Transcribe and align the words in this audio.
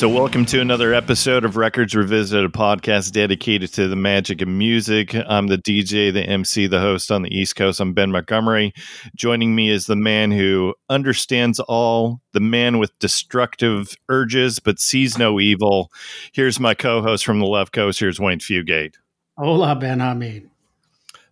So, 0.00 0.08
welcome 0.08 0.46
to 0.46 0.62
another 0.62 0.94
episode 0.94 1.44
of 1.44 1.58
Records 1.58 1.94
Revisited, 1.94 2.46
a 2.46 2.48
podcast 2.48 3.12
dedicated 3.12 3.70
to 3.74 3.86
the 3.86 3.96
magic 3.96 4.40
of 4.40 4.48
music. 4.48 5.14
I'm 5.14 5.48
the 5.48 5.58
DJ, 5.58 6.10
the 6.10 6.22
MC, 6.22 6.66
the 6.68 6.80
host 6.80 7.12
on 7.12 7.20
the 7.20 7.28
East 7.28 7.54
Coast. 7.54 7.80
I'm 7.80 7.92
Ben 7.92 8.10
Montgomery. 8.10 8.72
Joining 9.14 9.54
me 9.54 9.68
is 9.68 9.84
the 9.84 9.96
man 9.96 10.30
who 10.30 10.74
understands 10.88 11.60
all, 11.60 12.22
the 12.32 12.40
man 12.40 12.78
with 12.78 12.98
destructive 12.98 13.94
urges 14.08 14.58
but 14.58 14.80
sees 14.80 15.18
no 15.18 15.38
evil. 15.38 15.92
Here's 16.32 16.58
my 16.58 16.72
co 16.72 17.02
host 17.02 17.26
from 17.26 17.38
the 17.38 17.44
left 17.44 17.74
coast. 17.74 18.00
Here's 18.00 18.18
Wayne 18.18 18.38
Fugate. 18.38 18.94
Hola, 19.36 19.76
Ben. 19.76 20.49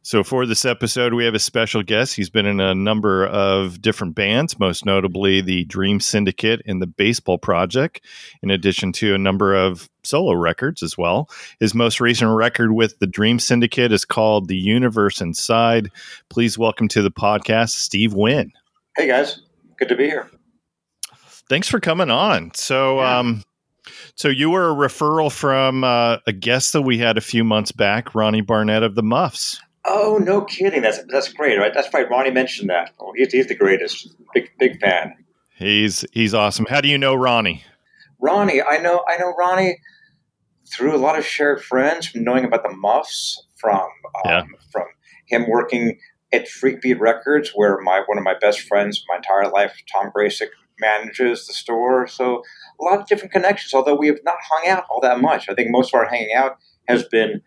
So, 0.09 0.25
for 0.25 0.47
this 0.47 0.65
episode, 0.65 1.13
we 1.13 1.27
have 1.27 1.35
a 1.35 1.39
special 1.39 1.83
guest. 1.83 2.17
He's 2.17 2.31
been 2.31 2.47
in 2.47 2.61
a 2.61 2.75
number 2.75 3.27
of 3.27 3.83
different 3.83 4.15
bands, 4.15 4.59
most 4.59 4.87
notably 4.87 5.43
the 5.43 5.67
Dream 5.67 6.01
Syndicate 6.01 6.63
and 6.65 6.81
the 6.81 6.87
Baseball 6.87 7.37
Project, 7.37 8.03
in 8.43 8.51
addition 8.51 8.91
to 8.95 9.15
a 9.15 9.19
number 9.19 9.55
of 9.55 9.91
solo 10.05 10.33
records 10.33 10.83
as 10.83 10.97
well. 10.97 11.29
His 11.61 11.75
most 11.75 12.01
recent 12.01 12.35
record 12.35 12.73
with 12.73 12.99
the 13.01 13.07
Dream 13.07 13.39
Syndicate 13.39 13.93
is 13.93 14.07
called 14.07 14.49
The 14.49 14.57
Universe 14.57 15.21
Inside. 15.21 15.91
Please 16.31 16.57
welcome 16.57 16.89
to 16.89 17.03
the 17.03 17.11
podcast, 17.11 17.73
Steve 17.73 18.15
Wynn. 18.15 18.51
Hey, 18.97 19.09
guys. 19.09 19.43
Good 19.79 19.91
to 19.91 19.95
be 19.95 20.07
here. 20.07 20.31
Thanks 21.51 21.69
for 21.69 21.81
coming 21.81 22.11
on. 22.11 22.53
So, 22.55 23.01
yeah. 23.01 23.19
um, 23.19 23.43
so 24.15 24.29
you 24.29 24.49
were 24.49 24.71
a 24.71 24.75
referral 24.75 25.31
from 25.31 25.85
uh, 25.85 26.17
a 26.27 26.33
guest 26.33 26.73
that 26.73 26.81
we 26.81 26.97
had 26.97 27.19
a 27.19 27.21
few 27.21 27.45
months 27.45 27.73
back, 27.73 28.15
Ronnie 28.15 28.41
Barnett 28.41 28.83
of 28.83 28.95
the 28.95 29.03
Muffs. 29.03 29.61
Oh, 29.91 30.19
no 30.23 30.43
kidding. 30.43 30.83
That's 30.83 31.01
that's 31.09 31.33
great, 31.33 31.59
right? 31.59 31.73
That's 31.73 31.93
right. 31.95 32.09
Ronnie 32.11 32.31
mentioned 32.31 32.69
that. 32.69 32.91
Oh, 33.01 33.13
he's, 33.17 33.33
he's 33.33 33.47
the 33.47 33.55
greatest. 33.55 34.15
Big 34.35 34.51
big 34.59 34.79
fan. 34.81 35.15
He's 35.57 36.05
he's 36.13 36.35
awesome. 36.35 36.67
How 36.69 36.83
do 36.83 36.89
you 36.89 36.99
know 36.99 37.15
Ronnie? 37.15 37.65
Ronnie, 38.21 38.61
I 38.63 38.79
know 38.79 39.03
I 39.09 39.17
know 39.17 39.35
Ronnie 39.39 39.79
through 40.71 40.95
a 40.95 40.99
lot 40.99 41.19
of 41.19 41.25
shared 41.25 41.63
friends, 41.63 42.07
from 42.07 42.23
knowing 42.23 42.45
about 42.45 42.63
the 42.63 42.75
Muffs, 42.77 43.43
from 43.57 43.81
um, 43.81 43.89
yeah. 44.27 44.43
from 44.71 44.85
him 45.27 45.49
working 45.49 45.99
at 46.33 46.47
Freakbeat 46.47 47.01
Records, 47.01 47.53
where 47.55 47.79
my 47.81 48.03
one 48.07 48.19
of 48.19 48.25
my 48.25 48.35
best 48.39 48.61
friends 48.61 49.03
my 49.09 49.17
entire 49.17 49.51
life, 49.51 49.75
Tom 49.91 50.11
Graysick, 50.15 50.49
manages 50.79 51.47
the 51.47 51.55
store. 51.55 52.07
So 52.07 52.43
a 52.79 52.85
lot 52.85 53.01
of 53.01 53.07
different 53.07 53.33
connections. 53.33 53.73
Although 53.73 53.97
we 53.97 54.09
have 54.09 54.21
not 54.23 54.37
hung 54.51 54.69
out 54.69 54.85
all 54.91 55.01
that 55.01 55.21
much, 55.21 55.49
I 55.49 55.55
think 55.55 55.71
most 55.71 55.95
of 55.95 55.99
our 55.99 56.07
hanging 56.07 56.35
out 56.37 56.59
has 56.89 57.05
been 57.05 57.41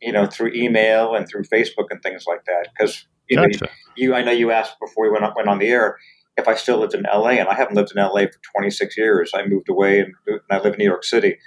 you 0.00 0.12
know, 0.12 0.26
through 0.26 0.52
email 0.54 1.14
and 1.14 1.28
through 1.28 1.44
Facebook 1.44 1.86
and 1.90 2.02
things 2.02 2.24
like 2.26 2.44
that. 2.46 2.68
Because 2.76 3.06
you 3.28 3.36
gotcha. 3.36 3.64
know, 3.64 3.70
you, 3.96 4.14
I 4.14 4.22
know 4.22 4.32
you 4.32 4.50
asked 4.50 4.78
before 4.80 5.04
we 5.04 5.10
went 5.10 5.24
on, 5.24 5.32
went 5.36 5.48
on 5.48 5.58
the 5.58 5.68
air 5.68 5.98
if 6.36 6.48
I 6.48 6.54
still 6.54 6.78
lived 6.78 6.94
in 6.94 7.02
LA, 7.02 7.30
and 7.30 7.48
I 7.48 7.54
haven't 7.54 7.76
lived 7.76 7.92
in 7.94 8.02
LA 8.02 8.22
for 8.22 8.40
26 8.58 8.96
years. 8.96 9.32
I 9.34 9.46
moved 9.46 9.68
away 9.68 10.00
and, 10.00 10.12
and 10.26 10.40
I 10.50 10.58
live 10.58 10.74
in 10.74 10.78
New 10.78 10.84
York 10.84 11.04
City. 11.04 11.38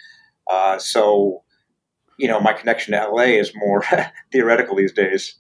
Uh, 0.50 0.80
so, 0.80 1.44
you 2.18 2.28
know, 2.28 2.40
my 2.40 2.54
connection 2.54 2.94
to 2.94 3.10
LA 3.10 3.24
is 3.24 3.52
more 3.56 3.84
theoretical 4.32 4.76
these 4.76 4.94
days. 4.94 5.36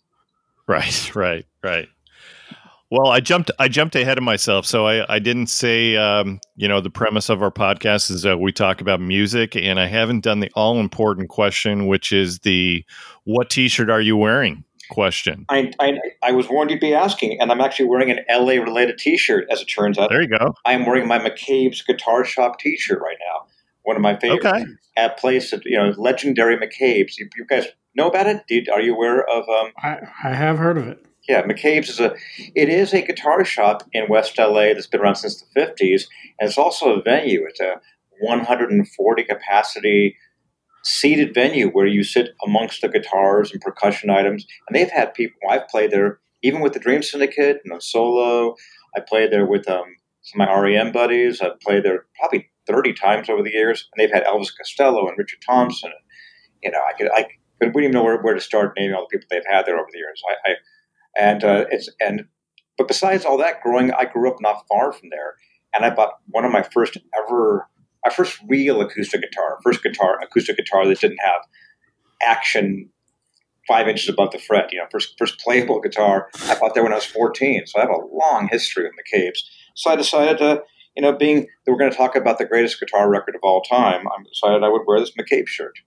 Right, 0.67 1.15
right, 1.15 1.45
right. 1.63 1.87
Well, 2.89 3.07
I 3.07 3.19
jumped. 3.19 3.51
I 3.59 3.67
jumped 3.67 3.95
ahead 3.95 4.17
of 4.17 4.23
myself, 4.23 4.65
so 4.65 4.87
I, 4.87 5.15
I 5.15 5.19
didn't 5.19 5.47
say. 5.47 5.97
Um, 5.97 6.39
you 6.55 6.67
know, 6.67 6.79
the 6.79 6.89
premise 6.89 7.29
of 7.29 7.41
our 7.41 7.51
podcast 7.51 8.09
is 8.09 8.21
that 8.21 8.39
we 8.39 8.53
talk 8.53 8.79
about 8.79 9.01
music, 9.01 9.55
and 9.57 9.79
I 9.79 9.87
haven't 9.87 10.21
done 10.21 10.39
the 10.39 10.49
all 10.55 10.79
important 10.79 11.27
question, 11.29 11.87
which 11.87 12.13
is 12.13 12.39
the 12.39 12.85
"What 13.25 13.49
T-shirt 13.49 13.89
are 13.89 14.01
you 14.01 14.15
wearing?" 14.15 14.63
question. 14.89 15.45
I, 15.49 15.71
I, 15.79 15.97
I 16.23 16.31
was 16.31 16.47
warned 16.47 16.71
you'd 16.71 16.79
be 16.79 16.93
asking, 16.93 17.41
and 17.41 17.51
I'm 17.51 17.59
actually 17.59 17.87
wearing 17.87 18.09
an 18.09 18.19
LA 18.29 18.53
related 18.53 18.97
T-shirt. 18.97 19.45
As 19.51 19.61
it 19.61 19.65
turns 19.65 19.97
out, 19.97 20.09
there 20.09 20.21
you 20.21 20.29
go. 20.29 20.53
I 20.65 20.73
am 20.73 20.85
wearing 20.85 21.07
my 21.07 21.19
McCabe's 21.19 21.81
Guitar 21.81 22.23
Shop 22.23 22.57
T-shirt 22.59 23.01
right 23.01 23.17
now. 23.19 23.47
One 23.83 23.95
of 23.95 24.01
my 24.01 24.17
favorite. 24.17 24.45
Okay. 24.45 24.63
At 24.95 25.19
place, 25.19 25.53
you 25.65 25.77
know, 25.77 25.93
legendary 25.97 26.57
McCabe's. 26.57 27.17
You, 27.17 27.29
you 27.35 27.45
guys 27.45 27.65
know 27.95 28.07
about 28.07 28.27
it? 28.27 28.43
Did, 28.47 28.69
are 28.69 28.81
you 28.81 28.95
aware 28.95 29.23
of? 29.27 29.47
Um, 29.47 29.71
I, 29.77 29.97
I 30.23 30.33
have 30.33 30.57
heard 30.57 30.77
of 30.77 30.87
it. 30.87 31.05
Yeah, 31.27 31.43
McCabe's 31.43 31.89
is 31.89 31.99
a 31.99 32.15
it 32.55 32.69
is 32.69 32.93
a 32.93 33.01
guitar 33.01 33.43
shop 33.43 33.83
in 33.91 34.07
West 34.09 34.37
LA 34.37 34.73
that's 34.73 34.87
been 34.87 35.01
around 35.01 35.15
since 35.15 35.41
the 35.41 35.59
50s, 35.59 36.05
and 36.39 36.47
it's 36.47 36.57
also 36.57 36.93
a 36.93 37.01
venue. 37.01 37.45
It's 37.47 37.59
a 37.59 37.81
140 38.19 39.23
capacity 39.23 40.17
seated 40.83 41.33
venue 41.33 41.69
where 41.69 41.85
you 41.85 42.03
sit 42.03 42.29
amongst 42.45 42.81
the 42.81 42.87
guitars 42.87 43.51
and 43.51 43.61
percussion 43.61 44.09
items. 44.09 44.45
And 44.67 44.75
they've 44.75 44.89
had 44.89 45.13
people. 45.13 45.37
I've 45.49 45.67
played 45.67 45.91
there 45.91 46.19
even 46.43 46.61
with 46.61 46.73
the 46.73 46.79
Dream 46.79 47.03
Syndicate 47.03 47.61
and 47.63 47.71
know, 47.73 47.79
solo. 47.79 48.55
I 48.95 49.01
played 49.01 49.31
there 49.31 49.45
with 49.45 49.67
um, 49.69 49.83
some 50.21 50.41
of 50.41 50.47
my 50.47 50.59
REM 50.59 50.91
buddies. 50.91 51.41
I've 51.41 51.59
played 51.59 51.83
there 51.83 52.05
probably 52.19 52.49
30 52.67 52.93
times 52.93 53.29
over 53.29 53.43
the 53.43 53.51
years, 53.51 53.87
and 53.91 54.01
they've 54.01 54.13
had 54.13 54.25
Elvis 54.25 54.55
Costello 54.55 55.07
and 55.07 55.17
Richard 55.17 55.39
Thompson. 55.45 55.91
And, 55.91 55.99
you 56.63 56.71
know, 56.71 56.79
I 56.87 56.93
could 56.93 57.09
I 57.13 57.27
wouldn't 57.59 57.77
even 57.77 57.91
know 57.91 58.03
where, 58.03 58.21
where 58.21 58.33
to 58.33 58.41
start 58.41 58.73
naming 58.77 58.95
all 58.95 59.07
the 59.09 59.17
people 59.17 59.27
they've 59.29 59.41
had 59.49 59.65
there 59.65 59.77
over 59.77 59.89
the 59.91 59.97
years. 59.97 60.21
I, 60.29 60.51
I 60.51 60.55
and 61.17 61.43
uh, 61.43 61.65
it's 61.71 61.89
and 61.99 62.25
but 62.77 62.87
besides 62.87 63.25
all 63.25 63.37
that, 63.37 63.61
growing 63.61 63.91
I 63.91 64.05
grew 64.05 64.29
up 64.29 64.37
not 64.39 64.65
far 64.67 64.91
from 64.91 65.09
there, 65.09 65.35
and 65.73 65.85
I 65.85 65.89
bought 65.89 66.13
one 66.27 66.45
of 66.45 66.51
my 66.51 66.63
first 66.63 66.97
ever 67.17 67.67
my 68.05 68.13
first 68.13 68.39
real 68.47 68.81
acoustic 68.81 69.21
guitar, 69.21 69.57
first 69.63 69.83
guitar 69.83 70.19
acoustic 70.21 70.57
guitar 70.57 70.87
that 70.87 70.99
didn't 70.99 71.19
have 71.23 71.41
action 72.21 72.89
five 73.67 73.87
inches 73.87 74.07
above 74.07 74.31
the 74.31 74.39
fret. 74.39 74.71
You 74.71 74.79
know, 74.79 74.85
first 74.91 75.15
first 75.17 75.39
playable 75.39 75.81
guitar 75.81 76.29
I 76.43 76.57
bought 76.59 76.73
there 76.73 76.83
when 76.83 76.93
I 76.93 76.95
was 76.95 77.05
fourteen. 77.05 77.65
So 77.65 77.79
I 77.79 77.81
have 77.81 77.89
a 77.89 78.05
long 78.11 78.47
history 78.51 78.83
with 78.83 78.93
McCabe's. 78.93 79.49
So 79.75 79.91
I 79.91 79.95
decided 79.95 80.37
to, 80.39 80.63
you 80.95 81.01
know, 81.01 81.13
being 81.13 81.41
that 81.41 81.71
we're 81.71 81.77
going 81.77 81.91
to 81.91 81.97
talk 81.97 82.15
about 82.15 82.37
the 82.37 82.45
greatest 82.45 82.79
guitar 82.79 83.09
record 83.09 83.35
of 83.35 83.41
all 83.43 83.61
time, 83.61 84.07
I 84.07 84.23
decided 84.23 84.63
I 84.63 84.69
would 84.69 84.83
wear 84.87 84.99
this 84.99 85.11
McCabe 85.11 85.47
shirt. 85.47 85.77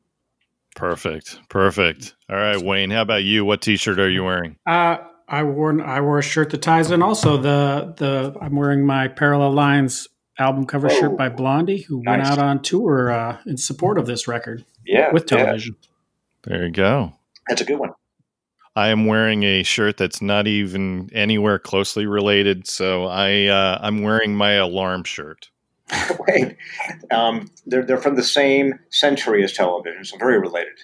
Perfect, 0.77 1.41
perfect. 1.49 2.15
All 2.29 2.37
right, 2.37 2.57
Wayne, 2.57 2.91
how 2.91 3.03
about 3.03 3.25
you? 3.25 3.45
What 3.45 3.61
T-shirt 3.61 3.99
are 3.99 4.09
you 4.09 4.23
wearing? 4.23 4.57
Uh, 4.69 4.99
I 5.31 5.45
wore 5.45 5.81
I 5.81 6.01
wore 6.01 6.19
a 6.19 6.23
shirt 6.23 6.51
that 6.51 6.61
ties 6.61 6.91
in. 6.91 7.03
Also, 7.03 7.37
the 7.37 7.95
the 7.97 8.37
I'm 8.41 8.57
wearing 8.57 8.85
my 8.85 9.07
Parallel 9.07 9.53
Lines 9.53 10.09
album 10.39 10.67
cover 10.67 10.91
oh, 10.91 11.01
shirt 11.01 11.17
by 11.17 11.29
Blondie, 11.29 11.83
who 11.83 12.03
nice. 12.03 12.19
went 12.19 12.29
out 12.33 12.39
on 12.39 12.61
tour 12.63 13.13
uh, 13.13 13.39
in 13.47 13.57
support 13.57 13.97
of 13.97 14.07
this 14.07 14.27
record. 14.27 14.65
Yeah, 14.85 15.13
with 15.13 15.27
television. 15.27 15.77
Yeah. 15.81 15.89
There 16.43 16.67
you 16.67 16.73
go. 16.73 17.13
That's 17.49 17.61
a 17.61 17.65
good 17.65 17.79
one. 17.79 17.93
I 18.75 18.89
am 18.89 19.07
wearing 19.07 19.45
a 19.45 19.63
shirt 19.63 19.97
that's 19.97 20.21
not 20.21 20.47
even 20.49 21.11
anywhere 21.13 21.59
closely 21.59 22.07
related. 22.07 22.67
So 22.67 23.05
I 23.05 23.47
uh, 23.47 23.79
I'm 23.81 24.03
wearing 24.03 24.35
my 24.35 24.53
alarm 24.53 25.05
shirt. 25.05 25.49
Wait, 26.29 26.57
um, 27.13 27.51
they're 27.67 27.85
they're 27.85 27.99
from 27.99 28.17
the 28.17 28.25
same 28.25 28.81
century 28.91 29.45
as 29.45 29.53
television, 29.53 30.05
so 30.05 30.17
very 30.19 30.41
related. 30.41 30.75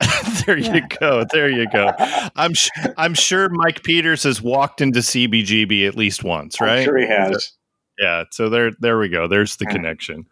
there 0.46 0.58
you 0.58 0.82
go. 1.00 1.24
There 1.32 1.48
you 1.48 1.68
go. 1.70 1.90
I'm 2.36 2.54
sh- 2.54 2.70
I'm 2.96 3.14
sure 3.14 3.48
Mike 3.48 3.82
Peters 3.82 4.22
has 4.24 4.42
walked 4.42 4.80
into 4.80 5.00
CBGB 5.00 5.86
at 5.86 5.96
least 5.96 6.22
once, 6.22 6.60
right? 6.60 6.78
I'm 6.78 6.84
sure 6.84 6.98
he 6.98 7.06
has. 7.06 7.52
yeah. 7.98 8.24
So 8.30 8.48
there 8.48 8.72
there 8.80 8.98
we 8.98 9.08
go. 9.08 9.26
There's 9.26 9.56
the 9.56 9.66
connection. 9.66 10.26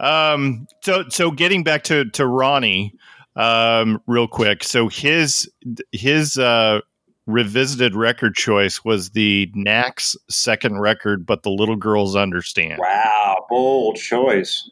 Um. 0.00 0.66
So 0.82 1.04
so 1.08 1.30
getting 1.30 1.64
back 1.64 1.82
to 1.84 2.04
to 2.10 2.26
Ronnie, 2.26 2.94
um, 3.36 4.00
real 4.06 4.28
quick. 4.28 4.62
So 4.64 4.88
his 4.88 5.50
his 5.92 6.38
uh 6.38 6.80
revisited 7.26 7.94
record 7.94 8.34
choice 8.34 8.84
was 8.84 9.10
the 9.10 9.50
Knacks 9.54 10.14
second 10.28 10.78
record, 10.78 11.26
but 11.26 11.42
the 11.42 11.50
little 11.50 11.76
girls 11.76 12.14
understand. 12.14 12.78
Wow, 12.78 13.46
bold 13.48 13.96
choice. 13.96 14.70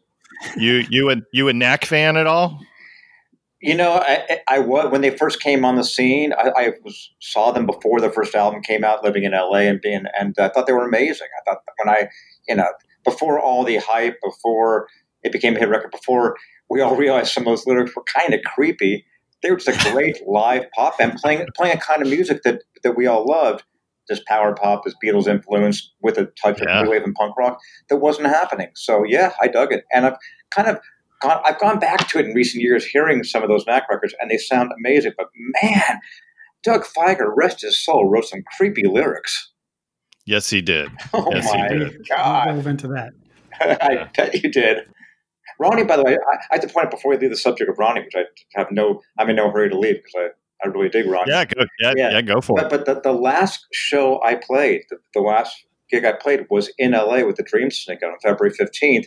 You 0.57 0.85
you 0.91 1.11
a 1.11 1.17
you 1.33 1.49
a 1.49 1.53
Knack 1.53 1.85
fan 1.85 2.17
at 2.17 2.27
all? 2.27 2.61
You 3.63 3.77
know, 3.77 3.93
I, 3.93 4.41
I 4.49 4.59
was 4.59 4.91
when 4.91 5.03
they 5.03 5.17
first 5.17 5.41
came 5.41 5.65
on 5.65 5.77
the 5.77 5.85
scene. 5.85 6.33
I, 6.33 6.49
I 6.49 6.73
was, 6.83 7.13
saw 7.21 7.53
them 7.53 7.65
before 7.65 8.01
the 8.01 8.11
first 8.11 8.35
album 8.35 8.61
came 8.61 8.83
out, 8.83 9.05
living 9.05 9.23
in 9.23 9.31
LA, 9.31 9.59
and 9.59 9.81
being, 9.81 10.05
and 10.19 10.35
I 10.37 10.49
thought 10.49 10.67
they 10.67 10.73
were 10.73 10.85
amazing. 10.85 11.29
I 11.41 11.49
thought 11.49 11.63
when 11.83 11.95
I, 11.95 12.09
you 12.49 12.57
know, 12.57 12.67
before 13.05 13.39
all 13.41 13.63
the 13.63 13.77
hype, 13.77 14.17
before 14.21 14.89
it 15.23 15.31
became 15.31 15.55
a 15.55 15.61
hit 15.61 15.69
record, 15.69 15.93
before 15.93 16.37
we 16.69 16.81
all 16.81 16.97
realized 17.05 17.33
some 17.33 17.43
of 17.43 17.53
those 17.53 17.65
lyrics 17.65 17.95
were 17.95 18.03
kind 18.13 18.35
of 18.35 18.41
creepy, 18.43 19.07
they 19.45 19.51
were 19.53 19.59
just 19.59 19.87
a 19.87 19.93
great 19.93 20.19
live 20.27 20.67
pop 20.75 20.95
and 20.99 21.15
playing 21.15 21.47
playing 21.57 21.77
a 21.77 21.81
kind 21.81 22.03
of 22.03 22.09
music 22.09 22.43
that 22.43 22.63
that 22.83 22.97
we 22.97 23.07
all 23.07 23.25
loved. 23.25 23.63
This 24.09 24.21
power 24.27 24.53
pop, 24.53 24.83
this 24.85 24.97
Beatles 25.03 25.29
influence 25.29 25.93
with 26.03 26.19
a 26.19 26.27
touch 26.43 26.61
yeah. 26.61 26.81
of 26.81 26.85
new 26.85 26.91
wave 26.91 27.05
and 27.05 27.15
punk 27.15 27.37
rock 27.39 27.61
that 27.89 27.99
wasn't 27.99 28.27
happening. 28.27 28.71
So 28.75 29.05
yeah, 29.05 29.33
I 29.41 29.47
dug 29.47 29.73
it, 29.73 29.85
and 29.93 30.05
I've 30.05 30.17
kind 30.51 30.67
of 30.67 30.81
gone, 31.23 31.43
I've 31.45 31.59
gone 31.59 31.79
back 31.79 32.09
to 32.09 32.19
it 32.19 32.27
in 32.27 32.35
recent 32.35 32.63
years, 32.63 32.85
hearing 32.85 33.25
some 33.25 33.43
of 33.43 33.49
those 33.49 33.67
Knack 33.67 33.89
records, 33.89 34.15
and 34.21 34.31
they 34.31 34.39
sound 34.39 34.73
amazing. 34.79 35.13
But 35.17 35.29
man, 35.63 36.01
Doug 36.63 36.85
Fieger, 36.85 37.31
rest 37.35 37.63
his 37.63 37.83
soul, 37.83 38.09
wrote 38.09 38.25
some 38.25 38.43
creepy 38.57 38.87
lyrics. 38.87 39.51
Yes, 40.27 40.51
he 40.51 40.61
did. 40.61 40.91
Oh 41.15 41.31
yes, 41.33 41.53
my 41.53 41.69
he 41.69 41.79
did. 41.79 42.09
God! 42.09 42.49
I'll 42.49 42.67
into 42.67 42.89
that. 42.89 43.13
I 43.61 44.09
bet 44.17 44.43
you 44.43 44.51
did. 44.51 44.87
Ronnie, 45.59 45.85
by 45.85 45.97
the 45.97 46.03
way, 46.03 46.15
I, 46.15 46.37
I 46.37 46.55
have 46.55 46.61
to 46.63 46.69
point 46.69 46.87
out 46.87 46.91
before 46.91 47.11
we 47.11 47.19
leave 47.19 47.31
the 47.31 47.37
subject 47.37 47.71
of 47.71 47.79
Ronnie, 47.79 48.01
which 48.01 48.15
I 48.17 48.25
have 48.55 48.69
no, 48.71 49.01
I'm 49.19 49.29
in 49.29 49.37
no 49.37 49.51
hurry 49.51 49.69
to 49.71 49.79
leave 49.79 49.97
because 49.97 50.15
I, 50.17 50.67
I 50.67 50.71
really 50.71 50.89
dig 50.89 51.07
Ronnie. 51.07 51.31
Yeah, 51.31 51.45
go, 51.45 51.65
yeah, 51.81 51.93
yeah, 51.97 52.11
yeah 52.13 52.23
go 52.23 52.41
for 52.41 52.57
but, 52.57 52.67
it. 52.67 52.71
But 52.71 52.87
the, 52.87 53.01
the 53.01 53.13
last 53.13 53.67
show 53.73 54.21
I 54.23 54.37
played, 54.37 54.83
the, 54.91 54.97
the 55.15 55.21
last 55.21 55.55
gig 55.91 56.05
I 56.05 56.13
played 56.13 56.47
was 56.51 56.73
in 56.79 56.93
LA 56.93 57.25
with 57.25 57.37
the 57.37 57.45
Dream 57.45 57.71
Syndicate 57.71 58.09
on 58.09 58.19
February 58.23 58.55
15th. 58.55 59.07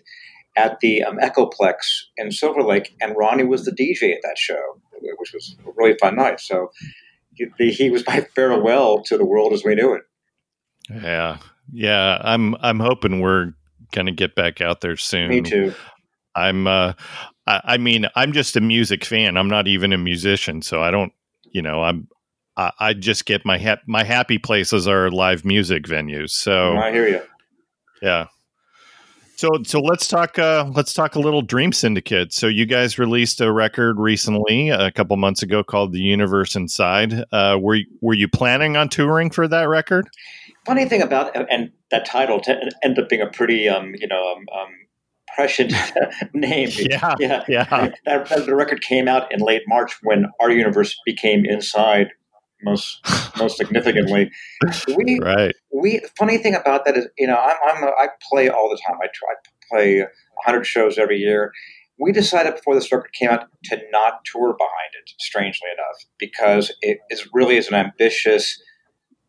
At 0.56 0.80
the 0.80 1.04
um, 1.04 1.18
Echoplex 1.18 2.04
in 2.18 2.31
Silver 2.31 2.62
Lake, 2.62 2.96
and 3.02 3.16
Ronnie 3.18 3.44
was 3.44 3.66
the 3.66 3.72
DJ 3.72 4.13
at 4.13 4.22
that 4.24 4.38
show, 4.38 4.80
which 5.18 5.34
was 5.34 5.56
a 5.66 5.72
really 5.75 5.98
fun 6.00 6.16
night. 6.16 6.40
So 6.40 6.72
he, 7.34 7.72
he 7.72 7.90
was 7.90 8.06
my 8.07 8.22
farewell 8.36 9.02
to 9.04 9.18
the 9.18 9.25
world 9.25 9.54
as 9.54 9.63
we 9.63 9.75
knew 9.75 9.94
it. 9.94 10.04
Yeah, 10.90 11.38
yeah. 11.72 12.22
I'm 12.22 12.56
I'm 12.62 12.80
hoping 12.80 13.19
we're 13.19 13.54
gonna 13.92 14.12
get 14.12 14.36
back 14.36 14.62
out 14.62 14.81
there 14.81 14.98
soon. 14.98 15.30
Me 15.30 15.42
too. 15.42 15.74
I'm. 16.36 16.68
Uh, 16.68 16.94
I, 17.48 17.62
I 17.63 17.78
mean, 17.78 18.07
I'm 18.16 18.34
just 18.34 18.56
a 18.56 18.62
music 18.62 19.04
fan. 19.06 19.38
I'm 19.38 19.48
not 19.48 19.68
even 19.68 19.94
a 19.94 19.98
musician, 19.98 20.62
so 20.62 20.81
I 20.81 20.92
don't. 20.92 21.13
You 21.52 21.62
know, 21.62 21.84
I'm. 21.84 22.07
I, 22.57 22.72
I 22.80 22.94
just 22.94 23.25
get 23.25 23.46
my 23.46 23.57
ha- 23.57 23.81
my 23.88 24.04
happy 24.04 24.38
places 24.38 24.88
are 24.88 25.10
live 25.10 25.44
music 25.44 25.84
venues. 25.84 26.30
So 26.31 26.78
I 26.78 26.92
hear 26.92 27.07
you. 27.07 27.22
Yeah. 28.02 28.28
So 29.37 29.49
so 29.63 29.79
let's 29.81 30.07
talk 30.07 30.39
uh, 30.39 30.69
let's 30.73 30.93
talk 30.93 31.15
a 31.15 31.19
little 31.19 31.41
Dream 31.41 31.73
Syndicate. 31.73 32.31
So 32.31 32.47
you 32.47 32.65
guys 32.65 32.97
released 32.97 33.41
a 33.41 33.51
record 33.51 33.99
recently, 33.99 34.69
a 34.69 34.91
couple 34.91 35.17
months 35.17 35.43
ago, 35.43 35.63
called 35.63 35.91
"The 35.91 35.99
Universe 35.99 36.55
Inside." 36.55 37.25
Uh, 37.31 37.57
were 37.59 37.79
were 38.01 38.13
you 38.13 38.27
planning 38.27 38.77
on 38.77 38.87
touring 38.87 39.29
for 39.29 39.47
that 39.47 39.67
record? 39.67 40.07
Funny 40.65 40.85
thing 40.85 41.01
about 41.01 41.35
and 41.51 41.71
that 41.91 42.05
title 42.05 42.39
t- 42.39 42.55
ended 42.83 43.03
up 43.03 43.09
being 43.09 43.21
a 43.21 43.27
pretty 43.27 43.67
um, 43.67 43.93
you 43.95 44.07
know 44.07 44.35
um, 44.35 44.45
um, 44.57 44.69
prescient 45.35 45.73
name. 46.33 46.69
Yeah, 46.77 47.15
yeah, 47.19 47.43
yeah. 47.47 47.89
That, 48.05 48.29
that, 48.29 48.45
the 48.45 48.55
record 48.55 48.81
came 48.81 49.07
out 49.07 49.31
in 49.33 49.41
late 49.41 49.63
March 49.67 49.97
when 50.03 50.27
our 50.39 50.49
universe 50.49 50.95
became 51.05 51.45
Inside 51.45 52.11
most 52.65 53.00
most 53.38 53.57
significantly. 53.57 54.31
We 54.97 55.19
right. 55.21 55.56
We 55.71 56.01
funny 56.17 56.38
thing 56.38 56.56
about 56.56 56.85
that 56.85 56.97
is 56.97 57.07
you 57.17 57.27
know 57.27 57.38
I'm, 57.38 57.56
I'm 57.67 57.83
a, 57.83 57.88
I 57.88 58.07
play 58.29 58.50
all 58.50 58.69
the 58.69 58.79
time. 58.85 58.97
I 59.01 59.07
try 59.13 59.33
to 59.44 59.51
play 59.71 60.00
100 60.00 60.65
shows 60.65 60.97
every 60.97 61.17
year. 61.17 61.51
We 61.97 62.12
decided 62.12 62.56
before 62.56 62.75
this 62.75 62.91
record 62.91 63.12
came 63.13 63.29
out 63.29 63.45
to 63.65 63.77
not 63.91 64.25
tour 64.25 64.56
behind 64.57 64.91
it. 65.00 65.13
Strangely 65.19 65.69
enough, 65.73 66.06
because 66.19 66.73
it 66.81 66.97
is 67.09 67.29
really 67.33 67.56
is 67.56 67.69
an 67.69 67.75
ambitious. 67.75 68.62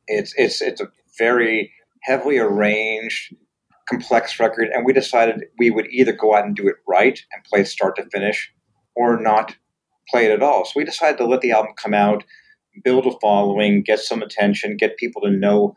It's 0.08 0.34
it's 0.36 0.60
it's 0.60 0.80
a 0.80 0.88
very 1.18 1.72
heavily 2.02 2.38
arranged, 2.38 3.34
complex 3.88 4.40
record, 4.40 4.68
and 4.72 4.84
we 4.84 4.92
decided 4.92 5.44
we 5.58 5.70
would 5.70 5.86
either 5.90 6.12
go 6.12 6.34
out 6.34 6.44
and 6.44 6.56
do 6.56 6.66
it 6.66 6.76
right 6.88 7.20
and 7.32 7.44
play 7.44 7.64
start 7.64 7.96
to 7.96 8.08
finish, 8.10 8.52
or 8.94 9.20
not 9.20 9.56
play 10.08 10.26
it 10.26 10.32
at 10.32 10.42
all. 10.42 10.64
So 10.64 10.72
we 10.76 10.84
decided 10.84 11.18
to 11.18 11.26
let 11.26 11.40
the 11.40 11.52
album 11.52 11.72
come 11.76 11.94
out 11.94 12.24
build 12.84 13.06
a 13.06 13.18
following, 13.20 13.82
get 13.82 14.00
some 14.00 14.22
attention, 14.22 14.76
get 14.76 14.96
people 14.96 15.22
to 15.22 15.30
know 15.30 15.74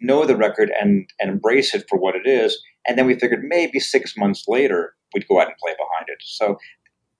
know 0.00 0.26
the 0.26 0.36
record 0.36 0.70
and, 0.78 1.08
and 1.18 1.30
embrace 1.30 1.74
it 1.74 1.86
for 1.88 1.98
what 1.98 2.14
it 2.14 2.26
is. 2.26 2.62
And 2.86 2.98
then 2.98 3.06
we 3.06 3.18
figured 3.18 3.42
maybe 3.42 3.80
six 3.80 4.14
months 4.16 4.44
later 4.46 4.94
we'd 5.14 5.26
go 5.26 5.40
out 5.40 5.48
and 5.48 5.56
play 5.56 5.72
behind 5.72 6.06
it. 6.08 6.18
So 6.22 6.58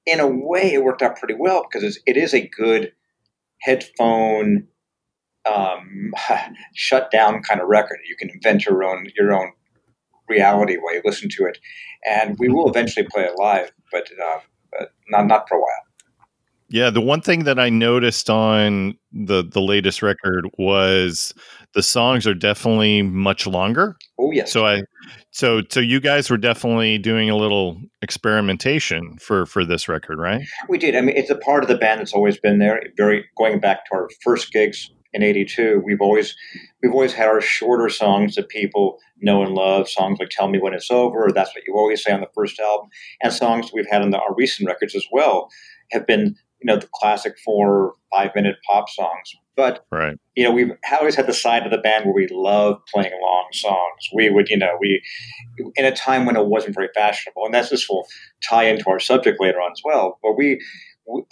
in 0.05 0.21
a 0.21 0.27
way, 0.27 0.75
it 0.75 0.85
worked 0.85 1.03
out 1.03 1.17
pretty 1.17 1.35
well 1.35 1.63
because 1.63 1.83
it's, 1.83 1.99
it 2.07 2.17
is 2.17 2.35
a 2.35 2.47
good 2.47 2.93
headphone 3.63 4.69
um, 5.51 6.13
shut 6.75 7.11
down 7.11 7.43
kind 7.43 7.61
of 7.61 7.69
record. 7.69 7.99
You 8.09 8.17
can 8.17 8.31
invent 8.31 8.67
your 8.67 8.85
own 8.85 9.07
your 9.17 9.35
own 9.35 9.53
reality 10.29 10.77
while 10.77 10.95
you 10.95 11.03
listen 11.05 11.29
to 11.31 11.45
it, 11.45 11.59
and 12.09 12.37
we 12.39 12.49
will 12.49 12.69
eventually 12.69 13.07
play 13.11 13.25
it 13.25 13.39
live, 13.39 13.71
but, 13.93 14.09
uh, 14.23 14.41
but 14.73 14.93
not 15.09 15.27
not 15.27 15.49
for 15.49 15.57
a 15.57 15.61
while. 15.61 15.86
Yeah, 16.69 16.91
the 16.91 17.01
one 17.01 17.21
thing 17.21 17.45
that 17.45 17.59
I 17.61 17.71
noticed 17.71 18.29
on 18.29 18.97
the 19.13 19.45
the 19.45 19.61
latest 19.61 20.03
record 20.03 20.49
was 20.59 21.33
the 21.75 21.83
songs 21.83 22.27
are 22.27 22.35
definitely 22.35 23.03
much 23.03 23.47
longer. 23.47 23.97
Oh 24.19 24.33
yes. 24.33 24.53
So 24.53 24.67
I 24.67 24.83
so 25.31 25.63
so 25.71 25.79
you 25.79 26.01
guys 26.01 26.29
were 26.29 26.37
definitely 26.37 26.99
doing 26.99 27.31
a 27.31 27.37
little 27.37 27.81
experimentation 28.03 29.17
for 29.19 29.47
for 29.47 29.65
this 29.65 29.89
record, 29.89 30.19
right? 30.19 30.43
We 30.69 30.79
did. 30.79 30.97
I 30.97 31.03
mean, 31.03 31.17
it's 31.17 31.31
a 31.31 31.37
part 31.37 31.63
of 31.63 31.69
the 31.69 31.77
band 31.79 32.01
that's 32.01 32.13
always 32.13 32.39
been 32.39 32.59
there. 32.59 32.83
Very 32.97 33.25
going 33.39 33.61
back 33.61 33.87
to 33.87 33.95
our 33.95 34.09
first 34.23 34.53
gigs 34.53 34.91
in 35.13 35.23
'82, 35.23 35.83
we've 35.85 36.01
always 36.01 36.35
we've 36.83 36.93
always 36.93 37.13
had 37.13 37.29
our 37.29 37.41
shorter 37.41 37.89
songs 37.89 38.35
that 38.35 38.49
people 38.49 38.99
know 39.21 39.43
and 39.43 39.55
love. 39.55 39.89
Songs 39.89 40.19
like 40.19 40.31
"Tell 40.31 40.49
Me 40.49 40.59
When 40.59 40.75
It's 40.75 40.91
Over," 40.91 41.27
or 41.27 41.33
"That's 41.33 41.55
What 41.55 41.63
You 41.65 41.75
Always 41.77 42.03
Say" 42.03 42.13
on 42.13 42.21
the 42.21 42.31
first 42.35 42.59
album, 42.59 42.89
and 43.23 43.33
songs 43.33 43.71
we've 43.73 43.89
had 43.89 44.03
on 44.03 44.11
the, 44.11 44.19
our 44.19 44.35
recent 44.35 44.67
records 44.67 44.97
as 44.97 45.07
well 45.13 45.49
have 45.93 46.07
been 46.07 46.35
you 46.61 46.67
know 46.67 46.79
the 46.79 46.89
classic 46.95 47.37
four 47.45 47.95
five 48.13 48.31
minute 48.35 48.57
pop 48.69 48.89
songs 48.89 49.37
but 49.57 49.85
right 49.91 50.19
you 50.35 50.45
know 50.45 50.51
we've 50.51 50.73
always 50.99 51.15
had 51.15 51.27
the 51.27 51.35
side 51.35 51.65
of 51.65 51.71
the 51.71 51.79
band 51.79 52.05
where 52.05 52.15
we 52.15 52.29
love 52.31 52.81
playing 52.93 53.13
long 53.23 53.47
songs 53.53 54.09
we 54.15 54.31
would 54.31 54.49
you 54.49 54.57
know 54.57 54.77
we 54.81 55.03
in 55.77 55.85
a 55.85 55.95
time 55.95 56.25
when 56.27 56.37
it 56.37 56.47
wasn't 56.47 56.75
very 56.75 56.89
fashionable 56.95 57.45
and 57.45 57.55
that's 57.55 57.71
this 57.71 57.89
will 57.89 58.07
tie 58.49 58.65
into 58.65 58.89
our 58.89 59.01
subject 59.01 59.41
later 59.41 59.61
on 59.61 59.73
as 59.73 59.83
well 59.85 60.19
but 60.23 60.37
we 60.37 60.61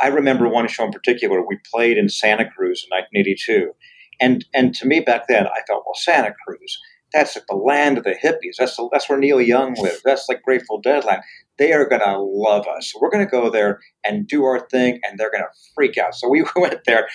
I 0.00 0.08
remember 0.08 0.48
one 0.48 0.68
show 0.68 0.84
in 0.84 0.92
particular. 0.92 1.44
We 1.44 1.58
played 1.72 1.98
in 1.98 2.08
Santa 2.08 2.48
Cruz 2.48 2.86
in 2.88 2.96
1982, 2.96 3.72
and 4.20 4.44
and 4.54 4.74
to 4.76 4.86
me 4.86 5.00
back 5.00 5.26
then, 5.28 5.46
I 5.46 5.60
thought, 5.66 5.82
well, 5.84 5.94
Santa 5.94 6.32
Cruz, 6.46 6.80
that's 7.12 7.36
like 7.36 7.46
the 7.48 7.56
land 7.56 7.98
of 7.98 8.04
the 8.04 8.14
hippies. 8.14 8.56
That's 8.58 8.76
the, 8.76 8.88
that's 8.92 9.08
where 9.08 9.18
Neil 9.18 9.40
Young 9.40 9.74
lives. 9.74 10.02
That's 10.04 10.28
like 10.28 10.42
Grateful 10.42 10.80
Dead 10.80 11.04
land. 11.04 11.22
They 11.58 11.72
are 11.72 11.88
gonna 11.88 12.18
love 12.18 12.66
us. 12.66 12.92
So 12.92 12.98
we're 13.00 13.10
gonna 13.10 13.26
go 13.26 13.50
there 13.50 13.80
and 14.04 14.26
do 14.26 14.44
our 14.44 14.66
thing, 14.68 15.00
and 15.04 15.18
they're 15.18 15.30
gonna 15.30 15.50
freak 15.74 15.98
out. 15.98 16.14
So 16.14 16.28
we 16.28 16.44
went 16.56 16.84
there, 16.86 17.08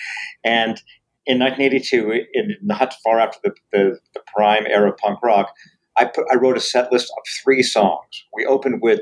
and 0.44 0.80
in 1.26 1.38
1982, 1.38 2.24
in 2.32 2.56
not 2.62 2.94
far 3.04 3.20
after 3.20 3.38
the, 3.44 3.52
the, 3.72 3.98
the 4.14 4.20
prime 4.34 4.66
era 4.66 4.90
of 4.90 4.96
punk 4.96 5.22
rock, 5.22 5.52
I 5.96 6.06
put 6.06 6.24
I 6.30 6.36
wrote 6.36 6.56
a 6.56 6.60
set 6.60 6.90
list 6.92 7.12
of 7.16 7.22
three 7.42 7.62
songs. 7.62 8.24
We 8.34 8.46
opened 8.46 8.80
with 8.82 9.00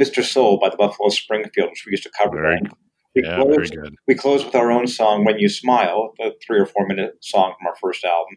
"Mr. 0.00 0.22
Soul" 0.22 0.58
by 0.60 0.70
the 0.70 0.76
Buffalo 0.76 1.08
Springfield, 1.08 1.70
which 1.70 1.84
we 1.86 1.92
used 1.92 2.04
to 2.04 2.10
cover 2.18 2.40
Very 2.40 2.58
then. 2.62 2.72
We 3.16 3.22
yeah, 3.24 3.36
closed, 3.36 3.56
very 3.56 3.68
good. 3.68 3.94
We 4.06 4.14
closed 4.14 4.44
with 4.44 4.54
our 4.54 4.70
own 4.70 4.86
song, 4.86 5.24
When 5.24 5.38
You 5.38 5.48
Smile, 5.48 6.12
the 6.18 6.34
three 6.46 6.60
or 6.60 6.66
four 6.66 6.86
minute 6.86 7.14
song 7.22 7.54
from 7.58 7.66
our 7.66 7.76
first 7.80 8.04
album. 8.04 8.36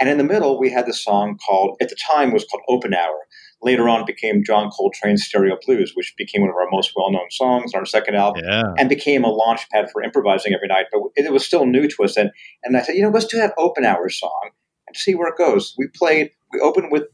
And 0.00 0.08
in 0.08 0.18
the 0.18 0.24
middle, 0.24 0.58
we 0.58 0.68
had 0.68 0.86
the 0.86 0.92
song 0.92 1.38
called, 1.46 1.76
at 1.80 1.90
the 1.90 1.96
time, 2.10 2.32
was 2.32 2.44
called 2.44 2.64
Open 2.68 2.92
Hour. 2.92 3.14
Later 3.62 3.88
on, 3.88 4.04
became 4.04 4.44
John 4.44 4.70
Coltrane's 4.70 5.24
Stereo 5.24 5.56
Blues, 5.64 5.92
which 5.94 6.14
became 6.16 6.42
one 6.42 6.50
of 6.50 6.56
our 6.56 6.68
most 6.70 6.92
well 6.94 7.10
known 7.10 7.30
songs 7.30 7.72
on 7.74 7.80
our 7.80 7.86
second 7.86 8.14
album 8.14 8.42
yeah. 8.46 8.74
and 8.78 8.88
became 8.88 9.24
a 9.24 9.28
launch 9.28 9.68
pad 9.70 9.90
for 9.90 10.02
improvising 10.02 10.52
every 10.52 10.68
night. 10.68 10.86
But 10.92 11.00
it 11.16 11.32
was 11.32 11.44
still 11.44 11.64
new 11.66 11.88
to 11.88 12.04
us. 12.04 12.16
And, 12.16 12.30
and 12.64 12.76
I 12.76 12.82
said, 12.82 12.96
you 12.96 13.02
know, 13.02 13.08
let's 13.08 13.26
do 13.26 13.38
that 13.38 13.54
Open 13.56 13.84
Hour 13.84 14.08
song 14.10 14.50
and 14.86 14.96
see 14.96 15.14
where 15.14 15.28
it 15.28 15.38
goes. 15.38 15.74
We 15.78 15.88
played, 15.88 16.30
we 16.52 16.60
opened 16.60 16.92
with 16.92 17.04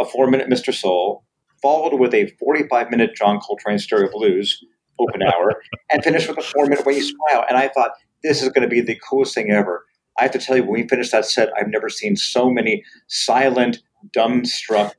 a 0.00 0.04
four 0.04 0.26
minute 0.28 0.48
Mr. 0.48 0.74
Soul, 0.74 1.24
followed 1.62 1.98
with 1.98 2.14
a 2.14 2.26
45 2.38 2.90
minute 2.90 3.14
John 3.14 3.38
Coltrane 3.38 3.78
Stereo 3.78 4.10
Blues 4.10 4.62
open 4.98 5.22
hour 5.26 5.62
and 5.90 6.02
finished 6.02 6.28
with 6.28 6.38
a 6.38 6.42
four 6.42 6.66
minute 6.66 6.84
when 6.84 6.96
you 6.96 7.02
smile. 7.02 7.44
And 7.48 7.56
I 7.56 7.68
thought, 7.68 7.92
this 8.22 8.42
is 8.42 8.48
going 8.50 8.62
to 8.62 8.68
be 8.68 8.80
the 8.80 8.98
coolest 9.08 9.34
thing 9.34 9.50
ever. 9.50 9.84
I 10.18 10.24
have 10.24 10.32
to 10.32 10.38
tell 10.38 10.56
you, 10.56 10.62
when 10.62 10.72
we 10.72 10.88
finished 10.88 11.12
that 11.12 11.24
set, 11.24 11.50
I've 11.58 11.68
never 11.68 11.88
seen 11.88 12.16
so 12.16 12.50
many 12.50 12.84
silent, 13.08 13.78
dumbstruck 14.14 14.92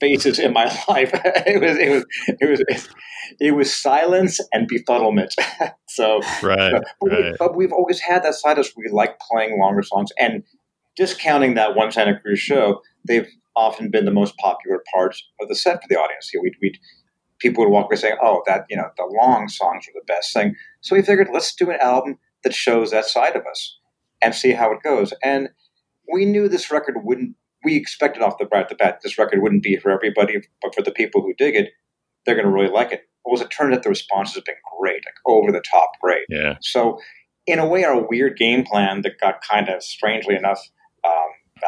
faces 0.00 0.38
in 0.38 0.52
my 0.52 0.64
life. 0.88 1.10
it 1.14 1.60
was, 1.60 1.76
it 1.76 1.90
was, 1.90 2.04
it 2.40 2.50
was, 2.50 2.88
it 3.40 3.52
was 3.52 3.74
silence 3.74 4.40
and 4.52 4.68
befuddlement. 4.70 5.32
so, 5.88 6.20
right, 6.42 6.72
but, 6.72 7.10
right. 7.10 7.24
We, 7.24 7.36
but 7.38 7.56
we've 7.56 7.72
always 7.72 8.00
had 8.00 8.22
that 8.24 8.34
side 8.34 8.58
of 8.58 8.66
us. 8.66 8.72
We 8.76 8.88
like 8.90 9.18
playing 9.18 9.58
longer 9.60 9.82
songs, 9.82 10.10
and 10.18 10.42
discounting 10.96 11.54
that 11.54 11.74
one 11.74 11.90
Santa 11.90 12.18
Cruz 12.18 12.38
show, 12.38 12.80
they've 13.06 13.28
often 13.56 13.90
been 13.90 14.04
the 14.04 14.10
most 14.10 14.36
popular 14.38 14.82
parts 14.92 15.22
of 15.40 15.48
the 15.48 15.54
set 15.54 15.82
for 15.82 15.88
the 15.88 15.96
audience. 15.96 16.30
You 16.32 16.40
know, 16.40 16.42
we'd, 16.44 16.56
we'd 16.60 16.78
people 17.38 17.64
would 17.64 17.70
walk 17.70 17.86
away 17.86 17.96
saying, 17.96 18.16
"Oh, 18.22 18.42
that 18.46 18.64
you 18.68 18.76
know, 18.76 18.88
the 18.96 19.06
long 19.22 19.48
songs 19.48 19.86
are 19.88 19.92
the 19.94 20.04
best 20.06 20.32
thing." 20.32 20.54
So 20.80 20.96
we 20.96 21.02
figured, 21.02 21.28
let's 21.32 21.54
do 21.54 21.70
an 21.70 21.78
album 21.80 22.18
that 22.42 22.54
shows 22.54 22.90
that 22.90 23.06
side 23.06 23.36
of 23.36 23.46
us 23.46 23.78
and 24.22 24.34
see 24.34 24.52
how 24.52 24.72
it 24.72 24.82
goes. 24.82 25.12
And 25.22 25.48
we 26.12 26.24
knew 26.24 26.48
this 26.48 26.70
record 26.70 26.96
wouldn't. 27.02 27.36
We 27.64 27.76
expected 27.76 28.22
off 28.22 28.38
the 28.38 28.44
bat, 28.44 28.68
the 28.68 28.74
bat 28.74 29.00
this 29.02 29.18
record 29.18 29.42
wouldn't 29.42 29.62
be 29.62 29.76
for 29.76 29.90
everybody, 29.90 30.40
but 30.62 30.74
for 30.74 30.82
the 30.82 30.92
people 30.92 31.22
who 31.22 31.34
dig 31.34 31.54
it, 31.54 31.70
they're 32.24 32.34
going 32.34 32.46
to 32.46 32.52
really 32.52 32.70
like 32.70 32.92
it. 32.92 33.02
Well, 33.24 33.34
as 33.34 33.40
it 33.40 33.48
turned 33.48 33.74
out, 33.74 33.82
the 33.82 33.88
response 33.88 34.34
has 34.34 34.42
been 34.42 34.54
great, 34.78 35.02
like 35.04 35.14
over 35.26 35.50
the 35.50 35.62
top 35.62 35.92
great. 36.02 36.24
Yeah. 36.28 36.56
So, 36.60 36.98
in 37.46 37.58
a 37.58 37.66
way, 37.66 37.84
our 37.84 38.06
weird 38.06 38.36
game 38.36 38.64
plan 38.64 39.02
that 39.02 39.20
got 39.20 39.42
kind 39.42 39.68
of 39.68 39.82
strangely 39.82 40.34
enough 40.34 40.60
um, 41.04 41.12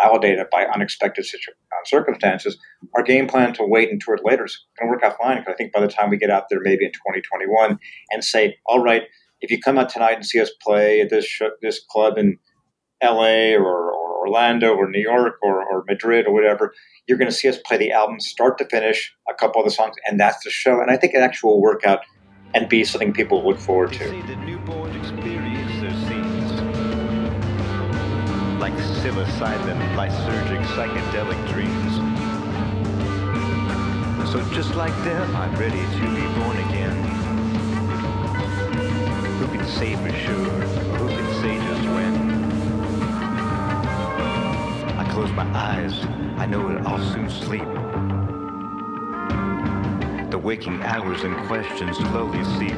validated 0.02 0.46
by 0.50 0.64
unexpected 0.64 1.24
situ- 1.24 1.52
uh, 1.72 1.84
circumstances, 1.84 2.58
our 2.94 3.02
game 3.02 3.26
plan 3.26 3.52
to 3.54 3.64
wait 3.64 3.90
and 3.90 4.00
tour 4.00 4.14
it 4.16 4.24
later 4.24 4.44
is 4.44 4.64
going 4.78 4.88
to 4.88 4.90
work 4.90 5.02
out 5.02 5.18
fine. 5.18 5.38
Because 5.38 5.52
I 5.52 5.56
think 5.56 5.72
by 5.72 5.80
the 5.80 5.88
time 5.88 6.10
we 6.10 6.16
get 6.16 6.30
out 6.30 6.44
there, 6.50 6.60
maybe 6.62 6.84
in 6.84 6.92
2021, 6.92 7.78
and 8.10 8.24
say, 8.24 8.56
all 8.66 8.82
right, 8.82 9.02
if 9.40 9.50
you 9.50 9.60
come 9.60 9.78
out 9.78 9.88
tonight 9.88 10.16
and 10.16 10.26
see 10.26 10.40
us 10.40 10.50
play 10.62 11.00
at 11.00 11.10
this 11.10 11.26
sh- 11.26 11.42
this 11.62 11.80
club 11.90 12.18
in 12.18 12.38
L.A. 13.02 13.54
Or, 13.54 13.92
or 13.92 14.05
Orlando 14.26 14.74
or 14.74 14.90
New 14.90 15.00
York 15.00 15.36
or, 15.42 15.62
or 15.62 15.84
Madrid 15.88 16.26
or 16.26 16.32
whatever, 16.32 16.74
you're 17.06 17.18
going 17.18 17.30
to 17.30 17.36
see 17.36 17.48
us 17.48 17.58
play 17.64 17.76
the 17.76 17.92
album 17.92 18.18
start 18.20 18.58
to 18.58 18.64
finish, 18.66 19.14
a 19.30 19.34
couple 19.34 19.60
of 19.60 19.66
the 19.66 19.70
songs, 19.70 19.94
and 20.06 20.18
that's 20.18 20.42
the 20.44 20.50
show. 20.50 20.80
And 20.80 20.90
I 20.90 20.96
think 20.96 21.14
it 21.14 21.18
actually 21.18 21.48
will 21.48 21.62
work 21.62 21.84
out 21.84 22.00
and 22.54 22.68
be 22.68 22.84
something 22.84 23.12
people 23.12 23.46
look 23.46 23.58
forward 23.58 23.92
to. 23.92 24.10
See 24.10 24.22
the 24.22 24.36
newborn 24.36 24.94
experience 24.96 25.80
their 25.80 25.90
scenes 26.08 26.26
like 28.60 28.72
psilocybin, 28.72 29.78
lysergic, 29.94 30.64
psychedelic 30.74 31.38
dreams. 31.52 31.94
So 34.32 34.42
just 34.52 34.74
like 34.74 34.94
them, 35.04 35.36
I'm 35.36 35.54
ready 35.56 35.78
to 35.78 36.00
be 36.14 36.26
born 36.40 36.56
again. 36.68 36.96
Who 39.38 39.46
can 39.46 39.66
say 39.66 39.94
for 39.94 40.10
sure, 40.10 40.50
who 40.96 41.08
can 41.08 41.34
say 41.42 41.58
just 41.58 41.88
when? 41.90 42.25
Close 45.16 45.32
my 45.32 45.50
eyes, 45.56 45.94
I 46.36 46.44
know 46.44 46.68
that 46.68 46.86
I'll 46.86 47.02
soon 47.14 47.30
sleep. 47.30 47.64
The 50.30 50.36
waking 50.36 50.82
hours 50.82 51.22
and 51.24 51.34
questions 51.46 51.96
slowly 51.96 52.44
seep 52.58 52.76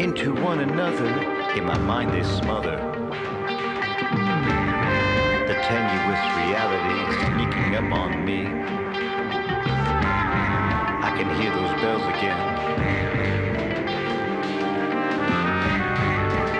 into 0.00 0.34
one 0.42 0.58
another. 0.58 1.06
In 1.54 1.64
my 1.64 1.78
mind, 1.78 2.12
they 2.12 2.24
smother. 2.24 2.76
The 5.46 5.54
tenuous 5.62 6.22
reality 6.42 6.98
sneaking 7.28 7.76
up 7.76 7.92
on 7.96 8.24
me. 8.24 8.48
I 11.06 11.14
can 11.16 11.28
hear 11.40 11.52
those 11.54 11.80
bells 11.80 12.02
again. 12.16 12.40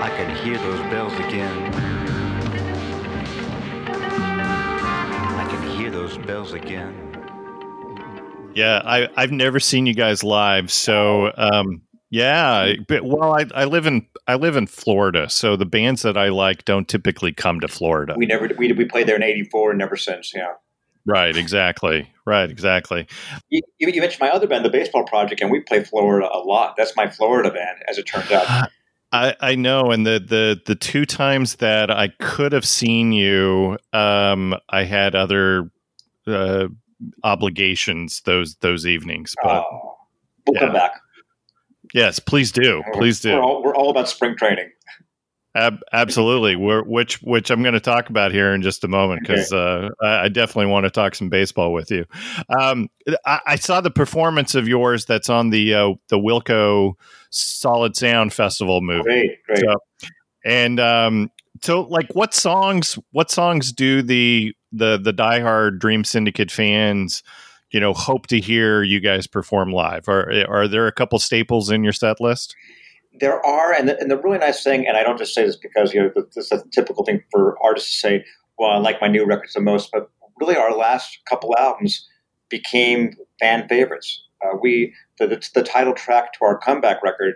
I 0.00 0.08
can 0.16 0.36
hear 0.36 0.58
those 0.58 0.80
bells 0.88 1.14
again. 1.14 1.95
Those 6.06 6.18
bells 6.18 6.52
again. 6.52 6.94
Yeah, 8.54 8.80
I, 8.84 9.08
I've 9.16 9.32
never 9.32 9.60
seen 9.60 9.86
you 9.86 9.94
guys 9.94 10.24
live, 10.24 10.70
so 10.70 11.32
um, 11.36 11.82
yeah. 12.10 12.74
But 12.88 13.04
well, 13.04 13.34
I, 13.34 13.46
I 13.54 13.64
live 13.64 13.86
in 13.86 14.06
I 14.26 14.36
live 14.36 14.56
in 14.56 14.66
Florida, 14.66 15.28
so 15.28 15.56
the 15.56 15.66
bands 15.66 16.02
that 16.02 16.16
I 16.16 16.28
like 16.28 16.64
don't 16.64 16.88
typically 16.88 17.32
come 17.32 17.60
to 17.60 17.68
Florida. 17.68 18.14
We 18.16 18.26
never 18.26 18.48
we 18.56 18.72
we 18.72 18.84
played 18.86 19.08
there 19.08 19.16
in 19.16 19.22
'84 19.22 19.72
and 19.72 19.78
never 19.78 19.96
since. 19.96 20.32
Yeah. 20.34 20.52
Right, 21.08 21.36
exactly. 21.36 22.10
Right, 22.24 22.50
exactly. 22.50 23.06
You, 23.48 23.60
you 23.78 23.88
you 23.88 24.00
mentioned 24.00 24.20
my 24.20 24.30
other 24.30 24.46
band, 24.46 24.64
the 24.64 24.70
Baseball 24.70 25.04
Project, 25.04 25.40
and 25.40 25.50
we 25.50 25.60
play 25.60 25.84
Florida 25.84 26.28
a 26.32 26.38
lot. 26.38 26.76
That's 26.76 26.96
my 26.96 27.08
Florida 27.08 27.50
band, 27.50 27.78
as 27.88 27.98
it 27.98 28.04
turns 28.04 28.30
out. 28.30 28.70
I, 29.12 29.36
I 29.40 29.54
know, 29.54 29.92
and 29.92 30.04
the, 30.04 30.18
the 30.18 30.60
the 30.66 30.74
two 30.74 31.06
times 31.06 31.56
that 31.56 31.90
I 31.90 32.08
could 32.20 32.52
have 32.52 32.66
seen 32.66 33.12
you, 33.12 33.78
um, 33.92 34.54
I 34.68 34.82
had 34.82 35.14
other 35.14 35.70
uh, 36.26 36.68
obligations 37.24 38.22
those 38.24 38.56
those 38.56 38.86
evenings. 38.86 39.34
But 39.42 39.64
Oh, 39.70 39.96
we'll 40.46 40.60
come 40.60 40.72
back. 40.72 40.92
yes, 41.94 42.18
please 42.18 42.52
do, 42.52 42.82
please 42.92 43.24
We're 43.24 43.32
do. 43.32 43.38
all, 43.40 43.62
we're 43.62 43.74
all 43.74 43.90
about 43.90 44.08
spring 44.08 44.36
training. 44.36 44.70
Ab- 45.54 45.80
absolutely. 45.94 46.54
We're, 46.54 46.82
which 46.82 47.22
which 47.22 47.50
I'm 47.50 47.62
going 47.62 47.72
to 47.72 47.80
talk 47.80 48.10
about 48.10 48.30
here 48.30 48.52
in 48.52 48.60
just 48.60 48.84
a 48.84 48.88
moment 48.88 49.22
because 49.22 49.52
uh, 49.54 49.88
I 50.02 50.24
I 50.24 50.28
definitely 50.28 50.70
want 50.70 50.84
to 50.84 50.90
talk 50.90 51.14
some 51.14 51.30
baseball 51.30 51.72
with 51.72 51.90
you. 51.90 52.04
Um, 52.60 52.90
I, 53.24 53.40
I 53.46 53.56
saw 53.56 53.80
the 53.80 53.90
performance 53.90 54.54
of 54.54 54.68
yours 54.68 55.06
that's 55.06 55.30
on 55.30 55.48
the 55.48 55.72
uh, 55.72 55.92
the 56.08 56.18
Wilco 56.18 56.92
Solid 57.30 57.96
Sound 57.96 58.34
Festival 58.34 58.82
movie. 58.82 59.02
Great, 59.04 59.42
great. 59.46 59.58
So- 59.60 60.08
and 60.44 60.78
um, 60.78 61.30
so 61.62 61.80
like 61.82 62.14
what 62.14 62.34
songs 62.34 62.98
what 63.12 63.30
songs 63.30 63.72
do 63.72 64.02
the 64.02 64.54
the 64.76 64.98
the 65.02 65.12
diehard 65.12 65.78
Dream 65.78 66.04
Syndicate 66.04 66.50
fans 66.50 67.22
you 67.70 67.80
know 67.80 67.92
hope 67.92 68.26
to 68.28 68.40
hear 68.40 68.82
you 68.82 69.00
guys 69.00 69.26
perform 69.26 69.72
live? 69.72 70.08
Are 70.08 70.32
are 70.48 70.68
there 70.68 70.86
a 70.86 70.92
couple 70.92 71.18
staples 71.18 71.70
in 71.70 71.84
your 71.84 71.92
set 71.92 72.20
list? 72.20 72.54
There 73.18 73.44
are, 73.44 73.72
and 73.72 73.88
the, 73.88 73.98
and 73.98 74.10
the 74.10 74.18
really 74.18 74.38
nice 74.38 74.62
thing, 74.62 74.86
and 74.86 74.96
I 74.96 75.02
don't 75.02 75.18
just 75.18 75.34
say 75.34 75.46
this 75.46 75.56
because 75.56 75.92
you 75.92 76.02
know 76.02 76.10
this 76.34 76.50
is 76.50 76.52
a 76.52 76.62
typical 76.70 77.04
thing 77.04 77.22
for 77.30 77.56
artists 77.62 77.92
to 77.92 77.98
say. 77.98 78.24
Well, 78.58 78.70
I 78.70 78.78
like 78.78 79.00
my 79.02 79.08
new 79.08 79.26
records 79.26 79.52
the 79.52 79.60
most, 79.60 79.90
but 79.92 80.10
really, 80.40 80.56
our 80.56 80.74
last 80.74 81.18
couple 81.28 81.54
albums 81.58 82.06
became 82.48 83.12
fan 83.40 83.68
favorites. 83.68 84.22
Uh, 84.44 84.56
we 84.60 84.94
the, 85.18 85.26
the 85.26 85.50
the 85.54 85.62
title 85.62 85.94
track 85.94 86.32
to 86.34 86.44
our 86.44 86.58
comeback 86.58 87.02
record, 87.02 87.34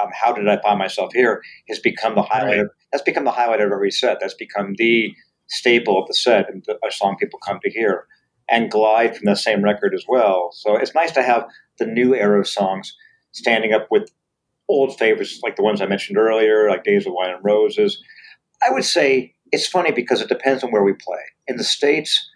um, 0.00 0.10
"How 0.12 0.32
Did 0.32 0.48
I 0.48 0.60
Find 0.62 0.78
Myself 0.78 1.12
Here," 1.12 1.42
has 1.68 1.78
become 1.78 2.14
the 2.14 2.22
highlight. 2.22 2.60
Of, 2.60 2.70
that's 2.92 3.04
become 3.04 3.24
the 3.24 3.30
highlight 3.30 3.60
of 3.60 3.72
every 3.72 3.90
set. 3.90 4.18
That's 4.20 4.34
become 4.34 4.74
the 4.78 5.14
staple 5.48 6.00
of 6.00 6.06
the 6.08 6.14
set 6.14 6.50
and 6.50 6.64
a 6.86 6.90
song 6.90 7.16
people 7.18 7.38
come 7.38 7.60
to 7.62 7.70
hear. 7.70 8.06
And 8.48 8.70
"Glide" 8.70 9.16
from 9.16 9.26
the 9.26 9.34
same 9.34 9.62
record 9.62 9.94
as 9.94 10.04
well. 10.08 10.50
So 10.52 10.76
it's 10.76 10.94
nice 10.94 11.10
to 11.12 11.22
have 11.22 11.46
the 11.78 11.86
new 11.86 12.14
era 12.14 12.40
of 12.40 12.48
songs 12.48 12.96
standing 13.32 13.72
up 13.72 13.88
with 13.90 14.10
old 14.68 14.96
favorites 14.98 15.40
like 15.42 15.56
the 15.56 15.62
ones 15.62 15.80
I 15.80 15.86
mentioned 15.86 16.18
earlier, 16.18 16.68
like 16.68 16.84
Days 16.84 17.06
of 17.06 17.12
Wine 17.12 17.30
and 17.30 17.44
Roses. 17.44 18.02
I 18.66 18.70
would 18.70 18.84
say 18.84 19.34
it's 19.52 19.66
funny 19.66 19.92
because 19.92 20.20
it 20.20 20.28
depends 20.28 20.64
on 20.64 20.70
where 20.70 20.84
we 20.84 20.92
play. 20.92 21.20
In 21.46 21.56
the 21.56 21.64
States, 21.64 22.28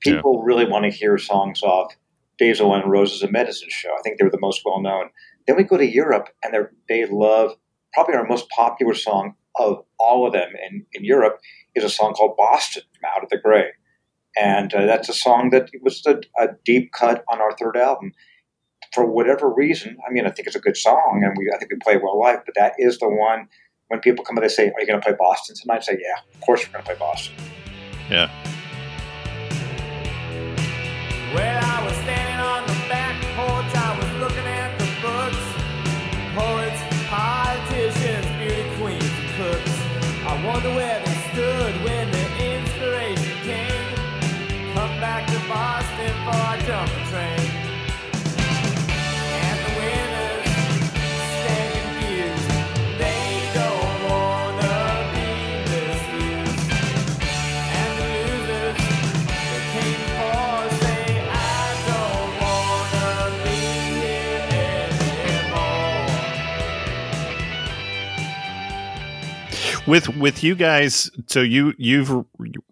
people 0.00 0.42
really 0.42 0.64
want 0.64 0.84
to 0.84 0.90
hear 0.90 1.18
songs 1.18 1.62
off 1.62 1.94
Days 2.38 2.60
of 2.60 2.68
Wine 2.68 2.82
and 2.82 2.90
Roses 2.90 3.22
and 3.22 3.32
Medicine 3.32 3.68
Show. 3.70 3.90
I 3.90 4.02
think 4.02 4.18
they're 4.18 4.30
the 4.30 4.40
most 4.40 4.62
well 4.64 4.80
known. 4.80 5.10
Then 5.46 5.56
we 5.56 5.64
go 5.64 5.76
to 5.76 5.86
Europe 5.86 6.28
and 6.42 6.54
they 6.88 7.06
love 7.06 7.56
probably 7.92 8.14
our 8.14 8.26
most 8.26 8.48
popular 8.50 8.94
song 8.94 9.34
of 9.58 9.84
all 9.98 10.26
of 10.26 10.32
them 10.32 10.52
in, 10.68 10.86
in 10.92 11.04
Europe 11.04 11.40
is 11.74 11.84
a 11.84 11.90
song 11.90 12.12
called 12.12 12.36
Boston 12.36 12.82
from 12.92 13.10
Out 13.14 13.22
of 13.24 13.30
the 13.30 13.38
Gray. 13.38 13.70
And 14.38 14.72
uh, 14.72 14.86
that's 14.86 15.08
a 15.08 15.14
song 15.14 15.50
that 15.50 15.70
was 15.82 16.04
a, 16.06 16.20
a 16.38 16.48
deep 16.64 16.92
cut 16.92 17.24
on 17.28 17.40
our 17.40 17.56
third 17.56 17.76
album 17.76 18.12
for 18.92 19.06
whatever 19.06 19.48
reason, 19.48 19.96
I 20.06 20.12
mean, 20.12 20.26
I 20.26 20.30
think 20.30 20.46
it's 20.46 20.56
a 20.56 20.60
good 20.60 20.76
song, 20.76 21.22
and 21.24 21.36
we 21.36 21.50
I 21.54 21.58
think 21.58 21.70
we 21.70 21.78
play 21.82 21.94
it 21.94 22.02
well 22.02 22.18
live. 22.18 22.44
But 22.44 22.54
that 22.56 22.74
is 22.78 22.98
the 22.98 23.08
one 23.08 23.48
when 23.88 24.00
people 24.00 24.24
come 24.24 24.36
and 24.36 24.44
they 24.44 24.48
say, 24.48 24.70
"Are 24.70 24.80
you 24.80 24.86
going 24.86 25.00
to 25.00 25.04
play 25.04 25.16
Boston 25.18 25.56
tonight?" 25.56 25.78
I 25.78 25.80
say, 25.80 25.98
"Yeah, 26.00 26.20
of 26.34 26.40
course 26.40 26.66
we're 26.66 26.72
going 26.72 26.84
to 26.84 26.90
play 26.90 26.98
Boston." 26.98 27.34
Yeah. 28.10 28.30
Well, 31.34 32.19
cooks. 40.62 40.99
With 69.90 70.08
with 70.16 70.44
you 70.44 70.54
guys, 70.54 71.10
so 71.26 71.40
you 71.40 71.74
you've 71.76 72.24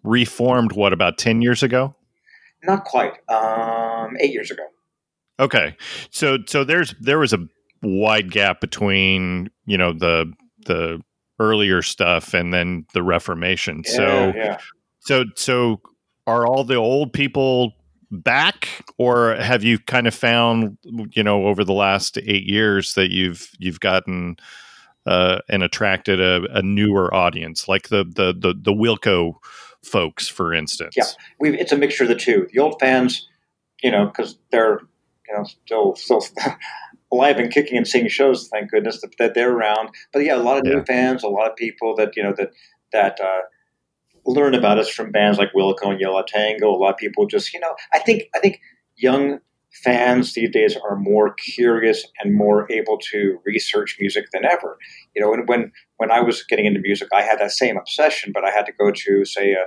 reformed 0.03 0.71
what 0.71 0.93
about 0.93 1.17
ten 1.17 1.41
years 1.41 1.61
ago? 1.61 1.93
Not 2.63 2.85
quite. 2.85 3.11
Um, 3.27 4.15
eight 4.21 4.31
years 4.31 4.51
ago. 4.51 4.63
Okay, 5.37 5.75
so 6.11 6.37
so 6.47 6.63
there's 6.63 6.95
there 7.01 7.19
was 7.19 7.33
a 7.33 7.45
wide 7.83 8.31
gap 8.31 8.61
between 8.61 9.49
you 9.65 9.77
know 9.77 9.91
the 9.91 10.31
the 10.65 11.01
earlier 11.41 11.81
stuff 11.81 12.33
and 12.33 12.53
then 12.53 12.85
the 12.93 13.03
Reformation. 13.03 13.83
so 13.83 14.01
Yeah, 14.01 14.31
yeah. 14.35 14.57
so 15.01 15.25
so 15.35 15.81
are 16.25 16.47
all 16.47 16.63
the 16.63 16.75
old 16.75 17.11
people 17.11 17.73
back, 18.11 18.85
or 18.97 19.35
have 19.35 19.61
you 19.61 19.77
kind 19.77 20.07
of 20.07 20.15
found 20.15 20.77
you 21.11 21.23
know 21.23 21.47
over 21.47 21.65
the 21.65 21.73
last 21.73 22.17
eight 22.17 22.45
years 22.45 22.93
that 22.93 23.11
you've 23.11 23.51
you've 23.59 23.81
gotten 23.81 24.37
uh, 25.05 25.39
and 25.49 25.63
attracted 25.63 26.19
a, 26.19 26.41
a 26.51 26.61
newer 26.61 27.13
audience, 27.13 27.67
like 27.67 27.89
the 27.89 28.03
the 28.03 28.33
the 28.33 28.53
the 28.53 28.73
Wilco 28.73 29.35
folks, 29.83 30.27
for 30.27 30.53
instance? 30.53 30.95
Yeah. 30.97 31.05
We've, 31.39 31.53
it's 31.53 31.71
a 31.71 31.77
mixture 31.77 32.03
of 32.03 32.09
the 32.09 32.15
two. 32.15 32.47
The 32.51 32.59
old 32.59 32.79
fans, 32.79 33.27
you 33.81 33.91
know, 33.91 34.05
because 34.05 34.37
they're 34.51 34.79
you 35.27 35.37
know 35.37 35.43
still 35.43 35.95
still 35.95 36.25
alive 37.11 37.37
and 37.37 37.51
kicking 37.51 37.77
and 37.77 37.87
seeing 37.87 38.07
shows. 38.07 38.49
Thank 38.49 38.71
goodness 38.71 39.01
that, 39.01 39.17
that 39.17 39.33
they're 39.33 39.51
around. 39.51 39.89
But 40.13 40.19
yeah, 40.19 40.35
a 40.35 40.37
lot 40.37 40.57
of 40.59 40.63
Yeah. 40.65 40.75
new 40.75 40.85
fans, 40.85 41.23
a 41.23 41.27
lot 41.27 41.49
of 41.49 41.55
people 41.55 41.95
that 41.95 42.15
you 42.15 42.23
know 42.23 42.33
that 42.37 42.51
that 42.91 43.19
uh, 43.21 43.41
learn 44.25 44.53
about 44.53 44.79
us 44.79 44.89
from 44.89 45.11
bands 45.11 45.37
like 45.37 45.53
Wilco 45.55 45.91
and 45.91 45.99
Yo 45.99 46.11
La 46.11 46.23
Tengo. 46.23 46.69
A 46.69 46.75
lot 46.77 46.91
of 46.91 46.97
people 46.97 47.25
just 47.25 47.53
you 47.53 47.59
know, 47.59 47.75
I 47.93 47.99
think 47.99 48.23
I 48.35 48.39
think 48.39 48.59
young 48.95 49.39
fans 49.83 50.33
these 50.33 50.49
days 50.51 50.75
are 50.75 50.95
more 50.95 51.33
curious 51.35 52.05
and 52.21 52.35
more 52.35 52.69
able 52.71 52.97
to 53.11 53.39
research 53.45 53.97
music 53.99 54.25
than 54.33 54.45
ever. 54.45 54.77
You 55.15 55.21
know, 55.21 55.33
and 55.33 55.47
when 55.47 55.71
when 55.97 56.11
I 56.11 56.21
was 56.21 56.43
getting 56.43 56.65
into 56.65 56.79
music, 56.79 57.09
I 57.13 57.21
had 57.21 57.39
that 57.39 57.51
same 57.51 57.77
obsession, 57.77 58.31
but 58.33 58.43
I 58.43 58.51
had 58.51 58.65
to 58.65 58.71
go 58.71 58.91
to 58.91 59.25
say 59.25 59.53
a, 59.53 59.65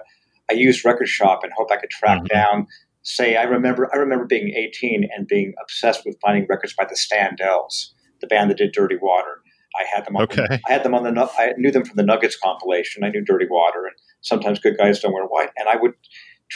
a 0.53 0.57
used 0.57 0.85
record 0.85 1.09
shop 1.09 1.41
and 1.43 1.53
hope 1.57 1.71
I 1.71 1.77
could 1.77 1.91
track 1.91 2.23
Mhm. 2.23 2.29
down. 2.29 2.67
Say, 3.05 3.37
I 3.37 3.43
remember 3.45 3.89
I 3.93 3.97
remember 3.99 4.27
being 4.27 4.55
18 4.57 5.09
and 5.17 5.27
being 5.27 5.55
obsessed 5.63 6.03
with 6.07 6.17
finding 6.21 6.47
records 6.49 6.75
by 6.75 6.85
the 6.85 6.95
Standells, 6.97 7.91
the 8.21 8.27
band 8.29 8.51
that 8.51 8.59
did 8.59 8.73
Dirty 8.73 8.97
Water. 9.01 9.39
I 9.75 9.85
had 9.93 10.05
them 10.05 10.17
on. 10.17 10.23
Okay. 10.25 10.47
I 10.69 10.73
had 10.73 10.83
them 10.85 10.95
on 10.95 11.03
the. 11.03 11.31
I 11.39 11.55
knew 11.57 11.71
them 11.71 11.85
from 11.85 11.97
the 11.97 12.03
Nuggets 12.05 12.37
compilation. 12.37 13.03
I 13.05 13.09
knew 13.09 13.25
Dirty 13.25 13.47
Water 13.51 13.87
and 13.87 13.95
sometimes 14.21 14.59
Good 14.61 14.77
Guys 14.77 15.01
Don't 15.01 15.13
Wear 15.15 15.25
White, 15.25 15.51
and 15.57 15.69
I 15.69 15.77
would 15.77 15.95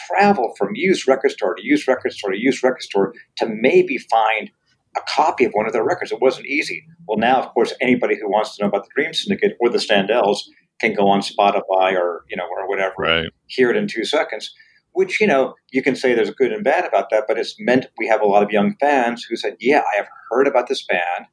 travel 0.08 0.54
from 0.58 0.70
used 0.74 1.08
record 1.08 1.30
store 1.30 1.54
to 1.54 1.62
used 1.64 1.88
record 1.88 2.12
store 2.12 2.32
to 2.32 2.38
used 2.38 2.62
record 2.62 2.82
store 2.82 3.14
to 3.38 3.46
maybe 3.48 3.98
find 3.98 4.50
a 4.96 5.00
copy 5.08 5.44
of 5.44 5.52
one 5.52 5.66
of 5.66 5.72
their 5.72 5.84
records. 5.84 6.10
It 6.12 6.20
wasn't 6.20 6.46
easy. 6.46 6.84
Well, 7.06 7.18
now, 7.18 7.40
of 7.40 7.52
course, 7.52 7.74
anybody 7.80 8.16
who 8.18 8.28
wants 8.30 8.56
to 8.56 8.62
know 8.62 8.68
about 8.68 8.84
the 8.84 8.90
Dream 8.94 9.12
Syndicate 9.12 9.56
or 9.60 9.68
the 9.68 9.78
Standells 9.78 10.40
can 10.80 10.94
go 10.94 11.08
on 11.08 11.20
Spotify 11.20 11.94
or 11.94 12.24
you 12.28 12.36
know 12.36 12.46
or 12.50 12.68
whatever, 12.68 12.94
Right. 12.98 13.26
hear 13.46 13.70
it 13.70 13.76
in 13.76 13.86
two 13.88 14.04
seconds. 14.04 14.54
Which 14.92 15.20
you 15.20 15.26
know 15.26 15.54
you 15.72 15.82
can 15.82 15.94
say 15.96 16.14
there's 16.14 16.30
good 16.30 16.52
and 16.52 16.64
bad 16.64 16.86
about 16.86 17.10
that, 17.10 17.24
but 17.28 17.38
it's 17.38 17.54
meant 17.58 17.86
we 17.98 18.06
have 18.08 18.22
a 18.22 18.26
lot 18.26 18.42
of 18.42 18.50
young 18.50 18.74
fans 18.80 19.24
who 19.24 19.36
said, 19.36 19.56
"Yeah, 19.60 19.82
I 19.92 19.96
have 19.96 20.08
heard 20.30 20.46
about 20.46 20.68
this 20.68 20.84
band, 20.86 21.26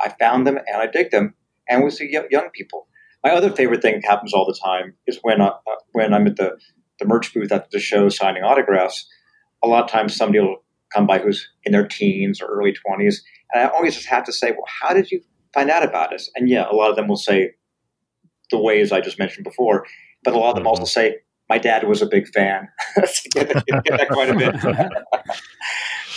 I 0.00 0.08
found 0.18 0.46
them 0.46 0.56
and 0.56 0.76
I 0.78 0.86
dig 0.86 1.10
them," 1.10 1.34
and 1.68 1.84
we 1.84 1.90
see 1.90 2.10
young, 2.10 2.48
people. 2.54 2.86
My 3.22 3.30
other 3.32 3.50
favorite 3.50 3.82
thing 3.82 4.00
happens 4.02 4.32
all 4.32 4.46
the 4.46 4.58
time 4.64 4.94
is 5.06 5.18
when 5.20 5.42
uh, 5.42 5.48
uh, 5.48 5.76
when 5.92 6.14
I'm 6.14 6.26
at 6.26 6.36
the 6.36 6.56
the 7.00 7.06
merch 7.06 7.34
booth 7.34 7.50
after 7.50 7.68
the 7.72 7.80
show 7.80 8.08
signing 8.08 8.44
autographs. 8.44 9.06
A 9.62 9.66
lot 9.66 9.84
of 9.84 9.90
times 9.90 10.14
somebody 10.14 10.40
will 10.40 10.62
come 10.92 11.06
by 11.06 11.18
who's 11.18 11.48
in 11.64 11.72
their 11.72 11.86
teens 11.86 12.40
or 12.40 12.46
early 12.46 12.72
20s, 12.72 13.16
and 13.52 13.64
I 13.64 13.70
always 13.70 13.94
just 13.94 14.06
have 14.06 14.24
to 14.24 14.32
say, 14.32 14.52
"Well, 14.52 14.66
how 14.66 14.94
did 14.94 15.10
you 15.10 15.20
find 15.52 15.70
out 15.70 15.82
about 15.82 16.14
us?" 16.14 16.30
And 16.36 16.48
yeah, 16.48 16.66
a 16.70 16.74
lot 16.74 16.90
of 16.90 16.96
them 16.96 17.08
will 17.08 17.16
say 17.16 17.52
the 18.50 18.58
ways 18.58 18.92
I 18.92 19.00
just 19.00 19.18
mentioned 19.18 19.44
before, 19.44 19.86
but 20.22 20.34
a 20.34 20.38
lot 20.38 20.50
of 20.50 20.56
them 20.56 20.66
also 20.66 20.84
say, 20.84 21.16
"My 21.48 21.58
dad 21.58 21.86
was 21.86 22.02
a 22.02 22.06
big 22.06 22.28
fan." 22.28 22.68
get, 23.32 23.48
that, 23.48 23.64
get 23.66 23.98
that 23.98 24.08
quite 24.08 24.30
a 24.30 24.34
bit. 24.36 24.54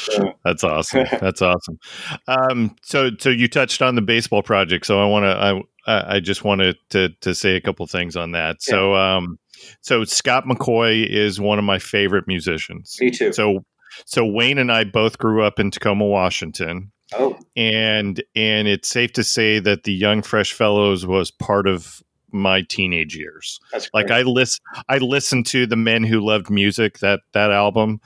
So, 0.04 0.34
That's 0.46 0.64
awesome. 0.64 1.06
That's 1.20 1.42
awesome. 1.42 1.80
Um, 2.28 2.76
so, 2.82 3.12
so 3.18 3.30
you 3.30 3.48
touched 3.48 3.82
on 3.82 3.96
the 3.96 4.02
baseball 4.02 4.44
project. 4.44 4.86
So 4.86 5.02
I 5.02 5.06
want 5.06 5.24
to, 5.24 5.30
I, 5.30 5.52
I 5.92 6.16
I 6.16 6.20
just 6.20 6.44
wanted 6.44 6.78
to 6.90 7.10
to 7.22 7.34
say 7.34 7.56
a 7.56 7.62
couple 7.62 7.86
things 7.88 8.16
on 8.16 8.32
that. 8.32 8.62
So, 8.62 8.96
um, 8.96 9.38
so 9.82 10.04
Scott 10.04 10.46
McCaughey 10.46 11.08
is 11.08 11.40
one 11.40 11.60
of 11.60 11.66
my 11.66 11.80
favorite 11.80 12.28
musicians. 12.28 12.98
me 13.00 13.12
too. 13.12 13.34
So, 13.34 13.66
so 14.06 14.26
Wayne 14.26 14.58
and 14.58 14.72
I 14.72 14.84
both 14.84 15.18
grew 15.18 15.44
up 15.44 15.60
in 15.60 15.72
Tacoma, 15.72 16.06
Washington, 16.06 16.92
oh, 17.14 17.38
and 17.56 18.24
and 18.36 18.68
it's 18.68 18.90
safe 18.90 19.14
to 19.14 19.24
say 19.24 19.60
that 19.60 19.84
the 19.84 19.94
Young 19.94 20.22
Fresh 20.22 20.54
Fellows 20.54 21.06
was 21.06 21.32
part 21.32 21.68
of 21.68 22.02
my 22.32 22.64
teenage 22.64 23.16
years. 23.16 23.60
that's 23.72 23.90
Like. 23.94 24.10
I 24.10 24.24
list, 24.24 24.62
I 24.90 24.98
listened 24.98 25.46
to 25.48 25.68
the 25.68 25.76
Men 25.76 26.04
Who 26.04 26.20
Loved 26.20 26.50
Music 26.50 27.00
that 27.00 27.22
that 27.34 27.52
album 27.52 28.02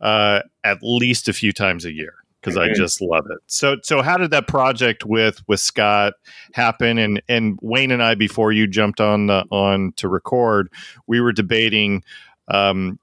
uh, 0.00 0.40
at 0.64 0.78
least 0.82 1.28
a 1.28 1.32
few 1.32 1.52
times 1.52 1.84
a 1.84 1.92
year 1.92 2.14
because 2.40 2.56
I 2.56 2.68
Mhm. 2.68 2.74
just 2.74 3.00
love 3.00 3.26
it. 3.30 3.38
So 3.46 3.76
so 3.82 4.02
how 4.02 4.16
did 4.16 4.30
that 4.30 4.46
project 4.48 5.04
with 5.04 5.42
with 5.46 5.60
Scott 5.60 6.14
happen? 6.54 6.98
And 6.98 7.22
and 7.28 7.58
Wayne 7.62 7.90
and 7.90 8.02
I 8.02 8.14
before 8.14 8.52
you 8.52 8.66
jumped 8.66 9.00
on 9.00 9.26
the, 9.26 9.44
on 9.50 9.92
to 9.96 10.08
record, 10.08 10.68
we 11.06 11.20
were 11.20 11.32
debating. 11.32 12.02
Um, 12.48 12.98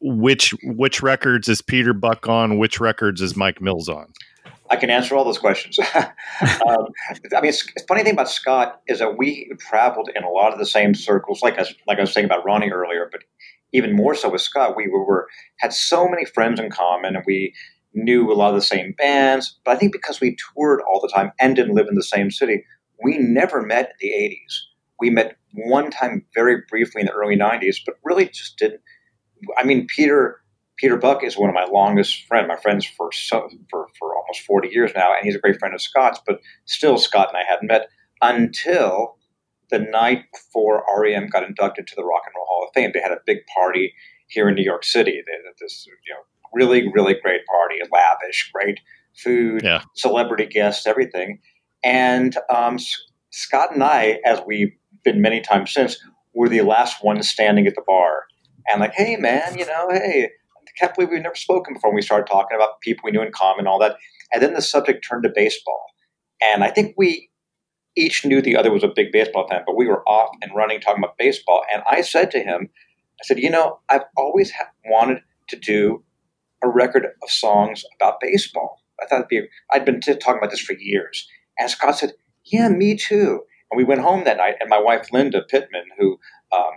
which 0.00 0.52
which 0.64 1.02
records 1.02 1.48
is 1.48 1.62
Peter 1.62 1.94
Buck 1.94 2.28
on? 2.28 2.58
Which 2.58 2.78
records 2.78 3.22
is 3.22 3.36
Mike 3.36 3.60
Mills 3.62 3.88
on? 3.88 4.12
I 4.70 4.76
can 4.76 4.90
answer 4.90 5.14
all 5.14 5.24
those 5.24 5.38
questions. 5.38 5.78
um, 5.94 6.06
I 6.40 7.40
mean, 7.40 7.44
it's, 7.50 7.64
the 7.74 7.84
funny 7.88 8.02
thing 8.02 8.12
about 8.14 8.28
Scott 8.30 8.80
is 8.86 8.98
that 9.00 9.16
we 9.18 9.50
traveled 9.58 10.10
in 10.14 10.24
a 10.24 10.28
lot 10.30 10.52
of 10.52 10.58
the 10.58 10.66
same 10.66 10.94
circles, 10.94 11.42
like 11.42 11.54
I, 11.58 11.62
was- 11.62 11.74
like 11.86 11.98
I 11.98 12.02
was 12.02 12.12
saying 12.12 12.24
about 12.26 12.44
Ronnie 12.44 12.70
earlier, 12.70 13.08
but 13.10 13.22
even 13.72 13.94
more 13.96 14.14
so 14.14 14.28
with 14.30 14.40
Scott. 14.42 14.76
We 14.76 14.88
were, 14.88 15.04
were 15.04 15.28
had 15.58 15.72
so 15.72 16.06
many 16.08 16.24
friends 16.26 16.58
in 16.60 16.70
common, 16.70 17.16
and 17.16 17.24
we 17.26 17.54
knew 17.94 18.30
a 18.30 18.34
lot 18.34 18.50
of 18.50 18.54
the 18.54 18.62
same 18.62 18.94
bands. 18.96 19.58
But 19.64 19.76
I 19.76 19.78
think 19.78 19.92
because 19.92 20.20
we 20.20 20.36
toured 20.54 20.80
all 20.82 21.00
the 21.00 21.12
time 21.12 21.32
and 21.40 21.56
didn't 21.56 21.74
live 21.74 21.88
in 21.88 21.94
the 21.94 22.02
same 22.02 22.30
city, 22.30 22.64
we 23.02 23.18
never 23.18 23.62
met 23.62 23.92
in 24.00 24.08
the 24.08 24.08
'80s. 24.08 24.60
We 25.00 25.10
met 25.10 25.36
one 25.52 25.90
time 25.90 26.24
very 26.34 26.62
briefly 26.68 27.00
in 27.00 27.06
the 27.06 27.12
early 27.12 27.36
'90s, 27.36 27.76
but 27.84 27.96
really 28.04 28.26
just 28.26 28.58
didn't. 28.58 28.80
I 29.58 29.64
mean, 29.64 29.86
Peter 29.86 30.42
Peter 30.76 30.96
Buck 30.96 31.22
is 31.22 31.36
one 31.36 31.48
of 31.48 31.54
my 31.54 31.64
longest 31.64 32.26
friends, 32.26 32.48
my 32.48 32.56
friends 32.56 32.84
for 32.84 33.10
so, 33.12 33.48
for 33.70 33.88
for 33.98 34.16
almost 34.16 34.40
forty 34.46 34.68
years 34.68 34.92
now, 34.94 35.14
and 35.14 35.24
he's 35.24 35.36
a 35.36 35.40
great 35.40 35.58
friend 35.58 35.74
of 35.74 35.82
Scott's. 35.82 36.20
But 36.26 36.40
still, 36.64 36.98
Scott 36.98 37.28
and 37.28 37.36
I 37.36 37.44
hadn't 37.48 37.68
met 37.68 37.88
until 38.20 39.16
the 39.70 39.78
night 39.78 40.24
before 40.32 40.84
REM 40.98 41.28
got 41.28 41.44
inducted 41.44 41.86
to 41.86 41.94
the 41.96 42.04
Rock 42.04 42.22
and 42.26 42.34
Roll 42.36 42.46
Hall 42.46 42.66
of 42.68 42.74
Fame. 42.74 42.90
They 42.92 43.00
had 43.00 43.12
a 43.12 43.20
big 43.26 43.38
party 43.54 43.94
here 44.32 44.48
in 44.48 44.54
New 44.54 44.64
York 44.64 44.84
City. 44.84 45.22
This 45.60 45.86
you 45.86 46.14
know 46.14 46.20
really 46.52 46.90
really 46.92 47.14
great 47.22 47.42
party, 47.46 47.76
lavish, 47.92 48.50
great 48.52 48.80
food, 49.22 49.62
Yeah. 49.62 49.82
celebrity 49.94 50.46
guests, 50.46 50.86
everything. 50.86 51.38
And 51.84 52.36
um, 52.48 52.78
Scott 53.30 53.74
and 53.74 53.84
I, 53.84 54.20
as 54.24 54.40
we've 54.46 54.72
been 55.04 55.20
many 55.20 55.40
times 55.40 55.72
since, 55.72 55.98
were 56.34 56.48
the 56.48 56.62
last 56.62 57.04
ones 57.04 57.28
standing 57.28 57.66
at 57.66 57.74
the 57.74 57.82
bar. 57.86 58.24
And 58.70 58.80
like, 58.80 58.94
hey 58.94 59.16
man, 59.16 59.58
you 59.58 59.66
know, 59.66 59.88
hey, 59.90 60.30
I 60.56 60.70
can't 60.78 60.94
believe 60.94 61.10
we've 61.10 61.20
never 61.22 61.34
spoken 61.34 61.74
before. 61.74 61.90
And 61.90 61.96
we 61.96 62.02
started 62.02 62.26
talking 62.30 62.56
about 62.56 62.80
people 62.80 63.02
we 63.04 63.10
knew 63.10 63.22
in 63.22 63.32
common, 63.32 63.60
and 63.60 63.68
all 63.68 63.78
that. 63.80 63.96
And 64.32 64.42
then 64.42 64.54
the 64.54 64.62
subject 64.62 65.04
turned 65.08 65.24
to 65.24 65.30
baseball. 65.34 65.84
And 66.40 66.64
I 66.64 66.70
think 66.70 66.94
we 66.96 67.28
each 67.96 68.24
knew 68.24 68.40
the 68.40 68.56
other 68.56 68.72
was 68.72 68.82
a 68.84 68.88
big 68.88 69.12
baseball 69.12 69.46
fan, 69.48 69.62
but 69.66 69.76
we 69.76 69.86
were 69.86 70.02
off 70.08 70.30
and 70.40 70.50
running 70.54 70.80
talking 70.80 71.02
about 71.02 71.18
baseball. 71.18 71.62
And 71.72 71.82
I 71.90 72.00
said 72.00 72.30
to 72.30 72.38
him, 72.40 72.70
I 73.22 73.24
said, 73.24 73.38
you 73.38 73.50
know, 73.50 73.78
I've 73.88 74.04
always 74.16 74.50
ha- 74.50 74.70
wanted 74.84 75.22
to 75.48 75.56
do 75.56 76.02
a 76.62 76.68
record 76.68 77.06
of 77.22 77.30
songs 77.30 77.84
about 77.96 78.20
baseball. 78.20 78.82
I 79.00 79.06
thought 79.06 79.20
it'd 79.20 79.28
be, 79.28 79.48
I'd 79.72 79.84
been 79.84 80.00
t- 80.00 80.14
talking 80.16 80.38
about 80.38 80.50
this 80.50 80.60
for 80.60 80.74
years. 80.74 81.28
And 81.58 81.70
Scott 81.70 81.98
said, 81.98 82.12
yeah, 82.44 82.68
me 82.68 82.96
too. 82.96 83.42
And 83.70 83.78
we 83.78 83.84
went 83.84 84.00
home 84.00 84.24
that 84.24 84.36
night, 84.36 84.56
and 84.60 84.68
my 84.68 84.80
wife, 84.80 85.12
Linda 85.12 85.44
Pitmon, 85.50 85.86
who 85.98 86.18
um, 86.54 86.72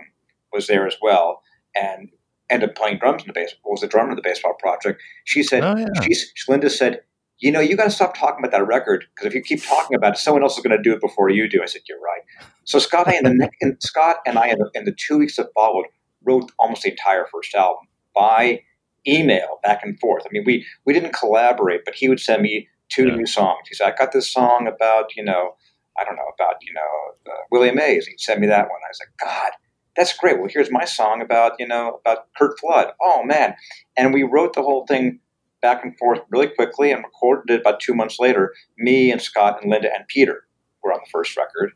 was 0.52 0.66
there 0.66 0.86
as 0.86 0.96
well, 1.02 1.42
and 1.74 2.08
ended 2.48 2.70
up 2.70 2.76
playing 2.76 2.98
drums 2.98 3.22
in 3.22 3.26
the 3.26 3.32
baseball, 3.32 3.72
was 3.72 3.80
the 3.80 3.88
drummer 3.88 4.10
of 4.10 4.16
the 4.16 4.22
baseball 4.22 4.54
project. 4.58 5.02
She 5.24 5.42
said, 5.42 5.64
Oh 5.64 5.76
yeah. 5.76 5.86
she's, 6.02 6.32
Linda 6.48 6.70
said, 6.70 7.00
you 7.38 7.52
know, 7.52 7.60
you 7.60 7.76
got 7.76 7.84
to 7.84 7.90
stop 7.90 8.16
talking 8.16 8.38
about 8.38 8.52
that 8.52 8.66
record 8.66 9.04
because 9.14 9.26
if 9.26 9.34
you 9.34 9.42
keep 9.42 9.62
talking 9.62 9.94
about 9.96 10.14
it, 10.14 10.18
someone 10.18 10.42
else 10.42 10.56
is 10.56 10.62
going 10.64 10.76
to 10.76 10.82
do 10.82 10.94
it 10.94 11.00
before 11.00 11.28
you 11.28 11.48
do. 11.48 11.62
I 11.62 11.66
said, 11.66 11.82
you're 11.88 12.00
right. 12.00 12.22
So 12.64 12.78
Scott 12.78 13.12
and 13.12 13.26
the 13.26 13.50
and 13.60 13.76
Scott 13.80 14.16
and 14.26 14.38
I, 14.38 14.48
in 14.48 14.58
the, 14.58 14.70
in 14.74 14.84
the 14.84 14.96
two 14.96 15.18
weeks 15.18 15.36
that 15.36 15.48
followed, 15.54 15.86
wrote 16.26 16.50
almost 16.58 16.82
the 16.82 16.90
entire 16.90 17.26
first 17.32 17.54
album 17.54 17.86
by 18.14 18.62
email, 19.06 19.60
back 19.62 19.82
and 19.84 19.98
forth. 20.00 20.24
I 20.26 20.28
mean, 20.32 20.44
we 20.44 20.64
we 20.84 20.92
didn't 20.92 21.12
collaborate, 21.14 21.84
but 21.84 21.94
he 21.94 22.08
would 22.08 22.20
send 22.20 22.42
me 22.42 22.68
two 22.88 23.08
Yeah. 23.08 23.16
new 23.16 23.26
songs. 23.26 23.68
He 23.68 23.74
said, 23.74 23.92
I 23.92 23.96
got 23.96 24.12
this 24.12 24.32
song 24.32 24.66
about, 24.66 25.16
you 25.16 25.24
know, 25.24 25.56
I 25.98 26.04
don't 26.04 26.16
know 26.16 26.30
about, 26.38 26.56
you 26.62 26.72
know, 26.72 27.32
uh, 27.32 27.36
William 27.50 27.76
Mays. 27.76 28.06
He'd 28.06 28.20
send 28.20 28.40
me 28.40 28.46
that 28.48 28.68
one. 28.68 28.80
I 28.84 28.90
was 28.90 29.00
like, 29.00 29.30
God, 29.30 29.52
that's 29.96 30.16
great. 30.16 30.38
Well, 30.38 30.50
here's 30.52 30.70
my 30.70 30.84
song 30.84 31.22
about, 31.22 31.52
you 31.58 31.66
know, 31.66 32.00
about 32.04 32.26
Curt 32.36 32.58
Flood. 32.60 32.88
Oh 33.02 33.22
man, 33.24 33.54
and 33.96 34.12
we 34.12 34.22
wrote 34.24 34.54
the 34.54 34.62
whole 34.62 34.86
thing 34.86 35.20
back 35.62 35.82
and 35.84 35.96
forth 35.98 36.20
really 36.30 36.48
quickly 36.48 36.92
and 36.92 37.02
recorded 37.02 37.52
it 37.54 37.60
about 37.62 37.80
two 37.80 37.94
months 37.94 38.18
later. 38.20 38.52
Me 38.76 39.10
and 39.10 39.22
Scott 39.22 39.62
and 39.62 39.70
Linda 39.70 39.88
and 39.94 40.06
Peter 40.06 40.44
were 40.82 40.92
on 40.92 41.00
the 41.02 41.10
first 41.10 41.36
record, 41.36 41.72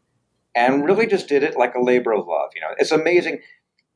and 0.54 0.84
really 0.84 1.06
just 1.06 1.28
did 1.28 1.42
it 1.42 1.56
like 1.56 1.74
a 1.74 1.82
labor 1.82 2.12
of 2.12 2.26
love. 2.26 2.50
You 2.54 2.60
know, 2.60 2.74
it's 2.78 2.92
amazing. 2.92 3.40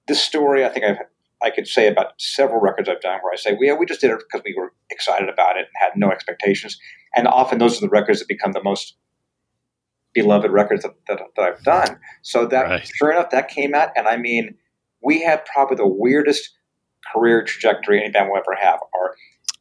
This 0.07 0.23
story, 0.23 0.64
I 0.64 0.69
think 0.69 0.85
I've 0.85 0.99
I 1.43 1.51
could 1.51 1.67
say 1.67 1.88
about 1.88 2.12
several 2.19 2.61
records 2.61 2.88
I've 2.88 3.03
done 3.03 3.19
where 3.23 3.33
I 3.33 3.37
say, 3.37 3.53
well, 3.53 3.64
yeah, 3.64 3.75
we 3.75 3.85
just 3.85 4.01
did 4.01 4.11
it 4.11 4.19
because 4.19 4.43
we 4.45 4.55
were 4.57 4.73
excited 4.90 5.29
about 5.29 5.57
it 5.57 5.67
and 5.67 5.69
had 5.79 5.93
no 5.95 6.11
expectations. 6.11 6.79
And 7.14 7.29
often 7.29 7.59
those 7.59 7.77
are 7.77 7.81
the 7.83 7.90
records 7.90 8.21
that 8.21 8.29
become 8.29 8.53
the 8.53 8.62
most 8.62 8.97
beloved 10.14 10.51
records 10.51 10.85
that, 10.85 10.95
that, 11.09 11.21
that 11.37 11.45
I've 11.45 11.62
done. 11.62 11.99
So 12.23 12.47
that, 12.47 12.62
Right. 12.62 12.90
sure 12.95 13.11
enough, 13.11 13.31
that 13.31 13.49
came 13.49 13.75
out. 13.75 13.90
And 13.95 14.09
I 14.09 14.17
mean, 14.17 14.55
we 15.03 15.23
had 15.23 15.45
probably 15.45 15.77
the 15.77 15.87
weirdest 15.87 16.51
career 17.12 17.45
trajectory 17.45 18.01
any 18.03 18.11
band 18.11 18.31
will 18.31 18.38
ever 18.38 18.57
have. 18.59 18.81
Our 18.95 19.14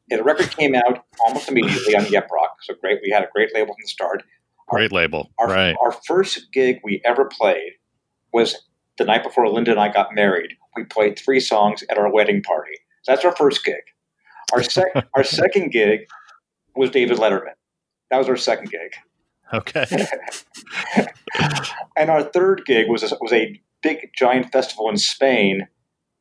the 0.10 0.22
record 0.22 0.56
came 0.56 0.76
out 0.76 1.06
almost 1.26 1.50
immediately 1.50 1.96
on 1.96 2.06
Yep 2.06 2.30
Roc. 2.32 2.58
So 2.64 2.76
great. 2.80 3.00
We 3.04 3.10
had 3.10 3.24
a 3.24 3.30
great 3.34 3.54
label 3.54 3.74
from 3.74 3.82
the 3.82 3.88
start. 3.88 4.24
Great 4.68 4.92
label. 4.92 5.32
Our, 5.40 5.48
right. 5.48 5.76
our 5.82 5.92
first 5.92 6.52
gig 6.52 6.80
we 6.84 7.02
ever 7.04 7.26
played 7.26 7.74
was 8.32 8.64
the 8.98 9.06
night 9.06 9.24
before 9.24 9.48
Linda 9.50 9.72
and 9.72 9.80
I 9.80 9.92
got 9.92 10.14
married. 10.14 10.54
We 10.76 10.86
played 10.86 11.18
three 11.18 11.40
songs 11.40 11.84
at 11.90 11.98
our 11.98 12.12
wedding 12.12 12.42
party. 12.42 12.74
That's 13.08 13.26
our 13.26 13.36
first 13.36 13.64
gig. 13.66 13.82
Our, 14.54 14.64
sec- 14.64 15.08
our 15.16 15.24
second 15.24 15.72
gig 15.72 16.02
was 16.76 16.92
David 16.92 17.18
Letterman. 17.18 17.54
That 18.12 18.18
was 18.18 18.30
our 18.30 18.38
second 18.38 18.70
gig. 18.72 18.92
Okay. 19.54 20.08
And 21.96 22.10
our 22.10 22.24
third 22.24 22.64
gig 22.66 22.90
was 22.90 23.04
a, 23.04 23.18
was 23.22 23.34
a 23.34 23.60
big 23.82 24.10
giant 24.18 24.52
festival 24.52 24.90
in 24.90 24.98
Spain 24.98 25.68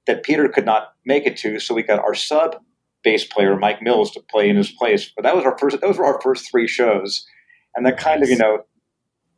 that 0.06 0.22
Peter 0.22 0.48
could 0.48 0.66
not 0.66 0.92
make 1.06 1.26
it 1.26 1.36
to, 1.38 1.58
so 1.60 1.74
we 1.74 1.82
got 1.82 2.00
our 2.00 2.14
sub 2.14 2.56
bass 3.02 3.24
player 3.24 3.56
Mike 3.56 3.82
Mills 3.82 4.10
to 4.12 4.20
play 4.20 4.48
in 4.48 4.56
his 4.56 4.70
place. 4.70 5.10
But 5.14 5.22
that 5.22 5.34
was 5.34 5.44
our 5.44 5.56
first. 5.58 5.80
Those 5.80 5.98
were 5.98 6.04
our 6.04 6.20
first 6.20 6.50
three 6.50 6.68
shows, 6.68 7.26
and 7.74 7.86
that 7.86 7.98
kind 7.98 8.22
of 8.22 8.28
you 8.28 8.36
know. 8.36 8.64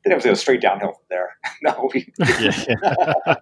Then 0.04 0.12
it 0.12 0.16
was 0.16 0.24
go 0.24 0.34
straight 0.34 0.60
downhill 0.60 0.92
from 0.92 1.02
there. 1.08 1.36
no, 1.62 1.90
we, 1.94 2.12
yeah. 2.40 3.34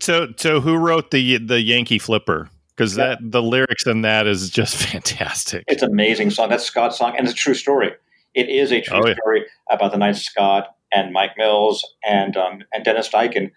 so 0.00 0.28
so 0.36 0.60
who 0.60 0.76
wrote 0.76 1.10
the 1.10 1.38
the 1.38 1.60
Yankee 1.60 1.98
Flipper? 1.98 2.48
Because 2.76 2.94
that 2.94 3.18
the 3.20 3.42
lyrics 3.42 3.86
in 3.86 4.02
that 4.02 4.26
is 4.26 4.48
just 4.48 4.76
fantastic. 4.90 5.64
it's 5.68 5.82
an 5.82 5.90
amazing 5.90 6.30
song. 6.30 6.48
That's 6.48 6.64
Scott's 6.64 6.96
song, 6.98 7.14
and 7.16 7.26
it's 7.26 7.34
a 7.34 7.36
true 7.36 7.54
story. 7.54 7.92
It 8.34 8.48
is 8.48 8.72
a 8.72 8.80
true 8.80 9.00
Oh, 9.02 9.06
yeah. 9.06 9.14
story 9.14 9.44
about 9.70 9.92
the 9.92 9.98
night 9.98 10.16
Scott 10.16 10.74
and 10.92 11.12
Mike 11.12 11.36
Mills 11.36 11.84
and 12.08 12.36
um, 12.36 12.62
and 12.72 12.84
Dennis 12.84 13.08
Diken 13.08 13.50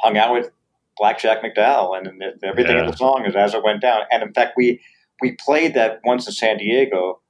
hung 0.00 0.16
out 0.16 0.32
with 0.32 0.50
Black 0.96 1.18
Jack 1.18 1.42
McDowell, 1.42 1.96
and, 1.98 2.06
and 2.06 2.22
everything 2.44 2.78
in 2.78 2.86
the 2.86 2.96
song 2.96 3.24
is 3.26 3.36
as 3.36 3.54
it 3.54 3.62
went 3.62 3.80
down. 3.82 4.02
And 4.10 4.22
in 4.22 4.32
fact, 4.32 4.54
we 4.56 4.80
we 5.20 5.32
played 5.32 5.74
that 5.74 6.00
once 6.04 6.26
in 6.26 6.32
San 6.32 6.56
Diego, 6.56 7.20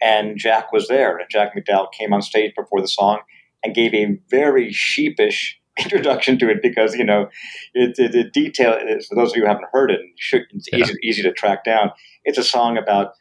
and 0.00 0.36
Jack 0.38 0.72
was 0.72 0.88
there, 0.88 1.16
and 1.16 1.28
Jack 1.30 1.52
McDowell 1.56 1.92
came 1.92 2.12
on 2.12 2.22
stage 2.22 2.52
before 2.56 2.80
the 2.80 2.88
song 2.88 3.20
and 3.64 3.74
gave 3.74 3.94
a 3.94 4.18
very 4.30 4.72
sheepish 4.72 5.58
introduction 5.78 6.38
to 6.38 6.48
it 6.48 6.62
because 6.62 6.94
you 6.94 7.04
know 7.04 7.28
it, 7.74 7.98
it, 7.98 8.14
it 8.14 8.32
detail 8.32 8.78
for 9.08 9.14
those 9.14 9.30
of 9.32 9.36
you 9.36 9.42
who 9.42 9.48
haven't 9.48 9.68
heard 9.72 9.90
it, 9.90 10.00
it's 10.32 10.68
Yeah. 10.72 10.78
easy, 10.78 10.94
easy 11.02 11.22
to 11.22 11.32
track 11.32 11.64
down. 11.64 11.90
It's 12.24 12.38
a 12.38 12.44
song 12.44 12.76
about 12.78 13.12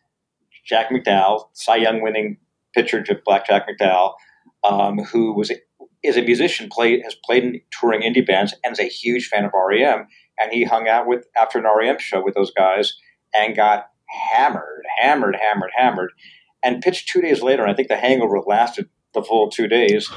Jack 0.65 0.89
McDowell, 0.89 1.45
Cy 1.53 1.75
Young 1.77 2.01
winning 2.01 2.38
pitcher 2.73 3.03
Black 3.25 3.45
Jack 3.47 3.67
McDowell, 3.67 4.13
um, 4.63 4.99
who 4.99 5.33
was 5.33 5.51
is 6.03 6.17
a 6.17 6.21
musician, 6.21 6.69
played 6.71 7.01
has 7.03 7.15
played 7.25 7.43
in 7.43 7.61
touring 7.79 8.01
indie 8.01 8.25
bands, 8.25 8.53
and 8.63 8.73
is 8.73 8.79
a 8.79 8.83
huge 8.83 9.27
fan 9.27 9.45
of 9.45 9.51
REM. 9.53 10.07
And 10.39 10.51
he 10.51 10.63
hung 10.65 10.88
out 10.88 11.07
with 11.07 11.25
after 11.38 11.57
an 11.59 11.65
REM 11.65 11.97
show 11.99 12.23
with 12.23 12.35
those 12.35 12.51
guys 12.51 12.93
and 13.33 13.55
got 13.55 13.88
hammered, 14.33 14.83
hammered, 14.99 15.35
hammered, 15.41 15.71
hammered, 15.75 16.11
and 16.65 16.82
pitched 16.82 17.08
two 17.08 17.21
days 17.21 17.41
later. 17.41 17.62
And 17.62 17.71
I 17.71 17.75
think 17.75 17.88
the 17.88 17.95
hangover 17.95 18.41
lasted 18.45 18.89
the 19.13 19.23
full 19.23 19.49
two 19.49 19.67
days. 19.67 20.12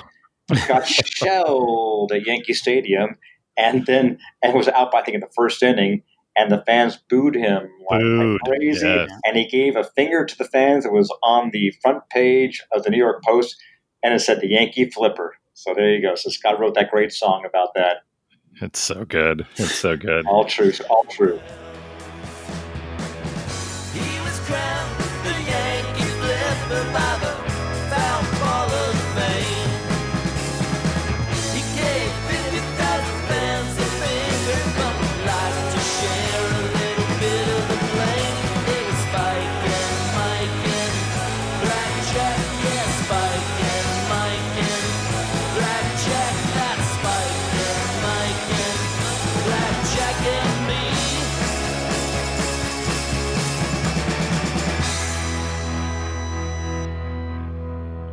Got 0.67 0.89
shelled 0.89 2.11
at 2.11 2.27
Yankee 2.27 2.55
Stadium, 2.55 3.17
and 3.57 3.87
then 3.87 4.19
and 4.43 4.55
was 4.55 4.67
out 4.69 4.91
by 4.91 5.01
I 5.01 5.05
think 5.05 5.17
in 5.17 5.21
the 5.21 5.31
first 5.37 5.63
inning. 5.63 6.03
And 6.37 6.53
the 6.53 6.63
fans 6.67 6.97
booed 7.11 7.35
him 7.35 7.69
like, 7.91 8.01
like 8.01 8.39
crazy 8.47 8.87
yes. 8.87 9.11
and 9.25 9.37
he 9.37 9.45
gave 9.45 9.75
a 9.75 9.83
finger 9.83 10.25
to 10.25 10.39
the 10.39 10.45
fans. 10.45 10.87
It 10.87 10.93
was 10.93 11.13
on 11.25 11.51
the 11.53 11.75
front 11.83 12.09
page 12.11 12.63
of 12.71 12.85
the 12.85 12.91
New 12.91 12.97
York 12.97 13.25
Post, 13.25 13.61
and 14.05 14.15
it 14.15 14.21
said 14.21 14.41
the 14.41 14.47
Yankee 14.47 14.89
Flipper. 14.89 15.35
So 15.55 15.75
there 15.75 15.93
you 15.93 16.01
go. 16.01 16.15
So 16.15 16.31
Scott 16.31 16.61
wrote 16.61 16.77
that 16.77 16.93
great 16.93 17.13
song 17.13 17.45
about 17.45 17.75
that. 17.75 18.05
It's 18.61 18.79
so 18.79 19.05
good. 19.05 19.47
It's 19.57 19.75
so 19.75 19.97
good. 19.97 20.27
All 20.27 20.45
true, 20.45 20.73
all 20.89 21.05
true. 21.05 21.41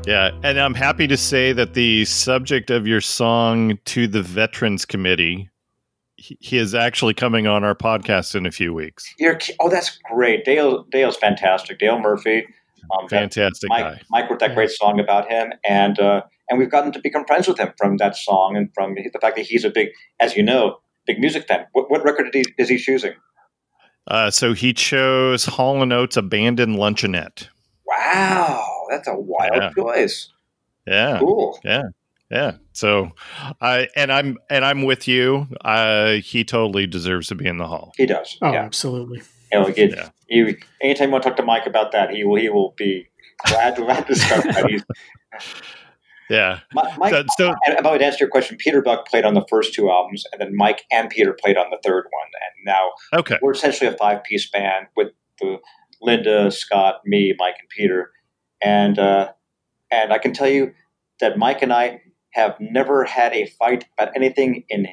Yeah, 0.06 0.30
and 0.44 0.60
I'm 0.60 0.76
happy 0.76 1.08
to 1.08 1.18
say 1.18 1.52
that 1.54 1.74
the 1.74 2.06
subject 2.06 2.70
of 2.70 2.86
your 2.86 3.02
song 3.02 3.80
to 3.86 4.08
the 4.08 4.22
Veterans 4.22 4.86
Committee, 4.86 5.50
he 6.18 6.58
is 6.58 6.76
actually 6.76 7.16
coming 7.16 7.48
on 7.48 7.64
our 7.64 7.74
podcast 7.74 8.36
in 8.36 8.46
a 8.46 8.52
few 8.52 8.72
weeks. 8.72 9.12
You're, 9.18 9.40
oh, 9.60 9.68
that's 9.68 9.98
great. 10.12 10.46
Dale, 10.46 10.86
Dale's 10.92 11.18
fantastic. 11.18 11.80
Dale 11.80 12.00
Murphy. 12.00 12.46
Um, 13.00 13.10
Fantastic 13.10 13.68
Mike, 13.70 13.84
guy. 13.84 14.02
Mike 14.12 14.30
wrote 14.30 14.40
that 14.42 14.54
great 14.54 14.70
song 14.70 15.00
about 15.00 15.28
him, 15.28 15.54
and 15.68 16.00
uh, 16.00 16.22
and 16.50 16.60
we've 16.60 16.70
gotten 16.70 16.92
to 16.92 17.00
become 17.00 17.26
friends 17.26 17.48
with 17.48 17.58
him 17.58 17.74
from 17.80 17.98
that 17.98 18.16
song 18.16 18.56
and 18.56 18.70
from 18.76 18.94
the 18.94 19.20
fact 19.20 19.38
that 19.38 19.46
he's 19.48 19.66
a 19.66 19.72
big, 19.72 19.88
as 20.20 20.36
you 20.36 20.44
know, 20.44 20.78
big 21.08 21.20
music 21.20 21.48
fan. 21.48 21.66
What, 21.72 21.90
what 21.90 22.04
record 22.04 22.32
did 22.32 22.46
he, 22.46 22.54
is 22.62 22.70
he 22.70 22.78
choosing? 22.78 23.14
Uh, 24.06 24.30
so 24.30 24.54
he 24.54 24.72
chose 24.72 25.46
Hall 25.46 25.82
and 25.82 25.92
Oates' 25.92 26.16
"Abandoned 26.16 26.76
Luncheonette." 26.76 27.48
Wow, 27.88 28.64
that's 28.90 29.08
a 29.08 29.16
wild 29.16 29.52
Yeah. 29.56 29.70
choice. 29.76 30.30
Yeah, 30.88 31.20
Cool. 31.20 31.60
yeah. 31.64 31.84
Yeah. 32.32 32.54
So, 32.74 33.12
I 33.62 33.88
and 33.96 34.12
I'm 34.12 34.38
and 34.50 34.66
I'm 34.66 34.84
with 34.84 35.08
you. 35.08 35.48
Uh, 35.64 36.14
he 36.14 36.44
totally 36.44 36.88
deserves 36.88 37.28
to 37.28 37.36
be 37.36 37.48
in 37.48 37.58
the 37.58 37.68
Hall. 37.68 37.94
He 37.98 38.06
does. 38.06 38.38
Oh, 38.42 38.52
yeah. 38.52 38.64
absolutely. 38.64 39.22
You 39.52 39.60
know, 39.60 39.70
get, 39.72 39.92
Yeah. 39.92 40.10
you, 40.28 40.58
anytime 40.82 41.10
you 41.10 41.12
want 41.14 41.24
to 41.24 41.30
talk 41.30 41.38
to 41.38 41.44
Mike 41.44 41.68
about 41.68 41.92
that, 41.92 42.10
he 42.10 42.24
will 42.24 42.38
he 42.38 42.50
will 42.50 42.74
be 42.78 43.08
glad, 43.48 43.76
glad 43.78 44.08
to 44.08 44.14
discuss 44.14 44.44
that. 44.44 44.66
He's, 44.70 44.84
Yeah. 46.30 46.60
Mike, 46.74 47.14
So, 47.14 47.24
so 47.38 47.54
and 47.68 47.78
about 47.78 48.00
to 48.00 48.06
answer 48.06 48.18
your 48.22 48.30
question, 48.30 48.58
Peter 48.58 48.82
Buck 48.82 49.08
played 49.08 49.26
on 49.26 49.36
the 49.36 49.46
first 49.48 49.74
two 49.76 49.90
albums, 49.92 50.24
and 50.32 50.42
then 50.42 50.56
Mike 50.56 50.84
and 50.92 51.10
Peter 51.10 51.34
played 51.40 51.56
on 51.58 51.68
the 51.70 51.78
third 51.84 52.06
one. 52.06 52.28
And 52.34 52.66
now 52.66 53.20
okay. 53.20 53.38
we're 53.42 53.52
essentially 53.52 53.88
a 53.88 53.96
five 53.98 54.24
piece 54.24 54.50
band 54.50 54.88
with 54.96 55.10
the 55.40 55.58
Linda, 56.02 56.50
Scott, 56.50 57.02
me, 57.06 57.36
Mike, 57.38 57.56
and 57.60 57.70
Peter. 57.70 58.10
And 58.66 58.98
uh, 59.00 59.32
and 59.92 60.12
I 60.12 60.18
can 60.18 60.34
tell 60.34 60.48
you 60.48 60.74
that 61.20 61.38
Mike 61.38 61.62
and 61.62 61.72
I 61.72 62.02
have 62.32 62.56
never 62.60 63.04
had 63.06 63.34
a 63.34 63.46
fight 63.46 63.86
about 63.98 64.16
anything 64.16 64.64
in 64.70 64.88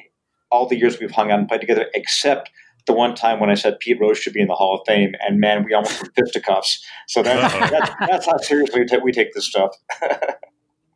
all 0.51 0.67
the 0.67 0.77
years 0.77 0.99
we've 0.99 1.11
hung 1.11 1.31
out 1.31 1.39
and 1.39 1.47
played 1.47 1.61
together, 1.61 1.87
except 1.93 2.51
the 2.85 2.93
one 2.93 3.15
time 3.15 3.39
when 3.39 3.49
I 3.49 3.55
said 3.55 3.79
Pete 3.79 3.99
Rose 3.99 4.17
should 4.17 4.33
be 4.33 4.41
in 4.41 4.47
the 4.47 4.55
Hall 4.55 4.75
of 4.79 4.81
Fame, 4.85 5.13
and 5.21 5.39
man, 5.39 5.63
we 5.63 5.73
almost 5.73 6.01
were 6.01 6.09
fisticuffs. 6.15 6.85
So 7.07 7.23
that's, 7.23 7.53
that's, 7.71 7.91
that's 7.99 8.25
how 8.25 8.37
seriously 8.37 8.81
we 8.81 8.85
take- 8.85 9.03
we 9.03 9.11
take 9.11 9.33
this 9.33 9.47
stuff. 9.47 9.75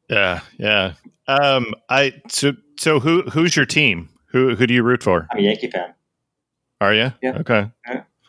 Yeah. 0.10 0.40
Yeah. 0.58 0.94
Um. 1.28 1.74
I 1.90 2.14
so 2.30 2.54
so 2.80 3.02
who 3.02 3.24
who's 3.24 3.58
your 3.58 3.66
team? 3.66 4.08
Who 4.28 4.56
who 4.56 4.66
do 4.66 4.74
you 4.74 4.82
root 4.84 5.04
for? 5.04 5.28
I'm 5.34 5.40
a 5.40 5.42
Yankee 5.42 5.70
fan. 5.70 5.94
Are 6.80 6.94
you? 6.94 7.12
Yeah. 7.22 7.38
Okay. 7.40 7.70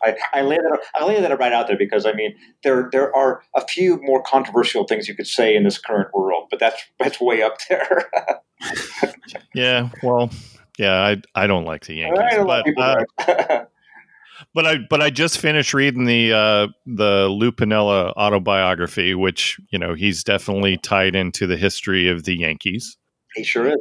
I, 0.02 0.16
I 0.32 0.42
lay 0.42 0.56
that 0.56 0.78
I 0.96 1.04
lay 1.04 1.20
that 1.20 1.38
right 1.38 1.52
out 1.52 1.66
there 1.66 1.76
because 1.78 2.06
I 2.06 2.12
mean 2.12 2.34
there 2.62 2.88
there 2.92 3.14
are 3.14 3.42
a 3.54 3.66
few 3.66 4.00
more 4.02 4.22
controversial 4.22 4.84
things 4.84 5.08
you 5.08 5.14
could 5.14 5.26
say 5.26 5.54
in 5.54 5.64
this 5.64 5.78
current 5.78 6.08
world, 6.14 6.48
but 6.50 6.60
that's 6.60 6.82
that's 6.98 7.20
way 7.20 7.42
up 7.42 7.58
there. 7.68 8.10
Yeah. 9.54 9.90
Well. 10.02 10.30
Yeah. 10.78 10.94
I 11.00 11.16
I 11.34 11.46
don't 11.46 11.64
like 11.64 11.86
the 11.86 11.94
Yankees, 11.94 12.20
I 12.20 12.42
but 12.42 12.66
uh, 12.76 13.04
that. 13.18 13.70
but 14.54 14.66
I 14.66 14.78
but 14.88 15.00
I 15.00 15.10
just 15.10 15.38
finished 15.38 15.74
reading 15.74 16.04
the 16.04 16.32
uh, 16.32 16.68
the 16.86 17.28
Lou 17.28 17.52
Piniella 17.52 18.12
autobiography, 18.16 19.14
which 19.14 19.58
you 19.70 19.78
know 19.78 19.94
he's 19.94 20.22
definitely 20.22 20.76
tied 20.78 21.14
into 21.14 21.46
the 21.46 21.56
history 21.56 22.08
of 22.08 22.24
the 22.24 22.36
Yankees. 22.38 22.96
he 23.34 23.44
sure 23.44 23.68
is. 23.68 23.78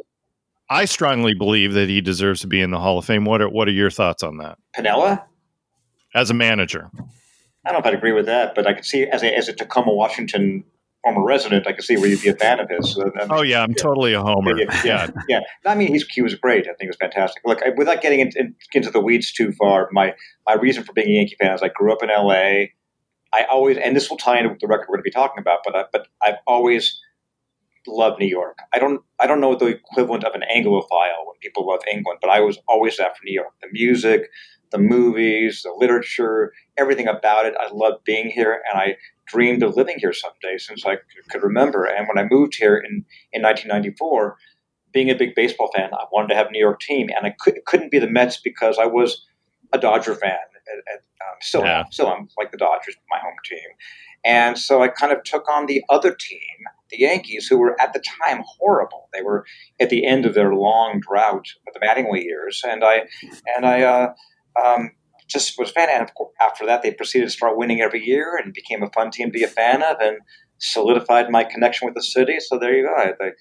I 0.69 0.85
strongly 0.85 1.33
believe 1.33 1.73
that 1.73 1.87
he 1.87 2.01
deserves 2.01 2.41
to 2.41 2.47
be 2.47 2.61
in 2.61 2.71
the 2.71 2.79
Hall 2.79 2.97
of 2.97 3.05
Fame. 3.05 3.25
What 3.25 3.41
are 3.41 3.49
what 3.49 3.67
are 3.67 3.71
your 3.71 3.91
thoughts 3.91 4.23
on 4.23 4.37
that 4.37 4.57
Piniella? 4.75 5.23
As 6.13 6.29
a 6.29 6.33
manager? 6.33 6.89
I 7.65 7.71
don't 7.71 7.73
know 7.73 7.79
if 7.79 7.85
I'd 7.85 7.93
agree 7.93 8.13
with 8.13 8.27
that, 8.27 8.55
but 8.55 8.65
I 8.65 8.73
could 8.73 8.85
see 8.85 9.03
as 9.03 9.23
a 9.23 9.35
as 9.35 9.47
a 9.49 9.53
Tacoma, 9.53 9.93
Washington 9.93 10.63
former 11.03 11.25
resident, 11.25 11.67
I 11.67 11.73
could 11.73 11.83
see 11.83 11.95
where 11.97 12.09
you'd 12.09 12.21
be 12.21 12.29
a 12.29 12.35
fan 12.35 12.59
of 12.59 12.69
his. 12.69 12.93
So, 12.93 13.01
I 13.01 13.19
mean, 13.19 13.27
Oh 13.29 13.41
yeah, 13.41 13.63
I'm 13.63 13.73
totally 13.73 14.13
a 14.13 14.21
homer. 14.21 14.57
Yeah, 14.57 14.83
Yeah, 14.83 15.09
yeah. 15.29 15.39
I 15.65 15.75
mean, 15.75 15.89
he's, 15.89 16.05
he 16.07 16.21
was 16.21 16.35
great. 16.35 16.63
I 16.63 16.73
think 16.73 16.83
it 16.83 16.87
was 16.87 16.97
fantastic. 16.97 17.43
Look, 17.45 17.61
I, 17.63 17.69
without 17.69 18.01
getting 18.01 18.19
into, 18.19 18.49
into 18.73 18.89
the 18.89 18.99
weeds 18.99 19.31
too 19.31 19.51
far, 19.53 19.89
my, 19.91 20.15
my 20.45 20.55
reason 20.55 20.83
for 20.83 20.93
being 20.93 21.09
a 21.09 21.11
Yankee 21.11 21.35
fan 21.39 21.53
is 21.53 21.61
I 21.61 21.69
grew 21.69 21.93
up 21.93 22.03
in 22.03 22.09
LA. 22.09 22.67
I 23.33 23.45
always, 23.49 23.77
and 23.77 23.95
this 23.95 24.09
will 24.09 24.17
tie 24.17 24.39
into 24.39 24.55
the 24.59 24.67
record 24.67 24.87
we're 24.89 24.95
going 24.95 25.03
to 25.03 25.03
be 25.03 25.11
talking 25.11 25.39
about, 25.39 25.59
but 25.63 25.75
I, 25.75 25.85
but 25.91 26.07
I've 26.21 26.37
always 26.45 26.99
loved 27.87 28.19
New 28.19 28.27
York. 28.27 28.57
I 28.73 28.79
don't 28.79 29.01
I 29.19 29.27
don't 29.27 29.39
know 29.39 29.55
the 29.55 29.67
equivalent 29.67 30.25
of 30.25 30.33
an 30.33 30.43
Anglophile 30.53 31.25
when 31.25 31.37
people 31.41 31.65
love 31.67 31.79
England, 31.91 32.19
but 32.21 32.29
I 32.29 32.41
was 32.41 32.57
always 32.67 32.99
after 32.99 33.21
New 33.23 33.33
York. 33.33 33.53
The 33.61 33.69
music, 33.71 34.29
the 34.71 34.77
movies, 34.77 35.61
the 35.63 35.73
literature, 35.77 36.51
everything 36.77 37.07
about 37.07 37.45
it. 37.45 37.55
I 37.59 37.69
loved 37.71 38.03
being 38.03 38.29
here, 38.29 38.61
and 38.71 38.79
I 38.79 38.97
dreamed 39.27 39.63
of 39.63 39.75
living 39.75 39.97
here 39.99 40.13
someday 40.13 40.57
since 40.57 40.85
I 40.85 40.97
could 41.29 41.43
remember. 41.43 41.85
And 41.85 42.07
when 42.07 42.17
I 42.17 42.27
moved 42.29 42.55
here 42.55 42.77
in, 42.77 43.05
in 43.33 43.41
1994, 43.41 44.37
being 44.93 45.09
a 45.09 45.15
big 45.15 45.35
baseball 45.35 45.71
fan, 45.75 45.89
I 45.93 46.05
wanted 46.11 46.29
to 46.29 46.35
have 46.35 46.47
a 46.47 46.51
New 46.51 46.59
York 46.59 46.79
team, 46.79 47.09
and 47.15 47.25
I 47.25 47.35
could, 47.39 47.59
couldn't 47.65 47.91
be 47.91 47.99
the 47.99 48.09
Mets 48.09 48.37
because 48.37 48.77
I 48.79 48.85
was 48.85 49.25
a 49.73 49.77
Dodger 49.77 50.15
fan. 50.15 50.37
And, 50.69 50.81
um, 51.21 51.35
still, 51.39 51.63
Yeah. 51.63 51.85
still, 51.91 52.07
I'm 52.07 52.27
like 52.37 52.51
the 52.51 52.57
Dodgers, 52.57 52.95
my 53.09 53.19
home 53.19 53.35
team. 53.45 53.69
And 54.25 54.57
so 54.57 54.81
I 54.81 54.89
kind 54.89 55.13
of 55.13 55.23
took 55.23 55.49
on 55.49 55.67
the 55.67 55.83
other 55.89 56.13
team, 56.13 56.39
the 56.89 56.99
Yankees, 56.99 57.47
who 57.47 57.57
were 57.57 57.79
at 57.81 57.93
the 57.93 57.99
time 57.99 58.43
horrible. 58.45 59.09
They 59.13 59.21
were 59.21 59.45
at 59.79 59.89
the 59.89 60.05
end 60.05 60.25
of 60.25 60.33
their 60.33 60.53
long 60.53 60.99
drought 60.99 61.47
of 61.67 61.73
the 61.73 61.79
Mattingly 61.79 62.23
years, 62.23 62.61
and 62.67 62.83
I 62.83 63.03
and 63.55 63.65
I 63.65 63.83
uh, 63.83 64.13
um, 64.63 64.91
just 65.27 65.57
was 65.59 65.69
a 65.69 65.73
fan. 65.73 65.89
And 65.91 66.03
of 66.03 66.13
course, 66.15 66.33
after 66.41 66.65
that, 66.65 66.81
they 66.81 66.91
proceeded 66.91 67.25
to 67.25 67.31
start 67.31 67.57
winning 67.57 67.81
every 67.81 68.03
year 68.03 68.37
and 68.37 68.53
became 68.53 68.83
a 68.83 68.89
fun 68.91 69.11
team 69.11 69.27
to 69.27 69.31
be 69.31 69.43
a 69.43 69.47
fan 69.47 69.83
of, 69.83 69.97
and 69.99 70.17
solidified 70.59 71.29
my 71.29 71.43
connection 71.43 71.85
with 71.85 71.95
the 71.95 72.03
city. 72.03 72.39
So 72.39 72.57
there 72.57 72.75
you 72.75 72.83
go. 72.83 72.93
I, 72.93 73.11
I, 73.23 73.31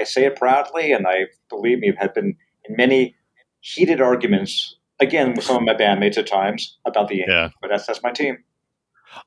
I 0.00 0.04
say 0.04 0.24
it 0.26 0.36
proudly, 0.36 0.92
and 0.92 1.06
I 1.06 1.26
believe 1.48 1.78
me, 1.78 1.92
have 1.98 2.14
been 2.14 2.36
in 2.68 2.76
many 2.76 3.14
heated 3.60 4.00
arguments 4.00 4.76
again 5.00 5.34
with 5.34 5.44
some 5.44 5.56
of 5.56 5.62
my 5.62 5.74
bandmates 5.74 6.18
at 6.18 6.26
times 6.26 6.78
about 6.86 7.08
the 7.08 7.16
Yankees. 7.16 7.32
yeah. 7.32 7.48
But 7.60 7.68
that's 7.68 7.86
that's 7.86 8.02
my 8.02 8.12
team. 8.12 8.38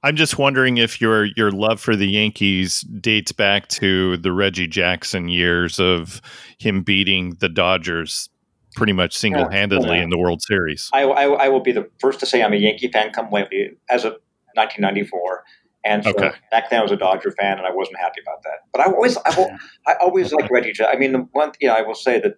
I'm 0.03 0.15
just 0.15 0.37
wondering 0.37 0.77
if 0.77 1.01
your 1.01 1.25
your 1.35 1.51
love 1.51 1.79
for 1.79 1.95
the 1.95 2.07
Yankees 2.07 2.81
dates 2.81 3.31
back 3.31 3.67
to 3.69 4.17
the 4.17 4.31
Reggie 4.31 4.67
Jackson 4.67 5.29
years 5.29 5.79
of 5.79 6.21
him 6.57 6.83
beating 6.83 7.37
the 7.39 7.49
Dodgers 7.49 8.29
pretty 8.75 8.93
much 8.93 9.17
single 9.17 9.49
handedly 9.49 9.97
yeah. 9.97 10.03
in 10.03 10.09
the 10.09 10.17
World 10.17 10.41
Series. 10.41 10.89
I, 10.93 11.03
I, 11.03 11.45
I 11.45 11.49
will 11.49 11.61
be 11.61 11.71
the 11.71 11.89
first 11.99 12.19
to 12.21 12.25
say 12.25 12.43
I'm 12.43 12.53
a 12.53 12.57
Yankee 12.57 12.91
fan 12.91 13.11
come 13.11 13.29
lately 13.31 13.71
as 13.89 14.05
of 14.05 14.13
1994. 14.55 15.43
And 15.85 16.03
so 16.03 16.11
Okay. 16.11 16.31
back 16.51 16.69
then 16.69 16.79
I 16.79 16.83
was 16.83 16.91
a 16.91 16.97
Dodger 16.97 17.31
fan, 17.31 17.57
and 17.57 17.65
I 17.65 17.71
wasn't 17.71 17.97
happy 17.99 18.21
about 18.21 18.43
that. 18.43 18.59
But 18.73 18.81
I 18.81 18.91
always, 18.91 19.17
I, 19.17 19.33
will, 19.37 19.49
I 19.87 19.93
always 20.01 20.33
like 20.33 20.49
Reggie. 20.51 20.73
I 20.83 20.97
mean, 20.97 21.13
the 21.13 21.19
one, 21.31 21.53
you 21.61 21.69
know, 21.69 21.73
I 21.73 21.81
will 21.81 21.95
say 21.95 22.19
that 22.19 22.35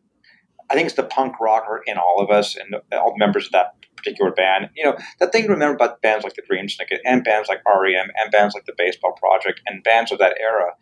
I 0.70 0.76
think 0.76 0.86
it's 0.86 0.96
the 0.96 1.04
punk 1.04 1.40
rocker 1.42 1.82
in 1.86 1.98
all 1.98 2.20
of 2.22 2.30
us 2.30 2.56
and 2.56 2.76
all 2.94 3.12
the 3.12 3.20
members 3.20 3.48
of 3.48 3.52
that 3.52 3.74
particular 3.98 4.32
band. 4.32 4.70
You 4.76 4.86
know, 4.86 4.98
the 5.20 5.28
thing 5.28 5.44
to 5.44 5.50
remember 5.50 5.76
about 5.76 6.02
bands 6.02 6.24
like 6.24 6.36
the 6.36 6.44
Dream 6.48 6.70
Syndicate 6.70 7.02
and 7.04 7.24
bands 7.24 7.50
like 7.50 7.62
REM 7.66 8.10
and 8.18 8.32
bands 8.32 8.56
like 8.56 8.66
the 8.66 8.74
Baseball 8.78 9.14
Project 9.14 9.62
and 9.68 9.84
bands 9.84 10.12
of 10.12 10.20
that 10.20 10.38
era 10.40 10.74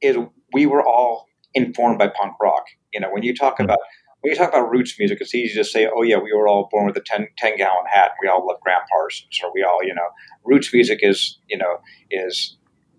is 0.00 0.16
we 0.52 0.64
were 0.64 0.82
all 0.82 1.26
informed 1.54 1.98
by 1.98 2.08
punk 2.08 2.34
rock. 2.40 2.64
You 2.94 3.00
know, 3.00 3.10
when 3.10 3.22
you 3.22 3.34
talk 3.34 3.58
hmm. 3.58 3.64
about 3.64 3.80
when 4.20 4.32
you 4.32 4.36
talk 4.36 4.50
about 4.50 4.70
roots 4.70 4.98
music, 4.98 5.18
it's 5.20 5.34
easy 5.34 5.54
to 5.56 5.64
say, 5.64 5.88
oh 5.94 6.02
yeah, 6.02 6.18
we 6.18 6.32
were 6.32 6.46
all 6.46 6.68
born 6.70 6.86
with 6.86 6.96
a 6.96 7.02
10, 7.04 7.28
10 7.38 7.56
gallon 7.56 7.86
hat. 7.90 8.10
And 8.10 8.18
we 8.22 8.28
all 8.28 8.46
love 8.46 8.60
Gram 8.62 8.80
Parsons, 8.90 9.40
or 9.42 9.50
we 9.54 9.62
all, 9.62 9.78
you 9.82 9.94
know, 9.94 10.08
roots 10.44 10.72
music 10.72 11.00
is, 11.02 11.38
you 11.48 11.56
know, 11.56 11.78
is 12.10 12.56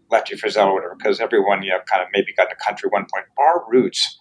Lefty 0.10 0.36
Frizzell 0.36 0.68
or 0.68 0.74
whatever, 0.74 0.96
because 0.98 1.20
everyone, 1.20 1.62
you 1.62 1.70
know, 1.70 1.80
kind 1.90 2.02
of 2.02 2.08
maybe 2.12 2.34
got 2.36 2.46
to 2.46 2.56
country 2.56 2.90
one 2.92 3.06
point. 3.14 3.26
Our 3.38 3.64
roots, 3.70 4.20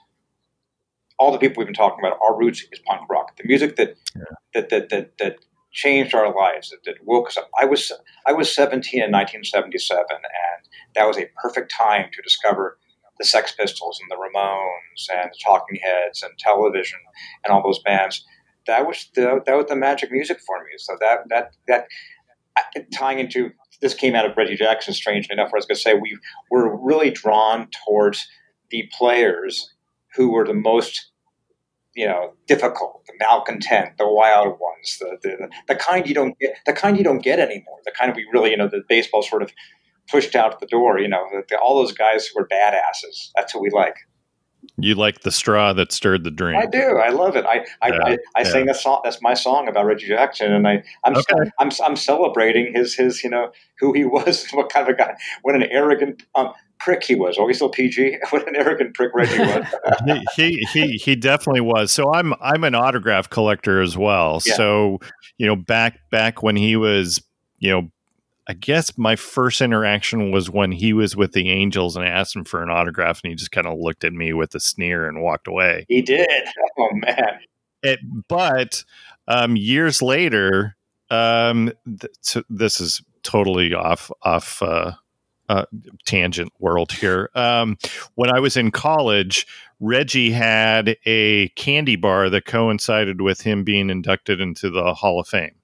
all 1.18 1.32
the 1.32 1.38
people 1.38 1.60
we've 1.60 1.66
been 1.66 1.74
talking 1.74 1.98
about, 2.04 2.18
our 2.22 2.38
roots 2.38 2.64
is 2.70 2.80
punk 2.86 3.08
rock. 3.08 3.36
The 3.36 3.44
music 3.46 3.76
that 3.76 3.96
that, 4.54 4.68
that 4.68 4.90
that 4.90 5.18
that 5.18 5.36
changed 5.72 6.14
our 6.14 6.34
lives, 6.34 6.70
that, 6.70 6.78
that 6.84 6.96
woke 7.04 7.28
us 7.28 7.36
up. 7.38 7.48
I 7.58 7.64
was 7.64 7.92
I 8.26 8.32
was 8.32 8.54
17 8.54 9.02
in 9.02 9.10
1977, 9.10 10.04
and 10.10 10.68
that 10.94 11.06
was 11.06 11.16
a 11.16 11.30
perfect 11.42 11.72
time 11.76 12.10
to 12.12 12.22
discover 12.22 12.78
the 13.20 13.26
Sex 13.26 13.52
Pistols 13.52 14.00
and 14.00 14.10
the 14.10 14.16
Ramones 14.16 15.14
and 15.14 15.30
the 15.30 15.38
Talking 15.44 15.78
Heads 15.82 16.22
and 16.22 16.32
Television 16.38 16.98
and 17.44 17.52
all 17.52 17.62
those 17.62 17.80
bands. 17.82 18.24
That 18.66 18.86
was 18.86 19.08
the 19.14 19.42
that 19.46 19.56
was 19.56 19.66
the 19.68 19.76
magic 19.76 20.10
music 20.10 20.40
for 20.40 20.58
me. 20.58 20.70
So 20.78 20.96
that 21.00 21.28
that 21.28 21.52
that 21.68 21.86
tying 22.92 23.18
into 23.18 23.50
this 23.80 23.94
came 23.94 24.14
out 24.14 24.26
of 24.26 24.36
Reggie 24.36 24.56
Jackson. 24.56 24.94
Strangely 24.94 25.34
enough, 25.34 25.52
where 25.52 25.58
I 25.58 25.60
was 25.60 25.66
going 25.66 25.76
to 25.76 25.82
say 25.82 25.94
we 25.94 26.18
were 26.50 26.76
really 26.82 27.10
drawn 27.10 27.68
towards 27.86 28.26
the 28.70 28.88
players 28.96 29.72
who 30.16 30.32
were 30.32 30.46
the 30.46 30.54
most 30.54 31.10
you 31.94 32.06
know 32.06 32.32
difficult, 32.46 33.04
the 33.06 33.12
malcontent, 33.18 33.98
the 33.98 34.08
wild 34.08 34.58
ones, 34.58 34.98
the, 34.98 35.18
the 35.22 35.50
the 35.68 35.74
kind 35.74 36.08
you 36.08 36.14
don't 36.14 36.38
get, 36.38 36.56
the 36.64 36.72
kind 36.72 36.96
you 36.96 37.04
don't 37.04 37.22
get 37.22 37.38
anymore. 37.38 37.78
The 37.84 37.92
kind 37.98 38.10
of 38.10 38.16
we 38.16 38.26
really 38.32 38.50
you 38.50 38.56
know 38.56 38.68
the 38.68 38.82
baseball 38.88 39.22
sort 39.22 39.42
of 39.42 39.52
pushed 40.10 40.34
out 40.34 40.60
the 40.60 40.66
door. 40.66 40.98
You 40.98 41.08
know, 41.08 41.24
the, 41.32 41.42
the, 41.48 41.58
all 41.58 41.76
those 41.76 41.92
guys 41.92 42.26
who 42.26 42.40
were 42.40 42.48
badasses. 42.48 43.30
That's 43.36 43.52
who 43.52 43.60
we 43.60 43.70
like. 43.70 43.96
You 44.76 44.94
like 44.94 45.20
the 45.20 45.30
straw 45.30 45.72
that 45.72 45.92
stirred 45.92 46.24
the 46.24 46.30
drink. 46.30 46.62
I 46.62 46.66
do. 46.66 46.98
I 46.98 47.08
love 47.10 47.36
it. 47.36 47.46
I 47.46 47.64
I, 47.82 47.88
Yeah, 47.88 47.98
I, 48.04 48.10
I 48.36 48.40
yeah. 48.40 48.44
sang 48.44 48.66
that 48.66 48.76
song. 48.76 49.00
That's 49.04 49.22
my 49.22 49.34
song 49.34 49.68
about 49.68 49.86
Reggie 49.86 50.08
Jackson, 50.08 50.52
and 50.52 50.66
I 50.68 50.82
I'm 51.04 51.16
Okay. 51.16 51.50
I'm 51.58 51.70
I'm 51.84 51.96
celebrating 51.96 52.72
his 52.74 52.94
his 52.94 53.24
you 53.24 53.30
know 53.30 53.52
who 53.78 53.92
he 53.92 54.04
was, 54.04 54.48
what 54.52 54.70
kind 54.70 54.88
of 54.88 54.94
a 54.94 54.98
guy, 54.98 55.14
what 55.42 55.54
an 55.54 55.62
arrogant 55.64 56.22
um, 56.34 56.52
prick 56.78 57.02
he 57.04 57.14
was. 57.14 57.36
He's 57.36 57.56
still 57.56 57.68
PG. 57.68 58.18
What 58.30 58.46
an 58.46 58.56
arrogant 58.56 58.94
prick 58.94 59.12
Reggie 59.14 59.38
was. 59.38 59.66
he, 60.34 60.48
he 60.58 60.66
he 60.72 60.92
he 60.96 61.16
definitely 61.16 61.62
was. 61.62 61.92
So 61.92 62.12
I'm 62.12 62.34
I'm 62.40 62.64
an 62.64 62.74
autograph 62.74 63.30
collector 63.30 63.80
as 63.80 63.96
well. 63.96 64.40
Yeah. 64.44 64.54
So 64.56 64.98
you 65.38 65.46
know 65.46 65.56
back 65.56 65.98
back 66.10 66.42
when 66.42 66.56
he 66.56 66.76
was 66.76 67.22
you 67.58 67.70
know 67.70 67.90
I 68.50 68.54
guess 68.54 68.98
my 68.98 69.14
first 69.14 69.60
interaction 69.60 70.32
was 70.32 70.50
when 70.50 70.72
he 70.72 70.92
was 70.92 71.14
with 71.14 71.30
the 71.34 71.50
Angels 71.50 71.94
and 71.94 72.04
I 72.04 72.08
asked 72.08 72.34
him 72.34 72.44
for 72.44 72.64
an 72.64 72.68
autograph 72.68 73.20
and 73.22 73.30
he 73.30 73.36
just 73.36 73.52
kind 73.52 73.64
of 73.64 73.78
looked 73.78 74.02
at 74.02 74.12
me 74.12 74.32
with 74.32 74.56
a 74.56 74.60
sneer 74.60 75.06
and 75.06 75.22
walked 75.22 75.46
away. 75.46 75.86
he 75.88 76.02
did. 76.02 76.28
Oh 76.76 76.88
man. 76.92 77.38
It, 77.84 78.00
but 78.28 78.82
um, 79.28 79.54
years 79.54 80.02
later, 80.02 80.76
um, 81.10 81.70
th- 82.00 82.44
this 82.48 82.80
is 82.80 83.00
totally 83.22 83.72
off 83.72 84.10
off 84.22 84.60
uh, 84.62 84.94
uh, 85.48 85.66
tangent 86.04 86.52
world 86.58 86.90
here. 86.90 87.30
Um, 87.36 87.78
when 88.16 88.34
I 88.34 88.40
was 88.40 88.56
in 88.56 88.72
college, 88.72 89.46
Reggie 89.78 90.32
had 90.32 90.96
a 91.06 91.48
candy 91.50 91.96
bar 91.96 92.28
that 92.30 92.46
coincided 92.46 93.20
with 93.20 93.42
him 93.42 93.62
being 93.62 93.90
inducted 93.90 94.40
into 94.40 94.70
the 94.70 94.92
Hall 94.94 95.20
of 95.20 95.28
Fame. 95.28 95.59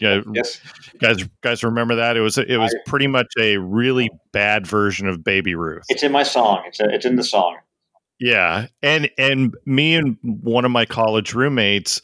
Yeah. 0.00 0.20
Yes. 0.32 0.60
Guys, 0.98 1.24
guys, 1.42 1.64
remember 1.64 1.96
that? 1.96 2.16
It 2.16 2.20
was 2.20 2.38
it 2.38 2.58
was 2.58 2.74
pretty 2.86 3.06
much 3.06 3.32
a 3.38 3.56
really 3.58 4.10
bad 4.32 4.66
version 4.66 5.08
of 5.08 5.24
Baby 5.24 5.54
Ruth. 5.54 5.84
It's 5.88 6.02
in 6.02 6.12
my 6.12 6.22
song. 6.22 6.62
It's 6.66 6.80
a, 6.80 6.88
it's 6.88 7.04
in 7.04 7.16
the 7.16 7.24
song. 7.24 7.56
Yeah, 8.18 8.66
and 8.82 9.10
and 9.18 9.54
me 9.66 9.94
and 9.94 10.16
one 10.22 10.64
of 10.64 10.70
my 10.70 10.86
college 10.86 11.34
roommates, 11.34 12.00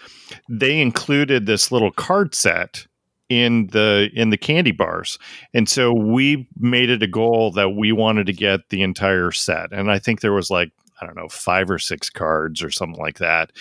they 0.48 0.80
included 0.80 1.46
this 1.46 1.72
little 1.72 1.90
card 1.90 2.34
set 2.34 2.86
in 3.30 3.68
the 3.68 4.10
in 4.14 4.28
the 4.28 4.36
candy 4.36 4.72
bars, 4.72 5.18
and 5.54 5.68
so 5.68 5.92
we 5.92 6.48
made 6.58 6.90
it 6.90 7.02
a 7.02 7.06
goal 7.06 7.50
that 7.52 7.70
we 7.70 7.92
wanted 7.92 8.26
to 8.26 8.34
get 8.34 8.68
the 8.68 8.82
entire 8.82 9.32
set, 9.32 9.72
and 9.72 9.90
I 9.90 9.98
think 9.98 10.20
there 10.20 10.34
was 10.34 10.50
like 10.50 10.70
I 11.00 11.06
don't 11.06 11.16
know 11.16 11.28
five 11.28 11.70
or 11.70 11.78
six 11.78 12.10
cards 12.10 12.62
or 12.62 12.70
something 12.70 13.00
like 13.00 13.18
that, 13.18 13.52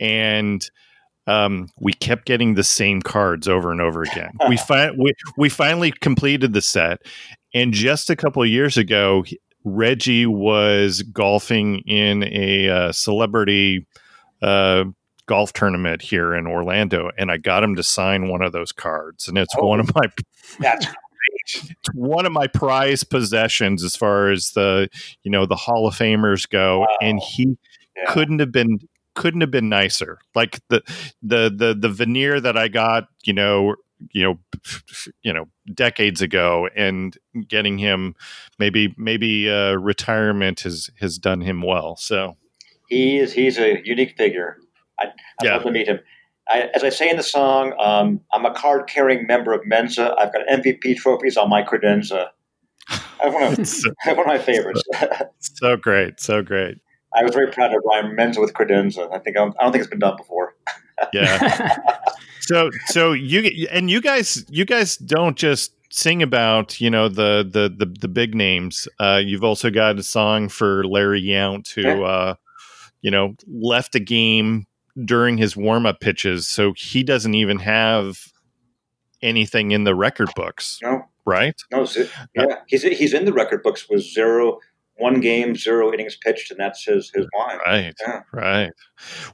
and 0.00 0.68
um, 1.26 1.68
we 1.78 1.92
kept 1.92 2.24
getting 2.26 2.54
the 2.54 2.64
same 2.64 3.00
cards 3.02 3.48
over 3.48 3.70
and 3.70 3.80
over 3.80 4.02
again. 4.02 4.30
we, 4.48 4.56
fi- 4.68 4.90
we 4.90 5.12
we 5.36 5.48
finally 5.48 5.92
completed 5.92 6.52
the 6.52 6.62
set, 6.62 7.00
and 7.54 7.72
just 7.72 8.10
a 8.10 8.16
couple 8.16 8.42
of 8.42 8.48
years 8.48 8.76
ago, 8.76 9.24
Reggie 9.64 10.26
was 10.26 11.02
golfing 11.02 11.78
in 11.80 12.24
a 12.24 12.68
uh, 12.68 12.92
celebrity 12.92 13.86
uh, 14.42 14.84
golf 15.26 15.52
tournament 15.52 16.02
here 16.02 16.34
in 16.34 16.46
Orlando, 16.46 17.10
and 17.16 17.30
I 17.30 17.36
got 17.36 17.62
him 17.62 17.76
to 17.76 17.82
sign 17.82 18.28
one 18.28 18.42
of 18.42 18.52
those 18.52 18.72
cards, 18.72 19.28
and 19.28 19.38
it's 19.38 19.54
Oh. 19.56 19.66
one 19.66 19.80
of 19.80 19.94
my 19.94 20.02
That's 20.58 20.86
it's 21.46 21.70
one 21.94 22.26
of 22.26 22.32
my 22.32 22.46
prized 22.48 23.10
possessions 23.10 23.82
as 23.84 23.96
far 23.96 24.30
as 24.30 24.50
the 24.50 24.88
you 25.22 25.30
know 25.30 25.46
the 25.46 25.56
Hall 25.56 25.86
of 25.86 25.94
Famers 25.94 26.48
go, 26.48 26.86
and 27.00 27.20
he 27.20 27.56
yeah. 27.96 28.12
couldn't 28.12 28.40
have 28.40 28.50
been 28.52 28.80
couldn't 29.14 29.40
have 29.40 29.50
been 29.50 29.68
nicer. 29.68 30.18
Like 30.34 30.60
the 30.68 30.82
the 31.22 31.52
the 31.54 31.74
the 31.78 31.88
veneer 31.88 32.40
that 32.40 32.56
I 32.56 32.68
got, 32.68 33.08
you 33.24 33.32
know, 33.32 33.76
you 34.10 34.22
know, 34.24 34.38
you 35.22 35.32
know, 35.32 35.46
decades 35.74 36.20
ago, 36.22 36.68
and 36.76 37.16
getting 37.48 37.78
him 37.78 38.14
maybe 38.58 38.94
maybe 38.96 39.50
uh, 39.50 39.72
retirement 39.74 40.60
has 40.60 40.90
has 41.00 41.18
done 41.18 41.40
him 41.40 41.62
well. 41.62 41.96
So 41.96 42.36
He 42.88 43.18
is 43.18 43.32
he's 43.32 43.58
a 43.58 43.80
unique 43.84 44.16
figure. 44.16 44.56
I, 45.00 45.06
I'd 45.06 45.44
Yeah. 45.44 45.54
love 45.54 45.62
to 45.64 45.70
meet 45.70 45.86
him. 45.88 46.00
I, 46.48 46.68
as 46.74 46.82
I 46.82 46.88
say 46.88 47.08
in 47.08 47.16
the 47.16 47.22
song, 47.22 47.72
um, 47.78 48.20
I'm 48.32 48.44
a 48.44 48.52
card 48.52 48.88
carrying 48.88 49.26
member 49.28 49.52
of 49.52 49.64
Mensa. 49.64 50.12
I've 50.18 50.32
got 50.32 50.42
MVP 50.48 50.96
trophies 50.96 51.36
on 51.36 51.48
my 51.48 51.62
credenza. 51.62 52.28
One 53.22 53.42
of, 53.44 53.66
so, 53.66 53.90
I 53.90 53.92
have 54.08 54.16
one 54.16 54.28
of 54.28 54.36
my 54.36 54.38
favorites. 54.40 54.82
so 55.38 55.76
great, 55.76 56.18
so 56.18 56.42
great. 56.42 56.78
I 57.14 57.22
was 57.24 57.34
very 57.34 57.50
proud 57.50 57.72
of 57.74 57.82
Ryan 57.90 58.14
Mensa 58.14 58.40
with 58.40 58.54
credenza. 58.54 59.12
I 59.12 59.18
think 59.18 59.36
I 59.36 59.40
don't, 59.40 59.54
I 59.58 59.64
don't 59.64 59.72
think 59.72 59.82
it's 59.82 59.90
been 59.90 59.98
done 59.98 60.16
before. 60.16 60.54
Yeah. 61.12 61.78
so 62.40 62.70
so 62.86 63.12
you 63.12 63.66
and 63.70 63.90
you 63.90 64.00
guys 64.00 64.44
you 64.48 64.64
guys 64.64 64.96
don't 64.96 65.36
just 65.36 65.72
sing 65.90 66.22
about 66.22 66.80
you 66.80 66.88
know 66.90 67.08
the 67.08 67.46
the 67.48 67.68
the, 67.76 67.86
the 68.00 68.08
big 68.08 68.34
names 68.34 68.88
uh 68.98 69.20
you've 69.22 69.44
also 69.44 69.68
got 69.70 69.98
a 69.98 70.02
song 70.02 70.48
for 70.48 70.84
larry 70.84 71.20
yount 71.22 71.68
who 71.74 71.82
Yeah. 71.82 72.00
uh 72.02 72.34
you 73.02 73.10
know 73.10 73.34
left 73.46 73.94
a 73.94 74.00
game 74.00 74.64
during 75.04 75.36
his 75.36 75.54
warm-up 75.56 76.00
pitches 76.00 76.46
so 76.48 76.72
he 76.76 77.02
doesn't 77.02 77.34
even 77.34 77.58
have 77.58 78.16
anything 79.22 79.70
in 79.70 79.84
the 79.84 79.94
record 79.94 80.30
books 80.34 80.78
No, 80.82 81.02
right 81.24 81.54
no, 81.70 81.84
z- 81.84 82.08
yeah, 82.34 82.56
he's 82.66 82.82
he's 82.82 83.12
in 83.14 83.24
the 83.24 83.32
record 83.32 83.62
books 83.62 83.86
with 83.88 84.02
zero, 84.02 84.58
one 84.96 85.20
game, 85.20 85.56
zero 85.56 85.92
innings 85.92 86.16
pitched, 86.16 86.50
and 86.50 86.60
that's 86.60 86.84
his 86.84 87.10
his 87.14 87.26
line. 87.38 87.58
right 87.66 87.94
Yeah. 88.06 88.20
right 88.32 88.70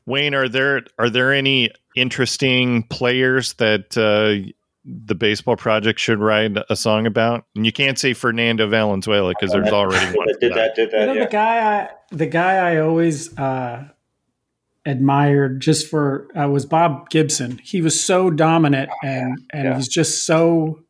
wayne 0.07 0.35
are 0.35 0.49
there 0.49 0.83
are 0.99 1.11
there 1.11 1.33
any 1.33 1.71
interesting 1.97 2.85
players 2.85 3.55
that 3.55 3.97
uh 3.99 4.51
the 4.85 5.14
baseball 5.14 5.57
project 5.57 6.01
should 6.01 6.18
write 6.21 6.57
a 6.71 6.77
song 6.77 7.07
about 7.07 7.44
and 7.55 7.66
you 7.66 7.73
can't 7.73 7.99
say 7.99 8.14
fernando 8.14 8.66
valenzuela 8.66 9.35
because 9.38 9.53
there's 9.53 9.68
already 9.73 10.16
one 10.16 10.27
Did, 10.29 10.40
did 10.40 10.55
that? 10.55 10.75
Did 10.75 10.92
You 10.92 10.99
that? 10.99 11.07
know, 11.07 11.12
yeah. 11.14 11.25
the 11.25 11.31
guy 11.31 11.81
I 11.83 11.88
the 12.11 12.27
guy 12.27 12.55
I 12.73 12.79
always 12.79 13.37
uh, 13.37 13.88
admired 14.87 15.61
just 15.61 15.88
for 15.88 16.29
uh, 16.38 16.49
was 16.49 16.64
Bob 16.64 17.11
Gibson. 17.11 17.59
He 17.59 17.83
was 17.83 18.03
so 18.03 18.31
dominant 18.31 18.90
and 19.03 19.38
and 19.53 19.64
Yeah. 19.64 19.77
he's 19.77 19.88
just 19.88 20.25
so 20.25 20.81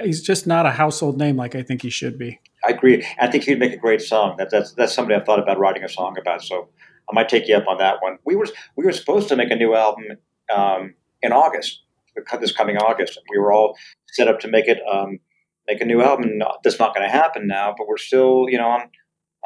he's 0.00 0.22
just 0.22 0.46
not 0.46 0.66
a 0.66 0.70
household 0.70 1.18
name 1.18 1.36
like 1.36 1.54
I 1.54 1.62
think 1.62 1.82
he 1.82 1.90
should 1.90 2.18
be. 2.18 2.38
I 2.66 2.70
agree. 2.70 3.06
I 3.18 3.26
think 3.26 3.44
he'd 3.44 3.58
make 3.58 3.72
a 3.72 3.78
great 3.78 4.02
song. 4.02 4.36
That, 4.38 4.50
that's 4.50 4.72
that's 4.72 4.92
somebody 4.92 5.14
I've 5.18 5.24
thought 5.24 5.38
about 5.38 5.58
writing 5.58 5.84
a 5.84 5.88
song 5.88 6.16
about. 6.18 6.42
So 6.42 6.68
I 7.10 7.14
might 7.14 7.28
take 7.28 7.48
you 7.48 7.56
up 7.56 7.66
on 7.66 7.78
that 7.78 7.96
one. 8.00 8.18
We 8.24 8.36
were 8.36 8.46
we 8.76 8.84
were 8.84 8.92
supposed 8.92 9.28
to 9.28 9.36
make 9.36 9.50
a 9.50 9.56
new 9.56 9.74
album 9.74 10.04
um, 10.54 10.94
in 11.22 11.32
August, 11.32 11.80
this 12.40 12.52
coming 12.52 12.76
August. 12.76 13.18
We 13.30 13.38
were 13.38 13.52
all 13.52 13.76
set 14.08 14.28
up 14.28 14.40
to 14.40 14.48
make 14.48 14.68
it 14.68 14.78
um, 14.90 15.20
make 15.66 15.80
a 15.80 15.84
new 15.84 16.02
album. 16.02 16.38
No, 16.38 16.52
That's 16.62 16.78
not 16.78 16.94
going 16.94 17.06
to 17.06 17.12
happen 17.12 17.46
now, 17.46 17.74
but 17.76 17.88
we're 17.88 17.96
still 17.96 18.46
you 18.48 18.58
know 18.58 18.68
on 18.68 18.90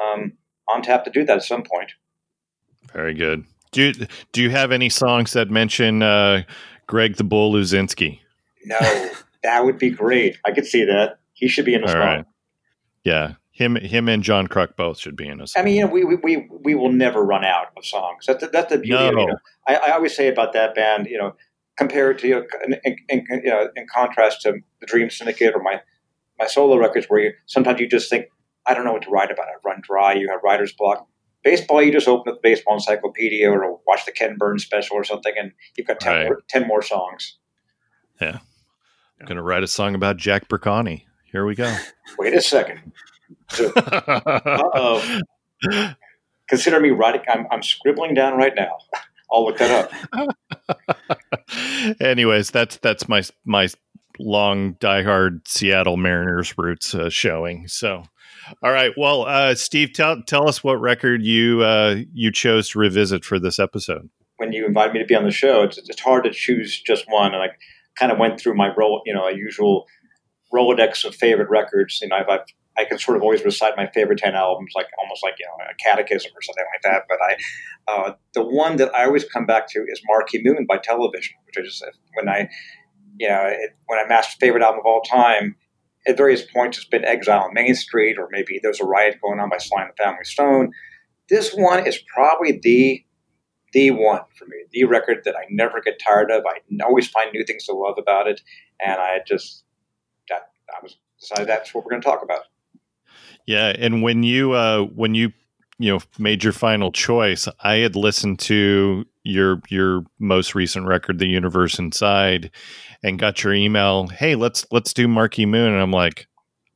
um, 0.03 0.33
on 0.69 0.81
tap 0.81 1.05
to 1.05 1.11
do 1.11 1.23
that 1.25 1.37
at 1.37 1.43
some 1.43 1.63
point. 1.63 1.91
very 2.93 3.13
good 3.13 3.45
Do 3.71 3.83
you, 3.83 4.07
do 4.31 4.41
you 4.41 4.49
have 4.49 4.71
any 4.71 4.89
songs 4.89 5.33
that 5.33 5.49
mention 5.49 6.03
uh, 6.03 6.43
Greg 6.87 7.15
the 7.15 7.23
Bull 7.23 7.53
Luzinski? 7.53 8.19
No, 8.65 8.79
that 9.43 9.63
would 9.63 9.77
be 9.77 9.91
great. 9.91 10.37
I 10.45 10.51
could 10.51 10.65
see 10.65 10.83
that. 10.85 11.19
He 11.33 11.47
should 11.47 11.65
be 11.65 11.73
in 11.73 11.83
a 11.83 11.87
song. 11.87 11.99
right. 11.99 12.25
Yeah, 13.05 13.35
him 13.51 13.75
him 13.77 14.09
and 14.09 14.21
John 14.21 14.47
Kruk 14.47 14.75
both 14.75 14.99
should 14.99 15.15
be 15.15 15.27
in 15.27 15.39
a 15.39 15.45
I 15.55 15.61
mean, 15.61 15.75
you 15.75 15.81
know, 15.81 15.87
we, 15.87 16.03
we, 16.03 16.49
we, 16.49 16.75
will 16.75 16.91
never 16.91 17.23
run 17.23 17.45
out 17.45 17.67
of 17.77 17.85
songs. 17.85 18.25
That's 18.25 18.41
the, 18.41 18.49
that's 18.49 18.69
the 18.69 18.79
beauty 18.79 19.05
of 19.05 19.13
it. 19.13 19.19
You 19.19 19.27
know, 19.27 19.37
I, 19.65 19.75
I 19.75 19.91
always 19.91 20.13
say 20.13 20.27
about 20.27 20.51
that 20.53 20.75
band, 20.75 21.07
you 21.07 21.17
know, 21.17 21.35
compared 21.77 22.19
to, 22.19 22.27
you 22.27 22.35
know, 22.35 22.45
in, 22.83 22.97
in, 23.07 23.25
you 23.43 23.49
know, 23.49 23.69
in 23.75 23.85
contrast 23.93 24.41
to 24.41 24.55
the 24.81 24.85
Dream 24.87 25.09
Syndicate 25.09 25.53
or 25.55 25.61
my, 25.61 25.79
my 26.37 26.47
solo 26.47 26.77
records 26.77 27.05
where 27.07 27.19
you, 27.21 27.33
sometimes 27.45 27.79
you 27.79 27.87
just 27.87 28.09
think, 28.09 28.25
I 28.65 28.73
don't 28.73 28.83
know 28.83 28.93
what 28.93 29.03
to 29.03 29.09
write 29.09 29.31
about. 29.31 29.45
I 29.45 29.53
run 29.63 29.81
dry. 29.83 30.13
You 30.15 30.27
have 30.29 30.41
writer's 30.43 30.73
block. 30.73 31.07
Baseball, 31.43 31.81
you 31.81 31.93
just 31.93 32.07
open 32.07 32.33
up 32.33 32.41
the 32.41 32.49
baseball 32.49 32.73
encyclopedia 32.73 33.49
or 33.49 33.79
watch 33.87 34.05
the 34.05 34.11
Ken 34.11 34.35
Burns 34.37 34.63
special 34.63 34.97
or 34.97 35.03
something, 35.03 35.33
and 35.39 35.51
you've 35.77 35.85
got 35.85 35.99
10, 35.99 36.13
Right. 36.13 36.25
more, 36.25 36.43
10 36.49 36.67
more 36.67 36.81
songs. 36.81 37.37
Yeah. 38.19 38.39
I'm 39.21 39.27
going 39.27 39.37
to 39.37 39.43
write 39.43 39.63
a 39.63 39.67
song 39.67 39.93
about 39.93 40.17
Jack 40.17 40.49
Burkani. 40.49 41.03
Here 41.35 41.45
we 41.45 41.53
go. 41.53 41.75
Wait 42.17 42.33
a 42.33 42.41
second. 42.41 42.93
Uh-oh. 43.59 45.21
Consider 46.47 46.79
me 46.79 46.91
writing. 46.91 47.23
I'm, 47.27 47.45
I'm 47.51 47.61
scribbling 47.61 48.13
down 48.13 48.37
right 48.37 48.53
now. 48.55 48.77
I'll 49.29 49.43
look 49.43 49.57
that 49.57 49.91
up. 50.15 50.37
Anyways, 51.99 52.51
that's 52.51 52.77
that's 52.77 53.09
my 53.09 53.21
my 53.43 53.67
long 54.17 54.75
diehard 54.75 55.45
Seattle 55.45 55.97
Mariners 55.97 56.57
roots 56.57 56.95
uh, 56.95 57.09
showing. 57.09 57.67
So, 57.67 58.03
all 58.63 58.71
right. 58.71 58.93
Well, 58.95 59.25
uh, 59.25 59.55
Steve, 59.55 59.91
tell 59.91 60.21
tell 60.21 60.47
us 60.47 60.63
what 60.63 60.79
record 60.79 61.21
you 61.21 61.63
uh, 61.63 61.97
you 62.13 62.31
chose 62.31 62.69
to 62.69 62.79
revisit 62.79 63.25
for 63.25 63.39
this 63.39 63.59
episode. 63.59 64.09
when 64.37 64.53
you 64.53 64.65
invite 64.65 64.93
me 64.93 64.99
to 64.99 65.05
be 65.05 65.15
on 65.15 65.25
the 65.25 65.31
show, 65.31 65.63
it's, 65.63 65.77
it's 65.79 65.99
hard 65.99 66.23
to 66.23 66.31
choose 66.31 66.81
just 66.81 67.03
one. 67.09 67.33
And 67.33 67.43
I 67.43 67.49
kind 67.99 68.13
of 68.13 68.19
went 68.19 68.39
through 68.39 68.55
my 68.55 68.73
role, 68.73 69.01
you 69.05 69.13
know, 69.13 69.27
a 69.27 69.35
usual 69.35 69.85
Rolodex 70.55 71.05
of 71.05 71.15
favorite 71.15 71.49
records. 71.49 71.99
You 72.01 72.09
know, 72.09 72.17
I've, 72.17 72.29
I've, 72.29 72.45
I 72.77 72.85
can 72.85 72.99
sort 72.99 73.17
of 73.17 73.23
always 73.23 73.43
recite 73.43 73.77
my 73.77 73.87
favorite 73.87 74.19
10 74.19 74.35
albums, 74.35 74.71
like 74.75 74.87
almost 75.01 75.23
like, 75.23 75.35
you 75.39 75.45
know, 75.45 75.65
a 75.65 75.75
catechism 75.75 76.31
or 76.35 76.41
something 76.41 76.65
like 76.73 76.81
that. 76.83 77.03
But 77.07 77.19
I, 77.21 77.35
uh, 77.91 78.13
the 78.33 78.43
one 78.43 78.75
that 78.77 78.93
I 78.93 79.05
always 79.05 79.23
come 79.23 79.45
back 79.45 79.67
to 79.69 79.79
is 79.79 80.01
Marquee 80.07 80.41
Moon 80.43 80.65
by 80.67 80.77
Television, 80.77 81.35
which 81.45 81.55
I 81.57 81.65
just, 81.65 81.83
when 82.15 82.27
I, 82.27 82.49
you 83.17 83.29
know, 83.29 83.43
it, 83.45 83.71
when 83.87 83.99
I 83.99 84.13
asked 84.13 84.39
favorite 84.39 84.63
album 84.63 84.79
of 84.79 84.85
all 84.85 85.01
time, 85.01 85.55
at 86.07 86.17
various 86.17 86.43
points 86.43 86.77
it's 86.77 86.87
been 86.87 87.05
Exile 87.05 87.45
on 87.45 87.53
Main 87.53 87.75
Street, 87.75 88.17
or 88.17 88.27
maybe 88.31 88.59
There's 88.61 88.79
a 88.79 88.85
Riot 88.85 89.17
Going 89.21 89.39
On 89.39 89.49
by 89.49 89.57
Sly 89.57 89.81
and 89.81 89.91
the 89.91 90.03
Family 90.03 90.23
Stone. 90.23 90.71
This 91.29 91.53
one 91.53 91.85
is 91.85 91.99
probably 92.13 92.59
the 92.61 93.01
the 93.73 93.91
one 93.91 94.21
for 94.37 94.45
me, 94.45 94.55
the 94.71 94.85
record 94.85 95.17
that 95.25 95.35
I 95.35 95.43
never 95.49 95.81
get 95.81 95.99
tired 95.99 96.31
of. 96.31 96.43
I 96.47 96.59
always 96.85 97.09
find 97.09 97.29
new 97.33 97.43
things 97.43 97.65
to 97.65 97.73
love 97.73 97.95
about 97.97 98.25
it, 98.25 98.39
and 98.83 99.01
I 99.01 99.19
just 99.27 99.64
I 100.69 100.83
was 100.83 100.97
decided 101.19 101.47
that's 101.47 101.73
what 101.73 101.85
we're 101.85 101.91
going 101.91 102.01
to 102.01 102.07
talk 102.07 102.23
about. 102.23 102.41
Yeah, 103.45 103.73
and 103.77 104.01
when 104.01 104.23
you 104.23 104.53
uh, 104.53 104.83
when 104.83 105.15
you 105.15 105.31
you 105.77 105.93
know 105.93 105.99
made 106.17 106.43
your 106.43 106.53
final 106.53 106.91
choice, 106.91 107.47
I 107.63 107.75
had 107.75 107.95
listened 107.95 108.39
to 108.39 109.05
your 109.23 109.61
your 109.69 110.05
most 110.19 110.55
recent 110.55 110.87
record, 110.87 111.19
The 111.19 111.27
Universe 111.27 111.77
Inside, 111.77 112.51
and 113.03 113.19
got 113.19 113.43
your 113.43 113.53
email. 113.53 114.07
Hey, 114.07 114.35
let's 114.35 114.65
let's 114.71 114.93
do 114.93 115.07
Marquee 115.07 115.45
Moon, 115.45 115.73
and 115.73 115.81
I'm 115.81 115.91
like, 115.91 116.27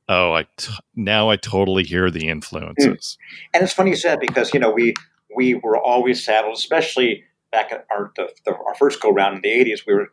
oh, 0.08 0.34
I 0.34 0.47
t- 0.58 0.73
now 0.95 1.30
I 1.30 1.38
totally 1.38 1.84
hear 1.84 2.12
the 2.12 2.28
influences. 2.28 3.17
And 3.54 3.63
it's 3.63 3.73
funny 3.73 3.91
you 3.91 3.95
said 3.95 4.19
because 4.19 4.54
you 4.54 4.60
know 4.60 4.71
we 4.71 4.93
we 5.36 5.56
were 5.56 5.78
always 5.78 6.23
saddled, 6.23 6.58
especially 6.58 7.23
back 7.52 7.71
at 7.71 7.86
our 7.91 8.12
the, 8.15 8.30
the, 8.45 8.54
our 8.54 8.75
first 8.75 9.02
go 9.02 9.12
round 9.12 9.36
in 9.36 9.41
the 9.41 9.71
'80s. 9.71 9.82
We 9.88 9.93
were 9.93 10.12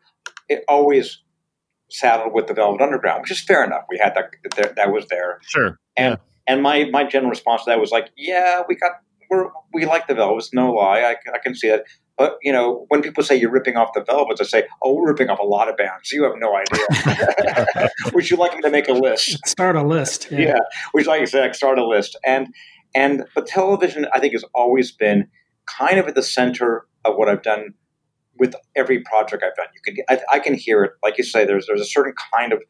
it, 0.48 0.64
always 0.68 1.22
saddled 1.90 2.32
with 2.34 2.46
the 2.46 2.54
Velvet 2.54 2.82
Underground, 2.82 3.22
which 3.22 3.30
is 3.30 3.40
fair 3.42 3.64
enough. 3.64 3.82
We 3.88 3.98
had 3.98 4.14
that 4.14 4.30
that, 4.56 4.76
that 4.76 4.92
was 4.92 5.06
there, 5.08 5.40
Sure. 5.46 5.78
and 5.96 6.18
and 6.46 6.62
my 6.62 6.84
my 6.90 7.04
general 7.04 7.30
response 7.30 7.64
to 7.64 7.70
that 7.70 7.80
was 7.80 7.90
like, 7.90 8.10
yeah, 8.16 8.62
we 8.68 8.74
got 8.76 8.92
we're 9.30 9.48
we 9.72 9.86
like 9.86 10.06
the 10.06 10.14
Velvets, 10.14 10.50
no 10.52 10.72
lie, 10.72 11.00
I, 11.04 11.14
can- 11.22 11.34
I 11.34 11.38
can 11.38 11.54
see 11.54 11.68
that. 11.68 11.84
But 12.18 12.38
you 12.42 12.50
know, 12.52 12.86
when 12.88 13.02
people 13.02 13.22
say 13.22 13.36
you're 13.36 13.50
ripping 13.50 13.76
off 13.76 13.90
the 13.92 14.02
Velvets, 14.02 14.40
I 14.40 14.44
say, 14.44 14.64
oh, 14.82 14.94
we're 14.94 15.08
ripping 15.08 15.28
off 15.28 15.38
a 15.38 15.42
lot 15.44 15.68
of 15.68 15.76
bands. 15.76 16.10
You 16.12 16.22
have 16.24 16.32
no 16.38 16.56
idea. 16.56 17.88
Would 18.14 18.30
you 18.30 18.36
like 18.38 18.54
me 18.54 18.62
to 18.62 18.70
make 18.70 18.88
a 18.88 18.92
list? 18.94 19.46
Start 19.46 19.76
a 19.76 19.82
list. 19.82 20.28
yeah, 20.30 20.56
which 20.92 21.06
like 21.06 21.20
I 21.20 21.24
said, 21.26 21.54
start 21.54 21.78
a 21.78 21.86
list. 21.86 22.16
And 22.24 22.48
and 22.94 23.24
but 23.34 23.46
television, 23.46 24.06
I 24.14 24.20
think, 24.20 24.32
has 24.32 24.44
always 24.54 24.92
been 24.92 25.28
kind 25.66 25.98
of 25.98 26.06
at 26.08 26.14
the 26.14 26.22
center 26.22 26.86
of 27.04 27.16
what 27.16 27.28
I've 27.28 27.42
done 27.42 27.74
with 28.38 28.54
every 28.74 29.00
project 29.00 29.42
I've 29.46 29.56
done. 29.56 29.66
You 29.74 29.94
can 29.94 30.04
I, 30.08 30.36
I 30.36 30.38
can 30.38 30.54
hear 30.54 30.84
it, 30.84 30.92
like 31.02 31.18
you 31.18 31.24
say. 31.24 31.44
There's 31.44 31.66
there's 31.66 31.80
a 31.80 31.86
certain 31.86 32.14
kind 32.34 32.52
of 32.52 32.62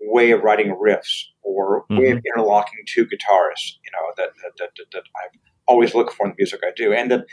way 0.00 0.30
of 0.30 0.42
writing 0.42 0.76
riffs 0.76 1.24
or 1.42 1.84
way 1.90 2.10
of 2.10 2.18
mm-hmm. 2.18 2.26
interlocking 2.34 2.78
two 2.86 3.04
guitarists. 3.04 3.76
You 3.84 3.90
know 3.92 4.12
that 4.16 4.30
that, 4.42 4.52
that, 4.58 4.70
that, 4.76 4.86
that 4.92 5.02
I've 5.16 5.38
always 5.66 5.94
looked 5.94 6.14
for 6.14 6.26
in 6.26 6.32
the 6.32 6.36
music 6.38 6.60
I 6.64 6.72
do, 6.74 6.92
and 6.92 7.10
that 7.10 7.26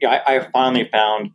yeah, 0.00 0.22
I, 0.26 0.30
I 0.30 0.32
have 0.34 0.50
finally 0.52 0.88
found 0.90 1.30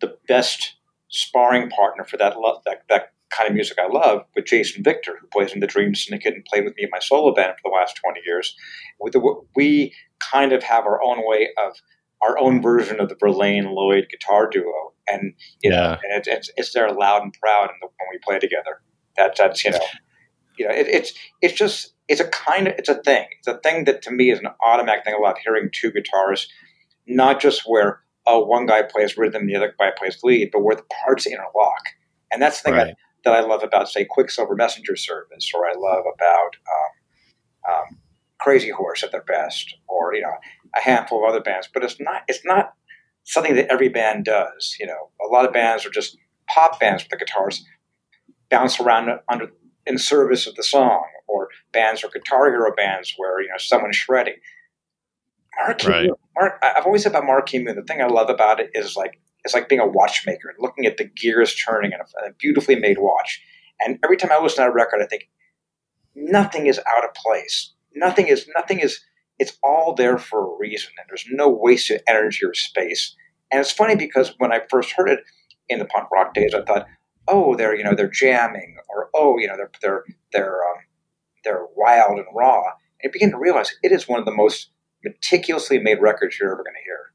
the 0.00 0.16
best 0.28 0.76
sparring 1.08 1.70
partner 1.70 2.04
for 2.04 2.16
that 2.16 2.38
lo- 2.38 2.60
that 2.66 2.82
that 2.88 3.12
kind 3.30 3.48
of 3.48 3.54
music 3.54 3.78
I 3.78 3.88
love 3.88 4.22
with 4.34 4.44
Jason 4.44 4.84
Victor, 4.84 5.16
who 5.20 5.26
plays 5.28 5.52
in 5.52 5.60
the 5.60 5.66
Dream 5.66 5.94
Syndicate 5.94 6.34
and 6.34 6.44
played 6.44 6.64
with 6.64 6.74
me 6.76 6.84
in 6.84 6.90
my 6.90 7.00
solo 7.00 7.34
band 7.34 7.54
for 7.60 7.70
the 7.70 7.74
last 7.74 7.98
20 8.04 8.20
years. 8.24 8.54
With 9.00 9.14
the, 9.14 9.42
we 9.56 9.92
kind 10.20 10.52
of 10.52 10.62
have 10.62 10.84
our 10.84 11.02
own 11.02 11.26
way 11.26 11.48
of 11.58 11.76
our 12.26 12.38
own 12.38 12.62
version 12.62 13.00
of 13.00 13.08
the 13.08 13.16
Verlaine 13.16 13.66
Lloyd 13.74 14.06
guitar 14.10 14.48
duo, 14.48 14.92
and 15.06 15.34
you 15.62 15.70
know, 15.70 15.76
Yeah. 15.76 15.92
and 16.02 16.12
it's, 16.18 16.28
it's 16.28 16.50
it's 16.56 16.72
there 16.72 16.90
loud 16.90 17.22
and 17.22 17.34
proud 17.40 17.70
the, 17.80 17.86
when 17.86 18.08
we 18.12 18.18
play 18.22 18.38
together. 18.38 18.80
That 19.16 19.36
that's 19.36 19.64
you 19.64 19.70
know, 19.72 19.78
you 20.58 20.68
know, 20.68 20.74
it, 20.74 20.88
it's 20.88 21.12
it's 21.42 21.54
just 21.54 21.94
it's 22.08 22.20
a 22.20 22.28
kind 22.28 22.68
of 22.68 22.74
it's 22.78 22.88
a 22.88 22.96
thing. 23.02 23.26
It's 23.38 23.48
a 23.48 23.58
thing 23.58 23.84
that 23.84 24.02
to 24.02 24.10
me 24.10 24.30
is 24.30 24.38
an 24.40 24.48
automatic 24.64 25.04
thing. 25.04 25.14
I 25.14 25.22
love 25.26 25.36
hearing 25.44 25.70
two 25.72 25.90
guitars, 25.92 26.48
not 27.06 27.40
just 27.40 27.62
where 27.66 28.00
oh 28.26 28.44
one 28.44 28.66
guy 28.66 28.82
plays 28.82 29.16
rhythm, 29.16 29.46
the 29.46 29.56
other 29.56 29.74
guy 29.78 29.90
plays 29.96 30.18
lead, 30.22 30.50
but 30.52 30.62
where 30.62 30.76
the 30.76 30.86
parts 31.04 31.26
interlock, 31.26 31.84
and 32.32 32.40
that's 32.42 32.62
the 32.62 32.70
thing 32.70 32.76
that 32.76 32.96
that 33.24 33.34
I 33.34 33.40
love 33.40 33.62
about, 33.62 33.88
say, 33.88 34.04
Quicksilver 34.04 34.54
Messenger 34.54 34.96
Service, 34.96 35.50
or 35.54 35.66
I 35.66 35.72
love 35.78 36.04
about 36.14 36.56
um, 36.74 37.72
um, 37.74 37.98
Crazy 38.38 38.68
Horse 38.70 39.02
at 39.02 39.12
their 39.12 39.22
best, 39.22 39.74
or 39.88 40.14
you 40.14 40.20
know, 40.22 40.34
a 40.76 40.80
handful 40.80 41.24
of 41.24 41.30
other 41.30 41.40
bands. 41.40 41.68
But 41.72 41.84
it's 41.84 42.00
not 42.00 42.22
it's 42.28 42.44
not 42.44 42.74
something 43.24 43.54
that 43.54 43.70
every 43.70 43.88
band 43.88 44.24
does. 44.24 44.76
You 44.78 44.86
know, 44.86 45.10
a 45.24 45.28
lot 45.32 45.44
of 45.44 45.52
bands 45.52 45.84
are 45.86 45.90
just 45.90 46.16
pop 46.48 46.78
bands 46.80 47.02
with 47.02 47.10
the 47.10 47.16
guitars 47.16 47.64
bounce 48.50 48.78
around 48.78 49.10
under 49.28 49.50
in 49.86 49.98
service 49.98 50.46
of 50.46 50.54
the 50.54 50.62
song, 50.62 51.04
or 51.26 51.48
bands 51.72 52.02
or 52.02 52.08
guitar 52.08 52.50
hero 52.50 52.72
bands 52.74 53.14
where 53.16 53.40
you 53.40 53.48
know 53.48 53.58
someone's 53.58 53.96
shredding. 53.96 54.36
Marquee 55.56 55.88
Right. 55.88 56.10
Mark, 56.36 56.62
I've 56.62 56.84
always 56.84 57.02
said 57.04 57.12
about 57.12 57.26
Marquee 57.26 57.60
Moon, 57.60 57.76
the 57.76 57.82
thing 57.82 58.02
I 58.02 58.06
love 58.06 58.28
about 58.28 58.60
it 58.60 58.70
is 58.74 58.96
like 58.96 59.20
it's 59.44 59.54
like 59.54 59.68
being 59.68 59.80
a 59.80 59.86
watchmaker 59.86 60.48
and 60.48 60.58
looking 60.58 60.86
at 60.86 60.96
the 60.96 61.04
gears 61.04 61.54
turning 61.54 61.92
in 61.92 62.00
a, 62.00 62.28
a 62.28 62.32
beautifully 62.32 62.76
made 62.76 62.98
watch. 62.98 63.40
And 63.80 63.98
every 64.02 64.16
time 64.16 64.32
I 64.32 64.40
listen 64.40 64.64
to 64.64 64.70
a 64.70 64.72
record, 64.72 65.00
I 65.02 65.06
think 65.06 65.28
nothing 66.14 66.66
is 66.66 66.78
out 66.78 67.04
of 67.04 67.14
place. 67.14 67.72
Nothing 67.94 68.28
is 68.28 68.48
nothing 68.56 68.80
is. 68.80 69.00
It's 69.38 69.58
all 69.62 69.94
there 69.94 70.18
for 70.18 70.40
a 70.40 70.58
reason, 70.58 70.92
and 70.98 71.06
there's 71.08 71.26
no 71.30 71.48
wasted 71.48 72.02
energy 72.08 72.44
or 72.44 72.54
space. 72.54 73.14
And 73.50 73.60
it's 73.60 73.72
funny 73.72 73.96
because 73.96 74.34
when 74.38 74.52
I 74.52 74.60
first 74.70 74.92
heard 74.92 75.08
it 75.08 75.20
in 75.68 75.78
the 75.78 75.84
punk 75.84 76.10
rock 76.10 76.34
days, 76.34 76.54
I 76.54 76.62
thought, 76.62 76.86
oh, 77.28 77.54
they're 77.56 77.74
you 77.74 77.84
know 77.84 77.94
they're 77.94 78.08
jamming, 78.08 78.76
or 78.88 79.10
oh, 79.14 79.38
you 79.38 79.48
know 79.48 79.56
they're 79.56 79.70
they're 79.82 80.04
they're 80.32 80.54
um, 80.62 80.78
they're 81.44 81.66
wild 81.76 82.18
and 82.18 82.26
raw. 82.34 82.62
And 83.02 83.10
I 83.10 83.12
began 83.12 83.30
to 83.30 83.38
realize 83.38 83.74
it 83.82 83.92
is 83.92 84.08
one 84.08 84.18
of 84.18 84.24
the 84.24 84.34
most 84.34 84.70
meticulously 85.04 85.78
made 85.78 86.00
records 86.00 86.38
you're 86.38 86.52
ever 86.52 86.62
going 86.62 86.74
to 86.74 86.84
hear. 86.84 87.12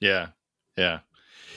Yeah, 0.00 0.28
yeah, 0.76 0.98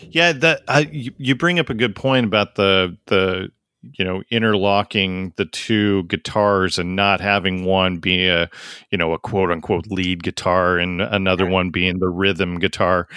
yeah. 0.09 0.31
That 0.31 0.93
you, 0.93 1.11
you 1.17 1.35
bring 1.35 1.59
up 1.59 1.69
a 1.69 1.73
good 1.73 1.95
point 1.95 2.25
about 2.25 2.55
the 2.55 2.97
the 3.07 3.51
you 3.97 4.03
know 4.03 4.21
interlocking 4.29 5.33
the 5.37 5.45
two 5.45 6.03
guitars 6.03 6.77
and 6.77 6.95
not 6.95 7.21
having 7.21 7.63
one 7.63 7.97
be 7.97 8.27
a 8.27 8.49
you 8.91 8.97
know 8.97 9.13
a 9.13 9.19
quote 9.19 9.51
unquote 9.51 9.87
lead 9.87 10.21
guitar 10.23 10.77
and 10.77 11.01
another 11.01 11.45
one 11.45 11.69
being 11.69 11.99
the 11.99 12.09
rhythm 12.09 12.59
guitar 12.59 13.07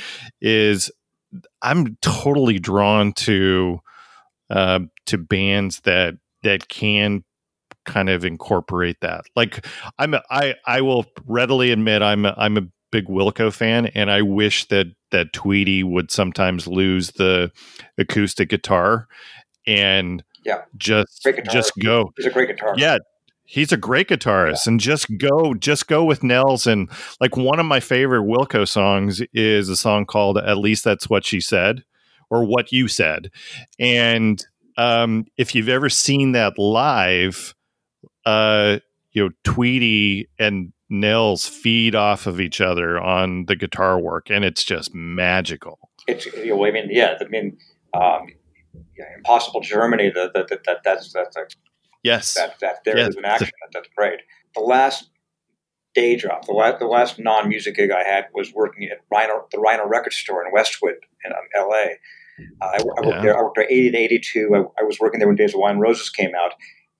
is 0.40 0.90
I'm 1.62 1.96
totally 2.02 2.58
drawn 2.58 3.12
to 3.14 3.80
uh, 4.50 4.80
to 5.06 5.18
bands 5.18 5.80
that 5.80 6.14
that 6.42 6.68
can 6.68 7.24
kind 7.84 8.10
of 8.10 8.24
incorporate 8.24 9.00
that. 9.00 9.24
Like 9.34 9.66
I'm 9.98 10.14
a, 10.14 10.22
I 10.30 10.54
I 10.66 10.80
will 10.82 11.06
readily 11.26 11.70
admit 11.72 12.02
I'm 12.02 12.26
a, 12.26 12.34
I'm 12.36 12.56
a 12.58 12.68
big 12.90 13.06
Wilco 13.06 13.52
fan, 13.52 13.86
and 13.86 14.10
I 14.10 14.22
wish 14.22 14.66
that 14.68 14.88
that 15.10 15.32
tweedy 15.32 15.82
would 15.82 16.10
sometimes 16.10 16.66
lose 16.66 17.12
the 17.12 17.50
acoustic 17.98 18.50
guitar 18.50 19.08
and 19.66 20.22
Yeah. 20.44 20.62
just 20.76 21.26
just 21.50 21.72
go 21.78 22.12
He's 22.16 22.26
a 22.26 22.30
great 22.30 22.48
guitar. 22.48 22.74
yeah 22.76 22.98
He's 23.44 23.70
a 23.70 23.76
great 23.76 24.08
guitarist, 24.08 24.66
and 24.66 24.80
just 24.80 25.18
go, 25.18 25.52
just 25.52 25.86
go 25.86 26.04
with 26.04 26.22
Nels. 26.22 26.66
And 26.66 26.88
like 27.20 27.36
one 27.36 27.60
of 27.60 27.66
my 27.66 27.80
favorite 27.80 28.22
Wilco 28.22 28.66
songs 28.66 29.20
is 29.34 29.68
a 29.68 29.76
song 29.76 30.06
called 30.06 30.38
"At 30.38 30.56
Least 30.56 30.84
That's 30.84 31.10
What 31.10 31.26
She 31.26 31.38
Said" 31.38 31.84
or 32.30 32.44
"What 32.44 32.72
You 32.72 32.88
Said." 32.88 33.30
And 33.78 34.42
um, 34.78 35.26
if 35.36 35.54
you've 35.54 35.68
ever 35.68 35.90
seen 35.90 36.32
that 36.32 36.58
live, 36.58 37.54
uh, 38.24 38.78
you 39.10 39.24
know 39.24 39.30
Tweedy 39.44 40.28
and 40.38 40.72
Nels 40.88 41.46
feed 41.46 41.94
off 41.94 42.26
of 42.26 42.40
each 42.40 42.62
other 42.62 42.98
on 42.98 43.44
the 43.46 43.56
guitar 43.56 44.00
work, 44.00 44.30
and 44.30 44.46
it's 44.46 44.64
just 44.64 44.94
magical. 44.94 45.78
It's 46.06 46.24
you 46.24 46.56
know, 46.56 46.64
I 46.64 46.70
mean, 46.70 46.88
yeah, 46.90 47.18
I 47.20 47.24
mean, 47.24 47.58
um, 47.92 48.28
yeah, 48.96 49.04
Impossible 49.16 49.60
Germany. 49.60 50.10
That 50.14 50.32
that, 50.34 50.48
that, 50.48 50.64
that 50.64 50.78
that's 50.84 51.12
that's 51.12 51.36
a, 51.36 51.46
Yes, 52.02 52.34
that 52.34 52.58
that 52.60 52.76
there 52.84 52.96
Yes. 52.98 53.10
is 53.10 53.16
an 53.16 53.24
action. 53.24 53.50
That, 53.60 53.70
that's 53.72 53.88
great. 53.96 54.20
The 54.54 54.60
last 54.60 55.10
day 55.94 56.16
job, 56.16 56.46
the 56.46 56.52
last 56.52 56.78
the 56.78 56.86
last 56.86 57.18
non 57.18 57.48
music 57.48 57.76
gig 57.76 57.90
I 57.90 58.02
had 58.02 58.26
was 58.34 58.52
working 58.52 58.88
at 58.90 58.98
Rhino 59.10 59.46
the 59.52 59.58
Rhino 59.58 59.86
Record 59.86 60.12
Store 60.12 60.44
in 60.44 60.52
Westwood 60.52 60.96
in 61.24 61.32
um, 61.32 61.38
L.A. 61.56 61.98
Uh, 62.60 62.64
I, 62.66 62.76
I 62.78 62.82
worked 62.84 63.06
Yeah. 63.06 63.22
there. 63.22 63.38
I 63.38 63.42
worked 63.42 63.56
there 63.56 63.70
eighty 63.70 63.90
to 63.90 63.98
eighty 63.98 64.18
two. 64.18 64.50
I, 64.54 64.82
I 64.82 64.84
was 64.84 64.98
working 64.98 65.18
there 65.20 65.28
when 65.28 65.36
Days 65.36 65.54
of 65.54 65.60
Wine 65.60 65.72
and 65.72 65.80
Roses 65.80 66.10
came 66.10 66.32
out, 66.34 66.54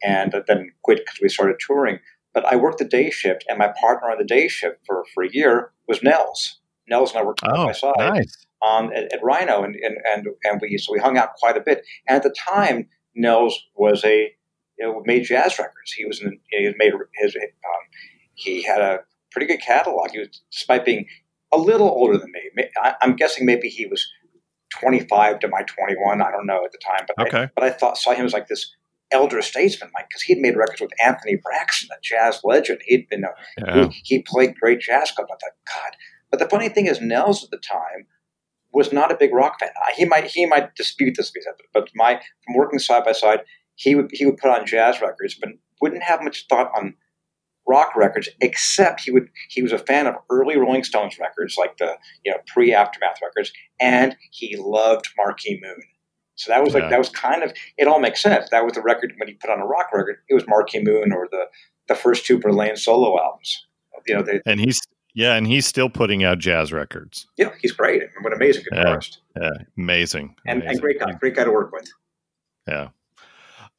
and 0.05 0.35
then 0.47 0.71
quit 0.83 0.99
because 0.99 1.19
we 1.21 1.29
started 1.29 1.57
touring. 1.59 1.99
But 2.35 2.45
I 2.47 2.57
worked 2.57 2.79
the 2.79 2.85
day 2.85 3.11
shift, 3.11 3.45
and 3.49 3.59
my 3.59 3.73
partner 3.81 4.11
on 4.11 4.19
the 4.19 4.25
day 4.25 4.49
shift 4.49 4.79
for, 4.87 5.05
for 5.15 5.23
a 5.23 5.29
year 5.31 5.73
was 5.89 6.03
Nels. 6.03 6.61
Nels 6.89 7.11
and 7.13 7.21
I 7.21 7.25
worked 7.25 7.41
side 7.41 7.51
oh, 7.55 7.67
by 7.67 7.73
side 7.73 7.93
nice. 7.99 8.47
Um, 8.63 8.93
at, 8.95 9.13
at 9.13 9.23
Rhino, 9.23 9.63
and, 9.63 9.75
and 9.77 9.97
and 10.13 10.27
and 10.45 10.61
we 10.61 10.77
so 10.79 10.93
we 10.93 10.99
hung 10.99 11.19
out 11.19 11.35
quite 11.35 11.57
a 11.57 11.61
bit. 11.61 11.85
And 12.09 12.17
at 12.17 12.23
the 12.23 12.35
time, 12.49 12.89
Nels 13.15 13.59
was 13.75 14.05
a 14.05 14.33
you 14.79 14.87
know 14.87 15.03
made 15.05 15.25
jazz 15.25 15.59
records. 15.59 15.93
He 15.93 16.05
was 16.05 16.21
in, 16.23 16.39
he 16.51 16.65
had 16.65 16.75
made 16.79 16.93
his 17.15 17.37
um, 17.37 17.43
he 18.35 18.63
had 18.63 18.81
a 18.81 19.01
pretty 19.31 19.47
good 19.47 19.61
catalog. 19.61 20.11
He 20.13 20.21
was 20.21 20.41
despite 20.51 20.85
being 20.85 21.07
a 21.53 21.59
little 21.59 21.89
older 21.89 22.19
than 22.19 22.33
me. 22.33 22.65
I, 22.83 22.95
I'm 23.03 23.17
guessing 23.17 23.45
maybe 23.45 23.69
he 23.69 23.87
was 23.87 24.07
25 24.81 25.41
to 25.41 25.49
my 25.49 25.63
21. 25.63 26.23
I 26.23 26.31
don't 26.31 26.47
know 26.47 26.65
at 26.65 26.73
the 26.73 26.79
time, 26.79 27.07
but 27.07 27.27
I, 27.27 27.29
but 27.55 27.65
I 27.65 27.71
thought 27.71 27.99
saw 27.99 28.15
him 28.15 28.25
as 28.27 28.33
like 28.33 28.49
this 28.49 28.75
elder 29.13 29.43
statesman, 29.43 29.91
like 29.95 30.09
because 30.09 30.23
he'd 30.23 30.39
made 30.39 30.57
records 30.57 30.81
with 30.81 30.91
Anthony 31.05 31.37
Braxton, 31.43 31.91
a 31.93 32.01
jazz 32.03 32.41
legend. 32.45 32.81
He'd 32.87 33.09
been 33.09 33.25
a 33.25 33.33
Yeah. 33.59 33.89
he, 33.91 34.17
he 34.17 34.23
played 34.23 34.59
great 34.59 34.81
jazz 34.81 35.11
clubs. 35.11 35.31
I 35.31 35.35
thought, 35.35 35.53
God. 35.67 35.97
But 36.31 36.39
the 36.39 36.49
funny 36.49 36.71
thing 36.71 36.87
is, 36.87 37.01
Nels 37.01 37.45
at 37.45 37.51
the 37.51 37.59
time 37.59 38.07
was 38.73 38.93
not 38.93 39.13
a 39.13 39.17
big 39.17 39.33
rock 39.35 39.61
fan. 39.61 39.71
He 39.97 40.05
might 40.05 40.25
he 40.25 40.47
might 40.47 40.75
dispute 40.75 41.15
this, 41.17 41.33
but 41.73 41.89
my 41.95 42.21
from 42.45 42.55
working 42.55 42.79
side 42.79 43.05
by 43.05 43.13
side, 43.13 43.41
he 43.75 43.95
would 43.95 44.11
he 44.13 44.25
would 44.27 44.37
put 44.39 44.51
on 44.51 44.67
jazz 44.67 45.01
records, 45.01 45.35
but 45.35 45.51
wouldn't 45.81 46.03
have 46.03 46.23
much 46.23 46.47
thought 46.49 46.71
on 46.77 46.95
rock 47.69 47.95
records. 47.97 48.29
Except 48.41 49.01
he 49.01 49.11
would 49.11 49.29
he 49.49 49.63
was 49.63 49.73
a 49.73 49.79
fan 49.79 50.07
of 50.07 50.15
early 50.31 50.57
Rolling 50.57 50.85
Stones 50.85 51.19
records, 51.19 51.57
like 51.59 51.77
the 51.79 51.97
you 52.25 52.33
know 52.33 52.39
pre 52.47 52.73
aftermath 52.73 53.19
records, 53.23 53.53
and 53.81 54.17
he 54.31 54.57
loved 54.57 55.09
Marquee 55.17 55.61
Moon. 55.63 55.83
So 56.35 56.51
that 56.51 56.65
was 56.65 56.75
like 56.75 56.85
Yeah. 56.85 56.91
that 56.91 56.99
was 56.99 57.11
kind 57.11 57.43
of 57.43 57.53
it. 57.77 57.87
All 57.87 58.01
makes 58.01 58.23
sense. 58.23 58.49
That 58.51 58.65
was 58.65 58.73
the 58.73 58.83
record 58.83 59.13
when 59.19 59.29
he 59.29 59.35
put 59.35 59.51
on 59.51 59.61
a 59.61 59.67
rock 59.67 59.93
record. 59.93 60.17
It 60.29 60.35
was 60.35 60.45
Marquee 60.49 60.83
Moon 60.83 61.13
or 61.13 61.29
the 61.31 61.45
the 61.89 61.95
first 61.95 62.25
two 62.25 62.39
Verlaine 62.39 62.77
solo 62.77 63.21
albums. 63.21 63.67
You 64.07 64.17
know, 64.17 64.23
they, 64.23 64.41
And 64.47 64.59
he's 64.59 64.81
yeah, 65.15 65.35
and 65.35 65.47
he's 65.47 65.67
still 65.67 65.89
putting 65.89 66.25
out 66.25 66.39
jazz 66.39 66.73
records. 66.73 67.27
yeah, 67.37 67.51
he's 67.61 67.73
great. 67.73 68.03
I 68.03 68.07
mean, 68.07 68.23
what 68.23 68.33
an 68.33 68.39
amazing 68.39 68.65
Yeah. 68.73 68.85
guitarist 68.85 69.19
Yeah, 69.41 69.51
amazing. 69.79 70.35
and, 70.47 70.63
and 70.63 70.81
great 70.81 70.99
guy, 71.01 71.13
great 71.13 71.35
guy 71.35 71.45
to 71.45 71.51
work 71.53 71.73
with. 71.73 71.89
Yeah. 72.69 72.89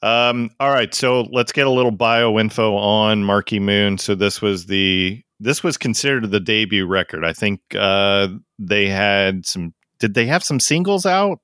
Um, 0.02 0.50
all 0.60 0.70
right, 0.70 0.94
so 0.94 1.22
let's 1.32 1.52
get 1.54 1.66
a 1.66 1.70
little 1.70 1.92
bio 1.92 2.38
info 2.38 2.76
on 2.76 3.24
Marquee 3.24 3.60
Moon. 3.60 3.98
So 3.98 4.16
this 4.16 4.42
was 4.42 4.66
the 4.66 5.24
this 5.40 5.64
was 5.64 5.78
considered 5.78 6.30
the 6.32 6.40
debut 6.40 6.86
record. 6.86 7.24
I 7.26 7.34
think 7.34 7.62
uh, 7.78 8.28
they 8.60 8.88
had 8.88 9.46
some. 9.46 9.74
Did 10.00 10.14
they 10.14 10.26
have 10.26 10.44
some 10.44 10.60
singles 10.60 11.06
out 11.06 11.40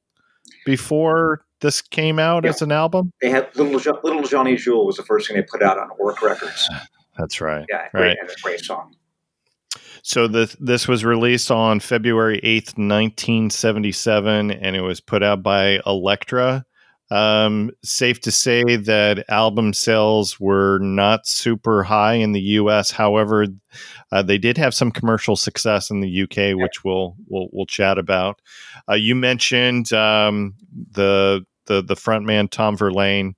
before 0.65 1.41
this 1.61 1.81
came 1.81 2.19
out 2.19 2.43
Yeah. 2.43 2.49
as 2.51 2.61
an 2.61 2.71
album? 2.73 3.11
They 3.21 3.29
had 3.29 3.47
little 3.55 3.73
little 4.03 4.23
Johnny 4.23 4.55
Jewel 4.57 4.85
was 4.85 4.97
the 4.97 5.03
first 5.03 5.27
thing 5.27 5.37
they 5.37 5.43
put 5.43 5.61
out 5.63 5.77
on 5.77 5.89
Ork 5.97 6.21
Records. 6.21 6.69
That's 7.17 7.39
right. 7.41 7.65
Yeah, 7.69 7.87
great, 7.91 8.01
Right. 8.07 8.17
and 8.19 8.29
a 8.29 8.33
great 8.41 8.59
song. 8.61 8.93
So 10.03 10.27
the, 10.27 10.55
this 10.59 10.87
was 10.87 11.05
released 11.05 11.51
on 11.51 11.79
February 11.79 12.39
8th, 12.43 12.77
1977, 12.77 14.51
and 14.51 14.75
it 14.75 14.81
was 14.81 15.01
put 15.01 15.23
out 15.23 15.43
by 15.43 15.79
Elektra. 15.85 16.65
Um, 17.11 17.71
safe 17.83 18.21
to 18.21 18.31
say 18.31 18.75
that 18.75 19.25
album 19.29 19.73
sales 19.73 20.39
were 20.39 20.77
not 20.79 21.25
super 21.25 21.81
high 21.81 22.13
in 22.13 22.33
the 22.33 22.41
U.S. 22.41 22.91
However, 22.91 23.47
uh, 24.11 24.21
they 24.21 24.37
did 24.37 24.57
have 24.59 24.75
some 24.75 24.91
commercial 24.91 25.35
success 25.35 25.89
in 25.89 26.01
the 26.01 26.09
U.K., 26.09 26.53
which 26.53 26.83
we'll 26.83 27.15
we'll, 27.27 27.47
we'll 27.51 27.65
chat 27.65 27.97
about. 27.97 28.41
Uh, 28.87 28.93
you 28.93 29.15
mentioned 29.15 29.91
um, 29.91 30.53
the 30.91 31.43
the 31.65 31.81
the 31.81 31.95
frontman 31.95 32.49
Tom 32.49 32.77
Verlaine 32.77 33.35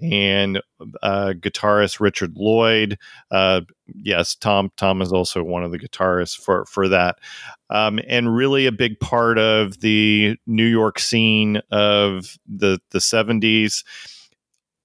and 0.00 0.60
uh, 1.02 1.32
guitarist 1.38 2.00
Richard 2.00 2.36
Lloyd. 2.36 2.98
Uh, 3.30 3.62
yes, 3.86 4.34
Tom 4.34 4.70
Tom 4.76 5.02
is 5.02 5.12
also 5.12 5.42
one 5.42 5.64
of 5.64 5.72
the 5.72 5.78
guitarists 5.78 6.36
for 6.36 6.64
for 6.66 6.88
that, 6.88 7.16
um, 7.70 7.98
and 8.06 8.34
really 8.34 8.66
a 8.66 8.72
big 8.72 8.98
part 9.00 9.38
of 9.38 9.80
the 9.80 10.36
New 10.46 10.66
York 10.66 10.98
scene 10.98 11.60
of 11.70 12.38
the 12.46 12.78
the 12.90 13.00
seventies. 13.00 13.84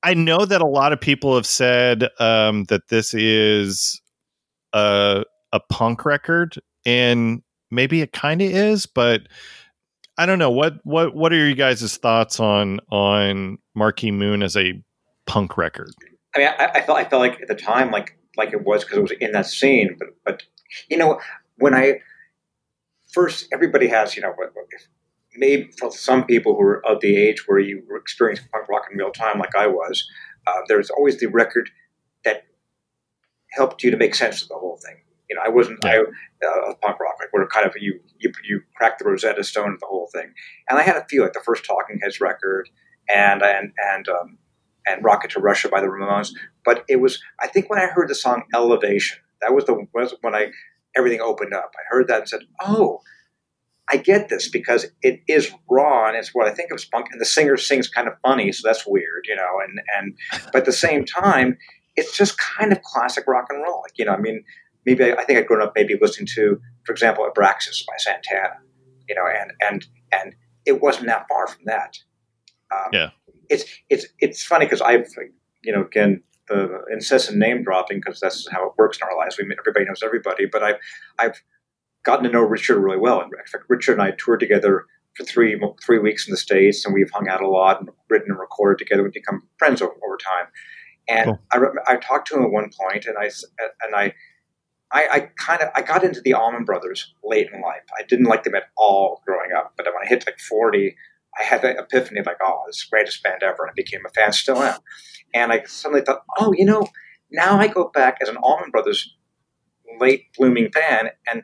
I 0.02 0.14
know 0.14 0.46
that 0.46 0.62
a 0.62 0.68
lot 0.68 0.92
of 0.92 1.00
people 1.00 1.36
have 1.36 1.46
said 1.46 2.10
um, 2.20 2.66
that 2.66 2.90
this 2.90 3.14
is 3.14 4.02
a 4.74 5.24
a 5.52 5.60
punk 5.70 6.06
record, 6.06 6.60
and 6.86 7.42
maybe 7.72 8.02
it 8.02 8.14
kind 8.14 8.42
of 8.42 8.50
is, 8.50 8.86
but 8.86 9.22
I 10.18 10.26
don't 10.26 10.40
know 10.40 10.52
what 10.52 10.76
what 10.84 11.16
what 11.16 11.34
are 11.34 11.38
your 11.38 11.56
guys' 11.56 11.98
thoughts 11.98 12.40
on 12.40 12.80
on 12.92 13.58
Marquee 13.76 14.12
Moon 14.12 14.44
as 14.44 14.56
a 14.56 14.82
punk 15.26 15.58
record? 15.58 15.92
I 16.36 16.40
mean, 16.40 16.48
I, 16.48 16.66
I 16.76 16.82
felt 16.82 16.98
I 16.98 17.06
felt 17.06 17.22
like 17.22 17.42
at 17.42 17.48
the 17.48 17.56
time 17.56 17.92
like 17.92 18.18
like 18.38 18.54
it 18.54 18.64
was 18.66 18.84
because 18.84 18.98
it 18.98 19.02
was 19.02 19.12
in 19.20 19.32
that 19.34 19.46
scene. 19.46 19.96
But 19.98 20.10
but 20.26 20.44
you 20.90 20.98
know 20.98 21.20
when 21.58 21.74
I 21.74 22.00
first 23.12 23.48
everybody 23.54 23.88
has 23.88 24.16
you 24.16 24.22
know 24.22 24.30
what- 24.32 24.56
what- 24.56 24.66
if- 24.72 24.88
maybe 25.36 25.72
for 25.80 25.92
some 25.92 26.26
people 26.26 26.56
who 26.56 26.62
are 26.62 26.86
of 26.86 27.00
the 27.02 27.16
age 27.18 27.48
where 27.48 27.58
you 27.60 27.84
were 27.90 27.98
experiencing 27.98 28.46
punk 28.52 28.70
rock 28.70 28.84
in 28.92 28.98
real 28.98 29.12
time 29.12 29.40
like 29.40 29.56
I 29.56 29.66
was, 29.66 30.08
uh, 30.46 30.62
there's 30.68 30.92
always 30.92 31.20
the 31.20 31.26
record 31.26 31.72
that 32.24 32.44
helped 33.52 33.82
you 33.84 33.90
to 33.90 33.98
make 33.98 34.14
sense 34.14 34.44
of 34.44 34.50
the 34.50 34.56
whole 34.56 34.78
thing. 34.86 34.98
You 35.30 35.36
know, 35.36 35.42
I 35.44 35.50
wasn't 35.50 35.84
I, 35.84 35.98
uh, 36.00 36.74
punk 36.84 37.00
rock 37.00 37.16
like 37.20 37.30
where 37.32 37.48
kind 37.48 37.66
of 37.66 37.74
you 37.80 38.00
you 38.20 38.32
you 38.44 38.62
crack 38.76 39.00
the 39.00 39.06
Rosetta 39.06 39.44
Stone 39.44 39.74
of 39.74 39.80
the 39.80 39.88
whole 39.88 40.08
thing, 40.14 40.34
and 40.70 40.78
I 40.78 40.84
had 40.84 40.98
a 40.98 41.06
few 41.10 41.24
like 41.24 41.34
the 41.34 41.40
first 41.44 41.66
Talking 41.66 42.00
Heads 42.04 42.22
record 42.22 42.70
and 43.10 43.42
and 43.42 43.72
and 43.92 44.08
um, 44.10 44.38
and 44.88 45.04
Rocket 45.04 45.32
to 45.32 45.40
Russia 45.40 45.70
by 45.70 45.82
the 45.82 45.88
Ramones. 45.88 46.32
But 46.66 46.84
it 46.88 46.98
was, 46.98 47.22
I 47.42 47.48
think, 47.48 47.70
when 47.70 47.80
I 47.80 47.88
heard 47.88 48.10
the 48.10 48.16
song 48.16 48.44
Elevation, 48.54 49.20
that 49.42 49.54
was 49.54 49.66
the 49.66 49.86
was 49.94 50.16
when 50.22 50.36
I 50.36 50.52
everything 50.96 51.22
opened 51.22 51.54
up. 51.54 51.72
I 51.76 51.84
heard 51.90 52.08
that 52.08 52.20
and 52.20 52.30
said, 52.30 52.42
"Oh, 52.62 53.02
I 53.90 53.98
get 53.98 54.30
this 54.30 54.50
because 54.50 54.88
it 55.02 55.22
is 55.28 55.52
raw 55.70 56.08
and 56.08 56.18
it's 56.18 56.34
what 56.34 56.48
I 56.48 56.52
think 56.52 56.72
of 56.72 56.76
as 56.76 56.86
punk." 56.86 57.08
And 57.12 57.20
the 57.20 57.26
singer 57.26 57.58
sings 57.58 57.88
kind 57.88 58.08
of 58.08 58.16
funny, 58.22 58.52
so 58.52 58.68
that's 58.68 58.86
weird, 58.88 59.26
you 59.28 59.36
know. 59.36 59.60
And 59.68 59.82
and 59.98 60.44
but 60.54 60.60
at 60.60 60.66
the 60.66 60.72
same 60.72 61.06
time, 61.06 61.58
it's 61.96 62.18
just 62.18 62.38
kind 62.38 62.72
of 62.72 62.82
classic 62.82 63.26
rock 63.28 63.48
and 63.50 63.62
roll. 63.62 63.82
Like 63.82 63.98
you 63.98 64.06
know, 64.06 64.14
I 64.14 64.20
mean, 64.20 64.44
maybe 64.86 65.04
I, 65.04 65.16
I 65.16 65.24
think 65.24 65.40
I'd 65.40 65.48
grown 65.48 65.62
up 65.62 65.74
maybe 65.76 65.96
listening 66.00 66.28
to, 66.36 66.60
for 66.86 66.92
example, 66.92 67.28
Abraxas 67.30 67.86
by 67.86 67.96
Santana, 67.98 68.60
you 69.08 69.16
know, 69.16 69.26
and 69.28 69.52
and 69.62 69.86
and 70.12 70.36
it 70.66 70.82
wasn't 70.82 71.08
that 71.08 71.26
far 71.28 71.48
from 71.48 71.64
that. 71.66 71.98
Um, 72.72 72.90
Yeah. 72.94 73.10
It's 73.50 73.66
it's 73.90 74.06
it's 74.20 74.44
funny 74.44 74.66
because 74.66 74.82
I've 74.82 75.08
you 75.64 75.74
know 75.74 75.84
again 75.84 76.24
the 76.48 76.82
incessant 76.92 77.38
name 77.38 77.64
dropping 77.64 78.00
because 78.00 78.20
that's 78.20 78.48
how 78.52 78.68
it 78.68 78.74
works 78.78 78.98
in 78.98 79.08
our 79.08 79.18
lives. 79.18 79.38
We 79.38 79.46
everybody 79.58 79.86
knows 79.86 80.04
everybody, 80.04 80.46
but 80.46 80.64
I've 80.64 80.78
I've 81.20 81.42
gotten 82.04 82.26
to 82.26 82.32
know 82.32 82.42
Richard 82.42 82.80
really 82.80 82.98
well. 82.98 83.22
In 83.22 83.30
fact, 83.30 83.66
Richard 83.70 83.94
and 83.94 84.02
I 84.02 84.12
toured 84.12 84.40
together 84.40 84.86
for 85.16 85.24
three 85.24 85.60
three 85.86 86.00
weeks 86.00 86.28
in 86.28 86.32
the 86.32 86.38
states, 86.38 86.86
and 86.86 86.94
we've 86.94 87.12
hung 87.12 87.28
out 87.30 87.42
a 87.42 87.48
lot 87.48 87.80
and 87.80 87.90
written 88.10 88.32
and 88.32 88.40
recorded 88.40 88.80
together. 88.80 89.04
We've 89.04 89.14
become 89.14 89.44
friends 89.58 89.82
over, 89.82 89.94
over 90.06 90.18
time. 90.18 90.48
And 91.08 91.26
Cool. 91.26 91.40
I, 91.52 91.58
re- 91.58 91.84
I 91.86 91.98
talked 91.98 92.30
to 92.30 92.36
him 92.36 92.44
at 92.44 92.52
one 92.52 92.70
point, 92.80 93.06
and 93.06 93.18
I 93.18 93.26
and 93.26 93.96
I 93.96 94.14
I, 94.92 95.08
I 95.12 95.20
kind 95.38 95.62
of 95.62 95.70
I 95.76 95.82
got 95.82 96.04
into 96.04 96.22
the 96.22 96.34
Allman 96.34 96.66
Brothers 96.66 97.14
late 97.24 97.48
in 97.54 97.62
life. 97.62 97.84
I 98.00 98.04
didn't 98.04 98.26
like 98.26 98.44
them 98.44 98.56
at 98.56 98.70
all 98.78 99.22
growing 99.26 99.52
up, 99.56 99.74
but 99.76 99.86
when 99.86 99.96
I 100.04 100.08
hit 100.08 100.26
like 100.26 100.40
forty, 100.40 100.96
I 101.40 101.44
had 101.44 101.62
that 101.64 101.78
epiphany 101.78 102.20
of 102.20 102.26
like, 102.26 102.38
oh, 102.44 102.62
this 102.68 102.78
is 102.78 102.88
the 102.90 102.96
greatest 102.96 103.24
band 103.24 103.44
ever, 103.44 103.64
and 103.64 103.72
I 103.72 103.74
became 103.76 104.02
a 104.06 104.10
fan, 104.10 104.32
still 104.34 104.58
am. 104.58 104.80
And 105.34 105.52
I 105.52 105.64
suddenly 105.64 106.04
thought, 106.04 106.24
oh, 106.38 106.54
you 106.56 106.66
know, 106.66 106.88
now 107.32 107.60
I 107.60 107.68
go 107.68 107.90
back 107.94 108.20
as 108.22 108.30
an 108.30 108.38
Allman 108.38 108.70
Brothers 108.72 109.16
late 110.00 110.26
blooming 110.38 110.72
fan, 110.72 111.10
and 111.28 111.44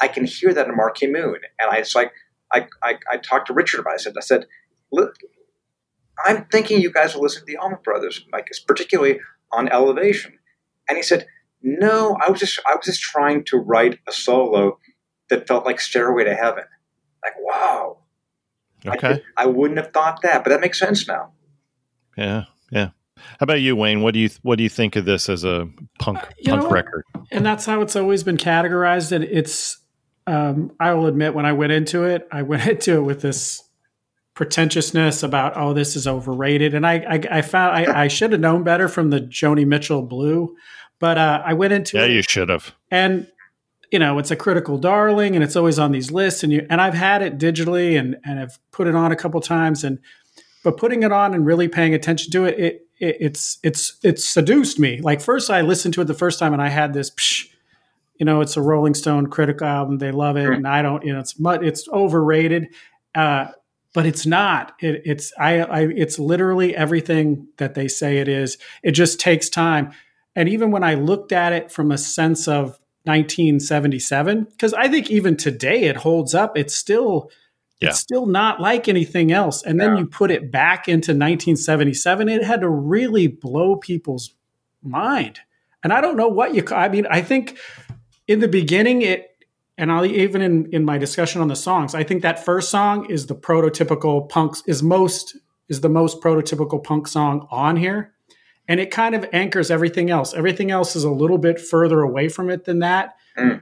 I 0.00 0.08
can 0.08 0.24
hear 0.24 0.52
that 0.52 0.68
in 0.68 0.76
Marquee 0.76 1.06
Moon. 1.06 1.36
And 1.58 1.70
I 1.70 1.78
it's 1.78 1.94
like 1.94 2.12
I, 2.52 2.66
I, 2.82 2.98
I 3.10 3.16
talked 3.16 3.46
to 3.46 3.54
Richard 3.54 3.80
about 3.80 3.92
it. 3.92 4.00
I 4.00 4.02
said, 4.02 4.14
I 4.16 4.20
said, 4.20 4.46
look, 4.92 5.14
I'm 6.24 6.44
thinking 6.46 6.80
you 6.80 6.92
guys 6.92 7.14
will 7.14 7.22
listen 7.22 7.40
to 7.40 7.46
the 7.46 7.56
Allman 7.56 7.80
Brothers, 7.82 8.24
like 8.32 8.48
particularly 8.66 9.20
on 9.52 9.68
Elevation. 9.68 10.38
And 10.88 10.96
he 10.96 11.02
said, 11.02 11.26
"No, 11.62 12.16
I 12.20 12.30
was 12.30 12.40
just 12.40 12.60
I 12.68 12.74
was 12.74 12.84
just 12.84 13.00
trying 13.00 13.44
to 13.44 13.56
write 13.56 13.98
a 14.06 14.12
solo 14.12 14.78
that 15.28 15.46
felt 15.46 15.64
like 15.64 15.80
Stairway 15.80 16.24
to 16.24 16.34
Heaven." 16.34 16.64
Like, 17.24 17.34
wow. 17.38 17.98
I, 18.86 18.90
Okay. 18.96 19.08
did- 19.14 19.22
I 19.36 19.46
wouldn't 19.46 19.78
have 19.78 19.92
thought 19.92 20.22
that, 20.22 20.44
but 20.44 20.50
that 20.50 20.60
makes 20.60 20.78
sense 20.78 21.06
now. 21.08 21.32
Yeah. 22.16 22.44
Yeah. 22.70 22.88
How 23.16 23.44
about 23.44 23.60
you, 23.60 23.76
Wayne? 23.76 24.00
What 24.02 24.14
do 24.14 24.20
you 24.20 24.30
what 24.42 24.56
do 24.56 24.62
you 24.62 24.70
think 24.70 24.96
of 24.96 25.04
this 25.04 25.28
as 25.28 25.44
a 25.44 25.68
punk 25.98 26.18
You 26.38 26.52
know 26.52 26.58
punk 26.58 26.70
what? 26.70 26.72
record? 26.74 27.04
and 27.30 27.44
that's 27.44 27.66
how 27.66 27.82
it's 27.82 27.94
always 27.96 28.22
been 28.24 28.36
categorized. 28.38 29.12
And 29.12 29.24
it's, 29.24 29.78
um, 30.26 30.72
I 30.80 30.94
will 30.94 31.06
admit, 31.06 31.34
when 31.34 31.44
I 31.46 31.52
went 31.52 31.72
into 31.72 32.04
it, 32.04 32.26
I 32.32 32.42
went 32.42 32.66
into 32.74 32.96
it 32.96 33.02
with 33.02 33.20
this 33.20 33.62
pretentiousness 34.34 35.22
about, 35.22 35.52
oh, 35.56 35.72
this 35.74 35.96
is 35.96 36.06
overrated. 36.06 36.74
And 36.74 36.86
I, 36.86 36.94
I, 36.94 37.38
I 37.38 37.42
found 37.42 37.76
I, 37.76 38.04
I 38.04 38.08
should 38.08 38.32
have 38.32 38.40
known 38.40 38.62
better 38.64 38.88
from 38.88 39.10
the 39.10 39.20
Joni 39.20 39.66
Mitchell 39.66 40.02
Blue, 40.02 40.54
but 40.98 41.18
uh, 41.18 41.42
I 41.44 41.52
went 41.54 41.72
into 41.72 41.98
Yeah, 41.98 42.04
it 42.04 42.12
you 42.12 42.22
should 42.22 42.48
have. 42.48 42.74
and 42.90 43.26
you 43.90 43.98
know 43.98 44.18
it's 44.18 44.30
a 44.30 44.36
critical 44.36 44.78
darling 44.78 45.34
and 45.34 45.42
it's 45.42 45.56
always 45.56 45.78
on 45.78 45.92
these 45.92 46.10
lists 46.10 46.42
and 46.42 46.52
you 46.52 46.66
and 46.70 46.80
I've 46.80 46.94
had 46.94 47.22
it 47.22 47.38
digitally 47.38 47.98
and 47.98 48.16
and 48.24 48.38
I've 48.38 48.58
put 48.70 48.86
it 48.86 48.94
on 48.94 49.12
a 49.12 49.16
couple 49.16 49.40
times 49.40 49.84
and 49.84 49.98
but 50.62 50.76
putting 50.76 51.02
it 51.02 51.12
on 51.12 51.34
and 51.34 51.46
really 51.46 51.68
paying 51.68 51.94
attention 51.94 52.30
to 52.32 52.44
it 52.44 52.58
it, 52.58 52.86
it 52.98 53.16
it's 53.20 53.58
it's 53.62 53.98
it's 54.02 54.24
seduced 54.24 54.78
me. 54.78 55.00
Like 55.00 55.20
first 55.20 55.50
I 55.50 55.60
listened 55.62 55.94
to 55.94 56.00
it 56.00 56.04
the 56.04 56.14
first 56.14 56.38
time 56.38 56.52
and 56.52 56.62
I 56.62 56.68
had 56.68 56.92
this 56.92 57.10
psh, 57.10 57.48
you 58.16 58.26
know 58.26 58.40
it's 58.40 58.56
a 58.56 58.62
Rolling 58.62 58.94
Stone 58.94 59.28
critical 59.28 59.66
album 59.66 59.98
they 59.98 60.12
love 60.12 60.36
it 60.36 60.48
and 60.50 60.66
I 60.66 60.82
don't 60.82 61.04
you 61.04 61.12
know 61.12 61.20
it's 61.20 61.38
mu- 61.38 61.50
it's 61.50 61.88
overrated 61.88 62.68
uh 63.14 63.46
but 63.92 64.06
it's 64.06 64.26
not. 64.26 64.74
It, 64.80 65.02
it's 65.04 65.32
I, 65.38 65.60
I 65.60 65.80
it's 65.88 66.18
literally 66.18 66.76
everything 66.76 67.48
that 67.56 67.74
they 67.74 67.88
say 67.88 68.18
it 68.18 68.28
is. 68.28 68.58
It 68.82 68.92
just 68.92 69.18
takes 69.18 69.48
time. 69.48 69.90
And 70.36 70.48
even 70.48 70.70
when 70.70 70.84
I 70.84 70.94
looked 70.94 71.32
at 71.32 71.52
it 71.52 71.72
from 71.72 71.90
a 71.90 71.98
sense 71.98 72.46
of 72.46 72.78
1977, 73.04 74.44
because 74.44 74.74
I 74.74 74.88
think 74.88 75.10
even 75.10 75.36
today 75.36 75.84
it 75.84 75.96
holds 75.96 76.34
up, 76.34 76.56
it's 76.56 76.74
still 76.74 77.30
Yeah. 77.80 77.88
it's 77.88 77.98
still 78.00 78.26
not 78.26 78.60
like 78.60 78.88
anything 78.88 79.32
else. 79.32 79.62
And 79.62 79.80
then 79.80 79.94
Yeah. 79.94 80.00
you 80.00 80.06
put 80.06 80.30
it 80.30 80.52
back 80.52 80.86
into 80.86 81.14
1977, 81.14 82.28
it 82.28 82.44
had 82.44 82.60
to 82.60 82.68
really 82.68 83.26
blow 83.26 83.76
people's 83.76 84.34
mind. 84.82 85.40
And 85.82 85.92
I 85.92 86.00
don't 86.02 86.16
know 86.16 86.28
what 86.28 86.54
you. 86.54 86.62
I 86.72 86.88
mean, 86.90 87.06
I 87.10 87.22
think 87.22 87.56
in 88.28 88.40
the 88.40 88.48
beginning 88.48 89.00
it, 89.02 89.26
and 89.78 89.90
I'll 89.90 90.04
even 90.04 90.42
in 90.42 90.68
in 90.72 90.84
my 90.84 90.98
discussion 90.98 91.40
on 91.40 91.48
the 91.48 91.56
songs, 91.56 91.94
I 91.94 92.04
think 92.04 92.20
that 92.20 92.44
first 92.44 92.68
song 92.68 93.06
is 93.08 93.26
the 93.26 93.34
prototypical 93.34 94.28
punks 94.28 94.62
is 94.66 94.82
most 94.82 95.36
is 95.70 95.80
the 95.80 95.88
most 95.88 96.20
prototypical 96.20 96.82
punk 96.84 97.08
song 97.08 97.46
on 97.50 97.76
here 97.76 98.12
and 98.70 98.78
it 98.78 98.90
kind 98.92 99.14
of 99.16 99.26
anchors 99.32 99.68
everything 99.70 100.10
else. 100.10 100.32
Everything 100.32 100.70
else 100.70 100.94
is 100.94 101.02
a 101.02 101.10
little 101.10 101.38
bit 101.38 101.60
further 101.60 102.00
away 102.02 102.28
from 102.28 102.48
it 102.48 102.64
than 102.64 102.78
that, 102.78 103.16
Mm. 103.36 103.60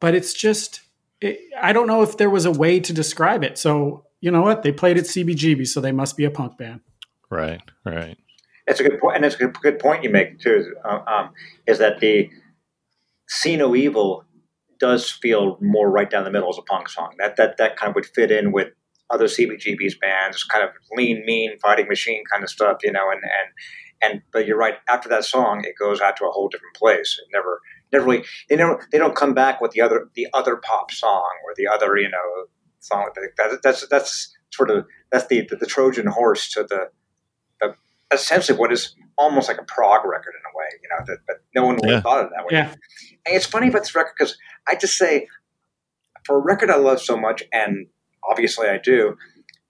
but 0.00 0.14
it's 0.14 0.32
just 0.32 0.80
it, 1.20 1.38
I 1.60 1.74
don't 1.74 1.86
know 1.86 2.02
if 2.02 2.16
there 2.16 2.30
was 2.30 2.46
a 2.46 2.50
way 2.50 2.80
to 2.80 2.92
describe 2.94 3.44
it. 3.44 3.58
So 3.58 4.06
you 4.22 4.30
know 4.30 4.40
what? 4.40 4.62
They 4.62 4.72
played 4.72 4.96
at 4.96 5.04
CBGB, 5.04 5.66
so 5.66 5.80
they 5.80 5.92
must 5.92 6.16
be 6.16 6.24
a 6.24 6.30
punk 6.30 6.56
band. 6.58 6.80
Right. 7.28 7.60
Right. 7.84 8.16
It's 8.66 8.80
a 8.80 8.82
good 8.82 8.98
point, 9.00 9.16
and 9.16 9.24
it's 9.24 9.34
a 9.34 9.38
good, 9.38 9.54
good 9.60 9.78
point 9.78 10.02
you 10.04 10.10
make 10.10 10.38
too. 10.40 10.74
Uh, 10.84 11.00
um, 11.06 11.30
is 11.66 11.78
that 11.78 12.00
the 12.00 12.30
"See 13.28 13.56
No 13.56 13.74
Evil" 13.76 14.24
does 14.78 15.10
feel 15.10 15.58
more 15.60 15.90
right 15.90 16.08
down 16.08 16.24
the 16.24 16.30
middle 16.30 16.48
as 16.48 16.56
a 16.58 16.62
punk 16.62 16.88
song. 16.88 17.14
That 17.18 17.36
that 17.36 17.58
that 17.58 17.76
kind 17.76 17.90
of 17.90 17.94
would 17.96 18.06
fit 18.06 18.30
in 18.30 18.52
with 18.52 18.68
other 19.10 19.26
CBGB's 19.26 19.96
bands, 19.96 20.44
kind 20.44 20.64
of 20.64 20.70
lean, 20.96 21.24
mean, 21.26 21.58
fighting 21.58 21.88
machine 21.88 22.22
kind 22.30 22.42
of 22.44 22.48
stuff, 22.50 22.78
you 22.82 22.92
know. 22.92 23.10
And 23.10 23.20
and 23.22 23.48
and 24.02 24.22
but 24.32 24.46
you're 24.46 24.56
right. 24.58 24.74
After 24.88 25.08
that 25.10 25.24
song, 25.24 25.62
it 25.64 25.74
goes 25.78 26.00
out 26.00 26.16
to 26.18 26.26
a 26.26 26.30
whole 26.30 26.48
different 26.48 26.76
place. 26.76 27.18
It 27.22 27.28
never 27.32 27.60
never 27.92 28.04
really 28.06 28.24
they 28.48 28.56
never 28.56 28.86
they 28.92 28.98
don't 28.98 29.16
come 29.16 29.34
back 29.34 29.60
with 29.60 29.72
the 29.72 29.80
other 29.80 30.08
the 30.14 30.26
other 30.32 30.56
pop 30.56 30.90
song 30.90 31.30
or 31.44 31.52
the 31.56 31.66
other 31.66 31.96
you 31.96 32.08
know 32.08 32.46
song. 32.80 33.10
That, 33.36 33.60
that's 33.62 33.86
that's 33.88 34.36
sort 34.50 34.70
of 34.70 34.86
that's 35.10 35.26
the 35.26 35.46
the, 35.48 35.56
the 35.56 35.66
Trojan 35.66 36.06
horse 36.06 36.50
to 36.52 36.62
the 36.64 36.90
the 37.60 37.74
essentially 38.12 38.58
what 38.58 38.72
is 38.72 38.94
almost 39.18 39.48
like 39.48 39.58
a 39.60 39.64
prog 39.64 40.04
record 40.04 40.32
in 40.34 40.42
a 40.52 40.56
way. 40.56 40.66
You 40.82 40.88
know 40.88 41.04
that, 41.06 41.18
but 41.26 41.36
no 41.54 41.64
one 41.66 41.76
would 41.76 41.88
Yeah. 41.88 41.94
have 41.96 42.02
thought 42.02 42.24
of 42.24 42.30
that 42.30 42.40
way. 42.44 42.48
Yeah, 42.52 42.68
And 43.26 43.36
it's 43.36 43.46
funny 43.46 43.68
about 43.68 43.80
this 43.82 43.94
record 43.94 44.14
because 44.18 44.36
I 44.66 44.76
just 44.76 44.96
say, 44.96 45.26
for 46.24 46.36
a 46.36 46.40
record 46.40 46.70
I 46.70 46.76
love 46.76 47.00
so 47.00 47.16
much, 47.16 47.42
and 47.52 47.86
obviously 48.28 48.68
I 48.68 48.78
do, 48.78 49.16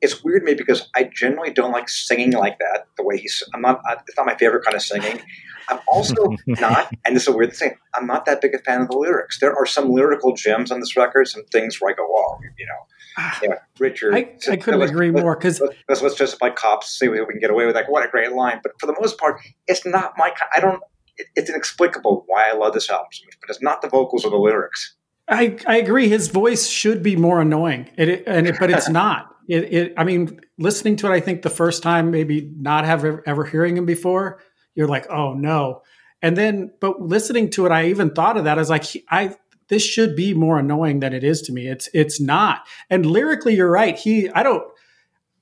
it's 0.00 0.24
weird 0.24 0.42
to 0.42 0.46
me 0.46 0.54
because 0.54 0.88
I 0.96 1.04
generally 1.14 1.52
don't 1.52 1.72
like 1.72 1.88
singing 1.88 2.32
like 2.32 2.58
that. 2.58 2.86
The 2.96 3.04
way 3.04 3.18
he's, 3.18 3.42
I'm 3.54 3.60
not, 3.60 3.80
it's 4.08 4.16
not 4.16 4.26
my 4.26 4.36
favorite 4.36 4.64
kind 4.64 4.74
of 4.74 4.82
singing. 4.82 5.20
I'm 5.68 5.78
also 5.88 6.14
not, 6.46 6.92
and 7.06 7.14
this 7.14 7.24
is 7.24 7.28
a 7.28 7.36
weird 7.36 7.54
thing, 7.54 7.76
I'm 7.94 8.06
not 8.06 8.24
that 8.26 8.40
big 8.40 8.54
a 8.54 8.58
fan 8.58 8.80
of 8.82 8.88
the 8.88 8.96
lyrics. 8.96 9.38
There 9.40 9.54
are 9.54 9.66
some 9.66 9.90
lyrical 9.90 10.34
gems 10.34 10.70
on 10.72 10.80
this 10.80 10.96
record, 10.96 11.28
some 11.28 11.44
things 11.52 11.80
where 11.80 11.92
I 11.92 11.94
go, 11.94 12.06
oh, 12.08 12.38
you 12.58 12.66
know, 12.66 12.72
ah. 13.18 13.38
you 13.42 13.54
Richard. 13.78 14.14
I, 14.14 14.34
I 14.50 14.56
couldn't 14.56 14.80
let's- 14.80 14.90
agree 14.90 15.10
let's- 15.10 15.22
more 15.22 15.36
because 15.36 15.60
let's, 15.60 15.74
let's, 15.88 16.02
let's 16.02 16.14
just 16.16 16.38
cops 16.56 16.88
see 16.98 17.08
what 17.08 17.18
we 17.20 17.34
can 17.34 17.40
get 17.40 17.50
away 17.50 17.66
with. 17.66 17.74
Like, 17.74 17.88
what 17.90 18.04
a 18.04 18.08
great 18.08 18.32
line! 18.32 18.60
But 18.62 18.72
for 18.80 18.86
the 18.86 18.94
most 19.00 19.18
part, 19.18 19.40
it's 19.66 19.86
not 19.86 20.14
my. 20.16 20.32
I 20.54 20.60
don't. 20.60 20.82
It, 21.16 21.26
it's 21.36 21.50
inexplicable 21.50 22.24
why 22.26 22.48
I 22.48 22.52
love 22.54 22.72
this 22.72 22.88
album 22.90 23.06
so 23.12 23.24
much, 23.26 23.36
but 23.40 23.50
it's 23.50 23.62
not 23.62 23.82
the 23.82 23.88
vocals 23.88 24.24
or 24.24 24.30
the 24.30 24.36
lyrics. 24.36 24.96
I, 25.28 25.56
I 25.66 25.76
agree. 25.76 26.08
His 26.08 26.28
voice 26.28 26.68
should 26.68 27.02
be 27.02 27.14
more 27.16 27.40
annoying, 27.40 27.88
it- 27.96 28.24
and 28.26 28.46
it, 28.46 28.56
but 28.58 28.70
it's 28.70 28.88
not. 29.02 29.26
It, 29.50 29.72
it, 29.72 29.94
I 29.96 30.04
mean, 30.04 30.40
listening 30.58 30.96
to 30.96 31.06
it, 31.06 31.10
I 31.10 31.20
think 31.20 31.42
the 31.42 31.50
first 31.50 31.82
time, 31.82 32.10
maybe 32.10 32.50
not 32.56 32.84
have 32.84 33.04
ever, 33.04 33.22
ever 33.26 33.44
hearing 33.44 33.76
him 33.76 33.84
before, 33.84 34.40
you're 34.74 34.86
like, 34.86 35.10
oh 35.10 35.34
no. 35.34 35.82
And 36.22 36.36
then, 36.36 36.72
but 36.80 37.00
listening 37.00 37.50
to 37.50 37.66
it, 37.66 37.72
I 37.72 37.86
even 37.86 38.10
thought 38.10 38.36
of 38.36 38.44
that. 38.44 38.58
I 38.58 38.60
was 38.60 38.70
like, 38.70 38.84
I 39.10 39.34
this 39.68 39.82
should 39.84 40.16
be 40.16 40.34
more 40.34 40.58
annoying 40.58 41.00
than 41.00 41.12
it 41.12 41.24
is 41.24 41.42
to 41.42 41.52
me. 41.52 41.66
It's 41.66 41.88
it's 41.94 42.20
not. 42.20 42.66
And 42.90 43.06
lyrically, 43.06 43.54
you're 43.54 43.70
right. 43.70 43.96
He, 43.96 44.28
I 44.28 44.42
don't. 44.42 44.64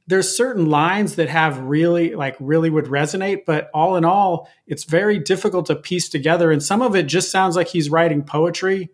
There's 0.07 0.35
certain 0.35 0.71
lines 0.71 1.17
that 1.17 1.29
have 1.29 1.59
really 1.59 2.15
like 2.15 2.37
really 2.41 2.71
would 2.71 2.87
resonate, 2.87 3.45
but 3.47 3.69
all 3.75 3.97
in 3.97 4.05
all, 4.05 4.49
it's 4.67 4.85
very 4.85 5.19
difficult 5.19 5.67
to 5.67 5.77
piece 5.77 6.09
together. 6.09 6.51
And 6.51 6.63
some 6.63 6.81
of 6.81 6.97
it 6.97 7.07
just 7.07 7.31
sounds 7.31 7.57
like 7.57 7.69
he's 7.69 7.91
writing 7.91 8.23
poetry 8.23 8.91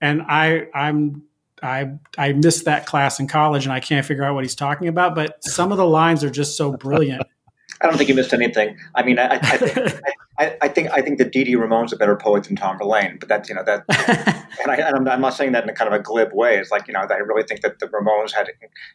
and 0.00 0.22
I 0.22 0.68
I'm 0.74 1.22
I 1.64 1.98
I 2.18 2.32
missed 2.32 2.66
that 2.66 2.86
class 2.86 3.18
in 3.18 3.26
college 3.26 3.64
and 3.64 3.72
I 3.72 3.80
can't 3.80 4.04
figure 4.04 4.24
out 4.24 4.34
what 4.34 4.44
he's 4.44 4.54
talking 4.54 4.88
about. 4.88 5.14
But 5.14 5.42
some 5.42 5.72
of 5.72 5.78
the 5.78 5.86
lines 5.86 6.22
are 6.22 6.30
just 6.30 6.56
so 6.56 6.72
brilliant. 6.72 7.22
I 7.80 7.88
don't 7.88 7.96
think 7.96 8.08
you 8.08 8.14
missed 8.14 8.32
anything. 8.32 8.78
I 8.94 9.02
mean, 9.02 9.18
I, 9.18 9.34
I, 9.34 9.56
think, 9.56 10.00
I, 10.38 10.56
I 10.62 10.68
think 10.68 10.90
I 10.92 11.02
think 11.02 11.18
that 11.18 11.32
Dee 11.32 11.44
Dee 11.44 11.56
Ramone's 11.56 11.92
a 11.92 11.96
better 11.96 12.16
poet 12.16 12.44
than 12.44 12.56
Tom 12.56 12.78
Verlaine, 12.78 13.18
but 13.18 13.28
that's 13.28 13.48
you 13.48 13.54
know 13.54 13.64
that, 13.64 13.84
and, 14.62 14.70
I, 14.70 14.76
and 14.76 14.96
I'm, 14.96 15.08
I'm 15.08 15.20
not 15.20 15.34
saying 15.34 15.52
that 15.52 15.64
in 15.64 15.68
a 15.68 15.74
kind 15.74 15.92
of 15.92 15.98
a 15.98 16.02
glib 16.02 16.30
way. 16.32 16.56
It's 16.56 16.70
like 16.70 16.86
you 16.86 16.94
know 16.94 17.00
I 17.00 17.14
really 17.16 17.42
think 17.42 17.62
that 17.62 17.80
the 17.80 17.86
Ramones 17.88 18.32
had 18.32 18.48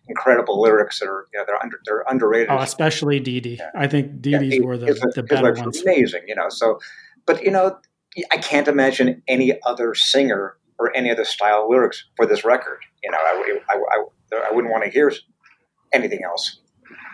incredible 0.08 0.62
lyrics 0.62 1.00
that 1.00 1.08
are 1.08 1.28
you 1.34 1.40
know 1.40 1.46
they're 1.46 1.62
under 1.62 1.80
they're 1.86 2.04
underrated. 2.10 2.50
oh, 2.50 2.60
especially 2.60 3.20
Dee 3.20 3.42
Dee. 3.42 3.60
I 3.76 3.88
think 3.88 4.22
Dee 4.22 4.38
Dee's 4.38 4.56
Yeah, 4.56 4.62
were 4.62 4.78
the, 4.78 4.88
his- 4.88 5.00
the 5.14 5.24
better 5.24 5.54
ones. 5.54 5.82
amazing, 5.82 6.22
you 6.28 6.36
know. 6.36 6.50
So, 6.50 6.80
but 7.26 7.44
you 7.44 7.52
know, 7.52 7.78
I 8.32 8.38
can't 8.38 8.68
imagine 8.68 9.22
any 9.28 9.60
other 9.64 9.94
singer 9.94 10.56
or 10.80 10.96
any 10.96 11.12
other 11.12 11.26
style 11.26 11.70
lyrics 11.70 12.06
for 12.16 12.26
this 12.26 12.44
record. 12.46 12.80
You 13.04 13.12
know, 13.12 13.18
I, 13.18 13.58
I, 13.70 13.76
I, 13.76 14.50
I 14.50 14.52
wouldn't 14.54 14.72
want 14.72 14.84
to 14.86 14.90
hear 14.90 15.12
anything 15.94 16.22
else. 16.24 16.60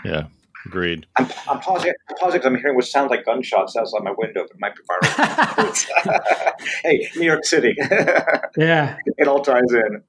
Yeah. 0.03 0.27
Agreed. 0.65 1.05
I'm, 1.17 1.27
I'm 1.47 1.59
pausing. 1.59 1.93
I'm 2.09 2.15
pausing 2.17 2.41
'cause 2.41 2.47
I'm 2.47 2.55
hearing 2.55 2.75
what 2.75 2.85
sounds 2.85 3.11
like 3.11 3.23
gunshots 3.25 3.75
outside 3.75 4.01
my 4.03 4.13
window, 4.17 4.41
but 4.47 4.51
it 4.51 4.59
might 4.59 4.73
be 4.75 4.81
viral. 4.89 6.51
hey, 6.83 7.07
New 7.15 7.25
York 7.25 7.45
City. 7.45 7.75
yeah. 8.57 8.97
it 9.17 9.27
all 9.27 9.41
ties 9.41 9.71
in. 9.71 10.01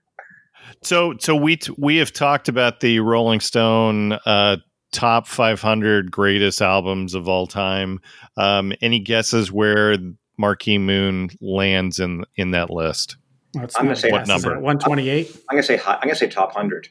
So, 0.83 1.15
so 1.19 1.37
we 1.37 1.57
t- 1.57 1.75
we 1.77 1.99
have 1.99 2.11
talked 2.13 2.49
about 2.49 2.81
the 2.81 3.01
Rolling 3.01 3.41
Stone 3.41 4.13
uh, 4.25 4.57
top 4.93 5.27
500 5.27 6.11
greatest 6.11 6.63
albums 6.63 7.13
of 7.15 7.29
all 7.29 7.47
time. 7.47 8.01
Um, 8.39 8.73
any 8.81 8.99
guesses 8.99 9.53
where 9.53 9.97
Marquee 10.39 10.79
Moon 10.79 11.29
lands 11.41 12.01
in 12.01 12.25
in 12.37 12.53
that 12.53 12.71
list? 12.71 13.17
That's 13.57 13.77
I'm 13.79 13.85
gonna 13.87 13.97
say 13.97 14.11
what 14.11 14.27
guess. 14.27 14.29
Number? 14.45 14.61
128. 14.61 15.37
I'm 15.51 15.57
gonna 15.57 15.63
say. 15.63 15.77
High, 15.77 15.95
I'm 15.95 16.01
gonna 16.03 16.15
say 16.15 16.29
top 16.29 16.53
hundred. 16.53 16.89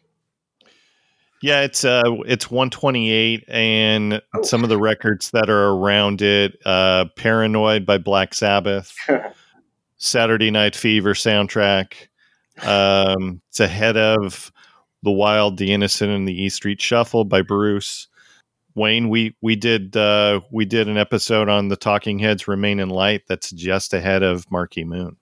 Yeah, 1.42 1.62
it's 1.62 1.86
uh 1.86 2.02
it's 2.26 2.50
128 2.50 3.44
and 3.48 4.22
Oh. 4.34 4.42
some 4.44 4.64
of 4.64 4.70
the 4.70 4.78
records 4.78 5.32
that 5.32 5.50
are 5.50 5.70
around 5.72 6.22
it 6.22 6.58
uh 6.66 7.06
Paranoid 7.18 7.86
by 7.86 7.98
Black 7.98 8.34
Sabbath, 8.34 8.96
Saturday 9.98 10.50
Night 10.50 10.76
Fever 10.76 11.14
soundtrack. 11.14 11.94
Um 12.64 13.42
it's 13.50 13.60
ahead 13.60 13.98
of 13.98 14.52
The 15.04 15.12
Wild, 15.12 15.58
The 15.58 15.72
Innocent 15.74 16.10
and 16.12 16.28
the 16.28 16.44
E 16.44 16.50
Street 16.50 16.82
Shuffle 16.82 17.26
by 17.26 17.42
Bruce. 17.42 18.08
Wayne, 18.74 19.10
we 19.10 19.36
we 19.42 19.56
did 19.56 19.96
uh 19.96 20.40
we 20.52 20.66
did 20.66 20.88
an 20.88 20.98
episode 20.98 21.48
on 21.50 21.68
the 21.68 21.76
Talking 21.78 22.18
Heads 22.18 22.48
Remain 22.48 22.80
in 22.80 22.90
Light 22.90 23.24
that's 23.28 23.52
just 23.52 23.94
ahead 23.94 24.24
of 24.24 24.50
Marquee 24.50 24.84
Moon. 24.86 25.18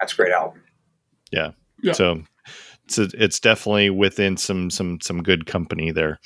That's 0.00 0.12
a 0.12 0.16
great 0.16 0.32
album. 0.32 0.62
Yeah. 1.30 1.52
So 1.92 2.22
it's 2.86 2.98
it's 2.98 3.38
definitely 3.40 3.90
within 3.90 4.36
some 4.36 4.70
some 4.70 5.00
some 5.00 5.22
good 5.22 5.46
company 5.46 5.92
there. 5.92 6.18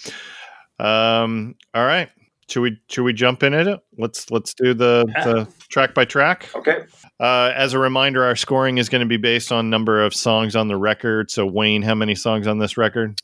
Um, 0.79 1.55
all 1.75 1.85
right. 1.85 2.09
should 2.49 2.61
we 2.61 2.79
should 2.89 3.05
we 3.05 3.13
jump 3.13 3.43
in 3.43 3.55
it? 3.55 3.81
Let's 3.99 4.31
let's 4.31 4.55
do 4.55 4.75
the, 4.75 5.05
the 5.25 5.49
track 5.69 5.95
by 5.95 6.05
track. 6.05 6.49
Okay. 6.55 6.85
Uh, 7.21 7.53
as 7.55 7.73
a 7.73 7.79
reminder, 7.79 8.25
our 8.25 8.37
scoring 8.37 8.79
is 8.79 8.89
going 8.89 9.01
to 9.01 9.07
be 9.07 9.17
based 9.17 9.53
on 9.53 9.71
number 9.71 10.03
of 10.03 10.15
songs 10.15 10.57
on 10.57 10.69
the 10.69 10.77
record. 10.77 11.31
So 11.31 11.47
Wayne, 11.47 11.83
how 11.83 11.95
many 11.95 12.15
songs 12.15 12.47
on 12.47 12.59
this 12.59 12.77
record? 12.77 13.21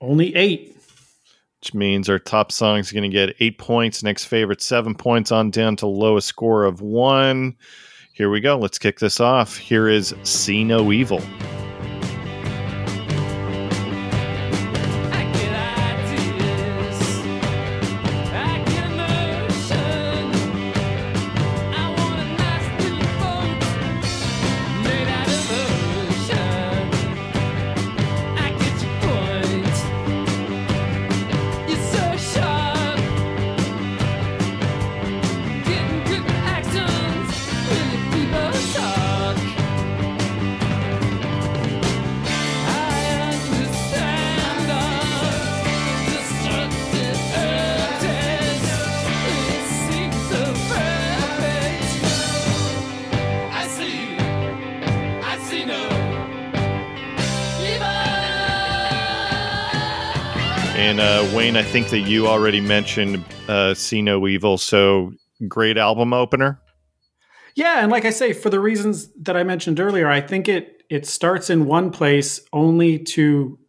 Only 0.00 0.34
eight. 0.34 0.76
Which 1.60 1.74
means 1.74 2.08
our 2.08 2.18
top 2.18 2.50
song 2.50 2.78
is 2.78 2.90
going 2.90 3.08
to 3.08 3.14
get 3.14 3.36
eight 3.40 3.58
points. 3.58 4.02
Next 4.02 4.24
favorite 4.24 4.60
seven 4.62 4.94
points 4.94 5.30
on 5.30 5.50
down 5.50 5.76
to 5.76 5.86
lowest 5.86 6.26
score 6.26 6.64
of 6.64 6.80
one. 6.80 7.56
Here 8.22 8.30
we 8.30 8.38
go. 8.38 8.56
Let's 8.56 8.78
kick 8.78 9.00
this 9.00 9.18
off. 9.18 9.56
Here 9.56 9.88
is 9.88 10.14
See 10.22 10.62
No 10.62 10.92
Evil. 10.92 11.20
I 61.62 61.64
think 61.66 61.90
that 61.90 62.00
you 62.00 62.26
already 62.26 62.60
mentioned 62.60 63.24
uh, 63.46 63.72
See 63.72 64.02
No 64.02 64.26
Evil. 64.26 64.58
So 64.58 65.12
great 65.46 65.78
album 65.78 66.12
opener. 66.12 66.60
Yeah, 67.54 67.78
and 67.78 67.90
like 67.90 68.04
I 68.04 68.10
say, 68.10 68.32
for 68.32 68.50
the 68.50 68.58
reasons 68.58 69.10
that 69.22 69.36
I 69.36 69.44
mentioned 69.44 69.78
earlier, 69.78 70.08
I 70.08 70.20
think 70.20 70.48
it 70.48 70.82
it 70.90 71.06
starts 71.06 71.50
in 71.50 71.66
one 71.66 71.92
place 71.92 72.40
only 72.52 72.98
to 73.14 73.60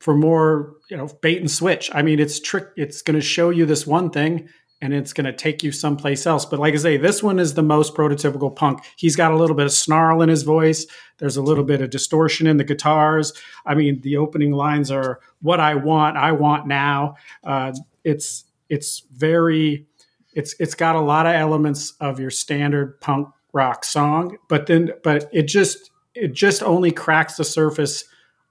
for 0.00 0.14
more 0.14 0.74
you 0.90 0.98
know 0.98 1.08
bait 1.22 1.38
and 1.38 1.50
switch. 1.50 1.90
I 1.94 2.02
mean, 2.02 2.20
it's 2.20 2.40
trick. 2.40 2.68
It's 2.76 3.00
going 3.00 3.18
to 3.18 3.22
show 3.22 3.48
you 3.48 3.64
this 3.64 3.86
one 3.86 4.10
thing, 4.10 4.50
and 4.82 4.94
it's 4.94 5.12
going 5.12 5.26
to 5.26 5.32
take 5.32 5.62
you 5.62 5.72
someplace 5.72 6.26
else. 6.26 6.44
But 6.44 6.58
like 6.58 6.74
I 6.74 6.78
say, 6.78 6.96
this 6.96 7.22
one 7.22 7.38
is 7.38 7.54
the 7.54 7.62
most 7.62 7.94
prototypical 7.94 8.54
punk. 8.54 8.82
He's 8.96 9.16
got 9.16 9.32
a 9.32 9.36
little 9.36 9.56
bit 9.56 9.66
of 9.66 9.72
snarl 9.72 10.22
in 10.22 10.28
his 10.28 10.42
voice. 10.42 10.86
There's 11.18 11.36
a 11.36 11.42
little 11.42 11.64
bit 11.64 11.82
of 11.82 11.90
distortion 11.90 12.46
in 12.46 12.56
the 12.56 12.64
guitars. 12.64 13.32
I 13.66 13.74
mean, 13.74 14.00
the 14.00 14.16
opening 14.16 14.52
lines 14.52 14.90
are 14.90 15.20
"What 15.42 15.60
I 15.60 15.74
want, 15.74 16.16
I 16.16 16.32
want 16.32 16.66
now." 16.66 17.16
Uh, 17.44 17.72
it's 18.04 18.44
it's 18.68 19.00
very 19.12 19.86
it's 20.32 20.54
it's 20.58 20.74
got 20.74 20.96
a 20.96 21.00
lot 21.00 21.26
of 21.26 21.34
elements 21.34 21.94
of 22.00 22.18
your 22.18 22.30
standard 22.30 23.00
punk 23.00 23.28
rock 23.52 23.84
song, 23.84 24.38
but 24.48 24.66
then 24.66 24.92
but 25.02 25.28
it 25.32 25.42
just 25.42 25.90
it 26.14 26.32
just 26.32 26.62
only 26.62 26.90
cracks 26.90 27.36
the 27.36 27.44
surface 27.44 28.04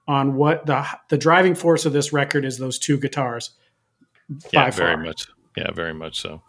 on 0.06 0.34
what 0.36 0.66
the 0.66 0.86
the 1.08 1.18
driving 1.18 1.54
force 1.54 1.86
of 1.86 1.92
this 1.92 2.12
record 2.12 2.44
is 2.44 2.58
those 2.58 2.78
two 2.78 2.98
guitars. 2.98 3.50
Yeah, 4.52 4.70
very 4.70 4.96
much. 4.96 5.26
Yeah, 5.60 5.72
very 5.72 5.94
much 5.94 6.20
so. 6.20 6.42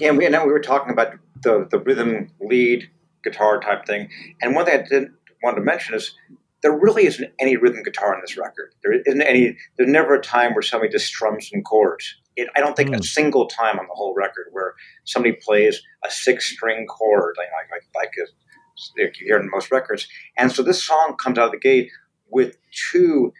Yeah, 0.00 0.10
we, 0.12 0.26
and 0.26 0.34
we 0.44 0.52
were 0.52 0.60
talking 0.60 0.92
about 0.92 1.12
the, 1.42 1.66
the 1.70 1.78
rhythm 1.78 2.30
lead 2.40 2.90
guitar 3.22 3.60
type 3.60 3.86
thing. 3.86 4.08
And 4.40 4.54
one 4.54 4.64
thing 4.64 4.80
I 4.80 4.82
didn't 4.82 5.12
want 5.42 5.56
to 5.56 5.62
mention 5.62 5.94
is 5.94 6.14
there 6.62 6.76
really 6.76 7.06
isn't 7.06 7.32
any 7.38 7.56
rhythm 7.56 7.82
guitar 7.82 8.14
on 8.14 8.20
this 8.20 8.36
record. 8.36 8.72
There 8.82 8.92
isn't 8.92 9.22
any. 9.22 9.56
There's 9.76 9.90
never 9.90 10.14
a 10.14 10.20
time 10.20 10.54
where 10.54 10.62
somebody 10.62 10.90
just 10.90 11.06
strums 11.06 11.50
some 11.50 11.62
chords. 11.62 12.16
It, 12.34 12.48
I 12.56 12.60
don't 12.60 12.74
think 12.76 12.90
a 12.90 12.96
Hmm. 12.96 13.02
single 13.02 13.46
time 13.46 13.78
on 13.78 13.86
the 13.86 13.94
whole 13.94 14.14
record 14.14 14.46
where 14.50 14.74
somebody 15.04 15.36
plays 15.40 15.80
a 16.04 16.10
six 16.10 16.52
string 16.52 16.86
chord 16.86 17.36
like 17.38 17.48
like 17.52 17.70
like, 17.70 17.84
like, 17.94 18.12
a, 18.18 19.02
like 19.02 19.20
you 19.20 19.26
hear 19.26 19.38
in 19.38 19.50
most 19.50 19.70
records. 19.70 20.08
And 20.36 20.50
so 20.50 20.62
this 20.62 20.82
song 20.82 21.16
comes 21.18 21.38
out 21.38 21.46
of 21.46 21.52
the 21.52 21.58
gate 21.58 21.90
with 22.28 22.56
two 22.90 23.32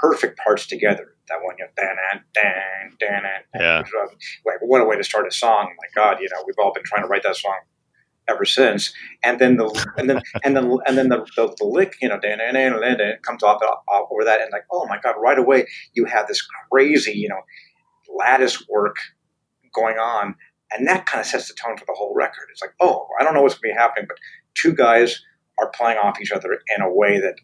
perfect 0.00 0.38
parts 0.38 0.66
together. 0.66 1.13
That 1.28 1.38
one, 1.42 1.56
you 1.58 1.64
know, 1.64 1.70
dan 1.76 1.96
dan 2.34 2.92
dan 3.00 3.22
dan. 3.22 3.22
Yeah. 3.54 3.82
Wait, 4.44 4.56
what 4.60 4.82
a 4.82 4.84
way 4.84 4.96
to 4.96 5.04
start 5.04 5.26
a 5.26 5.30
song! 5.30 5.74
My 5.78 5.88
God, 5.94 6.20
you 6.20 6.28
know, 6.30 6.42
we've 6.46 6.58
all 6.58 6.72
been 6.72 6.84
trying 6.84 7.02
to 7.02 7.08
write 7.08 7.22
that 7.22 7.36
song 7.36 7.60
ever 8.28 8.44
since. 8.44 8.92
And 9.22 9.38
then 9.38 9.56
the 9.56 9.66
and 9.96 10.08
then 10.08 10.22
and 10.44 10.56
then 10.56 10.78
and 10.86 10.98
then 10.98 11.08
the, 11.08 11.26
the, 11.36 11.54
the 11.58 11.64
lick, 11.64 11.96
you 12.00 12.08
know, 12.08 12.18
dan 12.18 12.38
dan 12.38 12.54
dan 12.54 12.80
dan 12.80 12.98
dan 12.98 13.16
comes 13.22 13.42
off, 13.42 13.62
off 13.62 14.08
over 14.10 14.24
that, 14.24 14.40
and 14.40 14.50
like, 14.52 14.66
oh 14.72 14.86
my 14.86 14.98
God, 15.02 15.14
right 15.18 15.38
away 15.38 15.66
you 15.94 16.04
have 16.06 16.26
this 16.28 16.46
crazy, 16.70 17.12
you 17.12 17.28
know, 17.28 17.40
lattice 18.18 18.66
work 18.68 18.96
going 19.74 19.96
on, 19.96 20.34
and 20.72 20.86
that 20.86 21.06
kind 21.06 21.20
of 21.20 21.26
sets 21.26 21.48
the 21.48 21.54
tone 21.54 21.76
for 21.76 21.84
the 21.86 21.94
whole 21.96 22.14
record. 22.14 22.48
It's 22.50 22.62
like, 22.62 22.74
oh, 22.80 23.06
I 23.20 23.24
don't 23.24 23.34
know 23.34 23.42
what's 23.42 23.54
going 23.54 23.72
to 23.72 23.74
be 23.74 23.80
happening, 23.80 24.06
but 24.08 24.18
two 24.54 24.72
guys 24.72 25.22
are 25.58 25.70
playing 25.70 25.98
off 25.98 26.20
each 26.20 26.32
other 26.32 26.60
in 26.76 26.82
a 26.82 26.92
way 26.92 27.20
that 27.20 27.34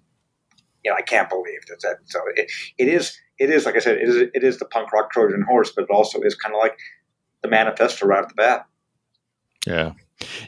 you 0.84 0.90
know 0.90 0.96
I 0.96 1.02
can't 1.02 1.28
believe 1.28 1.60
that. 1.68 1.80
that 1.82 1.96
so 2.06 2.20
it, 2.36 2.50
it 2.78 2.88
is 2.88 3.16
it 3.40 3.50
is 3.50 3.64
like 3.64 3.74
I 3.74 3.78
said, 3.78 3.96
it 3.96 4.08
is 4.08 4.16
it 4.16 4.44
is 4.44 4.58
the 4.58 4.66
punk 4.66 4.92
rock 4.92 5.10
Trojan 5.10 5.42
horse, 5.42 5.72
but 5.74 5.84
it 5.84 5.90
also 5.90 6.20
is 6.20 6.34
kind 6.34 6.54
of 6.54 6.60
like 6.60 6.78
the 7.42 7.48
manifesto 7.48 8.06
right 8.06 8.22
off 8.22 8.28
the 8.28 8.34
bat. 8.34 8.66
Yeah, 9.66 9.92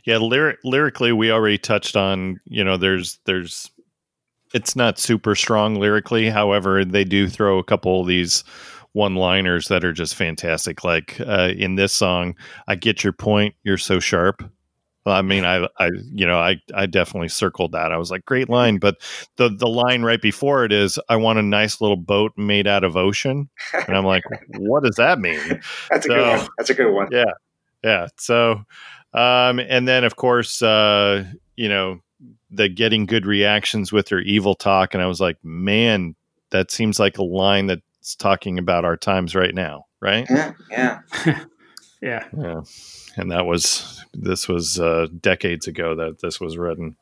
yeah. 0.04 0.18
Lyric, 0.18 0.58
lyrically, 0.62 1.12
we 1.12 1.32
already 1.32 1.58
touched 1.58 1.96
on. 1.96 2.38
You 2.44 2.62
know, 2.62 2.76
there's 2.76 3.18
there's. 3.24 3.70
It's 4.54 4.76
not 4.76 4.98
super 4.98 5.34
strong 5.34 5.76
lyrically. 5.76 6.28
However, 6.28 6.84
they 6.84 7.04
do 7.04 7.26
throw 7.26 7.58
a 7.58 7.64
couple 7.64 8.02
of 8.02 8.06
these 8.06 8.44
one-liners 8.92 9.68
that 9.68 9.82
are 9.82 9.94
just 9.94 10.14
fantastic. 10.14 10.84
Like 10.84 11.18
uh, 11.20 11.52
in 11.56 11.76
this 11.76 11.94
song, 11.94 12.36
"I 12.68 12.74
get 12.74 13.02
your 13.02 13.14
point. 13.14 13.54
You're 13.64 13.78
so 13.78 14.00
sharp." 14.00 14.42
Well, 15.04 15.16
I 15.16 15.22
mean, 15.22 15.44
I, 15.44 15.66
I, 15.78 15.90
you 16.12 16.26
know, 16.26 16.38
I, 16.38 16.60
I 16.74 16.86
definitely 16.86 17.28
circled 17.28 17.72
that. 17.72 17.90
I 17.90 17.96
was 17.96 18.10
like, 18.10 18.24
great 18.24 18.48
line. 18.48 18.78
But 18.78 18.96
the 19.36 19.48
the 19.48 19.66
line 19.66 20.02
right 20.02 20.22
before 20.22 20.64
it 20.64 20.72
is, 20.72 20.98
"I 21.08 21.16
want 21.16 21.38
a 21.38 21.42
nice 21.42 21.80
little 21.80 21.96
boat 21.96 22.32
made 22.36 22.66
out 22.66 22.84
of 22.84 22.96
ocean," 22.96 23.48
and 23.72 23.96
I'm 23.96 24.06
like, 24.06 24.24
what 24.58 24.84
does 24.84 24.96
that 24.96 25.18
mean? 25.18 25.40
That's 25.90 26.06
a 26.06 26.08
good 26.08 26.38
one. 26.38 26.48
That's 26.56 26.70
a 26.70 26.74
good 26.74 26.92
one. 26.92 27.08
Yeah, 27.10 27.32
yeah 27.82 28.06
so 28.16 28.62
um 29.14 29.58
and 29.58 29.86
then 29.86 30.04
of 30.04 30.16
course 30.16 30.62
uh 30.62 31.24
you 31.56 31.68
know 31.68 32.00
the 32.50 32.68
getting 32.68 33.06
good 33.06 33.26
reactions 33.26 33.92
with 33.92 34.08
their 34.08 34.20
evil 34.20 34.54
talk 34.54 34.94
and 34.94 35.02
i 35.02 35.06
was 35.06 35.20
like 35.20 35.36
man 35.42 36.14
that 36.50 36.70
seems 36.70 36.98
like 36.98 37.18
a 37.18 37.24
line 37.24 37.66
that's 37.66 38.16
talking 38.16 38.58
about 38.58 38.84
our 38.84 38.96
times 38.96 39.34
right 39.34 39.54
now 39.54 39.84
right 40.00 40.26
Yeah, 40.30 40.52
yeah. 40.70 41.00
Yeah. 42.02 42.24
yeah 42.36 42.62
and 43.16 43.30
that 43.30 43.46
was 43.46 44.04
this 44.12 44.48
was 44.48 44.80
uh 44.80 45.06
decades 45.20 45.68
ago 45.68 45.94
that 45.94 46.18
this 46.20 46.40
was 46.40 46.58
written 46.58 46.96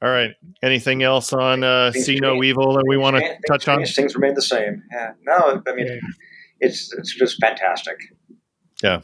all 0.00 0.08
right 0.10 0.30
anything 0.62 1.02
else 1.02 1.32
on 1.32 1.64
uh 1.64 1.90
Things 1.90 2.06
see 2.06 2.16
no 2.20 2.42
evil 2.44 2.74
that 2.74 2.84
we 2.86 2.96
want 2.96 3.16
to 3.16 3.20
Things 3.22 3.36
touch 3.48 3.66
on 3.68 3.84
Things 3.84 4.14
remain 4.14 4.34
the 4.34 4.42
same. 4.42 4.82
Yeah. 4.92 5.12
No, 5.22 5.60
I 5.66 5.74
mean, 5.74 5.86
Yeah. 5.88 5.96
it's 6.60 6.92
it's 6.96 7.14
just 7.14 7.40
fantastic. 7.40 7.96
Yeah. 8.82 9.00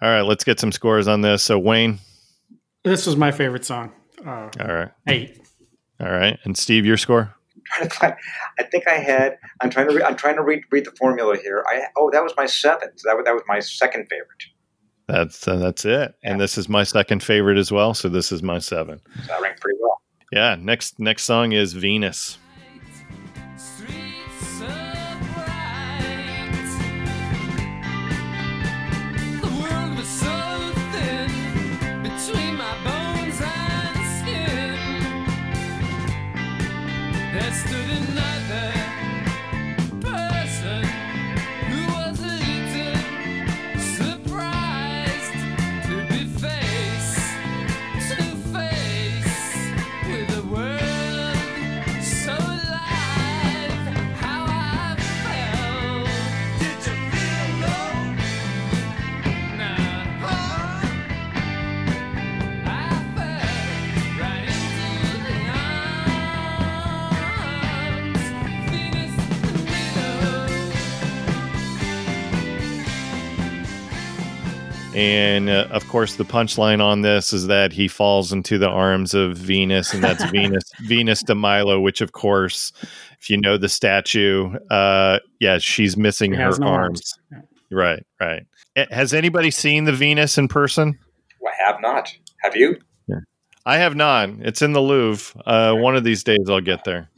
All 0.00 0.08
right 0.08 0.22
let's 0.22 0.44
get 0.44 0.60
some 0.60 0.70
scores 0.70 1.08
on 1.08 1.20
this 1.22 1.42
so 1.42 1.58
wayne 1.58 1.98
This 2.84 3.06
was 3.06 3.16
my 3.16 3.32
favorite 3.32 3.64
song. 3.64 3.92
Uh, 4.24 4.50
all 4.60 4.66
right 4.72 4.90
eight. 5.08 5.40
all 6.00 6.10
right 6.12 6.38
and 6.44 6.56
steve 6.56 6.84
your 6.86 6.96
score 6.96 7.34
trying 7.68 7.88
to 7.88 7.94
find. 7.94 8.14
I 8.58 8.62
think 8.64 8.88
I 8.88 8.94
had. 8.94 9.38
I'm 9.60 9.70
trying 9.70 9.88
to. 9.88 9.94
Re, 9.94 10.02
I'm 10.02 10.16
trying 10.16 10.36
to 10.36 10.42
read 10.42 10.62
read 10.70 10.84
the 10.84 10.92
formula 10.92 11.36
here. 11.36 11.64
I 11.68 11.82
oh, 11.96 12.10
that 12.12 12.22
was 12.22 12.32
my 12.36 12.46
seventh. 12.46 13.02
That 13.04 13.16
was 13.16 13.24
that 13.24 13.34
was 13.34 13.42
my 13.46 13.60
second 13.60 14.06
favorite. 14.10 14.44
That's 15.06 15.48
uh, 15.48 15.56
that's 15.56 15.84
it. 15.84 16.14
And 16.22 16.40
this 16.40 16.58
is 16.58 16.68
my 16.68 16.84
second 16.84 17.22
favorite 17.22 17.58
as 17.58 17.72
well. 17.72 17.94
So 17.94 18.08
this 18.08 18.30
is 18.30 18.42
my 18.42 18.58
seven. 18.58 19.00
So 19.22 19.26
that 19.28 19.40
ranked 19.40 19.60
pretty 19.60 19.78
well. 19.80 20.00
Yeah. 20.32 20.56
Next 20.58 20.98
next 20.98 21.24
song 21.24 21.52
is 21.52 21.72
Venus. 21.72 22.38
And 74.98 75.48
uh, 75.48 75.68
of 75.70 75.86
course, 75.86 76.16
the 76.16 76.24
punchline 76.24 76.82
on 76.82 77.02
this 77.02 77.32
is 77.32 77.46
that 77.46 77.72
he 77.72 77.86
falls 77.86 78.32
into 78.32 78.58
the 78.58 78.68
arms 78.68 79.14
of 79.14 79.36
Venus, 79.36 79.94
and 79.94 80.02
that's 80.02 80.24
Venus, 80.24 80.64
Venus 80.88 81.22
de 81.22 81.36
Milo, 81.36 81.78
which, 81.78 82.00
of 82.00 82.10
course, 82.10 82.72
if 83.20 83.30
you 83.30 83.36
know 83.36 83.56
the 83.56 83.68
statue, 83.68 84.52
uh, 84.70 85.20
yeah, 85.38 85.58
she's 85.58 85.96
missing 85.96 86.32
She 86.32 86.38
her 86.38 86.50
no 86.58 86.66
arms. 86.66 87.14
arms. 87.30 87.44
Right, 87.70 88.04
right. 88.20 88.42
Has 88.90 89.14
anybody 89.14 89.52
seen 89.52 89.84
the 89.84 89.92
Venus 89.92 90.36
in 90.36 90.48
person? 90.48 90.98
I 91.46 91.64
have 91.64 91.80
not. 91.80 92.12
Have 92.42 92.56
you? 92.56 92.76
I 93.66 93.76
have 93.76 93.94
not. 93.94 94.30
It's 94.40 94.62
in 94.62 94.72
the 94.72 94.80
Louvre. 94.80 95.40
Uh, 95.46 95.74
one 95.74 95.94
of 95.94 96.02
these 96.02 96.24
days, 96.24 96.48
I'll 96.48 96.60
get 96.60 96.82
there. 96.84 97.08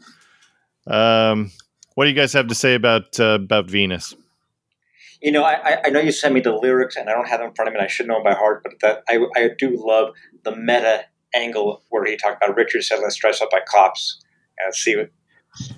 Um, 0.87 1.51
what 1.95 2.05
do 2.05 2.11
you 2.11 2.17
guys 2.17 2.33
have 2.35 2.49
to 2.49 2.55
say 2.55 2.75
about 2.75 3.19
uh, 3.19 3.39
about 3.41 3.71
Venus? 3.71 4.15
You 5.21 5.33
know, 5.33 5.43
I, 5.45 5.79
I- 5.85 5.91
know 5.91 6.01
you 6.01 6.13
sent 6.13 6.35
me 6.35 6.41
the 6.41 6.53
lyrics, 6.53 6.97
and 6.97 7.09
I 7.09 7.13
don't 7.13 7.29
have 7.29 7.41
them 7.41 7.49
in 7.51 7.55
front 7.55 7.69
of 7.69 7.75
me. 7.75 7.79
and 7.79 7.85
I 7.85 7.89
should 7.89 8.07
know 8.07 8.15
them 8.15 8.25
by 8.25 8.35
heart, 8.35 8.63
but 8.63 8.73
that 8.81 9.03
I, 9.09 9.19
I 9.37 9.51
do 9.59 9.77
love 9.77 10.15
the 10.45 10.55
meta 10.57 11.05
angle 11.35 11.83
where 11.91 12.05
he 12.05 12.17
talked 12.17 12.43
about 12.43 12.57
Richard 12.57 12.83
said, 12.83 12.99
"Let's 13.01 13.17
dress 13.17 13.41
up 13.41 13.51
like 13.53 13.67
cops 13.67 14.21
and 14.59 14.75
see 14.75 14.97
what 14.97 15.11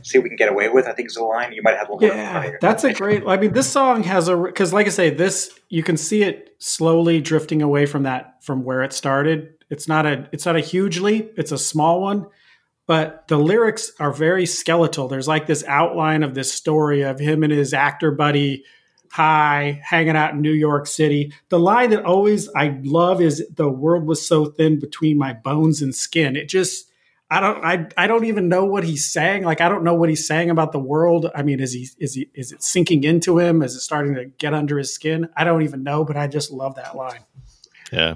see 0.02 0.18
what 0.18 0.24
we 0.24 0.28
can 0.30 0.36
get 0.36 0.48
away 0.48 0.68
with." 0.68 0.86
I 0.86 0.92
think 0.92 1.08
is 1.08 1.14
the 1.16 1.24
line. 1.24 1.52
You 1.52 1.62
might 1.62 1.76
have 1.76 1.88
a 1.88 1.92
little 1.94 2.08
bit 2.08 2.18
in 2.18 2.24
front 2.30 2.46
of 2.46 2.52
Yeah, 2.52 2.58
that's 2.60 2.84
a 2.84 2.92
great. 2.92 3.24
I 3.26 3.36
mean, 3.36 3.52
this 3.52 3.68
song 3.70 4.02
has 4.04 4.28
a 4.28 4.36
because, 4.36 4.72
like 4.72 4.86
I 4.86 4.90
say, 4.90 5.10
this 5.10 5.50
you 5.68 5.82
can 5.82 5.96
see 5.96 6.22
it 6.22 6.54
slowly 6.58 7.20
drifting 7.20 7.62
away 7.62 7.86
from 7.86 8.04
that 8.04 8.42
from 8.44 8.64
where 8.64 8.82
it 8.82 8.92
started. 8.92 9.54
It's 9.70 9.88
not 9.88 10.06
a 10.06 10.28
it's 10.32 10.46
not 10.46 10.56
a 10.56 10.60
huge 10.60 10.98
leap. 10.98 11.34
It's 11.36 11.52
a 11.52 11.58
small 11.58 12.00
one, 12.00 12.26
but 12.86 13.26
the 13.28 13.38
lyrics 13.38 13.90
are 13.98 14.12
very 14.12 14.46
skeletal. 14.46 15.08
There's 15.08 15.28
like 15.28 15.46
this 15.46 15.64
outline 15.66 16.22
of 16.22 16.34
this 16.34 16.52
story 16.52 17.02
of 17.02 17.18
him 17.18 17.42
and 17.42 17.52
his 17.52 17.74
actor 17.74 18.10
buddy 18.12 18.64
high 19.12 19.78
hanging 19.84 20.16
out 20.16 20.32
in 20.32 20.40
New 20.40 20.52
York 20.52 20.86
City. 20.86 21.34
The 21.50 21.58
line 21.58 21.90
that 21.90 22.04
always 22.04 22.48
I 22.56 22.78
love 22.82 23.20
is 23.20 23.46
the 23.54 23.68
world 23.68 24.06
was 24.06 24.26
so 24.26 24.46
thin 24.46 24.80
between 24.80 25.18
my 25.18 25.34
bones 25.34 25.82
and 25.82 25.94
skin. 25.94 26.34
It 26.34 26.48
just 26.48 26.90
I 27.30 27.40
don't 27.40 27.62
I 27.62 27.88
I 27.98 28.06
don't 28.06 28.24
even 28.24 28.48
know 28.48 28.64
what 28.64 28.84
he's 28.84 29.12
saying. 29.12 29.44
Like 29.44 29.60
I 29.60 29.68
don't 29.68 29.84
know 29.84 29.94
what 29.94 30.08
he's 30.08 30.26
saying 30.26 30.48
about 30.48 30.72
the 30.72 30.78
world. 30.78 31.30
I 31.34 31.42
mean, 31.42 31.60
is 31.60 31.74
he 31.74 31.90
is 31.98 32.14
he 32.14 32.30
is 32.34 32.52
it 32.52 32.62
sinking 32.62 33.04
into 33.04 33.38
him? 33.38 33.62
Is 33.62 33.74
it 33.74 33.80
starting 33.80 34.14
to 34.14 34.24
get 34.24 34.54
under 34.54 34.78
his 34.78 34.94
skin? 34.94 35.28
I 35.36 35.44
don't 35.44 35.62
even 35.62 35.82
know, 35.82 36.04
but 36.04 36.16
I 36.16 36.26
just 36.26 36.50
love 36.50 36.76
that 36.76 36.96
line. 36.96 37.20
Yeah, 37.92 38.14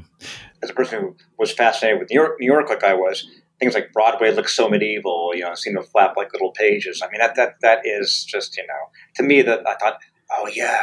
As 0.62 0.70
a 0.70 0.72
person 0.72 1.01
who 1.01 1.16
was 1.38 1.53
fascinated 1.53 2.01
with 2.01 2.09
New 2.11 2.14
York, 2.14 2.36
New 2.40 2.47
York, 2.47 2.70
like 2.70 2.82
I 2.82 2.94
was, 2.94 3.28
things 3.61 3.74
like 3.74 3.92
Broadway 3.92 4.32
looks 4.32 4.57
so 4.57 4.70
medieval. 4.70 5.32
You 5.34 5.42
know, 5.42 5.55
seem 5.55 5.76
to 5.76 5.82
flap 5.82 6.16
like 6.16 6.32
little 6.32 6.53
pages. 6.53 7.03
I 7.03 7.11
mean, 7.11 7.18
that 7.18 7.34
that 7.36 7.57
that 7.61 7.80
is 7.84 8.24
just 8.24 8.57
you 8.57 8.66
know, 8.66 8.90
to 9.16 9.22
me 9.22 9.42
that 9.42 9.66
I 9.68 9.74
thought, 9.74 9.99
oh 10.32 10.48
yeah, 10.48 10.82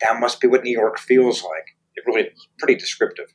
that 0.00 0.20
must 0.20 0.40
be 0.40 0.46
what 0.48 0.64
New 0.64 0.72
York 0.76 0.98
feels 0.98 1.42
like. 1.42 1.76
It 1.96 2.04
really 2.06 2.22
is 2.28 2.48
pretty 2.58 2.76
descriptive. 2.76 3.32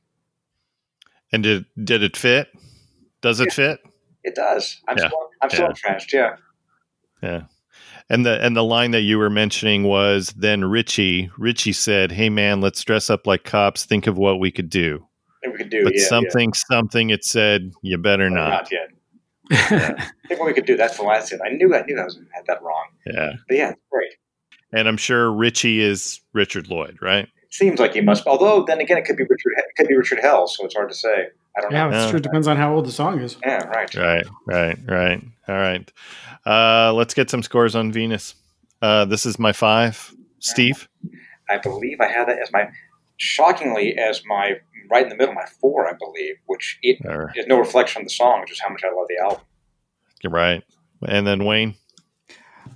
and 1.32 1.44
did 1.44 1.66
did 1.84 2.04
it 2.04 2.16
fit? 2.18 2.48
Does 3.22 3.40
it 3.40 3.52
fit? 3.54 3.80
It 4.24 4.36
does. 4.36 4.82
I'm 4.88 4.98
Yeah. 4.98 5.08
still 5.08 5.30
I'm 5.42 5.50
still 5.50 5.64
Yeah. 5.66 5.70
entranced. 5.70 6.14
Yeah. 6.14 6.36
Yeah. 7.22 7.42
And 8.10 8.26
the 8.26 8.42
and 8.44 8.56
the 8.56 8.64
line 8.64 8.92
that 8.92 9.02
you 9.02 9.18
were 9.18 9.30
mentioning 9.30 9.84
was 9.84 10.30
then 10.38 10.64
Richie 10.66 11.30
Richie 11.38 11.72
said, 11.74 12.12
"Hey 12.12 12.30
man, 12.30 12.62
let's 12.62 12.84
dress 12.84 13.10
up 13.10 13.26
like 13.28 13.44
cops. 13.44 13.86
Think 13.86 14.08
of 14.08 14.18
what 14.18 14.40
we 14.40 14.52
could 14.52 14.70
do." 14.70 15.08
Think 15.42 15.54
we 15.54 15.58
could 15.58 15.70
do 15.70 15.84
But 15.84 15.94
yeah, 15.98 16.06
something 16.06 16.54
something 16.54 17.10
it 17.10 17.24
said, 17.26 17.72
"You 17.82 17.98
better 17.98 18.28
yeah. 18.30 18.36
not." 18.36 18.50
not 18.50 18.72
yet. 18.72 18.90
I 19.52 20.28
think 20.28 20.40
what 20.40 20.48
we 20.48 20.54
could 20.54 20.66
do. 20.66 20.78
That's 20.78 20.98
the 20.98 21.04
last 21.04 21.30
thing. 21.30 21.40
I 21.46 21.50
knew. 21.50 21.74
I 21.76 21.84
knew 21.84 22.00
I 22.00 22.04
was 22.06 22.20
had 22.34 22.46
that 22.48 22.62
wrong. 22.62 22.88
Yeah. 23.06 23.34
But 23.48 23.58
yeah, 23.58 23.74
great. 23.92 24.12
And 24.76 24.88
I'm 24.88 24.98
sure 24.98 25.32
Richie 25.32 25.82
is 25.82 26.20
Richard 26.34 26.68
Lloyd, 26.70 26.98
right? 27.02 27.28
Seems 27.52 27.80
like 27.80 27.94
he 27.94 28.02
must. 28.02 28.26
Although 28.26 28.64
then 28.66 28.82
again, 28.82 28.98
it 28.98 29.06
could 29.06 29.16
be 29.18 29.24
Richard. 29.24 29.54
It 29.58 29.66
could 29.78 29.88
be 29.88 29.96
Richard 29.96 30.20
Hell. 30.20 30.48
So 30.48 30.66
it's 30.66 30.76
hard 30.76 30.90
to 30.90 30.96
say. 30.96 31.28
I 31.56 31.62
don't 31.62 31.72
yeah, 31.72 31.88
know. 31.88 31.96
it's 31.96 32.06
Yeah. 32.06 32.12
true. 32.12 32.20
Depends 32.20 32.48
on 32.48 32.58
how 32.58 32.74
old 32.76 32.86
the 32.88 32.92
song 32.92 33.20
is. 33.20 33.38
Yeah. 33.46 33.64
Right. 33.68 33.94
Right, 33.96 34.26
right, 34.48 34.78
right. 34.88 35.24
All 35.48 35.56
right. 35.56 35.92
Uh, 36.46 36.92
let's 36.94 37.14
get 37.14 37.30
some 37.30 37.44
scores 37.44 37.76
on 37.76 37.92
Venus. 37.92 38.34
Uh, 38.82 39.06
this 39.06 39.26
is 39.28 39.38
my 39.38 39.52
five. 39.54 40.12
Steve? 40.40 40.90
I 41.50 41.58
believe 41.60 42.02
I 42.02 42.08
have 42.08 42.26
that 42.28 42.40
as 42.40 42.52
my 42.52 42.70
shockingly 43.18 43.96
as 43.98 44.24
my 44.26 44.54
right 44.90 45.04
in 45.04 45.10
the 45.10 45.16
middle, 45.16 45.34
my 45.36 45.46
four, 45.62 45.88
I 45.88 45.94
believe, 45.94 46.36
which 46.48 46.80
it 46.82 46.98
Or, 47.06 47.32
is 47.36 47.46
no 47.48 47.58
reflection 47.60 48.02
of 48.02 48.08
the 48.08 48.14
song, 48.14 48.44
just 48.48 48.62
how 48.62 48.70
much 48.70 48.84
I 48.84 48.88
love 48.94 49.08
the 49.08 49.24
album. 49.24 49.42
you're 50.24 50.32
right. 50.34 50.64
And 51.08 51.26
then 51.28 51.46
Wayne? 51.46 51.76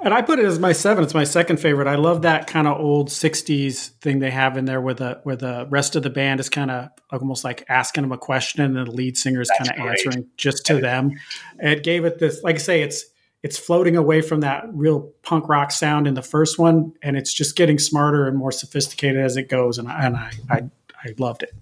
And 0.02 0.14
I 0.14 0.22
put 0.22 0.40
it 0.40 0.46
as 0.46 0.60
my 0.60 0.74
seven. 0.74 1.04
It's 1.04 1.14
my 1.14 1.24
second 1.24 1.58
favorite. 1.58 1.88
I 1.88 1.96
love 1.96 2.22
that 2.22 2.48
kind 2.48 2.68
of 2.68 2.80
old 2.80 3.10
'60s 3.10 3.90
thing 4.00 4.20
they 4.20 4.30
have 4.32 4.58
in 4.58 4.66
there, 4.66 4.80
where 4.80 4.94
the 4.94 5.20
where 5.24 5.36
the 5.36 5.66
rest 5.70 5.96
of 5.96 6.04
the 6.04 6.10
band 6.10 6.40
is 6.40 6.50
kind 6.50 6.70
of 6.70 6.90
almost 7.12 7.44
like 7.44 7.66
asking 7.70 8.04
them 8.04 8.12
a 8.12 8.18
question, 8.18 8.62
and 8.62 8.76
the 8.76 8.92
lead 8.92 9.18
singer 9.18 9.42
is 9.42 9.52
kind 9.58 9.70
of 9.72 9.88
answering 9.88 10.28
just 10.38 10.66
to 10.68 10.80
them. 10.80 11.14
It 11.60 11.84
gave 11.84 12.06
it 12.06 12.20
this, 12.20 12.44
like 12.44 12.56
I 12.56 12.60
say, 12.60 12.82
it's 12.82 13.06
it's 13.44 13.58
floating 13.58 13.96
away 13.96 14.22
from 14.22 14.42
that 14.42 14.66
real 14.72 15.12
punk 15.24 15.48
rock 15.48 15.72
sound 15.72 16.08
in 16.08 16.14
the 16.14 16.22
first 16.22 16.60
one, 16.60 16.94
and 17.02 17.18
it's 17.18 17.34
just 17.34 17.56
getting 17.56 17.80
smarter 17.80 18.28
and 18.28 18.38
more 18.38 18.52
sophisticated 18.52 19.24
as 19.24 19.38
it 19.38 19.50
goes. 19.50 19.78
And 19.78 19.88
I, 19.88 20.06
and 20.06 20.16
I 20.16 20.32
I, 20.50 20.58
I 21.04 21.14
loved 21.18 21.44
it. 21.44 21.54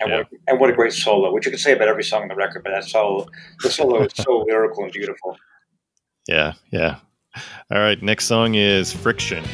And, 0.00 0.10
Yeah. 0.10 0.16
what, 0.18 0.26
and 0.46 0.60
what 0.60 0.70
a 0.70 0.72
great 0.72 0.92
solo, 0.92 1.32
which 1.32 1.44
you 1.44 1.50
could 1.50 1.60
say 1.60 1.72
about 1.72 1.88
every 1.88 2.04
song 2.04 2.22
on 2.22 2.28
the 2.28 2.34
record, 2.34 2.62
but 2.62 2.70
that 2.70 2.84
solo, 2.84 3.26
the 3.62 3.70
solo 3.70 4.04
is 4.04 4.12
so 4.14 4.38
lyrical 4.48 4.84
and 4.84 4.92
beautiful. 4.92 5.36
Yeah, 6.28 6.52
yeah. 6.70 6.96
All 7.70 7.78
right. 7.78 8.02
Next 8.02 8.26
song 8.26 8.54
is 8.54 8.92
Friction. 8.92 9.44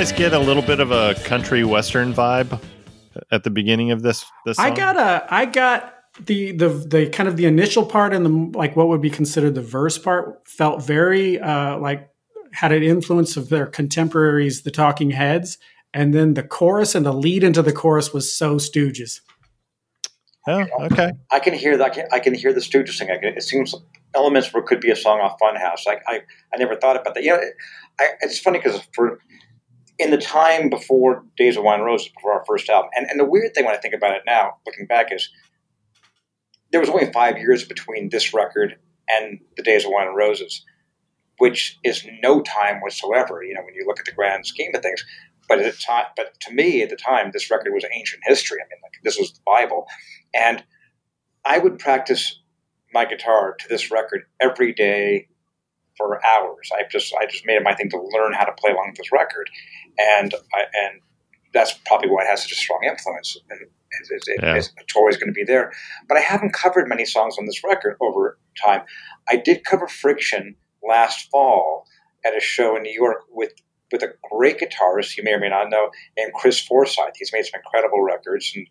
Guys 0.00 0.12
get 0.12 0.32
a 0.32 0.38
little 0.38 0.62
bit 0.62 0.80
of 0.80 0.92
a 0.92 1.14
country 1.24 1.62
western 1.62 2.14
vibe 2.14 2.58
at 3.30 3.44
the 3.44 3.50
beginning 3.50 3.90
of 3.90 4.00
this? 4.00 4.24
This 4.46 4.58
I 4.58 4.70
got 4.70 4.96
a 4.96 5.26
I 5.28 5.44
got 5.44 5.94
the 6.18 6.52
the 6.52 6.68
the 6.70 7.10
kind 7.10 7.28
of 7.28 7.36
the 7.36 7.44
initial 7.44 7.84
part 7.84 8.14
and 8.14 8.24
the 8.24 8.58
like 8.58 8.76
what 8.76 8.88
would 8.88 9.02
be 9.02 9.10
considered 9.10 9.54
the 9.54 9.60
verse 9.60 9.98
part 9.98 10.48
felt 10.48 10.82
very 10.82 11.38
uh 11.38 11.76
like 11.76 12.08
had 12.54 12.72
an 12.72 12.82
influence 12.82 13.36
of 13.36 13.50
their 13.50 13.66
contemporaries 13.66 14.62
the 14.62 14.70
talking 14.70 15.10
heads 15.10 15.58
and 15.92 16.14
then 16.14 16.32
the 16.32 16.44
chorus 16.44 16.94
and 16.94 17.04
the 17.04 17.12
lead 17.12 17.44
into 17.44 17.60
the 17.60 17.72
chorus 17.72 18.10
was 18.10 18.32
so 18.32 18.56
stooges 18.56 19.20
Oh, 20.48 20.66
okay. 20.80 21.12
I 21.30 21.38
can 21.38 21.52
hear 21.52 21.76
that. 21.76 21.84
I 21.84 21.94
can, 21.94 22.06
I 22.12 22.18
can 22.18 22.32
hear 22.32 22.54
the 22.54 22.60
Stooges 22.60 22.98
thing. 22.98 23.08
Can, 23.08 23.36
it 23.36 23.42
seems 23.42 23.74
elements 24.14 24.52
where 24.52 24.62
it 24.62 24.66
could 24.66 24.80
be 24.80 24.90
a 24.90 24.96
song 24.96 25.20
off 25.20 25.38
Funhouse. 25.38 25.86
Like 25.86 26.02
I, 26.06 26.22
I 26.52 26.56
never 26.56 26.76
thought 26.76 26.96
about 26.96 27.14
that. 27.14 27.22
You 27.22 27.36
know, 27.36 27.40
I, 28.00 28.08
it's 28.22 28.38
funny 28.38 28.58
because 28.58 28.80
for 28.94 29.20
in 30.00 30.10
the 30.10 30.16
time 30.16 30.70
before 30.70 31.24
Days 31.36 31.58
of 31.58 31.62
Wine 31.62 31.80
and 31.80 31.84
Roses, 31.84 32.08
before 32.08 32.32
our 32.32 32.44
first 32.46 32.70
album, 32.70 32.90
and, 32.96 33.06
and 33.10 33.20
the 33.20 33.24
weird 33.24 33.54
thing 33.54 33.66
when 33.66 33.74
I 33.74 33.78
think 33.78 33.94
about 33.94 34.16
it 34.16 34.22
now, 34.26 34.54
looking 34.66 34.86
back, 34.86 35.12
is 35.12 35.28
there 36.72 36.80
was 36.80 36.88
only 36.88 37.12
five 37.12 37.36
years 37.36 37.64
between 37.64 38.08
this 38.08 38.32
record 38.32 38.76
and 39.10 39.40
the 39.58 39.62
Days 39.62 39.84
of 39.84 39.90
Wine 39.92 40.06
and 40.06 40.16
Roses, 40.16 40.64
which 41.36 41.78
is 41.84 42.06
no 42.22 42.40
time 42.40 42.80
whatsoever. 42.80 43.42
You 43.44 43.52
know, 43.52 43.60
when 43.62 43.74
you 43.74 43.84
look 43.86 43.98
at 43.98 44.06
the 44.06 44.12
grand 44.12 44.46
scheme 44.46 44.74
of 44.74 44.80
things. 44.80 45.04
But 45.48 45.58
at 45.58 45.70
the 45.70 45.78
time, 45.78 46.06
but 46.16 46.38
to 46.42 46.54
me 46.54 46.80
at 46.80 46.88
the 46.90 46.96
time, 46.96 47.30
this 47.32 47.50
record 47.50 47.72
was 47.74 47.84
ancient 47.92 48.22
history. 48.24 48.58
I 48.60 48.64
mean, 48.70 48.80
like 48.82 48.92
this 49.04 49.18
was 49.18 49.32
the 49.32 49.40
Bible, 49.44 49.86
and 50.32 50.64
I 51.44 51.58
would 51.58 51.78
practice 51.78 52.40
my 52.94 53.04
guitar 53.04 53.56
to 53.58 53.68
this 53.68 53.90
record 53.90 54.22
every 54.40 54.72
day 54.72 55.26
for 56.00 56.24
hours. 56.24 56.70
I 56.72 56.84
just 56.90 57.14
I 57.20 57.26
just 57.26 57.46
made 57.46 57.56
it 57.56 57.62
my 57.62 57.74
thing 57.74 57.90
to 57.90 58.00
learn 58.00 58.32
how 58.32 58.44
to 58.44 58.52
play 58.52 58.72
along 58.72 58.90
with 58.90 58.98
this 58.98 59.12
record, 59.12 59.50
and 60.00 60.34
I, 60.54 60.60
and 60.84 61.00
that's 61.52 61.74
probably 61.86 62.08
why 62.10 62.22
it 62.22 62.28
has 62.28 62.42
such 62.42 62.52
a 62.52 62.56
strong 62.56 62.80
influence. 62.84 63.36
And 63.50 63.60
It's, 64.00 64.10
it's, 64.10 64.42
Yeah. 64.42 64.54
it's 64.56 64.72
always 64.96 65.16
going 65.16 65.28
to 65.28 65.32
be 65.32 65.44
there. 65.44 65.72
But 66.08 66.16
I 66.16 66.20
haven't 66.20 66.52
covered 66.52 66.88
many 66.88 67.04
songs 67.04 67.36
on 67.38 67.46
this 67.46 67.62
record 67.64 67.96
over 68.00 68.38
time. 68.62 68.82
I 69.28 69.36
did 69.36 69.64
cover 69.64 69.88
Friction 69.88 70.54
last 70.86 71.28
fall 71.30 71.86
at 72.24 72.36
a 72.36 72.40
show 72.40 72.76
in 72.76 72.82
New 72.82 72.92
York 72.92 73.24
with 73.30 73.52
with 73.92 74.02
a 74.04 74.14
great 74.32 74.60
guitarist 74.60 75.16
you 75.16 75.24
may 75.24 75.32
or 75.32 75.40
may 75.40 75.48
not 75.48 75.68
know 75.68 75.90
named 76.16 76.32
Chris 76.34 76.60
Forsyth. 76.60 77.14
He's 77.16 77.32
made 77.32 77.44
some 77.44 77.60
incredible 77.60 78.02
records 78.02 78.52
and 78.54 78.66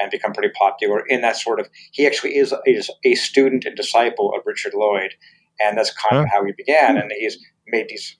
and 0.00 0.10
become 0.10 0.32
pretty 0.32 0.52
popular 0.58 1.04
in 1.06 1.20
that 1.20 1.36
sort 1.36 1.60
of. 1.60 1.68
He 1.92 2.04
actually 2.04 2.36
is, 2.36 2.52
is 2.66 2.90
a 3.04 3.14
student 3.14 3.64
and 3.64 3.76
disciple 3.76 4.32
of 4.36 4.42
Richard 4.44 4.74
Lloyd, 4.74 5.14
and 5.60 5.78
that's 5.78 5.92
kind 5.92 6.20
of 6.20 6.28
how 6.32 6.44
he 6.44 6.50
began. 6.56 6.96
And 6.96 7.12
he's 7.16 7.38
made 7.68 7.86
these 7.88 8.16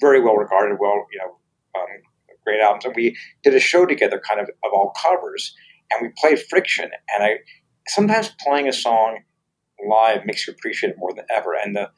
very 0.00 0.20
well 0.20 0.36
regarded, 0.36 0.78
well 0.78 1.06
you 1.12 1.18
know, 1.18 1.36
um, 1.80 2.02
great 2.44 2.60
albums. 2.60 2.84
And 2.84 2.94
we 2.96 3.16
did 3.42 3.54
a 3.54 3.60
show 3.60 3.86
together, 3.86 4.20
kind 4.26 4.40
of 4.40 4.48
of 4.64 4.72
all 4.72 4.92
covers, 5.02 5.54
and 5.90 6.02
we 6.02 6.12
played 6.16 6.38
Friction. 6.48 6.90
And 7.14 7.24
I 7.24 7.38
sometimes 7.86 8.32
playing 8.40 8.68
a 8.68 8.72
song 8.72 9.20
live 9.88 10.26
makes 10.26 10.46
you 10.46 10.52
appreciate 10.52 10.90
it 10.90 10.98
more 10.98 11.12
than 11.14 11.26
ever. 11.34 11.54
And 11.54 11.76
the 11.76 11.90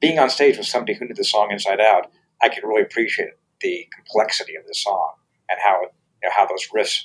being 0.00 0.18
on 0.18 0.30
stage 0.30 0.58
with 0.58 0.66
somebody 0.66 0.94
who 0.94 1.06
knew 1.06 1.14
the 1.14 1.24
song 1.24 1.50
inside 1.50 1.80
out, 1.80 2.10
I 2.42 2.48
could 2.48 2.64
really 2.64 2.82
appreciate 2.82 3.30
the 3.60 3.86
complexity 3.94 4.54
of 4.56 4.66
the 4.66 4.74
song 4.74 5.14
and 5.48 5.58
how 5.64 5.82
it, 5.82 5.92
you 6.22 6.28
know, 6.28 6.34
how 6.36 6.46
those 6.46 6.68
riffs 6.74 7.02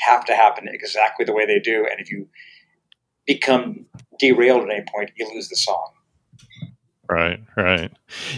have 0.00 0.24
to 0.26 0.34
happen 0.34 0.68
exactly 0.68 1.24
the 1.24 1.32
way 1.32 1.46
they 1.46 1.58
do. 1.58 1.86
And 1.90 2.00
if 2.00 2.10
you 2.10 2.28
become 3.26 3.86
derailed 4.18 4.64
at 4.64 4.70
any 4.70 4.84
point, 4.94 5.10
you 5.16 5.28
lose 5.32 5.48
the 5.48 5.56
song. 5.56 5.92
Right, 7.10 7.40
right. 7.56 7.92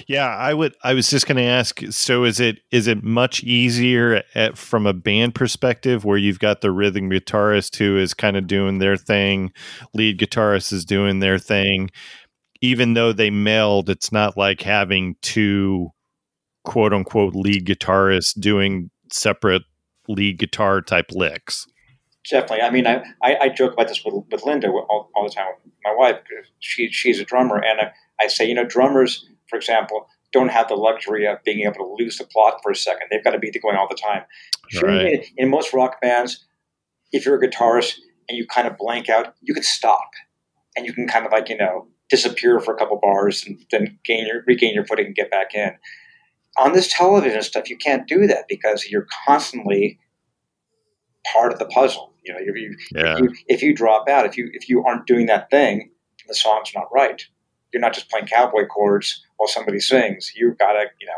Yeah, 0.08 0.26
I 0.26 0.52
would. 0.52 0.74
I 0.82 0.94
was 0.94 1.08
just 1.08 1.26
going 1.26 1.36
to 1.36 1.44
ask. 1.44 1.80
So, 1.90 2.24
is 2.24 2.40
it 2.40 2.58
is 2.72 2.88
it 2.88 3.04
much 3.04 3.44
easier 3.44 4.24
at, 4.34 4.58
from 4.58 4.86
a 4.86 4.92
band 4.92 5.36
perspective, 5.36 6.04
where 6.04 6.18
you've 6.18 6.40
got 6.40 6.62
the 6.62 6.72
rhythm 6.72 7.08
guitarist 7.08 7.76
who 7.76 7.96
is 7.96 8.12
kind 8.12 8.36
of 8.36 8.48
doing 8.48 8.78
their 8.78 8.96
thing, 8.96 9.52
lead 9.94 10.18
guitarist 10.18 10.72
is 10.72 10.84
doing 10.84 11.20
their 11.20 11.38
thing, 11.38 11.90
even 12.60 12.94
though 12.94 13.12
they 13.12 13.30
meld, 13.30 13.88
it's 13.88 14.10
not 14.10 14.36
like 14.36 14.62
having 14.62 15.14
two 15.22 15.90
quote 16.64 16.92
unquote 16.92 17.34
lead 17.36 17.66
guitarists 17.66 18.38
doing 18.38 18.90
separate 19.12 19.62
lead 20.08 20.38
guitar 20.38 20.80
type 20.82 21.12
licks. 21.12 21.66
Definitely. 22.28 22.62
I 22.62 22.70
mean, 22.70 22.88
I, 22.88 23.04
I, 23.22 23.36
I 23.42 23.48
joke 23.50 23.74
about 23.74 23.86
this 23.86 24.04
with, 24.04 24.24
with 24.32 24.44
Linda 24.44 24.68
all, 24.68 25.10
all 25.14 25.22
the 25.22 25.30
time 25.32 25.46
my 25.86 25.94
wife, 25.94 26.16
She, 26.58 26.88
she's 26.90 27.20
a 27.20 27.24
drummer. 27.24 27.56
And 27.56 27.90
I 28.20 28.28
say, 28.28 28.48
you 28.48 28.54
know, 28.54 28.64
drummers, 28.64 29.26
for 29.48 29.56
example, 29.56 30.08
don't 30.32 30.48
have 30.48 30.68
the 30.68 30.74
luxury 30.74 31.26
of 31.26 31.42
being 31.44 31.60
able 31.60 31.74
to 31.74 31.94
lose 31.98 32.18
the 32.18 32.24
plot 32.24 32.60
for 32.62 32.70
a 32.72 32.76
second. 32.76 33.08
They've 33.10 33.22
got 33.24 33.30
to 33.30 33.38
be 33.38 33.50
going 33.50 33.76
all 33.76 33.88
the 33.88 33.96
time. 33.96 34.22
Sure, 34.68 34.88
Right. 34.88 35.06
in, 35.06 35.22
in 35.36 35.50
most 35.50 35.72
rock 35.72 36.00
bands, 36.00 36.44
if 37.12 37.24
you're 37.24 37.36
a 37.36 37.48
guitarist 37.48 37.94
and 38.28 38.36
you 38.36 38.46
kind 38.46 38.66
of 38.66 38.76
blank 38.76 39.08
out, 39.08 39.34
you 39.42 39.54
can 39.54 39.62
stop 39.62 40.10
and 40.76 40.84
you 40.84 40.92
can 40.92 41.06
kind 41.06 41.24
of 41.24 41.32
like, 41.32 41.48
you 41.48 41.56
know, 41.56 41.86
disappear 42.10 42.60
for 42.60 42.74
a 42.74 42.78
couple 42.78 42.98
bars 43.00 43.44
and 43.46 43.58
then 43.70 43.98
gain 44.04 44.26
your, 44.26 44.42
regain 44.46 44.74
your 44.74 44.84
footing 44.84 45.06
and 45.06 45.14
get 45.14 45.30
back 45.30 45.54
in. 45.54 45.72
On 46.58 46.72
this 46.72 46.92
television 46.92 47.42
stuff, 47.42 47.68
you 47.70 47.76
can't 47.76 48.06
do 48.08 48.26
that 48.26 48.46
because 48.48 48.86
you're 48.88 49.06
constantly 49.26 49.98
part 51.32 51.52
of 51.52 51.58
the 51.58 51.66
puzzle. 51.66 52.12
You 52.24 52.32
know, 52.32 52.38
if 52.40 52.56
you, 52.56 52.76
Yeah, 52.94 53.14
if 53.14 53.20
you 53.20 53.34
if 53.46 53.62
you 53.62 53.74
drop 53.74 54.08
out, 54.08 54.26
if 54.26 54.36
you 54.36 54.50
if 54.52 54.68
you 54.68 54.82
aren't 54.84 55.06
doing 55.06 55.26
that 55.26 55.50
thing, 55.50 55.90
the 56.26 56.34
song's 56.34 56.72
not 56.74 56.88
right. 56.92 57.24
You're 57.76 57.82
not 57.82 57.92
just 57.92 58.08
playing 58.08 58.26
cowboy 58.26 58.64
chords 58.66 59.22
while 59.36 59.48
somebody 59.48 59.80
sings. 59.80 60.32
You 60.34 60.56
gotta, 60.58 60.86
you 60.98 61.06
know, 61.06 61.12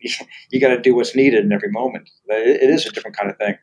you, 0.50 0.60
got 0.60 0.68
to 0.68 0.80
do 0.80 0.96
what's 0.96 1.14
needed 1.14 1.44
in 1.44 1.52
every 1.52 1.70
moment. 1.70 2.10
It, 2.26 2.64
it 2.64 2.68
is 2.68 2.84
a 2.84 2.90
different 2.90 3.16
kind 3.16 3.30
of 3.30 3.36
thing. 3.36 3.58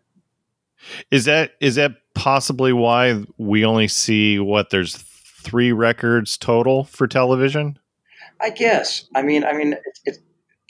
is 1.11 1.25
that 1.25 1.51
is 1.59 1.75
that 1.75 1.97
possibly 2.13 2.71
why 2.71 3.21
we 3.37 3.65
only 3.65 3.89
see 3.89 4.39
what 4.39 4.69
there's 4.69 4.95
three 4.95 5.73
records 5.73 6.37
total 6.37 6.85
for 6.85 7.05
television? 7.05 7.77
I 8.39 8.49
guess. 8.49 9.09
I 9.13 9.21
mean, 9.21 9.43
I 9.43 9.51
mean, 9.51 9.73
it's, 9.85 10.01
it's 10.05 10.19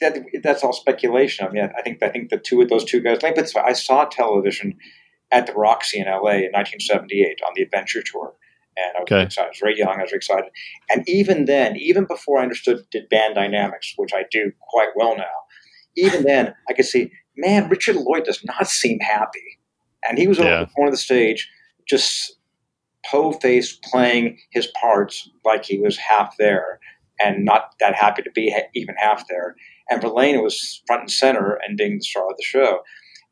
that 0.01 0.17
that's 0.41 0.63
all 0.63 0.73
speculation. 0.73 1.45
I 1.45 1.51
mean, 1.51 1.69
I 1.77 1.83
think 1.83 2.01
I 2.01 2.09
think 2.09 2.29
the 2.29 2.37
two 2.37 2.59
of 2.61 2.69
those 2.69 2.83
two 2.83 3.01
guys. 3.01 3.21
Like, 3.21 3.35
but 3.35 3.55
I 3.55 3.73
saw 3.73 4.05
television 4.05 4.77
at 5.31 5.45
the 5.45 5.53
Roxy 5.53 5.99
in 5.99 6.07
L.A. 6.07 6.45
in 6.45 6.51
1978 6.51 7.41
on 7.47 7.53
the 7.55 7.61
Adventure 7.61 8.01
Tour, 8.01 8.33
and 8.77 8.97
I 8.97 8.99
was 9.01 9.11
Okay. 9.11 9.23
excited. 9.23 9.47
I 9.47 9.49
was 9.49 9.59
very 9.59 9.77
young. 9.77 9.95
I 9.99 10.01
was 10.01 10.09
very 10.11 10.17
excited. 10.17 10.51
And 10.89 11.07
even 11.07 11.45
then, 11.45 11.75
even 11.77 12.05
before 12.05 12.39
I 12.39 12.43
understood 12.43 12.85
did 12.91 13.09
band 13.09 13.35
dynamics, 13.35 13.93
which 13.97 14.13
I 14.13 14.25
do 14.31 14.51
quite 14.71 14.89
well 14.95 15.15
now, 15.17 15.35
even 15.97 16.23
then 16.23 16.53
I 16.69 16.73
could 16.73 16.85
see, 16.85 17.11
man, 17.37 17.69
Richard 17.69 17.95
Lloyd 17.95 18.25
does 18.25 18.43
not 18.43 18.67
seem 18.67 18.99
happy, 18.99 19.59
and 20.07 20.17
he 20.17 20.27
was 20.27 20.39
over 20.39 20.49
Yeah. 20.49 20.59
the 20.61 20.67
corner 20.67 20.89
of 20.89 20.93
the 20.93 20.97
stage, 20.97 21.49
just 21.87 22.37
po-faced 23.05 23.83
playing 23.83 24.39
his 24.51 24.67
parts 24.79 25.29
like 25.43 25.63
he 25.65 25.77
was 25.79 25.97
half 25.97 26.35
there 26.37 26.79
and 27.19 27.45
not 27.45 27.73
that 27.79 27.93
happy 27.95 28.21
to 28.23 28.31
be 28.31 28.49
ha- 28.51 28.67
even 28.73 28.95
half 28.97 29.27
there. 29.27 29.55
And 29.89 30.01
Verlaine 30.01 30.41
was 30.41 30.81
front 30.87 31.01
and 31.01 31.11
center 31.11 31.59
and 31.65 31.77
being 31.77 31.97
the 31.97 32.03
star 32.03 32.23
of 32.29 32.35
the 32.37 32.43
show. 32.43 32.79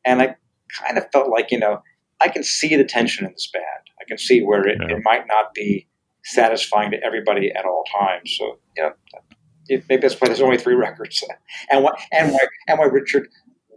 And 0.06 0.22
I 0.22 0.36
kind 0.80 0.96
of 0.96 1.10
felt 1.12 1.28
like, 1.28 1.50
you 1.50 1.58
know, 1.58 1.82
I 2.20 2.28
can 2.28 2.44
see 2.44 2.76
the 2.76 2.84
tension 2.84 3.26
in 3.26 3.32
this 3.32 3.50
band. 3.52 3.64
I 4.04 4.08
can 4.08 4.18
see 4.18 4.42
where 4.42 4.66
it, 4.66 4.78
Yeah. 4.80 4.96
it 4.96 5.02
might 5.04 5.26
not 5.26 5.54
be 5.54 5.86
satisfying 6.24 6.90
to 6.90 7.02
everybody 7.02 7.50
at 7.52 7.64
all 7.64 7.84
times. 7.98 8.34
So, 8.38 8.58
you 8.76 8.82
know, 8.82 8.92
it, 9.68 9.84
maybe 9.88 10.02
that's 10.02 10.20
why 10.20 10.28
there's 10.28 10.40
only 10.40 10.58
three 10.58 10.74
records. 10.74 11.22
And 11.70 11.82
why, 11.84 11.92
and 12.12 12.32
why, 12.32 12.40
and 12.68 12.78
why 12.78 12.86
Richard 12.86 13.28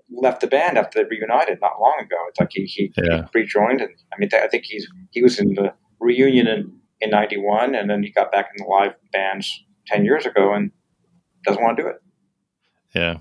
left 0.10 0.42
the 0.42 0.48
band 0.48 0.78
after 0.78 1.02
they 1.04 1.08
reunited 1.10 1.60
not 1.62 1.80
long 1.82 1.98
ago. 2.02 2.16
It's 2.30 2.40
like 2.40 2.50
he, 2.52 2.66
he, 2.66 2.94
Yeah. 2.98 3.24
he 3.34 3.40
rejoined. 3.40 3.82
And 3.82 3.92
I 4.14 4.18
mean, 4.20 4.30
I 4.34 4.48
think 4.48 4.64
he's, 4.66 4.88
he 5.12 5.22
was 5.22 5.40
in 5.40 5.54
the 5.54 5.74
reunion 6.00 6.48
in, 6.48 6.72
in 7.02 7.10
91 7.10 7.76
and 7.76 7.90
then 7.90 8.04
he 8.04 8.12
got 8.12 8.32
back 8.32 8.48
in 8.58 8.66
the 8.66 8.70
live 8.70 8.94
bands 9.14 9.64
10 9.88 10.04
years 10.06 10.26
ago 10.26 10.54
and 10.54 10.72
doesn't 11.46 11.62
want 11.64 11.78
to 11.78 11.84
do 11.84 11.90
it. 11.90 12.02
Yeah, 12.96 13.18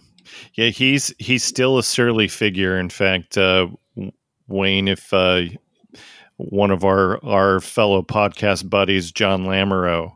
yeah. 0.54 0.70
He's 0.70 1.12
he's 1.18 1.44
still 1.44 1.76
a 1.78 1.82
surly 1.82 2.28
figure. 2.28 2.78
In 2.78 2.88
fact, 2.88 3.36
uh, 3.36 3.66
Wayne, 4.48 4.88
if 4.88 5.12
uh, 5.12 5.42
one 6.36 6.70
of 6.70 6.84
our 6.84 7.24
our 7.24 7.60
fellow 7.60 8.02
podcast 8.02 8.68
buddies, 8.68 9.12
John 9.12 9.44
Lamoureux, 9.44 10.12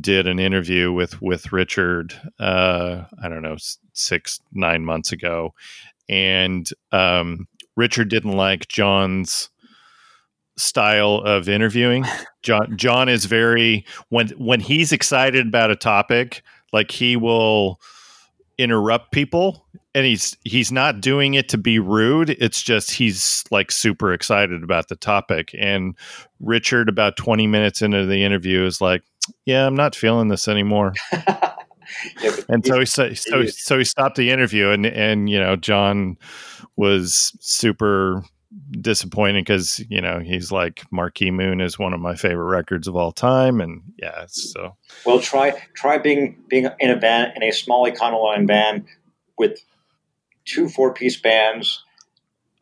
did 0.00 0.26
an 0.26 0.38
interview 0.38 0.92
with 0.92 1.20
with 1.22 1.52
Richard, 1.52 2.14
uh, 2.40 3.04
I 3.22 3.28
don't 3.28 3.42
know, 3.42 3.56
six 3.92 4.40
nine 4.52 4.84
months 4.84 5.12
ago, 5.12 5.54
and 6.08 6.68
um, 6.90 7.46
Richard 7.76 8.08
didn't 8.08 8.36
like 8.36 8.68
John's 8.68 9.50
style 10.56 11.22
of 11.24 11.48
interviewing. 11.48 12.04
John 12.42 12.76
John 12.76 13.08
is 13.08 13.24
very 13.26 13.84
when 14.08 14.28
when 14.30 14.60
he's 14.60 14.92
excited 14.92 15.46
about 15.46 15.70
a 15.70 15.76
topic, 15.76 16.42
like 16.72 16.90
he 16.90 17.16
will 17.16 17.80
interrupt 18.58 19.12
people 19.12 19.66
and 19.94 20.06
he's 20.06 20.36
he's 20.44 20.72
not 20.72 21.00
doing 21.00 21.34
it 21.34 21.48
to 21.50 21.58
be 21.58 21.78
rude. 21.78 22.30
It's 22.30 22.62
just 22.62 22.92
he's 22.92 23.44
like 23.50 23.70
super 23.70 24.12
excited 24.12 24.62
about 24.62 24.88
the 24.88 24.96
topic. 24.96 25.54
And 25.58 25.96
richard 26.40 26.88
about 26.88 27.16
20 27.16 27.46
minutes 27.46 27.82
into 27.82 28.04
the 28.04 28.24
interview 28.24 28.64
is 28.66 28.80
like 28.80 29.04
yeah 29.46 29.64
i'm 29.64 29.76
not 29.76 29.94
feeling 29.94 30.28
this 30.28 30.48
anymore. 30.48 30.92
Yeah, 32.22 32.36
and 32.48 32.64
so 32.64 32.78
he 32.78 32.86
so, 32.86 33.12
so, 33.12 33.42
he 33.42 33.48
so 33.48 33.76
he 33.76 33.84
stopped 33.84 34.16
the 34.16 34.30
interview 34.30 34.70
and 34.70 34.86
and 34.86 35.28
you 35.28 35.38
know 35.38 35.56
john 35.56 36.16
was 36.76 37.36
super 37.40 38.24
disappointed 38.70 39.44
because 39.44 39.84
you 39.90 40.00
know 40.00 40.18
he's 40.18 40.50
like 40.50 40.84
marquee 40.90 41.30
moon 41.30 41.60
is 41.60 41.78
one 41.78 41.92
of 41.92 42.00
my 42.00 42.14
favorite 42.14 42.50
records 42.50 42.88
of 42.88 42.96
all 42.96 43.12
time 43.12 43.60
and 43.60 43.82
yeah 43.98 44.24
so. 44.28 44.76
Well, 45.04 45.20
try 45.20 45.52
try 45.74 45.98
being 45.98 46.42
being 46.48 46.68
in 46.80 46.90
a 46.90 46.96
band 46.96 47.32
in 47.36 47.42
a 47.42 47.52
small 47.52 47.90
Econoline 47.90 48.46
band 48.46 48.86
with 49.38 49.58
two 50.44 50.68
four 50.68 50.92
piece 50.94 51.20
bands 51.20 51.82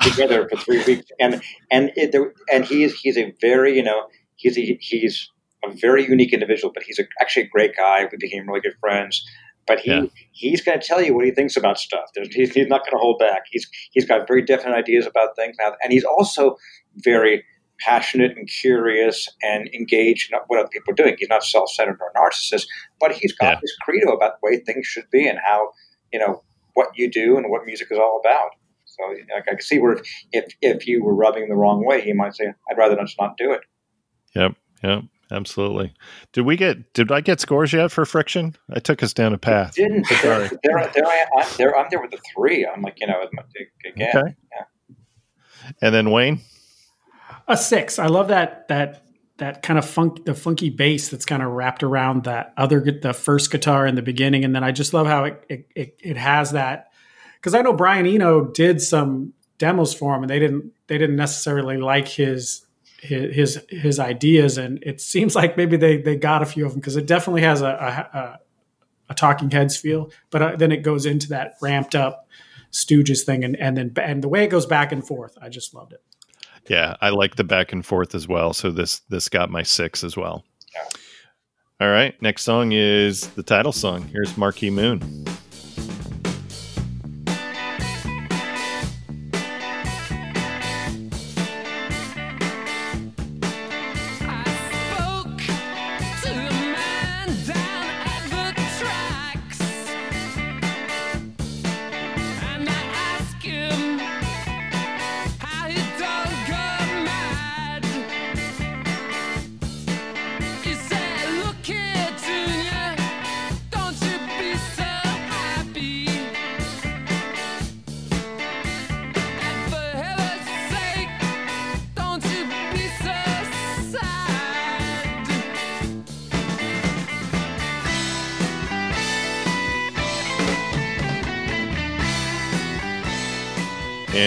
together 0.03 0.49
for 0.49 0.57
three 0.57 0.83
weeks, 0.85 1.11
and 1.21 1.43
and 1.71 1.91
it, 1.97 2.15
and 2.53 2.65
he's 2.65 2.99
he's 3.01 3.17
a 3.19 3.33
very 3.41 3.77
you 3.77 3.83
know 3.83 4.07
he's 4.37 4.57
a, 4.59 4.79
he's 4.81 5.31
a 5.65 5.71
very 5.73 6.07
unique 6.07 6.33
individual, 6.33 6.73
but 6.73 6.83
he's 6.83 6.99
a, 6.99 7.05
actually 7.21 7.43
a 7.45 7.49
great 7.49 7.77
guy. 7.77 8.07
We 8.11 8.17
became 8.19 8.49
really 8.49 8.61
good 8.61 8.77
friends. 8.81 9.25
But 9.67 9.81
he 9.81 9.91
Yeah. 9.91 10.05
he's 10.33 10.63
going 10.63 10.81
to 10.81 10.87
tell 10.87 11.03
you 11.03 11.15
what 11.15 11.25
he 11.27 11.31
thinks 11.31 11.57
about 11.57 11.79
stuff. 11.79 12.07
There's, 12.15 12.35
he's, 12.35 12.53
he's 12.55 12.67
not 12.67 12.81
going 12.81 12.93
to 12.93 12.99
hold 12.99 13.19
back. 13.19 13.43
He's 13.51 13.69
he's 13.93 14.07
got 14.07 14.27
very 14.27 14.43
definite 14.43 14.75
ideas 14.75 15.07
about 15.07 15.37
things 15.37 15.57
now, 15.61 15.73
and 15.83 15.93
he's 15.93 16.05
also 16.05 16.57
very 16.97 17.45
passionate 17.79 18.37
and 18.37 18.49
curious 18.49 19.29
and 19.43 19.69
engaged 19.75 20.33
in 20.33 20.39
what 20.49 20.59
other 20.61 20.69
people 20.69 20.93
are 20.93 20.95
doing. 20.97 21.15
He's 21.19 21.29
not 21.31 21.43
self-centered 21.45 21.99
or 22.01 22.13
narcissist, 22.15 22.67
but 22.99 23.13
he's 23.13 23.33
got 23.35 23.55
Yeah. 23.55 23.59
this 23.61 23.75
credo 23.83 24.13
about 24.13 24.35
the 24.41 24.47
way 24.49 24.59
things 24.59 24.87
should 24.87 25.09
be 25.11 25.27
and 25.29 25.39
how 25.45 25.71
you 26.13 26.19
know 26.19 26.43
what 26.75 26.89
you 26.95 27.11
do 27.11 27.37
and 27.37 27.51
what 27.51 27.65
music 27.67 27.89
is 27.91 27.99
all 27.99 28.21
about. 28.25 28.51
So 28.85 29.05
like, 29.09 29.45
I 29.49 29.51
can 29.53 29.61
see 29.61 29.79
where 29.79 29.93
if, 29.93 30.03
if 30.33 30.55
if 30.61 30.87
you 30.87 31.03
were 31.03 31.15
rubbing 31.15 31.49
the 31.49 31.55
wrong 31.55 31.85
way, 31.85 32.01
he 32.01 32.13
might 32.13 32.35
say, 32.35 32.53
"I'd 32.71 32.77
rather 32.79 32.97
just 32.97 33.17
not 33.21 33.37
do 33.37 33.53
it." 33.53 33.61
Yep, 34.35 34.55
yep, 34.83 35.03
absolutely. 35.31 35.95
Did 36.33 36.43
we 36.43 36.57
get? 36.57 36.93
Did 36.93 37.11
I 37.11 37.21
get 37.21 37.41
scores 37.41 37.73
yet 37.73 37.91
for 37.91 38.05
friction? 38.05 38.57
I 38.75 38.81
took 38.81 39.03
us 39.03 39.13
down 39.13 39.33
a 39.33 39.39
path. 39.39 39.75
Didn't 39.75 40.07
but 40.09 40.23
there, 40.23 40.49
Sorry. 40.49 40.59
there, 40.63 40.91
there, 40.95 41.07
I, 41.07 41.25
I'm 41.39 41.49
there. 41.57 41.77
I'm 41.79 41.87
there 41.91 42.01
with 42.01 42.11
the 42.11 42.21
three. 42.35 42.67
I'm 42.67 42.83
like, 42.83 42.99
you 43.01 43.07
know, 43.07 43.23
again, 43.87 44.11
Okay. 44.19 44.35
And 45.81 45.95
then 45.95 46.11
Wayne. 46.11 46.41
A 47.49 47.57
six. 47.57 47.99
I 47.99 48.07
love 48.07 48.29
that 48.29 48.69
that 48.69 49.05
that 49.41 49.63
kind 49.63 49.79
of 49.79 49.85
funk 49.85 50.25
the 50.25 50.35
funky 50.35 50.71
bass 50.71 51.09
that's 51.09 51.25
kind 51.25 51.43
of 51.43 51.51
wrapped 51.51 51.83
around 51.83 52.25
that 52.25 52.53
other 52.57 52.81
the 52.81 53.13
first 53.13 53.51
guitar 53.51 53.87
in 53.87 53.97
the 53.97 54.03
beginning, 54.03 54.45
and 54.45 54.55
then 54.55 54.63
I 54.63 54.71
just 54.71 54.95
love 54.95 55.07
how 55.07 55.25
it 55.25 55.45
it 55.49 55.67
it, 55.75 55.97
it 56.03 56.17
has 56.17 56.53
that 56.53 56.93
because 57.37 57.55
I 57.55 57.63
know 57.63 57.73
Brian 57.73 58.07
Eno 58.07 58.45
did 58.45 58.81
some 58.81 59.33
demos 59.59 59.95
for 59.95 60.15
him, 60.15 60.23
and 60.23 60.31
they 60.31 60.39
didn't 60.39 60.73
they 60.87 60.99
didn't 60.99 61.17
necessarily 61.17 61.77
like 61.77 62.07
his 62.07 62.67
his 63.01 63.59
his, 63.71 63.99
ideas, 63.99 64.59
and 64.59 64.79
it 64.83 65.01
seems 65.01 65.35
like 65.35 65.57
maybe 65.57 65.77
they 65.77 65.97
they 65.97 66.17
got 66.17 66.43
a 66.43 66.47
few 66.47 66.67
of 66.67 66.73
them 66.73 66.81
because 66.81 66.97
it 66.97 67.07
definitely 67.07 67.43
has 67.43 67.63
a 67.63 67.67
a, 67.67 68.19
a, 68.19 68.39
a 69.11 69.15
Talking 69.15 69.51
Heads 69.51 69.77
feel, 69.77 70.11
but 70.31 70.43
uh, 70.43 70.57
then 70.57 70.71
it 70.71 70.83
goes 70.83 71.07
into 71.07 71.29
that 71.29 71.57
ramped 71.63 71.95
up 71.95 72.29
Stooges 72.73 73.25
thing, 73.25 73.43
and 73.43 73.57
and 73.57 73.77
then 73.77 73.93
and 74.03 74.23
the 74.23 74.29
way 74.29 74.45
it 74.45 74.49
goes 74.49 74.67
back 74.67 74.93
and 74.93 75.07
forth, 75.07 75.37
I 75.41 75.49
just 75.49 75.75
loved 75.75 75.93
it. 75.93 76.03
Yeah, 76.69 76.97
I 77.01 77.11
like 77.11 77.37
the 77.37 77.45
back 77.45 77.73
and 77.73 77.85
forth 77.85 78.15
as 78.15 78.29
well. 78.29 78.53
So 78.53 78.71
this 78.71 79.01
this 79.09 79.29
got 79.29 79.51
my 79.51 79.63
six 79.63 80.05
as 80.05 80.17
well. 80.17 80.45
Yeah. 80.75 80.89
All 81.81 81.91
right, 81.91 82.21
next 82.21 82.43
song 82.43 82.73
is 82.73 83.29
the 83.29 83.43
title 83.43 83.73
song. 83.73 84.07
Here's 84.09 84.37
Marquee 84.37 84.71
Moon. 84.71 85.25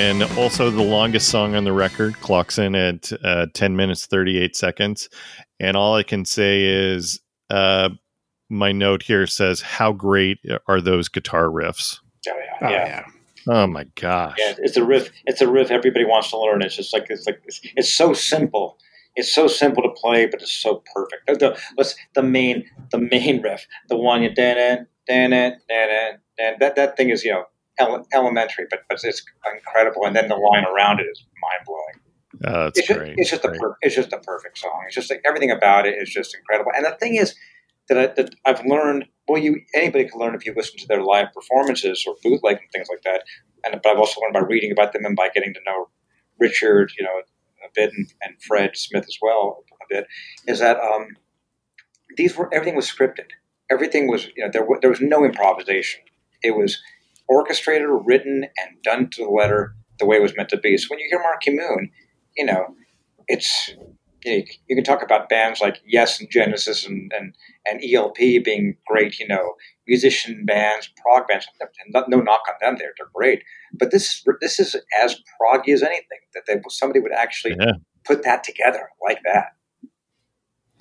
And 0.03 0.23
also 0.37 0.69
the 0.69 0.83
longest 0.83 1.29
song 1.29 1.55
on 1.55 1.63
the 1.63 1.71
record 1.71 2.19
clocks 2.19 2.57
in 2.57 2.75
at 2.75 3.09
uh, 3.23 3.45
10 3.53 3.77
minutes 3.77 4.05
38 4.05 4.53
seconds. 4.53 5.07
And 5.61 5.77
all 5.77 5.95
I 5.95 6.03
can 6.03 6.25
say 6.25 6.65
is 6.65 7.21
uh, 7.49 7.87
my 8.49 8.73
note 8.73 9.01
here 9.01 9.25
says, 9.27 9.61
How 9.61 9.93
great 9.93 10.39
are 10.67 10.81
those 10.81 11.07
guitar 11.07 11.45
riffs? 11.45 11.99
Oh, 12.27 12.37
yeah, 12.69 12.69
yeah. 12.69 13.05
Oh 13.47 13.65
my 13.65 13.85
gosh. 13.95 14.35
Yeah, 14.39 14.55
it's 14.57 14.75
a 14.75 14.83
riff. 14.83 15.09
It's 15.23 15.39
a 15.39 15.47
riff 15.47 15.71
everybody 15.71 16.03
wants 16.03 16.31
to 16.31 16.37
learn. 16.37 16.61
It's 16.63 16.75
just 16.75 16.91
like 16.91 17.05
it's 17.09 17.25
like 17.25 17.41
it's, 17.45 17.61
it's 17.77 17.93
so 17.93 18.11
simple. 18.13 18.77
It's 19.15 19.31
so 19.31 19.47
simple 19.47 19.83
to 19.83 19.89
play, 19.89 20.25
but 20.25 20.41
it's 20.41 20.51
so 20.51 20.83
perfect. 20.93 21.27
The, 21.39 21.57
the, 21.77 21.95
the 22.13 22.23
main 22.23 22.65
the 22.91 22.97
main 22.97 23.41
riff, 23.41 23.67
the 23.87 23.95
one 23.95 24.21
you 24.21 24.35
dan 24.35 24.57
it, 24.57 24.87
dan 25.07 25.31
it, 25.31 25.59
dan 25.69 25.89
it, 25.89 26.19
dan 26.37 26.55
that 26.59 26.75
that 26.75 26.97
thing 26.97 27.09
is 27.09 27.23
you 27.23 27.31
know 27.31 27.45
ele- 27.79 28.05
elementary, 28.13 28.65
but 28.69 28.81
but 28.89 28.99
it's 29.03 29.23
incredible. 29.55 30.05
And 30.05 30.15
then 30.15 30.27
the 30.29 30.35
line 30.35 30.65
around 30.65 30.99
it 30.99 31.03
is 31.11 31.23
mind 31.41 31.65
blowing. 31.65 31.99
Oh, 32.45 32.67
It's 32.67 32.87
just, 32.87 32.99
great. 32.99 33.13
it's 33.17 33.29
just 33.29 33.45
a 33.45 33.49
per, 33.51 33.75
it's 33.81 33.95
just 33.95 34.11
a 34.11 34.17
perfect 34.19 34.57
song. 34.57 34.83
It's 34.87 34.95
just 34.95 35.09
like 35.09 35.21
everything 35.25 35.51
about 35.51 35.85
it 35.85 35.95
is 36.01 36.09
just 36.09 36.35
incredible. 36.35 36.71
And 36.75 36.83
the 36.85 36.91
thing 36.99 37.15
is 37.15 37.35
that, 37.89 37.97
I, 37.97 38.07
that 38.07 38.35
I've 38.45 38.65
learned. 38.65 39.05
Well, 39.27 39.41
you 39.41 39.61
anybody 39.73 40.09
can 40.09 40.19
learn 40.19 40.35
if 40.35 40.45
you 40.45 40.53
listen 40.55 40.77
to 40.79 40.87
their 40.87 41.01
live 41.01 41.27
performances 41.33 42.03
or 42.05 42.15
bootleg 42.23 42.57
and 42.57 42.69
things 42.73 42.87
like 42.89 43.03
that. 43.03 43.23
And 43.63 43.79
but 43.81 43.91
I've 43.91 43.97
also 43.99 44.19
learned 44.21 44.33
by 44.33 44.41
reading 44.41 44.71
about 44.71 44.91
them 44.93 45.05
and 45.05 45.15
by 45.15 45.29
getting 45.29 45.53
to 45.53 45.59
know 45.65 45.87
Richard, 46.39 46.91
you 46.97 47.05
know, 47.05 47.21
a 47.65 47.69
bit, 47.73 47.91
and, 47.95 48.11
and 48.21 48.35
Fred 48.45 48.75
Smith 48.75 49.05
as 49.07 49.17
well 49.21 49.63
a 49.81 49.85
bit. 49.89 50.07
Is 50.47 50.59
that 50.59 50.77
um, 50.79 51.07
these 52.17 52.35
were 52.35 52.53
everything 52.53 52.75
was 52.75 52.89
scripted. 52.89 53.27
Everything 53.71 54.07
was 54.09 54.27
you 54.35 54.43
know 54.43 54.49
there 54.51 54.65
wa- 54.65 54.79
there 54.81 54.89
was 54.89 54.99
no 55.01 55.23
improvisation. 55.23 56.01
It 56.41 56.57
was 56.57 56.81
orchestrated, 57.33 57.87
written, 58.05 58.43
and 58.43 58.81
done 58.83 59.09
to 59.11 59.23
the 59.23 59.29
letter 59.29 59.75
the 59.99 60.05
way 60.05 60.17
it 60.17 60.21
was 60.21 60.35
meant 60.35 60.49
to 60.49 60.57
be. 60.57 60.77
So 60.77 60.87
when 60.89 60.99
you 60.99 61.07
hear 61.09 61.19
Marquee 61.19 61.51
Moon, 61.51 61.89
you 62.35 62.45
know, 62.45 62.75
it's 63.27 63.69
you, 64.23 64.37
know, 64.37 64.43
you 64.67 64.75
can 64.75 64.83
talk 64.83 65.03
about 65.03 65.29
bands 65.29 65.61
like 65.61 65.81
Yes 65.85 66.19
and 66.19 66.29
Genesis 66.31 66.85
and, 66.85 67.11
and, 67.15 67.35
and 67.65 67.81
ELP 67.83 68.17
being 68.17 68.75
great, 68.87 69.19
you 69.19 69.27
know, 69.27 69.53
musician 69.87 70.45
bands, 70.45 70.89
prog 71.01 71.27
bands. 71.27 71.47
No, 71.89 72.05
no 72.07 72.21
knock 72.21 72.41
on 72.47 72.55
them; 72.61 72.77
they're 72.79 72.93
they're 72.97 73.09
great. 73.13 73.43
But 73.73 73.91
this 73.91 74.23
this 74.41 74.59
is 74.59 74.75
as 75.01 75.15
proggy 75.41 75.73
as 75.73 75.83
anything 75.83 76.19
that 76.33 76.43
they, 76.47 76.61
somebody 76.69 76.99
would 76.99 77.13
actually 77.13 77.55
Yeah. 77.59 77.73
put 78.05 78.23
that 78.23 78.43
together 78.43 78.89
like 79.05 79.19
that. 79.25 79.53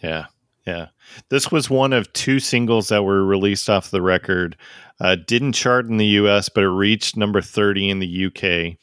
Yeah. 0.02 0.26
Yeah. 0.66 0.88
This 1.28 1.50
was 1.50 1.68
one 1.68 1.92
of 1.92 2.12
two 2.12 2.38
singles 2.38 2.88
that 2.88 3.04
were 3.04 3.24
released 3.24 3.68
off 3.68 3.90
the 3.90 4.02
record. 4.02 4.56
Uh, 5.02 5.16
didn't 5.26 5.52
chart 5.52 5.86
in 5.86 5.96
the 5.98 6.06
US, 6.06 6.48
but 6.48 6.62
it 6.64 6.68
reached 6.68 7.16
number 7.16 7.42
30 7.42 7.90
in 7.90 7.98
the 7.98 8.26
UK. 8.26 8.76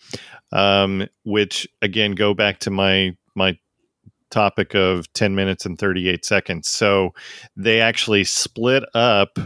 Um, 0.51 1.07
which 1.23 1.67
again 1.81 2.11
go 2.13 2.33
back 2.33 2.59
to 2.59 2.69
my 2.71 3.15
my 3.35 3.57
topic 4.31 4.73
of 4.75 5.11
10 5.13 5.33
minutes 5.35 5.65
and 5.65 5.77
38 5.77 6.25
seconds. 6.25 6.67
So 6.67 7.13
they 7.55 7.81
actually 7.81 8.23
split 8.23 8.83
up 8.93 9.37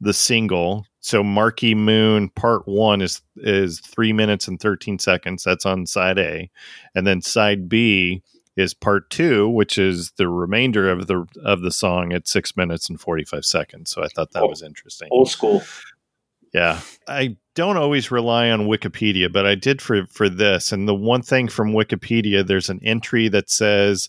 the 0.00 0.12
single. 0.12 0.86
So 1.00 1.22
Marquee 1.22 1.74
Moon 1.74 2.30
Part 2.30 2.66
One 2.66 3.00
is 3.02 3.20
is 3.36 3.80
three 3.80 4.12
minutes 4.12 4.48
and 4.48 4.58
13 4.60 4.98
seconds. 4.98 5.42
That's 5.44 5.66
on 5.66 5.86
side 5.86 6.18
A. 6.18 6.50
And 6.94 7.06
then 7.06 7.20
side 7.20 7.68
B 7.68 8.22
is 8.56 8.72
part 8.74 9.10
two, 9.10 9.48
which 9.48 9.76
is 9.76 10.12
the 10.16 10.28
remainder 10.28 10.88
of 10.88 11.08
the 11.08 11.26
of 11.44 11.62
the 11.62 11.72
song 11.72 12.12
at 12.12 12.28
six 12.28 12.56
minutes 12.56 12.88
and 12.88 13.00
forty 13.00 13.24
five 13.24 13.44
seconds. 13.44 13.90
So 13.90 14.02
I 14.04 14.08
thought 14.08 14.30
that 14.32 14.44
Oh. 14.44 14.48
was 14.48 14.62
interesting. 14.62 15.08
Old 15.10 15.28
school. 15.28 15.62
Yeah, 16.54 16.80
I 17.08 17.36
don't 17.54 17.76
always 17.76 18.10
rely 18.12 18.48
on 18.48 18.68
Wikipedia, 18.68 19.30
but 19.30 19.44
I 19.44 19.56
did 19.56 19.82
for 19.82 20.06
for 20.06 20.28
this. 20.28 20.70
And 20.72 20.88
the 20.88 20.94
one 20.94 21.20
thing 21.20 21.48
from 21.48 21.72
Wikipedia, 21.72 22.46
there's 22.46 22.70
an 22.70 22.80
entry 22.84 23.28
that 23.28 23.50
says 23.50 24.08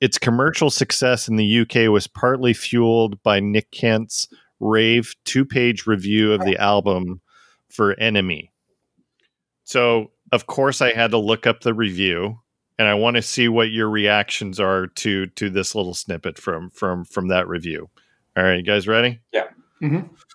its 0.00 0.18
commercial 0.18 0.70
success 0.70 1.28
in 1.28 1.36
the 1.36 1.60
UK 1.60 1.90
was 1.90 2.06
partly 2.06 2.54
fueled 2.54 3.22
by 3.22 3.38
Nick 3.38 3.70
Kent's 3.70 4.26
rave 4.60 5.14
two 5.24 5.44
page 5.44 5.86
review 5.86 6.32
of 6.32 6.44
the 6.44 6.56
album 6.56 7.20
for 7.68 7.94
NME. 7.96 8.50
So 9.64 10.10
of 10.32 10.46
course 10.46 10.80
I 10.80 10.92
had 10.92 11.10
to 11.12 11.18
look 11.18 11.46
up 11.46 11.60
the 11.60 11.74
review 11.74 12.40
and 12.78 12.88
I 12.88 12.94
want 12.94 13.16
to 13.16 13.22
see 13.22 13.48
what 13.48 13.70
your 13.70 13.88
reactions 13.90 14.58
are 14.58 14.86
to 14.86 15.26
to 15.26 15.50
this 15.50 15.74
little 15.74 15.94
snippet 15.94 16.38
from 16.38 16.70
from 16.70 17.04
from 17.04 17.28
that 17.28 17.46
review. 17.46 17.88
All 18.36 18.42
right, 18.42 18.56
you 18.56 18.62
guys 18.62 18.88
ready? 18.88 19.20
Yeah. 19.32 19.48
Mhm. 19.82 20.08
It 20.10 20.27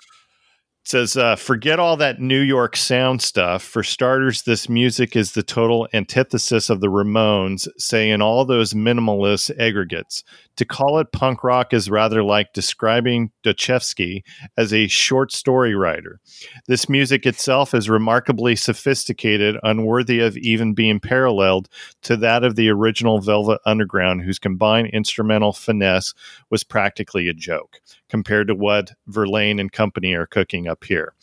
says, 0.86 1.16
uh, 1.16 1.36
forget 1.36 1.80
all 1.80 1.96
that 1.98 2.20
New 2.20 2.42
York 2.42 2.76
sound 2.76 3.22
stuff. 3.22 3.64
For 3.64 3.84
starters, 3.84 4.44
this 4.44 4.68
music 4.68 5.16
is 5.16 5.32
the 5.32 5.44
total 5.44 5.88
antithesis 5.94 6.70
of 6.70 6.82
the 6.82 6.88
Ramones, 6.88 7.68
say 7.78 8.10
in 8.10 8.22
all 8.22 8.44
those 8.44 8.74
minimalist 8.74 9.58
aggregates. 9.58 10.24
To 10.58 10.66
call 10.66 11.00
it 11.00 11.12
punk 11.12 11.44
rock 11.44 11.74
is 11.74 11.90
rather 11.90 12.22
like 12.22 12.54
describing 12.54 13.32
Dostoevsky 13.44 14.24
as 14.58 14.74
a 14.74 14.88
short 14.88 15.32
story 15.32 15.74
writer. 15.74 16.20
This 16.68 16.90
music 16.90 17.26
itself 17.26 17.74
is 17.74 17.90
remarkably 17.90 18.56
sophisticated, 18.56 19.56
unworthy 19.64 20.20
of 20.20 20.38
even 20.38 20.74
being 20.74 21.00
paralleled 21.00 21.70
to 22.04 22.18
that 22.18 22.44
of 22.44 22.56
the 22.56 22.70
original 22.70 23.20
Velvet 23.20 23.62
Underground, 23.66 24.22
whose 24.22 24.38
combined 24.38 24.90
instrumental 24.94 25.54
finesse 25.54 26.14
was 26.50 26.64
practically 26.64 27.28
a 27.28 27.34
joke 27.34 27.80
compared 28.14 28.48
to 28.48 28.54
what 28.54 28.92
Verlaine 29.08 29.60
and 29.60 29.72
company 29.72 30.14
are 30.14 30.28
cooking 30.28 30.68
up 30.68 30.84
here. 30.84 31.16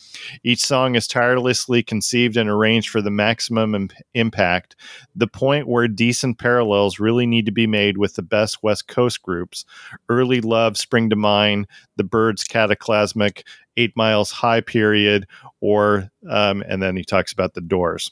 Each 0.43 0.59
song 0.59 0.97
is 0.97 1.07
tirelessly 1.07 1.85
conceived 1.85 2.37
and 2.37 2.51
arranged 2.51 2.89
for 2.89 3.01
the 3.01 3.13
maximum 3.13 3.77
Im- 3.77 3.91
impact, 4.15 4.75
the 5.15 5.29
point 5.29 5.69
where 5.69 5.87
decent 5.87 6.41
parallels 6.41 6.99
really 6.99 7.27
need 7.27 7.47
to 7.47 7.53
be 7.53 7.69
made 7.69 7.97
with 7.97 8.17
the 8.17 8.23
best 8.23 8.65
West 8.65 8.89
Coast 8.89 9.23
groups. 9.23 9.65
Early 10.09 10.41
Love, 10.41 10.77
Spring 10.77 11.09
to 11.11 11.15
Mind, 11.15 11.69
The 11.95 12.03
Byrds, 12.03 12.43
Cataclysmic, 12.43 13.47
Eight 13.77 13.97
Miles 13.97 14.33
High 14.33 14.61
period, 14.61 15.29
or, 15.61 16.11
um, 16.29 16.65
and 16.67 16.83
then 16.83 16.97
he 16.97 17.05
talks 17.05 17.33
about 17.33 17.55
the 17.55 17.61
doors. 17.61 18.11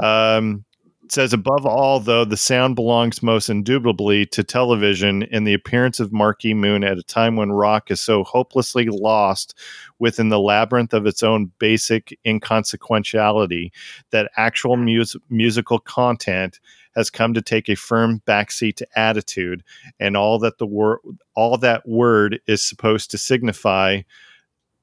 Um, 0.00 0.64
says 1.12 1.32
above 1.32 1.64
all 1.64 2.00
though 2.00 2.24
the 2.24 2.36
sound 2.36 2.74
belongs 2.74 3.22
most 3.22 3.48
indubitably 3.48 4.26
to 4.26 4.42
television 4.42 5.22
and 5.24 5.46
the 5.46 5.54
appearance 5.54 6.00
of 6.00 6.12
marquee 6.12 6.54
moon 6.54 6.82
at 6.84 6.98
a 6.98 7.02
time 7.02 7.36
when 7.36 7.52
rock 7.52 7.90
is 7.90 8.00
so 8.00 8.24
hopelessly 8.24 8.86
lost 8.86 9.56
within 9.98 10.28
the 10.28 10.40
labyrinth 10.40 10.92
of 10.92 11.06
its 11.06 11.22
own 11.22 11.50
basic 11.58 12.18
inconsequentiality 12.26 13.70
that 14.10 14.30
actual 14.36 14.76
hmm. 14.76 14.84
mus- 14.84 15.16
musical 15.30 15.78
content 15.78 16.60
has 16.96 17.10
come 17.10 17.34
to 17.34 17.42
take 17.42 17.68
a 17.68 17.76
firm 17.76 18.22
backseat 18.26 18.76
to 18.76 18.98
attitude, 18.98 19.62
and 20.00 20.16
all 20.16 20.38
that 20.38 20.58
the 20.58 20.66
word 20.66 20.98
all 21.34 21.56
that 21.58 21.86
word 21.86 22.40
is 22.46 22.62
supposed 22.62 23.10
to 23.10 23.18
signify 23.18 24.00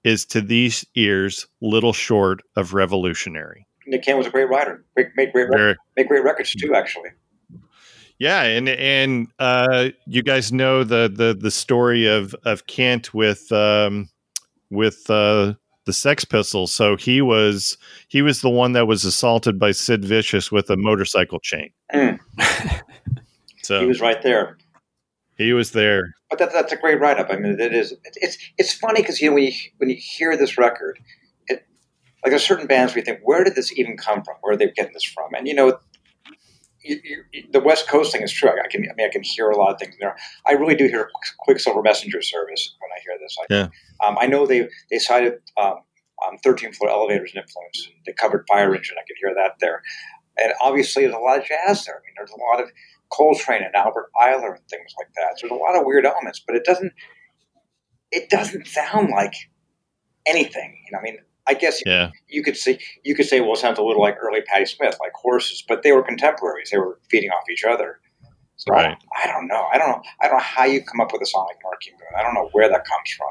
is 0.04 0.26
to 0.26 0.40
these 0.40 0.86
ears 0.96 1.48
little 1.62 1.94
short 1.94 2.42
of 2.56 2.74
revolutionary. 2.74 3.66
Nick 3.88 4.04
Cannon 4.04 4.18
was 4.20 4.28
a 4.28 4.32
great 4.32 4.50
writer. 4.50 4.84
Great, 4.96 5.10
made 5.16 5.32
great 5.34 5.48
Very- 5.50 5.76
made 5.98 6.08
great 6.08 6.24
records 6.24 6.54
too. 6.54 6.74
Actually, 6.74 7.10
Yeah, 8.18 8.44
and 8.44 8.70
and 8.70 9.28
uh, 9.40 9.90
you 10.06 10.24
guys 10.24 10.52
know 10.52 10.84
the 10.84 11.12
the 11.14 11.34
the 11.40 11.52
story 11.52 12.06
of 12.06 12.36
of 12.46 12.66
Kent 12.68 13.14
with 13.14 13.52
um, 13.52 14.10
with 14.70 15.10
uh, 15.10 15.54
the 15.86 15.94
Sex 15.94 16.26
Pistols. 16.26 16.72
So 16.72 16.96
he 16.96 17.22
was 17.22 17.78
he 18.08 18.22
was 18.22 18.42
the 18.42 18.50
one 18.50 18.74
that 18.74 18.88
was 18.88 19.04
assaulted 19.06 19.60
by 19.60 19.72
Sid 19.72 20.06
Vicious 20.06 20.52
with 20.52 20.70
a 20.70 20.78
motorcycle 20.78 21.40
chain. 21.40 21.70
Mm. 21.94 22.20
so 23.64 23.82
he 23.82 23.86
was 23.86 24.02
right 24.02 24.22
there. 24.22 24.58
He 25.38 25.52
was 25.52 25.72
there. 25.72 26.14
But 26.30 26.40
that, 26.40 26.54
that's 26.54 26.72
a 26.72 26.78
great 26.78 27.00
write 27.00 27.20
up. 27.20 27.28
I 27.32 27.38
mean, 27.38 27.60
it 27.60 27.74
is. 27.74 27.94
It's 28.16 28.38
it's 28.58 28.74
funny 28.74 29.02
because 29.02 29.20
you 29.20 29.30
know 29.30 29.36
when 29.36 29.44
you 29.44 29.52
when 29.78 29.90
you 29.90 29.98
hear 30.00 30.38
this 30.38 30.58
record, 30.58 31.00
like 32.24 32.32
there's 32.32 32.46
certain 32.46 32.68
bands 32.68 32.94
where 32.94 33.00
you 33.00 33.06
think, 33.06 33.20
where 33.24 33.44
did 33.44 33.56
this 33.56 33.78
even 33.78 33.98
come 33.98 34.24
from? 34.24 34.36
Where 34.42 34.54
are 34.54 34.58
they 34.58 34.72
getting 34.72 34.94
this 34.94 35.04
from? 35.04 35.34
And 35.34 35.48
you 35.48 35.54
know, 35.54 35.78
you, 36.82 37.00
you, 37.32 37.44
the 37.52 37.60
West 37.60 37.88
Coast 37.88 38.12
thing 38.12 38.22
is 38.22 38.32
true. 38.32 38.50
I, 38.50 38.54
I 38.66 38.68
can 38.70 38.84
I 38.84 38.94
mean 38.96 39.08
I 39.08 39.12
can 39.12 39.24
hear 39.24 39.50
a 39.50 39.58
lot 39.58 39.74
of 39.74 39.80
things 39.80 39.96
there. 40.00 40.16
I 40.48 40.54
really 40.54 40.76
do 40.76 40.88
hear 40.88 41.10
Quicksilver 41.40 41.82
Messenger 41.82 42.22
Service 42.22 42.76
when 42.80 42.90
I 42.92 43.02
hear 43.04 43.18
this. 43.20 43.36
I, 43.42 43.46
Yeah. 43.50 44.08
Um, 44.08 44.18
I 44.20 44.28
know 44.28 44.46
they 44.46 44.68
they 44.90 45.00
cited 45.00 45.34
um, 45.58 45.76
um, 46.26 46.38
13th 46.46 46.76
Floor 46.76 46.92
Elevators 46.92 47.32
and 47.36 47.44
influence. 47.44 47.90
They 48.06 48.14
covered 48.14 48.46
Fire 48.52 48.74
Engine. 48.74 48.96
I 48.98 49.06
can 49.08 49.16
hear 49.20 49.34
that 49.36 49.56
there. 49.60 49.82
And 50.38 50.54
obviously, 50.62 51.04
there's 51.04 51.16
a 51.16 51.20
lot 51.20 51.40
of 51.40 51.46
jazz 51.46 51.86
there. 51.86 51.96
I 51.96 52.00
mean, 52.00 52.14
there's 52.18 52.32
a 52.32 52.42
lot 52.42 52.62
of 52.62 52.72
Coltrane 53.12 53.64
and 53.64 53.76
Albert 53.76 54.10
Ayler 54.20 54.56
and 54.56 54.68
things 54.70 54.94
like 54.98 55.14
that. 55.16 55.40
So 55.40 55.48
there's 55.48 55.60
a 55.60 55.62
lot 55.62 55.78
of 55.78 55.86
weird 55.86 56.06
elements, 56.06 56.42
but 56.46 56.56
it 56.56 56.66
doesn't 56.66 56.94
it 58.12 58.30
doesn't 58.30 58.68
sound 58.68 59.10
like 59.10 59.34
anything. 60.26 60.78
You 60.86 60.92
know, 60.94 61.00
I 61.00 61.02
mean, 61.02 61.18
I 61.48 61.54
guess 61.56 61.82
Yeah, 61.86 62.12
you 62.28 62.42
could 62.44 62.56
say 62.58 62.80
you 63.04 63.16
could 63.16 63.26
say, 63.26 63.42
well, 63.42 63.54
it 63.54 63.58
sounds 63.58 63.78
a 63.80 63.84
little 63.84 64.02
like 64.02 64.18
early 64.22 64.42
Patti 64.42 64.66
Smith, 64.66 64.98
like 65.02 65.12
horses, 65.14 65.64
but 65.68 65.84
they 65.84 65.92
were 65.92 66.04
contemporaries. 66.04 66.70
They 66.72 66.78
were 66.78 67.00
feeding 67.10 67.30
off 67.32 67.44
each 67.52 67.64
other. 67.66 68.00
So 68.56 68.72
Right. 68.72 68.96
I, 69.22 69.28
don't 69.28 69.48
know. 69.48 69.68
I 69.74 69.78
don't 69.78 69.90
know. 69.90 70.02
I 70.22 70.28
don't 70.28 70.38
know 70.38 70.44
how 70.44 70.64
you 70.66 70.82
come 70.84 71.02
up 71.02 71.12
with 71.12 71.22
a 71.22 71.26
song 71.26 71.46
like 71.50 71.58
Marquee 71.64 71.92
Moon. 71.92 72.08
I 72.18 72.24
don't 72.24 72.34
know 72.34 72.50
where 72.54 72.70
that 72.70 72.86
comes 72.86 73.12
from. 73.18 73.28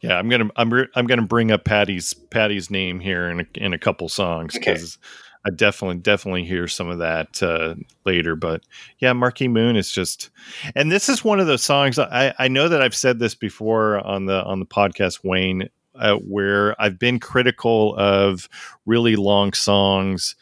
yeah. 0.00 0.18
I'm 0.18 0.28
gonna 0.28 0.48
I'm 0.56 0.72
re- 0.72 0.88
I'm 0.96 1.06
gonna 1.06 1.22
bring 1.26 1.52
up 1.52 1.64
Patti's 1.64 2.12
Patti's 2.14 2.70
name 2.70 2.98
here 2.98 3.28
in 3.28 3.40
a, 3.40 3.44
in 3.54 3.72
a 3.72 3.78
couple 3.78 4.08
songs 4.08 4.56
Okay. 4.56 4.72
because. 4.72 4.98
I 5.44 5.50
definitely, 5.50 5.96
definitely 5.98 6.44
hear 6.44 6.68
some 6.68 6.88
of 6.88 6.98
that 6.98 7.42
uh, 7.42 7.74
later, 8.06 8.36
but 8.36 8.62
yeah, 9.00 9.12
Marquee 9.12 9.48
Moon 9.48 9.74
is 9.74 9.90
just, 9.90 10.30
and 10.76 10.92
this 10.92 11.08
is 11.08 11.24
one 11.24 11.40
of 11.40 11.48
those 11.48 11.64
songs. 11.64 11.98
I, 11.98 12.32
I 12.38 12.46
know 12.46 12.68
that 12.68 12.80
I've 12.80 12.94
said 12.94 13.18
this 13.18 13.34
before 13.34 13.98
on 14.06 14.26
the 14.26 14.40
on 14.44 14.60
the 14.60 14.66
podcast, 14.66 15.24
Wayne, 15.24 15.68
uh, 15.94 16.16
where 16.16 16.80
I've 16.80 16.98
been 16.98 17.20
critical 17.20 17.94
of 17.96 18.48
really 18.86 19.16
long 19.16 19.52
songs 19.52 20.34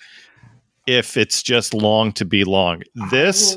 if 0.86 1.16
it's 1.16 1.42
just 1.42 1.74
long 1.74 2.12
to 2.12 2.24
be 2.24 2.44
long. 2.44 2.82
This 3.10 3.56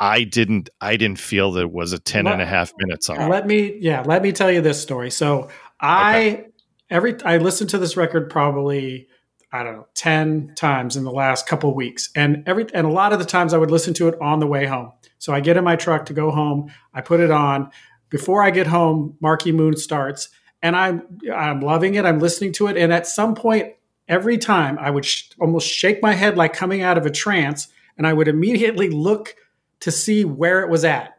I 0.00 0.24
didn't, 0.24 0.70
I 0.80 0.96
didn't 0.96 1.18
feel 1.18 1.52
that 1.52 1.62
it 1.62 1.72
was 1.72 1.92
a 1.92 1.98
10 1.98 2.26
and 2.26 2.42
a 2.42 2.46
half 2.46 2.72
minute 2.78 3.04
song. 3.04 3.28
let 3.28 3.46
me 3.46 3.78
yeah 3.80 4.02
let 4.02 4.22
me 4.22 4.32
tell 4.32 4.50
you 4.50 4.60
this 4.60 4.80
story. 4.80 5.10
So 5.10 5.48
i 5.80 6.46
every 6.90 7.20
i 7.24 7.36
listened 7.38 7.70
to 7.70 7.78
this 7.78 7.96
record 7.96 8.30
probably 8.30 9.08
i 9.52 9.62
don't 9.62 9.74
know 9.74 9.86
10 9.94 10.52
times 10.54 10.96
in 10.96 11.04
the 11.04 11.10
last 11.12 11.46
couple 11.46 11.70
of 11.70 11.76
weeks. 11.76 12.10
And 12.14 12.42
every 12.46 12.66
and 12.74 12.86
a 12.86 12.90
lot 12.90 13.12
of 13.12 13.18
the 13.18 13.24
times 13.24 13.54
i 13.54 13.58
would 13.58 13.70
listen 13.70 13.94
to 13.94 14.08
it 14.08 14.20
on 14.20 14.40
the 14.40 14.46
way 14.46 14.66
home. 14.66 14.92
So 15.18 15.32
i 15.32 15.40
get 15.40 15.56
in 15.56 15.64
my 15.64 15.76
truck 15.76 16.06
to 16.06 16.12
go 16.12 16.30
home. 16.30 16.70
I 16.92 17.00
put 17.00 17.20
it 17.20 17.30
on. 17.30 17.70
Before 18.10 18.42
i 18.42 18.50
get 18.50 18.66
home 18.66 19.16
marquee 19.20 19.52
moon 19.52 19.76
starts 19.76 20.28
and 20.64 20.74
i'm 20.74 21.02
i'm 21.32 21.60
loving 21.60 21.94
it 21.94 22.04
i'm 22.04 22.18
listening 22.18 22.50
to 22.52 22.66
it 22.66 22.76
and 22.76 22.92
at 22.92 23.06
some 23.06 23.34
point 23.36 23.72
every 24.08 24.36
time 24.36 24.76
i 24.80 24.90
would 24.90 25.04
sh- 25.04 25.30
almost 25.40 25.68
shake 25.68 26.02
my 26.02 26.12
head 26.12 26.36
like 26.36 26.52
coming 26.52 26.82
out 26.82 26.98
of 26.98 27.06
a 27.06 27.10
trance 27.10 27.68
and 27.96 28.06
i 28.06 28.12
would 28.12 28.26
immediately 28.26 28.90
look 28.90 29.36
to 29.78 29.92
see 29.92 30.24
where 30.24 30.60
it 30.62 30.68
was 30.68 30.84
at 30.84 31.10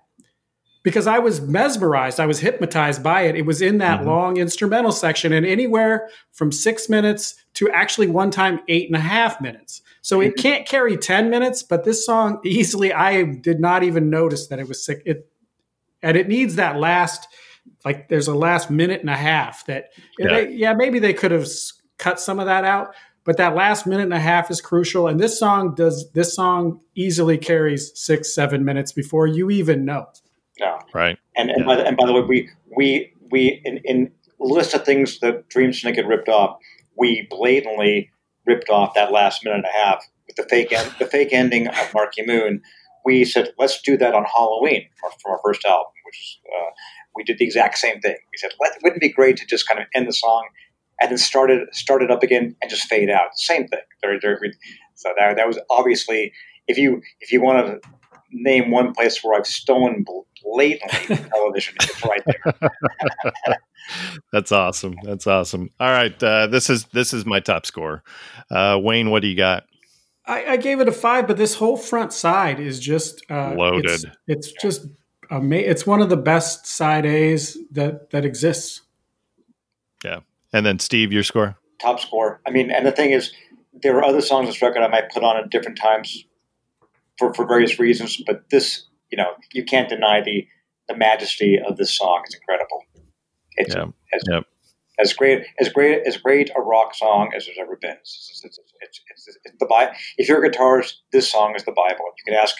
because 0.83 1.07
I 1.07 1.17
was 1.17 1.41
mesmerized. 1.41 2.19
I 2.19 2.27
was 2.27 2.39
hypnotized 2.41 3.01
by 3.01 3.21
it. 3.21 3.35
It 3.35 3.47
was 3.47 3.59
in 3.59 3.79
that 3.79 4.01
Mhm. 4.01 4.05
long 4.05 4.37
instrumental 4.37 4.91
section 4.91 5.33
and 5.33 5.43
anywhere 5.43 6.07
from 6.31 6.51
six 6.51 6.87
minutes 6.87 7.33
to 7.55 7.71
actually 7.71 8.05
one 8.05 8.29
time 8.29 8.59
eight 8.67 8.87
and 8.87 8.95
a 8.95 8.99
half 8.99 9.41
minutes. 9.41 9.81
So 10.03 10.21
it 10.21 10.35
can't 10.37 10.67
carry 10.67 10.95
10 10.95 11.31
minutes, 11.31 11.63
but 11.63 11.85
this 11.85 12.05
song 12.05 12.39
easily, 12.45 12.93
I 12.93 13.23
did 13.23 13.59
not 13.59 13.81
even 13.81 14.11
notice 14.11 14.45
that 14.47 14.59
it 14.59 14.67
was 14.67 14.85
sick. 14.85 15.01
It, 15.07 15.27
and 16.03 16.15
it 16.15 16.27
needs 16.27 16.53
that 16.55 16.77
last, 16.77 17.27
like 17.83 18.09
there's 18.09 18.27
a 18.27 18.35
last 18.35 18.69
minute 18.71 19.01
and 19.01 19.09
a 19.09 19.15
half 19.15 19.65
that, 19.67 19.91
Yeah. 20.19 20.27
they- 20.27 20.51
yeah, 20.51 20.73
maybe 20.73 20.99
they 20.99 21.13
could 21.13 21.31
have 21.31 21.47
cut 21.97 22.19
some 22.19 22.39
of 22.39 22.45
that 22.47 22.63
out, 22.65 22.93
but 23.23 23.37
that 23.37 23.55
last 23.55 23.85
minute 23.87 24.03
and 24.03 24.13
a 24.13 24.19
half 24.19 24.49
is 24.51 24.59
crucial. 24.61 25.07
And 25.07 25.19
this 25.19 25.37
song 25.39 25.75
does, 25.75 26.11
this 26.13 26.35
song 26.35 26.79
easily 26.95 27.37
carries 27.37 27.91
six, 27.95 28.33
seven 28.33 28.65
minutes 28.65 28.91
before 28.91 29.27
you 29.27 29.49
even 29.51 29.85
know. 29.85 30.07
yeah 30.59 30.79
Right. 30.93 31.17
And 31.35 31.49
and, 31.49 31.59
Yeah. 31.61 31.65
by 31.65 31.75
the, 31.75 31.85
and 31.85 31.97
by 31.97 32.05
the 32.05 32.13
way, 32.13 32.21
we 32.21 32.49
we 32.77 33.11
we 33.31 33.61
in, 33.65 33.77
in 33.83 34.11
list 34.39 34.73
of 34.73 34.85
things 34.85 35.19
that 35.19 35.47
Dream 35.49 35.73
Syndicate 35.73 36.05
ripped 36.05 36.29
off, 36.29 36.57
we 36.97 37.27
blatantly 37.29 38.09
ripped 38.45 38.69
off 38.69 38.93
that 38.93 39.11
last 39.11 39.43
minute 39.43 39.57
and 39.57 39.65
a 39.65 39.77
half 39.85 40.05
with 40.27 40.35
the 40.37 40.43
fake 40.43 40.71
end, 40.71 40.91
the 40.99 41.05
fake 41.05 41.33
ending 41.33 41.67
of 41.67 41.93
Marquee 41.93 42.23
Moon. 42.25 42.61
We 43.03 43.25
said 43.25 43.49
let's 43.59 43.81
do 43.81 43.97
that 43.97 44.13
on 44.13 44.23
Halloween 44.25 44.87
from 44.99 45.11
our- 45.25 45.31
our 45.33 45.39
first 45.43 45.65
album, 45.65 45.91
which 46.05 46.39
uh, 46.55 46.69
we 47.15 47.23
did 47.23 47.37
the 47.37 47.45
exact 47.45 47.77
same 47.77 47.99
thing. 47.99 48.15
We 48.31 48.37
said 48.37 48.51
Let, 48.61 48.73
wouldn't 48.83 49.01
it 49.03 49.07
be 49.07 49.13
great 49.13 49.37
to 49.37 49.45
just 49.45 49.67
kind 49.67 49.79
of 49.79 49.87
end 49.93 50.07
the 50.07 50.13
song 50.13 50.47
and 51.01 51.11
then 51.11 51.17
start 51.17 51.51
it 51.51 51.73
start 51.73 52.01
it 52.01 52.11
up 52.11 52.23
again 52.23 52.55
and 52.61 52.69
just 52.69 52.87
fade 52.87 53.09
out. 53.09 53.37
Same 53.37 53.67
thing. 53.67 53.79
There- 54.01 54.19
there- 54.21 54.39
so 54.95 55.09
that 55.17 55.35
that 55.35 55.47
was 55.47 55.59
obviously 55.69 56.31
if 56.67 56.77
you 56.77 57.01
if 57.19 57.31
you 57.31 57.41
want 57.41 57.67
to 57.81 57.89
name 58.31 58.71
one 58.71 58.93
place 58.93 59.23
where 59.23 59.37
I've 59.37 59.47
stolen 59.47 60.05
blatantly 60.43 61.15
television, 61.33 61.75
it's 61.81 62.03
right 62.05 62.21
there. 62.25 62.71
That's 64.31 64.51
awesome. 64.51 64.95
That's 65.03 65.27
awesome. 65.27 65.69
All 65.79 65.89
right. 65.89 66.21
Uh, 66.21 66.47
this 66.47 66.69
is, 66.69 66.85
this 66.85 67.13
is 67.13 67.25
my 67.25 67.39
top 67.39 67.65
score. 67.65 68.03
Uh, 68.49 68.79
Wayne, 68.81 69.11
what 69.11 69.21
do 69.21 69.27
you 69.27 69.37
got? 69.37 69.63
I, 70.25 70.45
I 70.45 70.57
gave 70.57 70.79
it 70.79 70.87
a 70.87 70.91
five, 70.91 71.27
but 71.27 71.37
this 71.37 71.55
whole 71.55 71.77
front 71.77 72.11
side 72.11 72.59
is 72.59 72.79
just 72.79 73.23
uh, 73.29 73.53
Loaded. 73.55 73.85
It's, 73.85 74.05
it's 74.27 74.51
just 74.59 74.87
ama- 75.31 75.55
It's 75.57 75.85
one 75.87 76.01
of 76.01 76.09
the 76.09 76.17
best 76.17 76.65
side 76.67 77.05
A's 77.05 77.57
that 77.71 78.09
that 78.11 78.25
exists. 78.25 78.81
Yeah, 80.03 80.19
and 80.53 80.65
then 80.65 80.79
Steve, 80.79 81.11
your 81.11 81.23
score? 81.23 81.55
Top 81.79 81.99
score. 81.99 82.41
I 82.47 82.51
mean, 82.51 82.71
and 82.71 82.85
the 82.85 82.91
thing 82.91 83.11
is, 83.11 83.31
there 83.73 83.95
are 83.97 84.03
other 84.05 84.21
songs 84.21 84.41
on 84.41 84.45
this 84.47 84.61
record 84.61 84.81
I 84.81 84.87
might 84.87 85.11
put 85.11 85.23
on 85.23 85.37
at 85.37 85.49
different 85.49 85.77
times 85.77 86.23
for, 87.17 87.33
for 87.33 87.45
various 87.45 87.79
reasons, 87.79 88.21
but 88.25 88.49
this, 88.49 88.83
you 89.11 89.17
know, 89.17 89.31
you 89.53 89.63
can't 89.63 89.89
deny 89.89 90.21
the 90.21 90.47
the 90.87 90.95
majesty 90.95 91.59
of 91.59 91.77
this 91.77 91.91
song. 91.91 92.21
It's 92.25 92.35
incredible. 92.35 92.83
It's 93.57 93.73
Yeah. 93.73 93.85
as, 94.13 94.21
Yep. 94.29 94.43
as 94.99 95.13
great 95.13 95.43
as 95.59 95.69
great 95.69 96.05
as 96.05 96.17
great 96.17 96.51
a 96.55 96.61
rock 96.61 96.93
song 96.93 97.31
as 97.35 97.45
there's 97.45 97.57
ever 97.59 97.75
been. 97.75 97.95
It's, 98.01 98.29
it's, 98.31 98.45
it's, 98.45 98.59
it's, 98.81 99.01
it's, 99.09 99.37
it's 99.45 99.55
the 99.59 99.65
Bible. 99.65 99.93
If 100.17 100.27
you're 100.29 100.43
a 100.43 100.49
guitarist, 100.49 100.93
this 101.11 101.31
song 101.31 101.55
is 101.55 101.63
the 101.65 101.71
Bible. 101.71 102.05
You 102.17 102.31
can 102.31 102.35
ask 102.39 102.55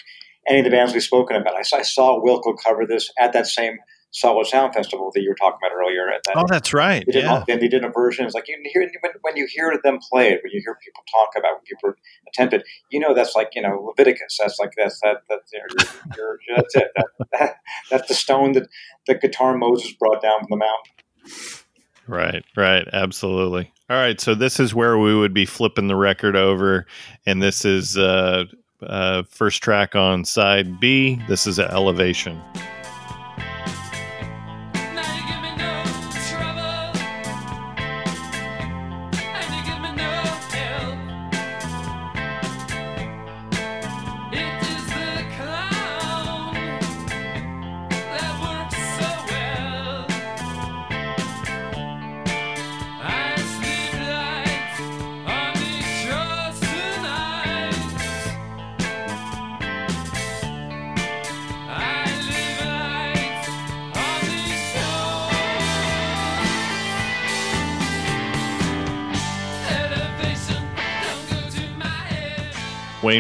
any 0.48 0.60
of 0.60 0.66
the 0.66 0.72
bands 0.72 0.94
we've 0.94 1.04
spoken 1.04 1.36
about. 1.36 1.56
I 1.56 1.62
saw, 1.64 1.78
I 1.78 1.82
saw 1.84 2.22
Wilco 2.24 2.56
cover 2.64 2.86
this 2.88 3.12
at 3.20 3.34
that 3.34 3.48
same 3.48 3.78
Solid 4.12 4.48
Sound 4.48 4.74
Festival 4.74 5.12
that 5.14 5.22
you 5.22 5.28
were 5.30 5.36
talking 5.36 5.58
about 5.62 5.76
earlier. 5.76 6.10
At 6.10 6.22
that, 6.24 6.38
Oh, 6.38 6.46
that's 6.48 6.74
right. 6.74 7.04
they 7.06 7.12
did, 7.12 7.24
Yeah. 7.26 7.44
and 7.50 7.62
they 7.62 7.68
did 7.68 7.84
a 7.84 7.90
version. 7.90 8.26
It's 8.26 8.34
like 8.34 8.48
you 8.48 8.58
hear 8.64 8.90
when, 9.02 9.12
when 9.22 9.36
you 9.36 9.46
hear 9.50 9.78
them 9.84 10.00
play 10.10 10.30
it, 10.30 10.40
when 10.42 10.54
you 10.54 10.62
hear 10.64 10.78
people 10.82 11.04
talk 11.12 11.32
about, 11.38 11.56
when 11.56 11.64
people 11.66 11.94
attempt 12.28 12.54
it, 12.54 12.64
you 12.92 13.00
know 13.02 13.14
that's 13.14 13.36
like 13.36 13.50
you 13.56 13.62
know 13.62 13.78
Leviticus. 13.90 14.38
That's 14.40 14.58
like 14.58 14.72
that's 14.78 15.02
that 15.02 15.18
that's 15.30 15.52
you're, 15.52 15.68
you're, 16.16 16.40
that's 16.56 16.76
it. 16.78 16.88
That, 16.96 17.08
that, 17.34 17.56
that's 17.92 18.08
the 18.08 18.14
stone 18.14 18.54
that 18.54 18.70
the 19.06 19.16
guitar 19.16 19.58
Moses 19.58 19.92
brought 19.92 20.22
down 20.22 20.40
from 20.48 20.48
the 20.50 20.66
mountain. 20.66 21.62
Right, 22.08 22.46
right, 22.56 22.88
absolutely. 22.94 23.74
All 23.90 23.98
right, 23.98 24.20
so 24.22 24.36
this 24.36 24.60
is 24.60 24.74
where 24.76 24.98
we 24.98 25.16
would 25.16 25.34
be 25.34 25.46
flipping 25.46 25.88
the 25.88 25.96
record 25.96 26.36
over, 26.36 26.86
and 27.26 27.42
this 27.42 27.66
is 27.66 27.98
uh, 27.98 28.46
uh, 28.88 29.24
first 29.24 29.62
track 29.62 29.96
on 29.96 30.26
side 30.26 30.80
B. 30.80 31.22
This 31.28 31.48
is 31.48 31.60
at 31.60 31.72
elevation. 31.72 32.42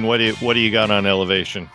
What 0.05 0.17
do 0.17 0.25
you 0.25 0.33
what 0.35 0.53
do 0.53 0.59
you 0.59 0.71
got 0.71 0.91
on 0.91 1.05
elevation? 1.05 1.69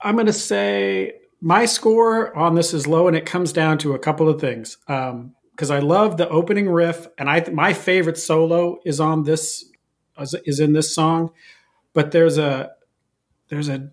I'm 0.00 0.14
going 0.14 0.26
to 0.26 0.32
say 0.32 1.14
my 1.40 1.66
score 1.66 2.36
on 2.36 2.54
this 2.54 2.72
is 2.74 2.86
low, 2.86 3.08
and 3.08 3.16
it 3.16 3.26
comes 3.26 3.52
down 3.52 3.78
to 3.78 3.94
a 3.94 3.98
couple 3.98 4.28
of 4.28 4.40
things. 4.40 4.76
Because 4.86 5.70
I 5.70 5.80
love 5.80 6.16
the 6.16 6.28
opening 6.28 6.68
riff, 6.68 7.06
and 7.18 7.28
I 7.28 7.48
my 7.50 7.72
favorite 7.72 8.18
solo 8.18 8.78
is 8.84 9.00
on 9.00 9.24
this 9.24 9.64
is- 10.20 10.34
is 10.44 10.60
in 10.60 10.72
this 10.72 10.94
song, 10.94 11.30
but 11.94 12.10
there's 12.12 12.38
a 12.38 12.70
there's 13.48 13.68
a 13.68 13.90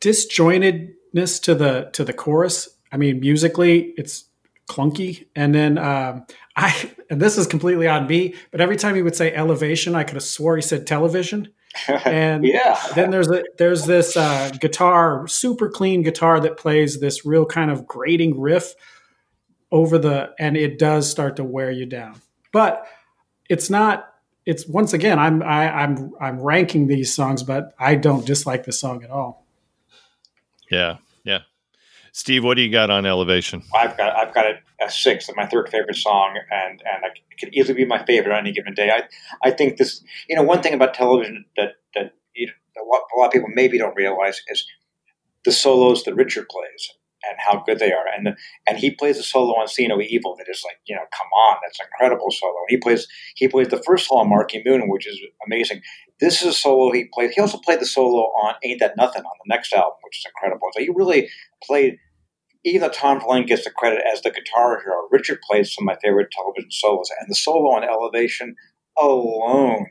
disjointedness 0.00 1.42
to 1.42 1.54
the 1.54 1.90
to 1.92 2.04
the 2.04 2.12
chorus. 2.12 2.68
I 2.92 2.96
mean, 2.96 3.20
musically, 3.20 3.94
it's 3.96 4.24
clunky, 4.68 5.26
and 5.34 5.54
then 5.54 5.78
um, 5.78 6.24
I 6.56 6.90
and 7.10 7.20
this 7.20 7.38
is 7.38 7.46
completely 7.46 7.88
on 7.88 8.06
me. 8.06 8.34
But 8.50 8.60
every 8.60 8.76
time 8.76 8.94
he 8.94 9.02
would 9.02 9.16
say 9.16 9.34
elevation, 9.34 9.94
I 9.94 10.04
could 10.04 10.14
have 10.14 10.22
swore 10.22 10.56
he 10.56 10.62
said 10.62 10.86
television. 10.86 11.48
And 12.04 12.44
yeah. 12.44 12.80
then 12.94 13.10
there's 13.10 13.30
a 13.30 13.44
there's 13.58 13.86
this 13.86 14.16
uh, 14.16 14.50
guitar, 14.60 15.26
super 15.28 15.68
clean 15.68 16.02
guitar 16.02 16.40
that 16.40 16.56
plays 16.56 17.00
this 17.00 17.24
real 17.24 17.46
kind 17.46 17.70
of 17.70 17.86
grating 17.86 18.40
riff 18.40 18.74
over 19.72 19.98
the, 19.98 20.32
and 20.38 20.56
it 20.56 20.78
does 20.78 21.10
start 21.10 21.36
to 21.36 21.44
wear 21.44 21.70
you 21.70 21.86
down. 21.86 22.20
But 22.52 22.86
it's 23.48 23.70
not. 23.70 24.12
It's 24.44 24.66
once 24.66 24.92
again, 24.92 25.18
I'm 25.18 25.42
I, 25.42 25.82
I'm 25.82 26.12
I'm 26.20 26.40
ranking 26.40 26.86
these 26.86 27.14
songs, 27.14 27.42
but 27.42 27.74
I 27.78 27.96
don't 27.96 28.24
dislike 28.24 28.64
the 28.64 28.72
song 28.72 29.02
at 29.02 29.10
all. 29.10 29.44
Yeah, 30.70 30.98
yeah. 31.24 31.40
Steve, 32.16 32.44
what 32.44 32.54
do 32.54 32.62
you 32.62 32.72
got 32.72 32.88
on 32.88 33.04
elevation? 33.04 33.62
I've 33.74 33.94
got 33.98 34.16
I've 34.16 34.32
got 34.32 34.46
a, 34.46 34.90
six, 34.90 35.28
my 35.36 35.44
third 35.44 35.68
favorite 35.68 35.96
song, 35.96 36.38
and 36.50 36.80
and 36.80 37.04
it 37.04 37.20
could 37.38 37.54
easily 37.54 37.74
be 37.74 37.84
my 37.84 38.02
favorite 38.06 38.32
on 38.32 38.38
any 38.38 38.52
given 38.52 38.72
day. 38.72 38.90
I 38.90 39.02
I 39.46 39.50
think 39.50 39.76
this, 39.76 40.02
you 40.26 40.34
know, 40.34 40.42
one 40.42 40.62
thing 40.62 40.72
about 40.72 40.94
television 40.94 41.44
that 41.58 41.74
that 41.94 42.14
you 42.34 42.48
a, 42.78 42.84
lot, 42.90 43.02
a 43.14 43.18
lot 43.18 43.26
of 43.26 43.32
people 43.32 43.50
maybe 43.52 43.76
don't 43.76 43.94
realize 43.94 44.40
is 44.48 44.66
the 45.44 45.52
solos 45.52 46.04
that 46.04 46.14
Richard 46.14 46.48
plays 46.48 46.88
and 47.28 47.36
how 47.38 47.62
good 47.66 47.80
they 47.80 47.92
are, 47.92 48.06
and 48.16 48.28
the, 48.28 48.36
and 48.66 48.78
he 48.78 48.92
plays 48.92 49.18
a 49.18 49.22
solo 49.22 49.52
on 49.52 49.68
"See 49.68 49.86
No 49.86 50.00
Evil" 50.00 50.36
that 50.38 50.48
is 50.48 50.62
like, 50.64 50.78
you 50.86 50.96
know, 50.96 51.02
come 51.12 51.28
on, 51.36 51.58
that's 51.62 51.78
an 51.80 51.86
incredible 51.92 52.30
solo. 52.30 52.56
He 52.68 52.78
plays 52.78 53.06
he 53.34 53.46
plays 53.46 53.68
the 53.68 53.82
first 53.86 54.08
solo 54.08 54.22
on 54.22 54.30
"Marquee 54.30 54.62
Moon," 54.64 54.88
which 54.88 55.06
is 55.06 55.20
amazing. 55.46 55.82
This 56.18 56.40
is 56.40 56.48
a 56.48 56.52
solo 56.54 56.92
he 56.92 57.10
played. 57.12 57.32
He 57.34 57.42
also 57.42 57.58
played 57.58 57.80
the 57.80 57.86
solo 57.86 58.22
on 58.22 58.54
"Ain't 58.64 58.80
That 58.80 58.96
Nothing" 58.96 59.22
on 59.22 59.36
the 59.44 59.54
next 59.54 59.74
album, 59.74 59.98
which 60.02 60.16
is 60.16 60.24
incredible. 60.24 60.68
So 60.72 60.80
he 60.80 60.88
really 60.88 61.28
played 61.62 61.98
even 62.66 62.80
though 62.80 62.88
Tom 62.88 63.20
Verlaine 63.20 63.46
gets 63.46 63.64
the 63.64 63.70
credit 63.70 64.02
as 64.12 64.22
the 64.22 64.30
guitar 64.30 64.80
hero, 64.82 65.06
Richard 65.10 65.38
plays 65.48 65.72
some 65.72 65.84
of 65.84 65.94
my 65.94 65.98
favorite 66.02 66.32
television 66.32 66.70
solos, 66.70 67.08
and 67.20 67.30
the 67.30 67.34
solo 67.34 67.70
on 67.70 67.84
Elevation 67.84 68.56
alone 68.98 69.86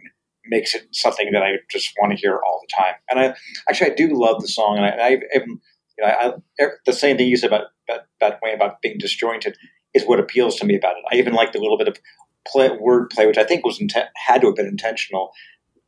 makes 0.47 0.75
it 0.75 0.87
something 0.91 1.29
that 1.31 1.41
I 1.41 1.53
just 1.71 1.93
want 1.99 2.11
to 2.11 2.19
hear 2.19 2.33
all 2.45 2.61
the 2.61 2.83
time. 2.83 2.95
And 3.09 3.19
I 3.19 3.35
actually 3.69 3.91
I 3.91 3.95
do 3.95 4.09
love 4.13 4.41
the 4.41 4.47
song, 4.49 4.77
and 4.77 4.85
I, 4.85 4.89
I 4.89 5.09
even 5.33 5.61
you 5.97 6.05
know 6.05 6.07
I, 6.07 6.33
I, 6.59 6.67
the 6.85 6.93
same 6.93 7.15
thing 7.15 7.29
you 7.29 7.37
said 7.37 7.47
about 7.47 7.67
about, 7.89 8.01
about 8.19 8.39
Wayne 8.43 8.55
about 8.55 8.81
being 8.81 8.97
disjointed 8.99 9.57
is 9.93 10.03
what 10.03 10.19
appeals 10.19 10.57
to 10.57 10.65
me 10.65 10.75
about 10.75 10.97
it. 10.97 11.03
I 11.09 11.15
even 11.15 11.33
like 11.33 11.53
the 11.53 11.59
little 11.59 11.77
bit 11.77 11.87
of 11.87 11.97
play, 12.45 12.69
word 12.77 13.09
play, 13.09 13.25
which 13.25 13.37
I 13.37 13.45
think 13.45 13.65
was 13.65 13.79
inten- 13.79 14.09
had 14.27 14.41
to 14.41 14.47
have 14.47 14.55
been 14.55 14.67
intentional. 14.67 15.31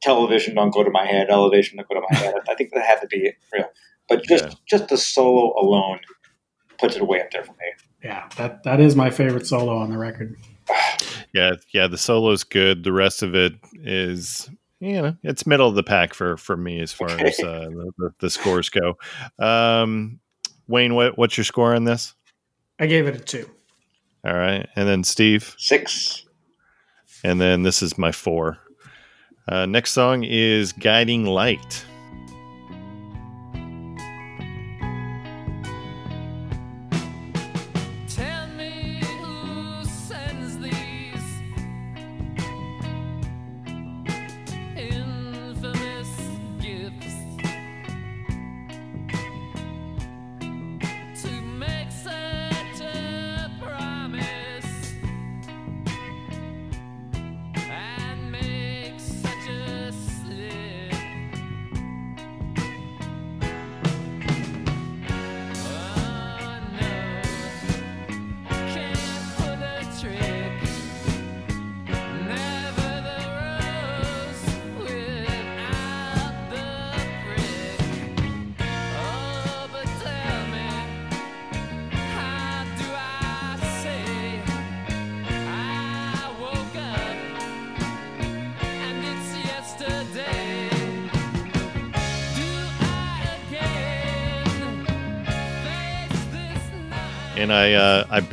Television 0.01 0.55
don't 0.55 0.73
go 0.73 0.83
to 0.83 0.89
my 0.89 1.05
head. 1.05 1.27
Elevation 1.29 1.75
don't 1.75 1.89
go 1.89 1.95
to 1.95 2.05
my 2.09 2.17
head. 2.17 2.35
I 2.49 2.55
think 2.55 2.71
that 2.73 2.85
had 2.85 3.01
to 3.01 3.07
be 3.07 3.33
real. 3.51 3.65
But 4.07 4.23
just 4.23 4.45
Yeah. 4.45 4.53
just 4.69 4.87
the 4.87 4.97
solo 4.97 5.53
alone 5.59 5.99
puts 6.79 6.95
it 6.95 7.05
way 7.07 7.21
up 7.21 7.31
there 7.31 7.43
for 7.43 7.51
me. 7.53 7.57
Yeah, 8.03 8.27
that 8.37 8.63
that 8.63 8.79
is 8.79 8.95
my 8.95 9.09
favorite 9.09 9.47
solo 9.47 9.77
on 9.77 9.89
the 9.91 9.97
record. 9.97 10.35
Yeah, 11.33 11.51
yeah. 11.73 11.87
The 11.87 11.97
solo's 11.97 12.43
good. 12.45 12.83
The 12.83 12.93
rest 12.93 13.21
of 13.21 13.35
it 13.35 13.53
is, 13.83 14.49
you 14.79 14.93
know, 14.93 15.15
it's 15.23 15.45
middle 15.45 15.67
of 15.67 15.75
the 15.75 15.83
pack 15.83 16.13
for 16.13 16.37
for 16.37 16.55
me 16.55 16.79
as 16.79 16.93
far 16.93 17.09
as 17.09 17.39
uh, 17.41 17.67
the, 17.69 17.91
the, 17.97 18.13
the 18.19 18.29
scores 18.29 18.69
go. 18.69 18.97
Um, 19.37 20.19
Wayne, 20.67 20.95
what 20.95 21.17
what's 21.17 21.37
your 21.37 21.43
score 21.43 21.75
on 21.75 21.83
this? 21.83 22.15
I 22.79 22.87
gave 22.87 23.07
it 23.07 23.15
a 23.15 23.19
two. 23.19 23.47
All 24.25 24.33
right, 24.35 24.67
and 24.75 24.87
then 24.87 25.03
Steve, 25.03 25.53
Six. 25.57 26.25
and 27.23 27.39
then 27.41 27.63
this 27.63 27.83
is 27.83 27.97
my 27.97 28.11
four. 28.13 28.57
Uh, 29.47 29.65
next 29.65 29.91
song 29.91 30.23
is 30.23 30.71
"Guiding 30.71 31.25
Light." 31.25 31.85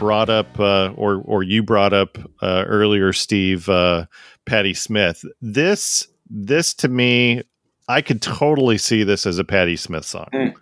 Brought 0.05 0.28
up 0.28 0.60
uh, 0.60 0.93
or 0.97 1.22
or 1.24 1.43
you 1.43 1.62
brought 1.62 1.94
up 1.94 2.18
uh, 2.43 2.64
earlier, 2.66 3.14
Steve, 3.14 3.70
uh, 3.70 4.05
Patti 4.44 4.74
Smith. 4.74 5.24
This 5.40 6.09
this 6.28 6.74
to 6.74 6.89
me, 6.89 7.43
I 7.89 8.02
could 8.02 8.20
totally 8.20 8.76
see 8.76 9.02
this 9.02 9.24
as 9.24 9.39
a 9.39 9.44
Patti 9.44 9.76
Smith 9.76 10.05
song. 10.05 10.28
Mm. 10.35 10.55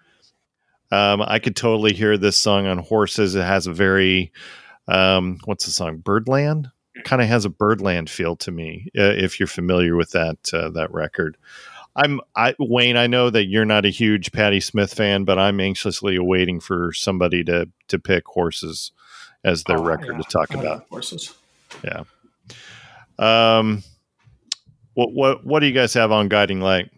Um, 0.93 1.23
I 1.23 1.41
could 1.41 1.57
totally 1.57 1.93
hear 1.93 2.17
this 2.17 2.39
song 2.39 2.69
on 2.69 2.79
horses. 2.79 3.35
It 3.35 3.43
has 3.43 3.67
a 3.67 3.73
very 3.73 4.31
um, 4.87 5.41
what's 5.45 5.65
the 5.65 5.73
song? 5.73 5.97
Birdland 5.97 6.71
kind 7.05 7.21
of 7.21 7.27
has 7.27 7.45
a 7.45 7.51
Birdland 7.51 8.11
feel 8.11 8.37
to 8.37 8.53
me. 8.53 8.91
Uh, 8.97 9.03
if 9.17 9.41
you're 9.41 9.49
familiar 9.49 9.97
with 9.97 10.13
that 10.13 10.55
uh, 10.55 10.71
that 10.71 10.93
record. 10.93 11.37
I'm 11.97 12.21
I 12.37 12.55
Wayne. 12.61 12.97
I 12.97 13.09
know 13.09 13.29
that 13.29 13.47
you're 13.47 13.65
not 13.65 13.85
a 13.85 13.91
huge 13.91 14.31
Patti 14.31 14.61
Smith 14.61 14.95
fan, 14.95 15.25
but 15.25 15.37
I'm 15.37 15.59
anxiously 15.59 16.15
awaiting 16.15 16.61
for 16.61 16.93
somebody 16.93 17.43
to 17.45 17.69
to 17.89 17.99
pick 17.99 18.27
horses 18.27 18.93
as 19.45 19.65
their 19.65 19.79
Oh, 19.79 19.83
record 19.85 20.17
yeah, 20.17 20.23
to 20.23 20.25
talk 20.31 20.55
about. 20.55 20.87
horses. 20.91 21.35
Um, 23.19 23.83
what 24.95 25.13
what 25.13 25.47
what 25.47 25.61
do 25.61 25.67
you 25.67 25.73
guys 25.73 25.95
have 25.95 26.13
on 26.13 26.29
Guiding 26.29 26.61
Light? 26.61 26.91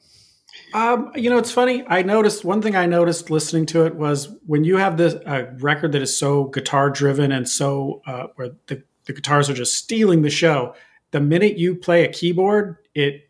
Um, 0.73 1.13
you 1.15 1.31
know, 1.31 1.39
it's 1.39 1.53
funny. 1.53 1.85
I 1.87 2.03
noticed 2.03 2.45
one 2.45 2.61
thing 2.61 2.75
I 2.75 2.87
noticed 2.87 3.31
listening 3.31 3.67
to 3.67 3.87
it 3.87 3.95
was 3.95 4.29
when 4.47 4.65
you 4.65 4.77
have 4.77 4.97
this 4.97 5.15
uh, 5.27 5.47
record 5.61 5.93
that 5.93 6.03
is 6.03 6.17
so 6.17 6.45
guitar 6.45 6.91
driven 6.91 7.31
and 7.31 7.49
so 7.49 8.03
uh, 8.07 8.27
where 8.35 8.51
the, 8.67 8.83
the 9.05 9.13
guitars 9.13 9.49
are 9.49 9.55
just 9.55 9.75
stealing 9.77 10.23
the 10.23 10.31
show. 10.31 10.75
The 11.13 11.21
minute 11.21 11.59
you 11.59 11.77
play 11.77 12.05
a 12.05 12.09
keyboard, 12.13 12.79
it 12.95 13.29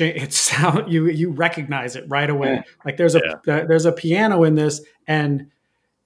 it 0.00 0.32
sound 0.32 0.90
you 0.90 1.06
you 1.08 1.30
recognize 1.30 1.96
it 1.96 2.04
right 2.08 2.30
away. 2.30 2.54
Yeah. 2.54 2.62
Like 2.84 2.96
there's 2.96 3.14
a 3.14 3.22
uh, 3.36 3.40
there's 3.44 3.84
a 3.84 3.92
piano 3.92 4.44
in 4.44 4.54
this, 4.54 4.80
and 5.06 5.50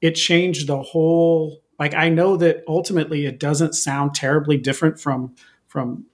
it 0.01 0.13
changed 0.13 0.67
the 0.67 0.83
whole. 0.83 1.61
Like 1.81 1.95
I 1.95 2.11
know 2.11 2.37
that 2.37 2.63
ultimately 2.69 3.25
it 3.25 3.41
doesn't 3.41 3.75
sound 3.75 4.15
terribly 4.15 4.59
different 4.59 5.01
from 5.01 5.35
from 5.67 6.05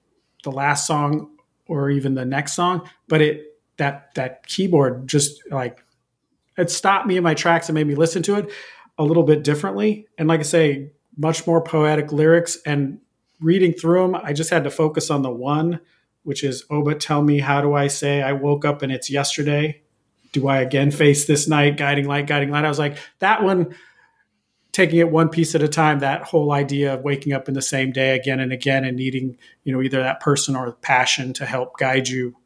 the 0.44 0.52
last 0.52 0.86
song 0.86 1.30
or 1.66 1.90
even 1.90 2.14
the 2.14 2.24
next 2.24 2.54
song, 2.54 2.88
but 3.08 3.20
it 3.20 3.58
that 3.76 4.14
that 4.14 4.46
keyboard 4.46 5.08
just 5.08 5.42
like 5.50 5.84
it 6.56 6.70
stopped 6.70 7.06
me 7.06 7.16
in 7.16 7.24
my 7.24 7.34
tracks 7.34 7.68
and 7.68 7.74
made 7.74 7.86
me 7.86 7.96
listen 7.96 8.22
to 8.22 8.36
it 8.36 8.50
a 8.96 9.04
little 9.04 9.24
bit 9.24 9.42
differently. 9.44 10.06
And 10.16 10.28
like 10.28 10.40
I 10.40 10.44
say, 10.44 10.92
much 11.16 11.46
more 11.46 11.60
poetic 11.60 12.12
lyrics 12.12 12.58
and 12.64 13.00
reading 13.40 13.72
through 13.72 14.02
them, 14.02 14.14
I 14.14 14.32
just 14.32 14.50
had 14.50 14.64
to 14.64 14.70
focus 14.70 15.10
on 15.10 15.22
the 15.22 15.30
one, 15.30 15.80
which 16.22 16.44
is, 16.44 16.64
oh, 16.70 16.82
but 16.82 17.00
tell 17.00 17.22
me, 17.22 17.40
how 17.40 17.60
do 17.60 17.74
I 17.74 17.88
say 17.88 18.22
I 18.22 18.32
woke 18.32 18.64
up 18.64 18.82
and 18.82 18.90
it's 18.90 19.10
yesterday? 19.10 19.82
Do 20.32 20.48
I 20.48 20.58
again 20.58 20.90
face 20.90 21.26
this 21.26 21.48
night, 21.48 21.76
guiding 21.76 22.06
light, 22.06 22.26
guiding 22.26 22.50
light? 22.50 22.64
I 22.64 22.68
was 22.68 22.78
like, 22.78 22.98
that 23.18 23.42
one, 23.42 23.74
taking 24.76 24.98
it 24.98 25.10
one 25.10 25.30
piece 25.30 25.54
at 25.54 25.62
a 25.62 25.68
time, 25.68 26.00
that 26.00 26.22
whole 26.22 26.52
idea 26.52 26.92
of 26.92 27.00
waking 27.00 27.32
up 27.32 27.48
in 27.48 27.54
the 27.54 27.62
same 27.62 27.90
day 27.92 28.14
again 28.14 28.38
and 28.38 28.52
again 28.52 28.84
and 28.84 28.94
needing, 28.94 29.38
you 29.64 29.72
know, 29.72 29.80
either 29.80 30.02
that 30.02 30.20
person 30.20 30.54
or 30.54 30.70
passion 30.82 31.32
to 31.32 31.46
help 31.46 31.78
guide 31.78 32.06
you 32.06 32.36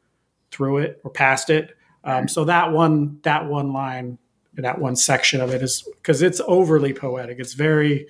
through 0.53 0.79
it 0.79 1.01
or 1.03 1.11
past 1.11 1.51
it. 1.51 1.77
Um, 2.05 2.29
so 2.29 2.45
that 2.45 2.71
one 2.71 3.19
that 3.23 3.47
one 3.47 3.73
line 3.73 4.19
that 4.55 4.79
one 4.79 4.95
section 4.95 5.41
of 5.41 5.53
it 5.53 5.61
is 5.61 5.83
because 5.97 6.23
it's 6.23 6.41
overly 6.47 6.93
poetic. 6.93 7.41
It's 7.41 7.55
very 7.55 8.07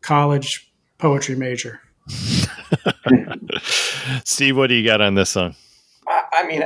college 0.00 0.72
poetry 0.98 1.34
major. 1.34 1.80
Steve, 4.24 4.56
what 4.56 4.68
do 4.68 4.74
you 4.74 4.86
got 4.86 5.00
on 5.00 5.16
this 5.16 5.30
song? 5.30 5.56
I, 6.06 6.22
I 6.34 6.46
mean, 6.46 6.62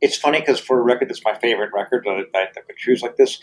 it's 0.00 0.16
funny 0.16 0.40
because 0.40 0.58
for 0.58 0.78
a 0.78 0.82
record 0.82 1.10
that's 1.10 1.22
my 1.22 1.34
favorite 1.34 1.70
record 1.74 2.04
that 2.06 2.12
I, 2.12 2.22
that 2.32 2.52
I 2.56 2.60
would 2.66 2.78
choose 2.78 3.02
like 3.02 3.16
this, 3.18 3.40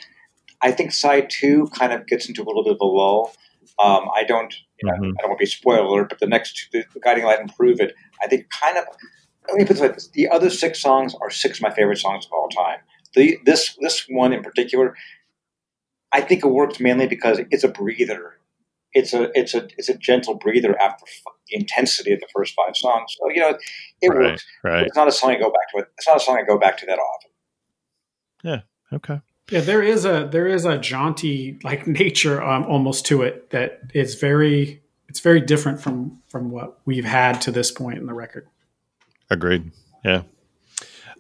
I 0.62 0.72
think 0.72 0.92
side 0.92 1.30
two 1.30 1.68
kind 1.74 1.94
of 1.94 2.08
gets 2.08 2.28
into 2.28 2.42
a 2.42 2.46
little 2.46 2.64
bit 2.64 2.74
of 2.74 2.80
a 2.82 2.86
lull. 2.86 3.34
Um, 3.80 4.10
I 4.16 4.24
don't, 4.24 4.54
you 4.82 4.88
know, 4.90 4.94
Mhm. 4.98 5.14
I 5.18 5.22
don't 5.22 5.30
want 5.30 5.40
to 5.40 5.44
be 5.44 5.46
spoiler 5.46 6.06
but 6.06 6.20
the 6.20 6.26
next 6.28 6.70
two, 6.72 6.84
the 6.94 7.00
Guiding 7.00 7.26
Light 7.26 7.40
and 7.40 7.54
Prove 7.56 7.80
It, 7.80 7.94
I 8.22 8.28
think 8.28 8.50
kind 8.50 8.78
of. 8.78 8.86
Let 9.50 9.58
me 9.58 9.66
put 9.66 9.78
it 9.78 9.82
like 9.82 9.94
this: 9.94 10.08
the 10.10 10.28
other 10.30 10.50
six 10.50 10.82
songs 10.82 11.16
are 11.22 11.30
six 11.30 11.60
of 11.60 11.62
my 11.62 11.70
favorite 11.70 11.98
songs 12.00 12.26
of 12.26 12.32
all 12.34 12.50
time. 12.50 12.80
The 13.14 13.38
this 13.46 13.76
this 13.82 14.06
one 14.10 14.34
in 14.34 14.42
particular, 14.44 14.96
I 16.12 16.22
think 16.22 16.44
it 16.44 16.48
works 16.50 16.80
mainly 16.80 17.08
because 17.08 17.40
it's 17.52 17.64
a 17.64 17.68
breather. 17.70 18.40
It's 18.94 19.14
a 19.14 19.30
it's 19.38 19.54
a 19.54 19.68
it's 19.78 19.90
a 19.90 19.98
gentle 19.98 20.36
breather 20.36 20.78
after 20.82 21.06
f- 21.08 21.34
the 21.48 21.56
intensity 21.58 22.12
of 22.14 22.20
the 22.20 22.28
first 22.34 22.56
five 22.56 22.76
songs. 22.76 23.16
So 23.20 23.30
you 23.30 23.42
know, 23.42 23.58
it 24.02 24.10
Right, 24.10 24.32
works. 24.32 24.46
right. 24.64 24.86
It's 24.88 24.96
not 24.96 25.08
a 25.08 25.12
song 25.12 25.32
I 25.32 25.36
go 25.36 25.50
back 25.52 25.70
to. 25.74 25.80
It. 25.80 25.88
It's 25.98 26.08
not 26.08 26.18
a 26.18 26.20
song 26.20 26.38
I 26.38 26.44
go 26.44 26.58
back 26.58 26.78
to 26.80 26.86
that 26.88 26.98
often. 27.00 27.32
Yeah. 28.44 28.62
Okay. 28.92 29.22
Yeah, 29.50 29.62
there 29.62 29.82
is 29.82 30.04
a 30.06 30.28
there 30.30 30.48
is 30.48 30.66
a 30.66 30.78
jaunty 30.78 31.58
like 31.64 31.88
nature 31.88 32.42
um, 32.44 32.64
almost 32.66 33.06
to 33.08 33.22
it 33.22 33.50
that 33.52 33.80
is 33.94 34.16
very 34.16 34.82
it's 35.08 35.20
very 35.22 35.40
different 35.40 35.82
from 35.82 36.20
from 36.28 36.52
what 36.52 36.80
we've 36.86 37.06
had 37.06 37.42
to 37.42 37.52
this 37.52 37.72
point 37.72 37.98
in 37.98 38.06
the 38.06 38.14
record. 38.14 38.48
Agreed. 39.30 39.72
Yeah. 40.04 40.24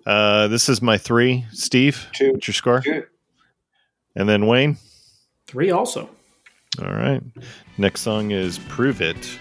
Uh, 0.05 0.47
this 0.47 0.69
is 0.69 0.81
my 0.81 0.97
three. 0.97 1.45
Steve, 1.51 2.07
Two. 2.13 2.31
what's 2.33 2.47
your 2.47 2.53
score? 2.53 2.81
Two. 2.81 3.05
And 4.15 4.27
then 4.27 4.47
Wayne. 4.47 4.77
Three 5.47 5.71
also. 5.71 6.09
All 6.81 6.93
right. 6.93 7.21
Next 7.77 8.01
song 8.01 8.31
is 8.31 8.59
Prove 8.69 9.01
It. 9.01 9.37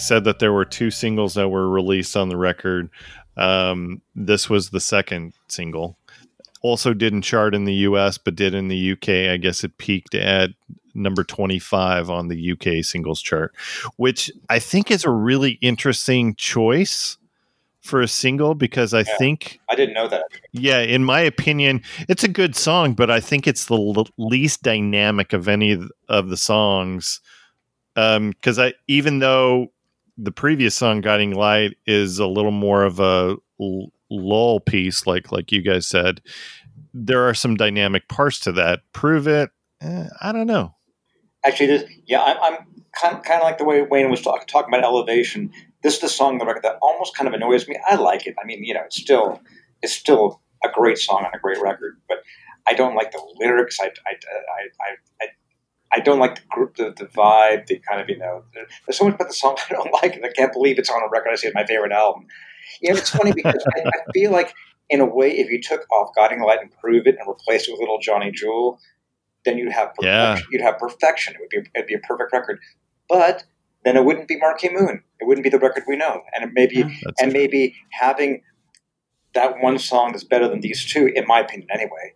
Said 0.00 0.24
that 0.24 0.38
there 0.38 0.52
were 0.52 0.64
two 0.64 0.90
singles 0.90 1.34
that 1.34 1.48
were 1.48 1.68
released 1.68 2.16
on 2.16 2.28
the 2.28 2.36
record. 2.36 2.90
Um, 3.36 4.02
this 4.14 4.50
was 4.50 4.70
the 4.70 4.80
second 4.80 5.32
single. 5.48 5.96
Also 6.62 6.92
didn't 6.92 7.22
chart 7.22 7.54
in 7.54 7.64
the 7.64 7.74
US, 7.88 8.18
but 8.18 8.34
did 8.36 8.54
in 8.54 8.68
the 8.68 8.92
UK. 8.92 9.30
I 9.32 9.36
guess 9.36 9.64
it 9.64 9.78
peaked 9.78 10.14
at 10.14 10.50
number 10.94 11.22
25 11.24 12.10
on 12.10 12.28
the 12.28 12.52
UK 12.52 12.84
singles 12.84 13.22
chart, 13.22 13.54
which 13.96 14.30
I 14.50 14.58
think 14.58 14.90
is 14.90 15.04
a 15.04 15.10
really 15.10 15.52
interesting 15.62 16.34
choice 16.34 17.16
for 17.80 18.02
a 18.02 18.08
single 18.08 18.54
because 18.54 18.92
I 18.92 19.00
Yeah. 19.00 19.16
think 19.18 19.58
I 19.70 19.74
didn't 19.74 19.94
know 19.94 20.08
that. 20.08 20.24
yeah, 20.52 20.80
in 20.80 21.02
my 21.04 21.20
opinion, 21.20 21.80
it's 22.10 22.24
a 22.24 22.28
good 22.28 22.54
song, 22.54 22.92
but 22.92 23.10
I 23.10 23.20
think 23.20 23.46
it's 23.46 23.64
the 23.66 23.76
l- 23.78 24.06
least 24.18 24.62
dynamic 24.62 25.32
of 25.32 25.48
any 25.48 25.72
of- 26.08 26.28
the 26.28 26.36
songs. 26.36 27.20
Because 27.94 28.58
I, 28.58 28.74
even 28.86 29.20
though 29.20 29.72
the 30.22 30.32
previous 30.32 30.74
song, 30.74 31.00
"Guiding 31.00 31.34
Light," 31.34 31.76
is 31.86 32.18
a 32.18 32.26
little 32.26 32.50
more 32.50 32.84
of 32.84 33.00
a 33.00 33.36
lull 34.10 34.60
piece, 34.60 35.06
like 35.06 35.32
like 35.32 35.52
you 35.52 35.62
guys 35.62 35.86
said, 35.86 36.20
there 36.92 37.28
are 37.28 37.34
some 37.34 37.56
dynamic 37.56 38.08
parts 38.08 38.40
to 38.40 38.52
that. 38.52 38.80
Prove 38.92 39.26
it. 39.26 39.50
Eh, 39.80 40.08
I 40.20 40.32
don't 40.32 40.46
know. 40.46 40.74
Actually, 41.44 41.66
this, 41.66 41.90
yeah, 42.06 42.22
I'm, 42.22 42.36
I'm 42.42 42.58
kind, 42.92 43.22
kind 43.24 43.40
of 43.40 43.44
like 43.44 43.58
the 43.58 43.64
way 43.64 43.82
Wayne 43.82 44.10
was 44.10 44.20
talk, 44.20 44.46
talking 44.46 44.72
about 44.72 44.84
elevation. 44.84 45.52
This 45.82 45.94
is 45.94 46.00
the 46.00 46.08
song 46.08 46.32
on 46.32 46.38
the 46.38 46.44
record 46.44 46.64
that 46.64 46.76
almost 46.82 47.16
kind 47.16 47.26
of 47.26 47.32
annoys 47.32 47.66
me. 47.66 47.78
I 47.88 47.94
like 47.94 48.26
it. 48.26 48.34
I 48.42 48.46
mean, 48.46 48.62
you 48.64 48.74
know, 48.74 48.82
it's 48.84 48.96
still 48.96 49.40
it's 49.82 49.94
still 49.94 50.42
a 50.62 50.68
great 50.68 50.98
song 50.98 51.24
on 51.24 51.30
a 51.34 51.38
great 51.38 51.60
record, 51.62 51.98
but 52.08 52.18
I 52.66 52.74
don't 52.74 52.94
like 52.94 53.12
the 53.12 53.22
lyrics. 53.36 53.78
I, 53.80 53.86
I, 53.86 53.88
I, 53.88 54.12
I, 54.12 55.24
I, 55.24 55.26
I 55.92 56.00
don't 56.00 56.18
like 56.18 56.36
the 56.36 56.42
group, 56.48 56.76
the, 56.76 56.94
the 56.96 57.06
vibe, 57.06 57.66
the 57.66 57.78
kind 57.78 58.00
of 58.00 58.08
you 58.08 58.18
know. 58.18 58.44
There's 58.54 58.96
so 58.98 59.04
much 59.04 59.14
about 59.14 59.28
the 59.28 59.34
song 59.34 59.56
I 59.70 59.74
don't 59.74 59.92
like, 60.02 60.14
and 60.14 60.24
I 60.24 60.30
can't 60.30 60.52
believe 60.52 60.78
it's 60.78 60.90
on 60.90 61.02
a 61.02 61.08
record. 61.08 61.30
I 61.32 61.36
say 61.36 61.48
it's 61.48 61.54
my 61.54 61.66
favorite 61.66 61.92
album. 61.92 62.26
You 62.80 62.92
know, 62.92 62.98
it's 62.98 63.10
funny 63.10 63.32
because 63.32 63.64
I, 63.76 63.80
I 63.80 64.12
feel 64.12 64.30
like, 64.30 64.54
in 64.88 65.00
a 65.00 65.06
way, 65.06 65.30
if 65.30 65.50
you 65.50 65.60
took 65.60 65.84
off 65.90 66.10
"Guiding 66.16 66.40
Light" 66.40 66.60
and 66.60 66.70
"Prove 66.80 67.06
It" 67.06 67.16
and 67.18 67.28
replaced 67.28 67.68
it 67.68 67.72
with 67.72 67.80
"Little 67.80 67.98
Johnny 68.00 68.30
Jewel," 68.30 68.78
then 69.44 69.58
you'd 69.58 69.72
have 69.72 69.94
perfection. 69.94 70.06
Yeah. 70.06 70.38
You'd 70.50 70.62
have 70.62 70.78
perfection. 70.78 71.34
It 71.34 71.40
would 71.40 71.48
be 71.50 71.70
it'd 71.74 71.88
be 71.88 71.94
a 71.94 71.98
perfect 71.98 72.32
record, 72.32 72.60
but 73.08 73.44
then 73.84 73.96
it 73.96 74.04
wouldn't 74.04 74.28
be 74.28 74.36
Marquee 74.38 74.70
Moon. 74.72 75.02
It 75.20 75.26
wouldn't 75.26 75.44
be 75.44 75.50
the 75.50 75.58
record 75.58 75.84
we 75.88 75.96
know, 75.96 76.22
and 76.34 76.44
it 76.44 76.50
maybe 76.54 76.82
That's 76.82 77.22
and 77.22 77.32
maybe 77.32 77.74
having 77.90 78.42
that 79.34 79.60
one 79.60 79.78
song 79.78 80.12
that's 80.12 80.24
better 80.24 80.48
than 80.48 80.60
these 80.60 80.84
two, 80.84 81.10
in 81.14 81.26
my 81.26 81.40
opinion, 81.40 81.68
anyway, 81.72 82.12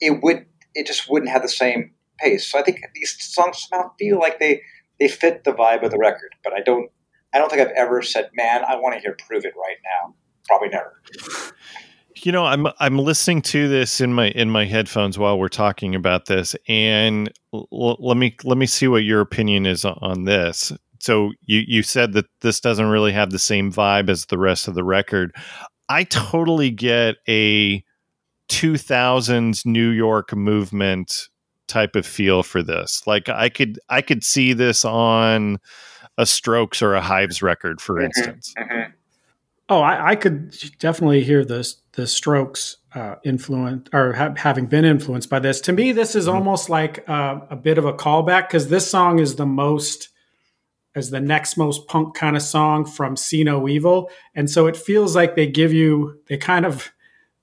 it 0.00 0.22
would 0.22 0.46
it 0.74 0.86
just 0.86 1.10
wouldn't 1.10 1.30
have 1.30 1.42
the 1.42 1.48
same 1.48 1.92
pace. 2.18 2.46
So 2.46 2.58
I 2.58 2.62
think 2.62 2.80
these 2.94 3.16
songs 3.18 3.66
somehow 3.68 3.90
feel 3.98 4.18
like 4.18 4.38
they 4.38 4.62
they 4.98 5.08
fit 5.08 5.44
the 5.44 5.52
vibe 5.52 5.84
of 5.84 5.90
the 5.90 5.98
record, 5.98 6.34
but 6.42 6.52
I 6.52 6.60
don't 6.60 6.90
I 7.32 7.38
don't 7.38 7.50
think 7.50 7.62
I've 7.62 7.76
ever 7.76 8.02
said, 8.02 8.30
"Man, 8.34 8.64
I 8.64 8.76
want 8.76 8.94
to 8.94 9.00
hear 9.00 9.16
Prove 9.26 9.44
It 9.44 9.54
right 9.56 9.76
now." 9.84 10.14
Probably 10.46 10.68
never. 10.68 11.00
You 12.24 12.32
know, 12.32 12.44
I'm 12.44 12.66
I'm 12.80 12.98
listening 12.98 13.42
to 13.42 13.68
this 13.68 14.00
in 14.00 14.12
my 14.12 14.30
in 14.30 14.50
my 14.50 14.64
headphones 14.64 15.16
while 15.16 15.38
we're 15.38 15.46
talking 15.46 15.94
about 15.94 16.26
this, 16.26 16.56
and 16.66 17.32
l- 17.54 17.96
let 18.00 18.16
me 18.16 18.34
let 18.42 18.58
me 18.58 18.66
see 18.66 18.88
what 18.88 19.04
your 19.04 19.20
opinion 19.20 19.66
is 19.66 19.84
on 19.84 20.24
this. 20.24 20.72
So 20.98 21.30
you 21.44 21.62
you 21.64 21.84
said 21.84 22.14
that 22.14 22.26
this 22.40 22.58
doesn't 22.58 22.86
really 22.86 23.12
have 23.12 23.30
the 23.30 23.38
same 23.38 23.72
vibe 23.72 24.10
as 24.10 24.26
the 24.26 24.38
rest 24.38 24.66
of 24.66 24.74
the 24.74 24.82
record. 24.82 25.32
I 25.88 26.02
totally 26.02 26.70
get 26.72 27.16
a 27.28 27.84
2000s 28.48 29.64
New 29.64 29.90
York 29.90 30.34
movement 30.34 31.28
type 31.68 31.94
of 31.96 32.06
feel 32.06 32.42
for 32.42 32.62
this. 32.62 33.06
Like 33.06 33.28
I 33.28 33.48
could 33.48 33.78
I 33.88 34.02
could 34.02 34.24
see 34.24 34.52
this 34.52 34.84
on 34.84 35.58
a 36.16 36.26
Strokes 36.26 36.82
or 36.82 36.94
a 36.94 37.00
Hives 37.00 37.42
record, 37.42 37.80
for 37.80 37.96
Mhm. 37.96 38.04
instance. 38.06 38.54
hmm 38.58 38.82
Oh, 39.70 39.80
I, 39.80 40.12
I 40.12 40.16
could 40.16 40.56
definitely 40.78 41.22
hear 41.22 41.44
the 41.44 41.70
the 41.92 42.06
Strokes 42.06 42.78
uh, 42.94 43.16
influence 43.22 43.86
or 43.92 44.14
ha- 44.14 44.32
having 44.34 44.64
been 44.64 44.86
influenced 44.86 45.28
by 45.28 45.38
this. 45.40 45.60
To 45.62 45.72
me, 45.72 45.92
this 45.92 46.14
is 46.14 46.26
almost 46.26 46.70
like 46.70 47.06
uh, 47.06 47.40
a 47.50 47.56
bit 47.56 47.76
of 47.76 47.84
a 47.84 47.92
callback 47.92 48.48
because 48.48 48.68
this 48.68 48.90
song 48.90 49.18
is 49.18 49.36
the 49.36 49.44
most 49.44 50.08
as 50.94 51.10
the 51.10 51.20
next 51.20 51.58
most 51.58 51.86
punk 51.86 52.14
kind 52.14 52.34
of 52.34 52.40
song 52.42 52.86
from 52.86 53.14
See 53.14 53.44
No 53.44 53.68
Evil, 53.68 54.10
and 54.34 54.48
so 54.50 54.66
it 54.66 54.76
feels 54.76 55.14
like 55.14 55.36
they 55.36 55.46
give 55.46 55.72
you 55.74 56.18
they 56.28 56.38
kind 56.38 56.64
of 56.64 56.90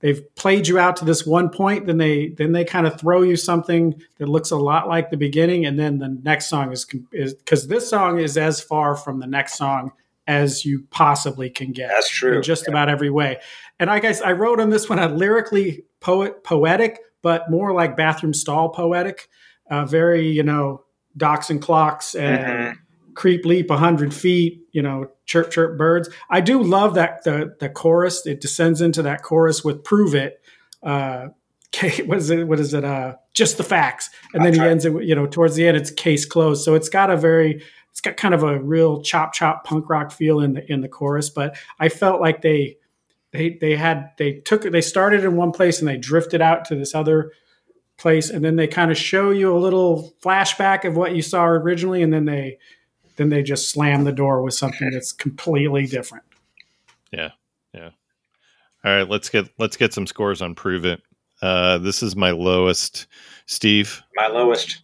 they've 0.00 0.22
played 0.34 0.68
you 0.68 0.78
out 0.78 0.96
to 0.96 1.04
this 1.04 1.26
one 1.26 1.48
point, 1.50 1.86
then 1.86 1.98
they 1.98 2.28
then 2.28 2.52
they 2.52 2.64
kind 2.64 2.86
of 2.86 2.98
throw 3.00 3.22
you 3.22 3.36
something 3.36 3.94
that 4.18 4.28
looks 4.28 4.50
a 4.50 4.56
lot 4.56 4.88
like 4.88 5.10
the 5.10 5.16
beginning, 5.16 5.64
and 5.66 5.78
then 5.78 5.98
the 5.98 6.08
next 6.22 6.46
song 6.46 6.72
is 6.72 6.84
because 6.84 7.68
this 7.68 7.88
song 7.88 8.18
is 8.18 8.36
as 8.36 8.60
far 8.60 8.94
from 8.96 9.20
the 9.20 9.26
next 9.26 9.56
song 9.56 9.92
as 10.28 10.64
you 10.64 10.84
possibly 10.90 11.48
can 11.48 11.70
get 11.72 11.88
That's 11.88 12.10
true. 12.10 12.36
in 12.38 12.42
just 12.42 12.66
about 12.66 12.88
every 12.88 13.10
way. 13.10 13.38
And 13.78 13.88
I 13.88 14.00
guess 14.00 14.20
I 14.20 14.32
wrote 14.32 14.58
on 14.58 14.70
this 14.70 14.88
one 14.88 14.98
a 14.98 15.08
lyrically 15.08 15.84
poet 16.00 16.42
poetic, 16.42 16.98
but 17.22 17.48
more 17.50 17.72
like 17.72 17.96
bathroom 17.96 18.34
stall 18.34 18.70
poetic. 18.70 19.28
Uh, 19.70 19.84
very, 19.84 20.26
you 20.28 20.42
know, 20.42 20.82
docks 21.16 21.48
and 21.50 21.62
clocks 21.62 22.14
and 22.14 22.38
Mhm. 22.38 22.74
creep 23.14 23.44
leap 23.44 23.70
hundred 23.70 24.12
feet. 24.12 24.62
You 24.76 24.82
know, 24.82 25.10
chirp 25.24 25.50
chirp 25.50 25.78
birds. 25.78 26.10
I 26.28 26.42
do 26.42 26.62
love 26.62 26.96
that 26.96 27.24
the 27.24 27.56
the 27.58 27.70
chorus. 27.70 28.26
It 28.26 28.42
descends 28.42 28.82
into 28.82 29.00
that 29.02 29.22
chorus 29.22 29.64
with 29.64 29.82
"Prove 29.82 30.14
It." 30.14 30.42
Uh, 30.82 31.28
what 32.04 32.18
is 32.18 32.28
it? 32.28 32.46
What 32.46 32.60
is 32.60 32.74
it? 32.74 32.84
Uh, 32.84 33.16
just 33.32 33.56
the 33.56 33.64
facts, 33.64 34.10
and 34.34 34.44
then 34.44 34.52
he 34.52 34.60
ends 34.60 34.84
it. 34.84 34.92
You 35.02 35.14
know, 35.14 35.26
towards 35.26 35.56
the 35.56 35.66
end, 35.66 35.76
it's 35.78 35.90
case 35.90 36.26
closed. 36.26 36.62
So 36.62 36.74
it's 36.74 36.90
got 36.90 37.10
a 37.10 37.16
very, 37.16 37.62
it's 37.90 38.00
got 38.00 38.16
kind 38.16 38.34
of 38.34 38.42
a 38.42 38.60
real 38.60 39.00
chop 39.02 39.32
chop 39.32 39.64
punk 39.64 39.88
rock 39.88 40.12
feel 40.12 40.40
in 40.40 40.54
the 40.54 40.70
in 40.70 40.80
the 40.80 40.88
chorus. 40.88 41.30
But 41.30 41.56
I 41.78 41.88
felt 41.88 42.20
like 42.20 42.42
they, 42.42 42.76
they 43.32 43.56
they 43.60 43.76
had 43.76 44.10
they 44.18 44.34
took 44.40 44.62
they 44.62 44.80
started 44.80 45.24
in 45.24 45.36
one 45.36 45.52
place 45.52 45.80
and 45.80 45.88
they 45.88 45.96
drifted 45.96 46.40
out 46.40 46.66
to 46.66 46.76
this 46.76 46.94
other 46.94 47.32
place, 47.96 48.30
and 48.30 48.44
then 48.44 48.56
they 48.56 48.66
kind 48.66 48.90
of 48.90 48.98
show 48.98 49.30
you 49.30 49.56
a 49.56 49.58
little 49.58 50.14
flashback 50.22 50.84
of 50.84 50.96
what 50.96 51.14
you 51.14 51.22
saw 51.22 51.46
originally, 51.46 52.02
and 52.02 52.12
then 52.12 52.26
they 52.26 52.58
then 53.16 53.28
they 53.30 53.42
just 53.42 53.70
slam 53.70 54.04
the 54.04 54.12
door 54.12 54.42
with 54.42 54.54
something 54.54 54.90
that's 54.90 55.12
completely 55.12 55.86
different. 55.86 56.24
Yeah. 57.12 57.30
Yeah. 57.74 57.90
All 58.84 58.92
right, 58.96 59.08
let's 59.08 59.28
get 59.28 59.48
let's 59.58 59.76
get 59.76 59.92
some 59.92 60.06
scores 60.06 60.40
on 60.40 60.54
Prove 60.54 60.84
It. 60.84 61.02
Uh, 61.42 61.78
this 61.78 62.02
is 62.02 62.14
my 62.16 62.30
lowest, 62.30 63.06
Steve. 63.46 64.02
My 64.14 64.28
lowest. 64.28 64.82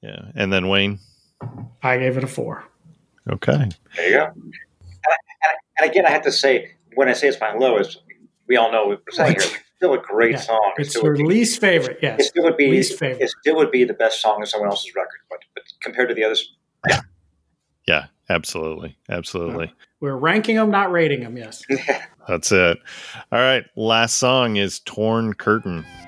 Yeah, 0.00 0.30
and 0.34 0.52
then 0.52 0.68
Wayne. 0.68 0.98
I 1.82 1.98
gave 1.98 2.16
it 2.16 2.24
a 2.24 2.26
four. 2.26 2.64
Okay. 3.30 3.68
There 3.96 4.08
you 4.10 4.16
go. 4.16 4.24
And, 4.24 4.34
and, 4.44 5.56
and 5.80 5.90
again, 5.90 6.06
I 6.06 6.10
have 6.10 6.22
to 6.22 6.32
say, 6.32 6.72
when 6.94 7.08
I 7.08 7.12
say 7.12 7.28
it's 7.28 7.40
my 7.40 7.52
lowest, 7.54 8.02
we 8.46 8.56
all 8.56 8.70
know 8.72 8.86
we're 8.88 8.98
saying 9.10 9.32
here. 9.32 9.40
It's 9.42 9.58
still 9.76 9.94
a 9.94 9.98
great 9.98 10.32
Yeah. 10.32 10.38
song. 10.38 10.72
It's 10.78 10.90
still 10.90 11.04
her 11.04 11.10
would 11.12 11.18
be- 11.18 11.24
least 11.26 11.60
favorite. 11.60 11.96
It 11.98 12.02
Yes, 12.02 12.28
still 12.28 12.44
would 12.44 12.56
be. 12.56 12.68
least 12.70 12.98
favorite. 12.98 13.22
It 13.22 13.30
still 13.40 13.56
would 13.56 13.70
be 13.70 13.84
the 13.84 13.94
best 13.94 14.20
song 14.22 14.36
on 14.40 14.46
someone 14.46 14.70
else's 14.70 14.94
record, 14.94 15.20
but, 15.28 15.40
but 15.54 15.64
compared 15.82 16.08
to 16.08 16.14
the 16.14 16.24
others, 16.24 16.54
Yeah, 16.88 17.00
absolutely, 18.28 18.96
absolutely. 19.08 19.72
we're 20.00 20.16
ranking 20.16 20.56
them, 20.56 20.70
not 20.70 20.90
rating 20.92 21.20
them. 21.20 21.36
Yes. 21.36 21.62
That's 22.28 22.52
it. 22.52 22.78
All 23.32 23.38
right, 23.38 23.64
last 23.76 24.16
song 24.16 24.56
is 24.56 24.80
Torn 24.80 25.34
Curtain. 25.34 25.84
Curtain 25.84 25.99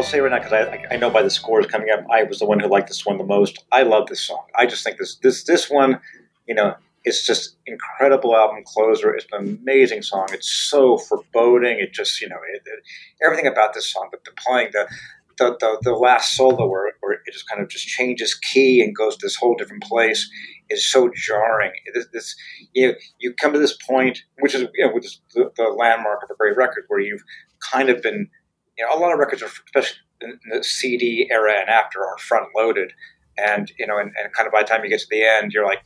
I'll 0.00 0.06
say 0.06 0.20
right 0.20 0.32
now 0.32 0.38
because 0.38 0.54
I, 0.54 0.94
I 0.94 0.96
know 0.96 1.10
by 1.10 1.22
the 1.22 1.28
scores 1.28 1.66
coming 1.66 1.90
up, 1.90 2.06
I 2.10 2.22
was 2.22 2.38
the 2.38 2.46
one 2.46 2.58
who 2.58 2.68
liked 2.68 2.88
this 2.88 3.04
one 3.04 3.18
the 3.18 3.24
most. 3.24 3.62
I 3.70 3.82
love 3.82 4.08
this 4.08 4.22
song. 4.22 4.42
I 4.56 4.64
just 4.64 4.82
think 4.82 4.96
this 4.96 5.16
this 5.16 5.44
this 5.44 5.68
one, 5.68 6.00
you 6.48 6.54
know, 6.54 6.74
it's 7.04 7.26
just 7.26 7.56
incredible 7.66 8.34
album 8.34 8.64
closer. 8.64 9.12
It's 9.12 9.26
an 9.30 9.58
amazing 9.62 10.00
song. 10.00 10.28
It's 10.32 10.50
so 10.50 10.96
foreboding. 10.96 11.80
It 11.80 11.92
just 11.92 12.18
you 12.22 12.30
know 12.30 12.38
it, 12.50 12.62
it, 12.64 12.82
everything 13.22 13.46
about 13.46 13.74
this 13.74 13.92
song. 13.92 14.08
But 14.10 14.24
the 14.24 14.30
playing 14.38 14.70
the 14.72 14.88
the, 15.36 15.58
the, 15.60 15.78
the 15.82 15.94
last 15.94 16.34
solo 16.34 16.66
where, 16.66 16.94
where 17.00 17.12
it 17.12 17.20
just 17.30 17.46
kind 17.46 17.60
of 17.60 17.68
just 17.68 17.86
changes 17.86 18.34
key 18.34 18.82
and 18.82 18.96
goes 18.96 19.18
to 19.18 19.26
this 19.26 19.36
whole 19.36 19.54
different 19.54 19.82
place 19.82 20.30
is 20.70 20.90
so 20.90 21.10
jarring. 21.14 21.72
This 22.10 22.36
you 22.72 22.88
know, 22.88 22.94
you 23.18 23.34
come 23.34 23.52
to 23.52 23.58
this 23.58 23.76
point, 23.86 24.22
which 24.38 24.54
is 24.54 24.62
you 24.72 24.86
know, 24.86 24.94
which 24.94 25.04
is 25.04 25.20
the, 25.34 25.52
the 25.58 25.64
landmark 25.64 26.22
of 26.22 26.30
a 26.30 26.36
great 26.36 26.56
record, 26.56 26.84
where 26.88 27.00
you've 27.00 27.22
kind 27.70 27.90
of 27.90 28.00
been 28.00 28.30
you 28.78 28.84
know, 28.84 28.94
a 28.94 28.98
lot 28.98 29.12
of 29.12 29.18
records 29.18 29.42
are, 29.42 29.50
especially 29.66 29.98
in 30.22 30.38
the 30.50 30.64
CD 30.64 31.28
era 31.30 31.54
and 31.60 31.68
after, 31.68 32.04
are 32.04 32.18
front 32.18 32.48
loaded, 32.56 32.92
and 33.38 33.72
you 33.78 33.86
know, 33.86 33.98
and, 33.98 34.12
and 34.22 34.32
kind 34.32 34.46
of 34.46 34.52
by 34.52 34.62
the 34.62 34.68
time 34.68 34.82
you 34.84 34.90
get 34.90 35.00
to 35.00 35.06
the 35.10 35.22
end, 35.22 35.52
you're 35.52 35.66
like, 35.66 35.82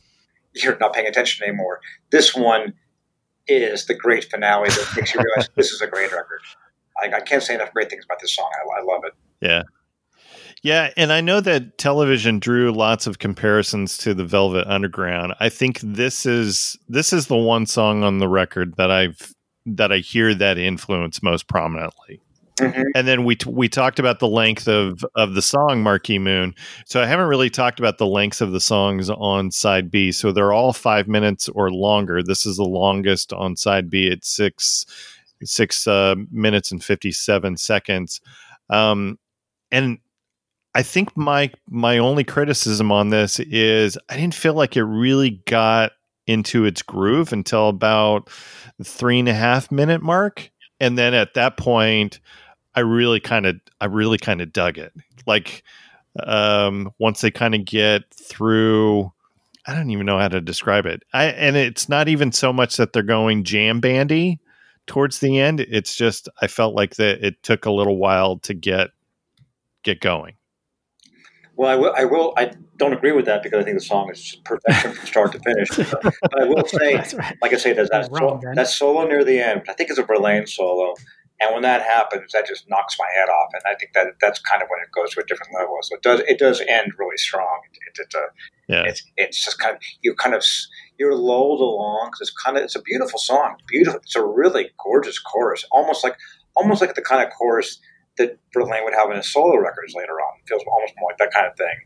you're 0.53 0.77
not 0.77 0.93
paying 0.93 1.07
attention 1.07 1.47
anymore. 1.47 1.79
This 2.11 2.35
one 2.35 2.73
is 3.47 3.85
the 3.85 3.93
great 3.93 4.25
finale 4.25 4.69
that 4.69 4.93
makes 4.95 5.13
you 5.13 5.21
realize 5.21 5.49
this 5.55 5.71
is 5.71 5.81
a 5.81 5.87
great 5.87 6.11
record. 6.11 6.41
I, 7.01 7.17
I 7.17 7.21
can't 7.21 7.43
say 7.43 7.55
enough 7.55 7.73
great 7.73 7.89
things 7.89 8.05
about 8.05 8.19
this 8.21 8.35
song. 8.35 8.49
I, 8.53 8.79
I 8.79 8.83
love 8.83 9.03
it. 9.05 9.13
Yeah. 9.41 9.63
Yeah, 10.63 10.89
and 10.97 11.13
I 11.13 11.21
know 11.21 11.41
that 11.41 11.77
television 11.77 12.39
drew 12.39 12.71
lots 12.71 13.05
of 13.05 13.19
comparisons 13.19 13.97
to 13.99 14.15
the 14.15 14.25
Velvet 14.25 14.65
Underground. 14.65 15.35
I 15.39 15.47
think 15.49 15.79
this 15.81 16.25
is 16.25 16.75
this 16.89 17.13
is 17.13 17.27
the 17.27 17.37
one 17.37 17.67
song 17.67 18.01
on 18.01 18.17
the 18.17 18.27
record 18.27 18.75
that 18.77 18.89
I've 18.89 19.31
that 19.67 19.91
I 19.91 19.97
hear 19.97 20.33
that 20.33 20.57
influence 20.57 21.21
most 21.21 21.47
prominently. 21.47 22.19
Mhm. 22.59 22.85
And 22.95 23.05
then 23.07 23.25
we 23.25 23.35
t- 23.35 23.49
we 23.49 23.67
talked 23.67 23.99
about 23.99 24.19
the 24.19 24.29
length 24.29 24.67
of 24.67 25.03
of 25.15 25.33
the 25.33 25.41
song 25.41 25.83
Marquee 25.83 26.19
Moon. 26.19 26.55
So 26.85 27.01
I 27.01 27.05
haven't 27.05 27.27
really 27.27 27.49
talked 27.49 27.79
about 27.79 27.97
the 27.97 28.07
lengths 28.07 28.39
of 28.39 28.53
the 28.53 28.61
songs 28.61 29.09
on 29.09 29.51
side 29.51 29.91
B. 29.91 30.11
So 30.13 30.31
they're 30.31 30.53
all 30.53 30.71
5 30.71 31.07
minutes 31.07 31.49
or 31.49 31.69
longer. 31.69 32.23
This 32.23 32.45
is 32.45 32.55
the 32.55 32.63
longest 32.63 33.33
on 33.33 33.57
side 33.57 33.89
B 33.89 34.09
at 34.09 34.23
6 34.23 34.85
6 35.43 35.85
uh, 35.85 36.15
minutes 36.31 36.71
and 36.71 36.81
57 36.83 37.57
seconds. 37.57 38.21
Um 38.69 39.19
and 39.71 39.99
I 40.73 40.83
think 40.83 41.15
my 41.15 41.51
my 41.69 41.97
only 41.97 42.23
criticism 42.23 42.91
on 42.91 43.09
this 43.09 43.39
is 43.39 43.97
I 44.09 44.15
didn't 44.17 44.35
feel 44.35 44.53
like 44.53 44.75
it 44.75 44.83
really 44.83 45.41
got 45.47 45.93
into 46.27 46.65
its 46.65 46.81
groove 46.81 47.31
until 47.31 47.69
about 47.69 48.29
the 48.77 48.83
three 48.85 49.19
and 49.19 49.29
a 49.29 49.33
half 49.33 49.71
minute 49.71 50.01
mark, 50.01 50.51
and 50.79 50.97
then 50.97 51.13
at 51.13 51.33
that 51.35 51.57
point, 51.57 52.19
I 52.75 52.81
really 52.81 53.19
kind 53.19 53.45
of 53.45 53.55
I 53.81 53.85
really 53.85 54.17
kind 54.17 54.41
of 54.41 54.53
dug 54.53 54.77
it. 54.77 54.93
Like 55.25 55.63
um, 56.23 56.91
once 56.99 57.21
they 57.21 57.31
kind 57.31 57.55
of 57.55 57.65
get 57.65 58.03
through. 58.13 59.11
I 59.67 59.73
don't 59.73 59.89
even 59.89 60.05
know 60.05 60.19
how 60.19 60.27
to 60.27 60.41
describe 60.41 60.85
it. 60.85 61.01
I 61.11 61.25
and 61.25 61.55
it's 61.55 61.89
not 61.89 62.07
even 62.07 62.31
so 62.31 62.53
much 62.53 62.77
that 62.77 62.93
they're 62.93 63.01
going 63.01 63.43
jam 63.43 63.79
bandy 63.79 64.39
towards 64.85 65.19
the 65.19 65.39
end. 65.39 65.59
It's 65.61 65.95
just 65.95 66.29
I 66.41 66.47
felt 66.47 66.75
like 66.75 66.97
that 66.97 67.25
it 67.25 67.41
took 67.41 67.65
a 67.65 67.71
little 67.71 67.97
while 67.97 68.37
to 68.39 68.53
get 68.53 68.91
get 69.83 70.01
going. 70.01 70.35
Well, 71.55 71.69
I 71.69 71.75
will. 71.75 71.93
I 71.95 72.05
will. 72.05 72.33
I 72.37 72.51
don't 72.77 72.93
agree 72.93 73.13
with 73.13 73.25
that 73.25 73.41
because 73.41 73.61
I 73.61 73.63
think 73.63 73.77
the 73.77 73.85
song 73.85 74.11
is 74.11 74.37
perfection 74.43 74.91
from 74.91 75.05
start 75.07 75.31
to 75.31 75.39
finish. 75.39 75.69
But 76.21 76.41
I 76.41 76.45
will 76.45 76.67
say, 76.67 76.95
right. 76.95 77.37
like 77.41 77.53
I 77.53 77.57
say, 77.57 77.71
there's 77.71 77.89
that, 77.89 78.09
You're 78.11 78.19
wrong, 78.19 78.41
sol- 78.41 78.53
that 78.55 78.67
solo 78.67 79.07
near 79.07 79.23
the 79.23 79.39
end. 79.39 79.63
I 79.69 79.73
think 79.73 79.89
it's 79.89 79.99
a 79.99 80.03
Verlaine 80.03 80.47
solo, 80.47 80.95
and 81.41 81.53
when 81.53 81.63
that 81.63 81.81
happens, 81.81 82.31
that 82.33 82.47
just 82.47 82.63
knocks 82.69 82.95
my 82.97 83.07
head 83.17 83.27
off. 83.29 83.49
And 83.53 83.61
I 83.69 83.75
think 83.77 83.91
that 83.93 84.07
that's 84.21 84.39
kind 84.39 84.61
of 84.61 84.69
when 84.69 84.79
it 84.81 84.89
goes 84.95 85.13
to 85.15 85.21
a 85.21 85.25
different 85.25 85.53
level. 85.53 85.77
So 85.81 85.95
it 85.95 86.01
does. 86.01 86.21
It 86.27 86.39
does 86.39 86.61
end 86.67 86.93
really 86.97 87.17
strong. 87.17 87.59
It, 87.73 87.99
it's 87.99 88.15
a. 88.15 88.23
Yeah. 88.67 88.83
It's 88.85 89.03
it's 89.17 89.43
just 89.43 89.59
kind 89.59 89.75
of 89.75 89.81
you're 90.01 90.15
kind 90.15 90.33
of 90.33 90.43
you're 90.97 91.13
lulled 91.15 91.59
along 91.59 92.07
because 92.11 92.21
it's 92.29 92.35
kind 92.43 92.57
of 92.57 92.63
it's 92.63 92.75
a 92.75 92.81
beautiful 92.81 93.19
song. 93.19 93.57
Beautiful. 93.67 93.99
It's 94.01 94.15
a 94.15 94.23
really 94.25 94.69
gorgeous 94.83 95.19
chorus, 95.19 95.65
almost 95.71 96.03
like 96.03 96.15
almost 96.55 96.79
like 96.81 96.95
the 96.95 97.01
kind 97.01 97.21
of 97.25 97.33
chorus 97.37 97.79
that 98.17 98.39
Verlaine 98.53 98.85
would 98.85 98.93
have 98.93 99.09
in 99.11 99.17
his 99.17 99.31
solo 99.31 99.57
records 99.57 99.93
later 99.93 100.13
on. 100.13 100.39
It 100.41 100.47
feels 100.47 100.63
almost 100.71 100.93
more 100.97 101.11
like 101.11 101.17
that 101.17 101.33
kind 101.33 101.47
of 101.47 101.57
thing. 101.57 101.77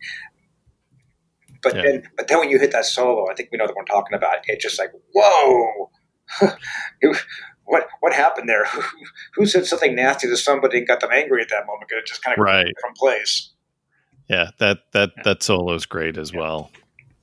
But 1.64 1.76
Yeah. 1.76 1.82
then, 1.82 2.04
but 2.16 2.28
then 2.28 2.40
when 2.40 2.50
you 2.50 2.60
hit 2.60 2.72
that 2.72 2.86
solo, 2.86 3.30
I 3.30 3.34
think 3.34 3.50
we 3.52 3.58
know 3.58 3.66
that 3.68 3.76
we're 3.76 3.84
talking 3.86 4.14
about. 4.16 4.36
It's 4.46 4.64
just 4.64 4.78
like, 4.80 4.92
whoa, 5.14 5.90
Who- 7.02 7.16
what 7.70 7.88
what 8.02 8.14
happened 8.14 8.50
there? 8.50 8.66
Who, 8.66 8.82
who 9.36 9.46
said 9.46 9.66
something 9.66 9.96
nasty 9.96 10.28
to 10.28 10.36
somebody 10.38 10.80
and 10.80 10.88
got 10.88 11.00
them 11.00 11.12
angry 11.14 11.42
at 11.42 11.50
that 11.50 11.66
moment? 11.66 11.88
Because 11.90 12.02
it 12.04 12.08
just 12.08 12.24
kind 12.24 12.38
of 12.38 12.44
Right. 12.44 12.74
from 12.82 12.94
place. 12.96 13.52
Yeah, 14.30 14.52
that 14.60 14.80
that 14.94 15.12
that 15.24 15.44
solo 15.44 15.74
is 15.74 15.86
great 15.86 16.18
as 16.18 16.34
well. 16.34 16.72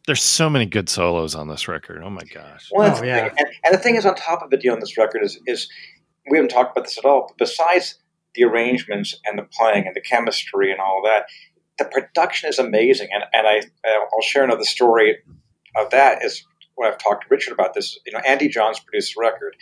There's 0.06 0.22
so 0.22 0.48
many 0.48 0.66
good 0.66 0.88
solos 0.88 1.34
on 1.34 1.48
this 1.48 1.66
record. 1.66 2.02
Oh 2.04 2.10
my 2.10 2.22
gosh. 2.32 2.68
Well, 2.72 2.96
Oh, 2.96 3.02
yeah. 3.04 3.28
And, 3.36 3.48
and 3.64 3.74
the 3.74 3.78
thing 3.78 3.96
is, 3.96 4.06
on 4.06 4.14
top 4.14 4.40
of 4.42 4.52
it, 4.52 4.62
you 4.62 4.70
know, 4.70 4.74
on 4.74 4.80
this 4.80 4.96
record 4.96 5.22
is 5.22 5.38
is 5.46 5.68
we 6.30 6.38
haven't 6.38 6.50
talked 6.50 6.76
about 6.76 6.84
this 6.84 6.98
at 6.98 7.04
all. 7.04 7.26
But 7.28 7.38
besides 7.38 7.96
the 8.34 8.44
arrangements 8.44 9.18
and 9.24 9.38
the 9.38 9.42
playing 9.44 9.86
and 9.86 9.96
the 9.96 10.00
chemistry 10.00 10.70
and 10.70 10.80
all 10.80 11.00
that, 11.04 11.26
the 11.78 11.84
production 11.86 12.48
is 12.48 12.58
amazing. 12.58 13.08
And 13.12 13.24
and 13.32 13.46
I 13.46 13.58
uh, 13.58 14.00
I'll 14.14 14.22
share 14.22 14.44
another 14.44 14.64
story 14.64 15.18
of 15.76 15.90
that 15.90 16.24
is 16.24 16.44
when 16.76 16.88
I've 16.90 16.98
talked 16.98 17.22
to 17.22 17.28
Richard 17.30 17.52
about 17.52 17.74
this. 17.74 17.98
You 18.06 18.12
know, 18.12 18.20
Andy 18.26 18.48
Johns 18.48 18.78
produced 18.80 19.14
the 19.16 19.20
record, 19.22 19.56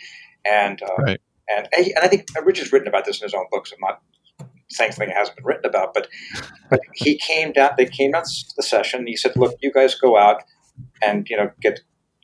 and 0.45 0.81
uh, 0.81 1.03
Right. 1.03 1.21
and 1.49 1.67
and 1.73 1.93
I 2.01 2.07
think 2.07 2.25
Richard's 2.43 2.71
written 2.71 2.87
about 2.87 3.05
this 3.05 3.21
in 3.21 3.25
his 3.25 3.33
own 3.33 3.45
books. 3.51 3.71
I'm 3.71 3.79
not 3.81 4.01
thankfully 4.73 5.07
it 5.07 5.13
hasn't 5.13 5.37
been 5.37 5.45
written 5.45 5.65
about. 5.65 5.93
But 5.93 6.07
but 6.69 6.79
he 6.93 7.17
came 7.17 7.51
down. 7.51 7.71
They 7.77 7.85
came 7.85 8.11
down 8.11 8.23
to 8.23 8.45
the 8.57 8.63
session. 8.63 8.99
And 8.99 9.07
he 9.07 9.15
said, 9.15 9.33
"Look, 9.35 9.55
you 9.61 9.71
guys 9.71 9.95
go 9.95 10.17
out 10.17 10.43
and 11.01 11.27
you 11.29 11.37
know 11.37 11.51
get 11.61 11.79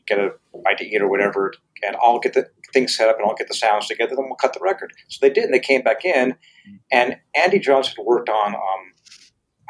get 0.07 0.19
a 0.19 0.29
bite 0.63 0.77
to 0.79 0.85
eat 0.85 1.01
or 1.01 1.09
whatever, 1.09 1.53
and 1.85 1.95
I'll 2.01 2.19
get 2.19 2.33
the 2.33 2.47
things 2.73 2.95
set 2.95 3.09
up 3.09 3.17
and 3.17 3.27
I'll 3.27 3.35
get 3.35 3.47
the 3.47 3.53
sounds 3.53 3.87
together. 3.87 4.15
Then 4.15 4.25
we'll 4.25 4.35
cut 4.35 4.53
the 4.53 4.59
record." 4.61 4.93
So 5.09 5.19
they 5.21 5.33
did, 5.33 5.45
and 5.45 5.53
they 5.53 5.59
came 5.59 5.81
back 5.81 6.03
in, 6.05 6.35
and 6.91 7.17
Andy 7.35 7.59
Johns 7.59 7.87
had 7.89 7.97
worked 8.05 8.29
on. 8.29 8.55
Um, 8.55 8.93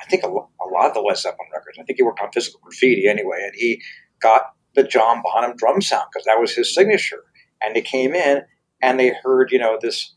I 0.02 0.06
think 0.10 0.23
a, 0.23 0.28
a 0.28 0.68
lot 0.73 0.88
of 0.88 0.94
the 0.95 1.02
Led 1.02 1.18
Zeppelin 1.18 1.48
records. 1.53 1.78
I 1.80 1.84
think 1.84 1.98
he 1.98 2.03
worked 2.03 2.19
on 2.22 2.32
Physical 2.34 2.60
Graffiti 2.64 3.07
anyway, 3.07 3.38
and 3.44 3.53
he 3.56 3.82
got 4.19 4.44
the 4.73 4.84
John 4.84 5.22
Bonham 5.22 5.56
drum 5.57 5.82
sound 5.82 6.06
because 6.11 6.26
that 6.26 6.40
was 6.40 6.56
his 6.56 6.73
signature. 6.73 7.23
And 7.64 7.76
they 7.76 7.82
came 7.82 8.14
in 8.14 8.44
and 8.82 9.00
they 9.00 9.14
heard, 9.24 9.52
you 9.52 9.60
know, 9.60 9.78
this 9.82 10.16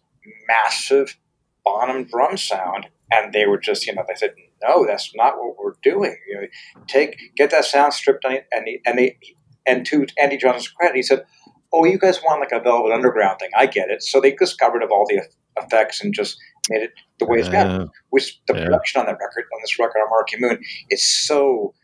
massive 0.48 1.16
Bonham 1.64 2.04
drum 2.04 2.36
sound, 2.36 2.86
and 3.10 3.32
they 3.32 3.46
were 3.46 3.58
just, 3.58 3.86
you 3.86 3.94
know, 3.94 4.04
they 4.06 4.14
said, 4.16 4.34
"No, 4.62 4.84
that's 4.86 5.14
not 5.14 5.38
what 5.38 5.56
we're 5.58 5.72
doing. 5.82 6.14
You 6.28 6.42
know, 6.42 6.46
take 6.86 7.16
get 7.36 7.50
that 7.50 7.64
sound 7.64 7.94
stripped." 7.94 8.24
On 8.24 8.32
it. 8.32 8.46
And 8.52 8.66
he, 8.66 8.80
and 8.84 8.98
they 8.98 9.18
and 9.66 9.86
to 9.86 10.06
Andy 10.20 10.36
Johns' 10.36 10.68
credit, 10.68 10.96
he 10.96 11.02
said, 11.02 11.24
"Oh, 11.72 11.84
you 11.86 11.98
guys 11.98 12.20
want 12.22 12.40
like 12.40 12.52
a 12.52 12.60
Velvet 12.62 12.92
Underground 12.92 13.38
thing? 13.38 13.50
I 13.56 13.66
get 13.66 13.88
it." 13.90 14.02
So 14.02 14.20
they 14.20 14.34
just 14.38 14.58
got 14.58 14.74
rid 14.74 14.82
of 14.82 14.90
all 14.90 15.06
the 15.08 15.22
effects 15.56 16.02
and 16.04 16.12
just 16.12 16.36
made 16.68 16.82
it 16.82 16.90
the 17.18 17.24
way 17.24 17.38
it's 17.38 17.48
got. 17.48 17.66
Uh, 17.66 17.86
Which 18.10 18.38
the 18.46 18.54
Yeah. 18.54 18.64
production 18.64 19.00
on 19.00 19.06
that 19.06 19.18
record, 19.18 19.44
on 19.54 19.60
this 19.62 19.78
record 19.78 20.00
on 20.00 20.10
Marquee 20.10 20.36
Moon, 20.38 20.62
is 20.90 21.02
so 21.26 21.74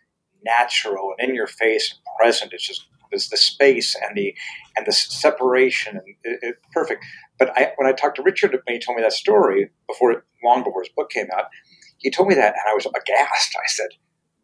natural 0.45 1.15
and 1.19 1.31
in 1.31 1.35
your 1.35 1.47
face 1.47 1.91
and 1.93 2.01
present. 2.19 2.53
It's 2.53 2.66
just 2.66 2.87
it's 3.12 3.28
the 3.28 3.37
space 3.37 3.97
and 3.97 4.16
the 4.16 4.35
and 4.81 4.86
the 4.86 4.93
separation 4.93 5.97
and 5.97 6.07
it, 6.24 6.39
it, 6.43 6.57
perfect. 6.73 7.05
But 7.39 7.57
I, 7.57 7.73
when 7.77 7.86
I 7.86 7.93
talked 7.93 8.16
to 8.16 8.23
Richard 8.23 8.52
when 8.52 8.74
he 8.74 8.78
told 8.78 8.97
me 8.97 9.02
that 9.02 9.12
story 9.12 9.70
before, 9.86 10.24
long 10.43 10.65
before 10.65 10.82
his 10.82 10.90
book 10.97 11.11
came 11.11 11.28
out, 11.36 11.44
he 11.98 12.11
told 12.11 12.28
me 12.28 12.35
that 12.35 12.55
and 12.55 12.62
I 12.69 12.74
was 12.74 12.86
aghast. 12.86 13.57
I 13.57 13.69
said, 13.69 13.89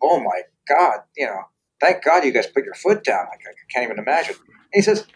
"Oh 0.02 0.20
my 0.20 0.42
God, 0.68 1.00
you 1.16 1.26
know, 1.26 1.40
thank 1.80 2.04
God 2.04 2.24
you 2.24 2.32
guys 2.32 2.46
put 2.46 2.64
your 2.64 2.74
foot 2.74 3.02
down. 3.02 3.26
Like, 3.30 3.40
I 3.46 3.72
can't 3.72 3.84
even 3.84 3.98
imagine." 3.98 4.36
And 4.46 4.74
he 4.74 4.82
says. 4.82 5.06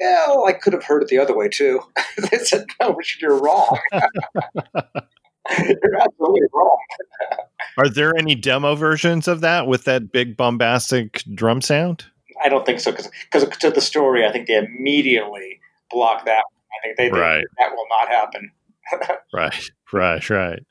Well, 0.00 0.46
I 0.46 0.52
could 0.52 0.72
have 0.72 0.84
heard 0.84 1.02
it 1.02 1.08
the 1.08 1.18
other 1.18 1.36
way 1.36 1.48
too. 1.48 1.82
I 1.98 2.38
said, 2.38 2.64
"No, 2.80 2.94
Richard, 2.94 3.20
you're 3.20 3.38
wrong. 3.38 3.78
you're 3.92 6.00
absolutely 6.00 6.48
wrong." 6.54 6.78
are 7.76 7.88
there 7.88 8.16
any 8.16 8.34
demo 8.34 8.76
versions 8.76 9.28
of 9.28 9.42
that 9.42 9.66
with 9.66 9.84
that 9.84 10.10
big 10.10 10.38
bombastic 10.38 11.22
drum 11.34 11.60
sound? 11.60 12.06
I 12.42 12.48
don't 12.48 12.64
think 12.66 12.80
so 12.80 12.90
because 12.92 13.08
because 13.30 13.48
to 13.58 13.70
the 13.70 13.80
story, 13.80 14.26
I 14.26 14.32
think 14.32 14.46
they 14.46 14.56
immediately 14.56 15.60
block 15.90 16.24
that. 16.26 16.42
I 16.42 16.86
think 16.86 16.96
they, 16.96 17.08
they 17.10 17.18
Right. 17.18 17.44
that 17.58 17.70
will 17.72 17.86
not 18.00 18.08
happen. 18.08 18.50
Right, 19.32 19.70
right, 19.92 20.30
right. 20.30 20.62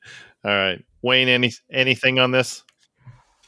All 0.44 0.52
right, 0.52 0.84
Wayne. 1.02 1.30
Any 1.30 1.54
anything 1.72 2.20
on 2.20 2.32
this? 2.32 2.64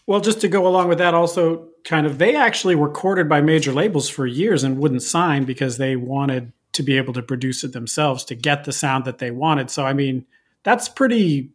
Well, 0.08 0.22
just 0.22 0.40
to 0.42 0.48
go 0.48 0.66
along 0.68 0.88
with 0.88 0.98
that, 1.00 1.14
also 1.14 1.68
kind 1.84 2.06
of 2.06 2.18
they 2.18 2.36
actually 2.36 2.76
were 2.76 2.90
courted 2.90 3.28
by 3.28 3.42
major 3.42 3.72
labels 3.74 4.08
for 4.10 4.26
years 4.26 4.64
and 4.64 4.78
wouldn't 4.78 5.04
sign 5.04 5.44
because 5.46 5.78
they 5.78 5.96
wanted 5.96 6.52
to 6.74 6.84
be 6.84 6.96
able 6.98 7.12
to 7.14 7.22
produce 7.22 7.64
it 7.66 7.74
themselves 7.74 8.24
to 8.26 8.36
get 8.36 8.64
the 8.64 8.72
sound 8.72 9.04
that 9.06 9.18
they 9.18 9.32
wanted. 9.32 9.70
So 9.70 9.86
I 9.86 9.92
mean, 9.94 10.26
that's 10.64 10.88
pretty 10.88 11.50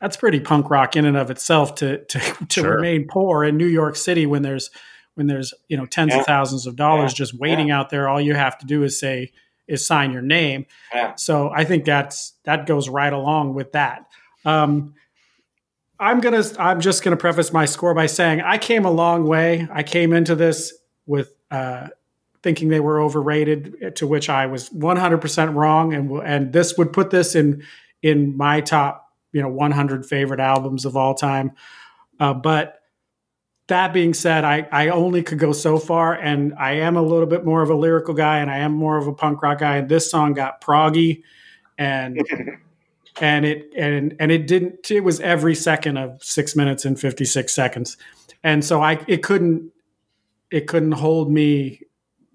that's 0.00 0.16
pretty 0.16 0.38
punk 0.40 0.70
rock 0.70 0.94
in 0.96 1.04
and 1.04 1.16
of 1.16 1.30
itself 1.30 1.74
to 1.76 2.04
to, 2.04 2.18
to 2.48 2.60
Sure. 2.60 2.76
remain 2.76 3.06
poor 3.08 3.42
in 3.44 3.56
New 3.56 3.66
York 3.66 3.96
City 3.96 4.26
when 4.26 4.42
there's 4.42 4.70
when 5.14 5.26
there's 5.26 5.52
you 5.68 5.76
know 5.76 5.86
tens 5.86 6.12
Yeah. 6.14 6.20
of 6.20 6.26
thousands 6.26 6.66
of 6.66 6.76
dollars 6.76 7.12
Yeah. 7.12 7.16
just 7.16 7.34
waiting 7.38 7.70
out 7.70 7.90
there. 7.90 8.08
All 8.08 8.20
you 8.20 8.34
have 8.34 8.58
to 8.58 8.66
do 8.66 8.82
is 8.82 8.98
say 8.98 9.32
is 9.68 9.84
sign 9.86 10.12
your 10.12 10.22
name. 10.22 10.66
Yeah. 10.92 11.14
So 11.16 11.50
I 11.54 11.64
think 11.64 11.84
that's 11.84 12.32
that 12.44 12.66
goes 12.66 12.88
right 12.88 13.12
along 13.12 13.54
with 13.54 13.72
that. 13.72 14.06
Um, 14.44 14.94
I'm 16.00 16.20
gonna. 16.20 16.42
I'm 16.58 16.80
just 16.80 17.04
gonna 17.04 17.16
preface 17.16 17.52
my 17.52 17.64
score 17.64 17.94
by 17.94 18.06
saying 18.06 18.40
I 18.40 18.58
came 18.58 18.84
a 18.84 18.90
long 18.90 19.24
way. 19.26 19.68
I 19.72 19.82
came 19.84 20.12
into 20.12 20.34
this 20.34 20.72
with 21.06 21.32
uh, 21.50 21.88
thinking 22.42 22.68
they 22.70 22.80
were 22.80 23.00
overrated, 23.00 23.94
to 23.96 24.06
which 24.08 24.28
I 24.28 24.46
was 24.46 24.72
100 24.72 25.18
percent 25.18 25.52
wrong, 25.52 25.94
and 25.94 26.10
and 26.24 26.52
this 26.52 26.76
would 26.76 26.92
put 26.92 27.10
this 27.10 27.36
in 27.36 27.62
in 28.02 28.36
my 28.36 28.60
top, 28.60 29.12
you 29.32 29.40
know, 29.40 29.48
100 29.48 30.04
favorite 30.04 30.40
albums 30.40 30.84
of 30.84 30.96
all 30.96 31.14
time. 31.14 31.52
Uh, 32.18 32.34
but 32.34 32.81
that 33.68 33.92
being 33.92 34.12
said, 34.12 34.44
I, 34.44 34.68
I 34.72 34.88
only 34.88 35.22
could 35.22 35.38
go 35.38 35.52
so 35.52 35.78
far, 35.78 36.14
and 36.14 36.54
I 36.54 36.72
am 36.72 36.96
a 36.96 37.02
little 37.02 37.26
bit 37.26 37.44
more 37.44 37.62
of 37.62 37.70
a 37.70 37.74
lyrical 37.74 38.14
guy, 38.14 38.38
and 38.38 38.50
I 38.50 38.58
am 38.58 38.72
more 38.72 38.96
of 38.96 39.06
a 39.06 39.12
punk 39.12 39.42
rock 39.42 39.60
guy. 39.60 39.76
And 39.76 39.88
this 39.88 40.10
song 40.10 40.34
got 40.34 40.60
proggy, 40.60 41.22
and 41.78 42.20
and 43.20 43.44
it 43.44 43.72
and 43.76 44.16
and 44.18 44.32
it 44.32 44.46
didn't. 44.46 44.90
It 44.90 45.00
was 45.00 45.20
every 45.20 45.54
second 45.54 45.96
of 45.96 46.22
six 46.22 46.56
minutes 46.56 46.84
and 46.84 46.98
fifty 46.98 47.24
six 47.24 47.54
seconds, 47.54 47.96
and 48.42 48.64
so 48.64 48.82
I 48.82 49.02
it 49.06 49.22
couldn't 49.22 49.70
it 50.50 50.66
couldn't 50.66 50.92
hold 50.92 51.30
me. 51.30 51.82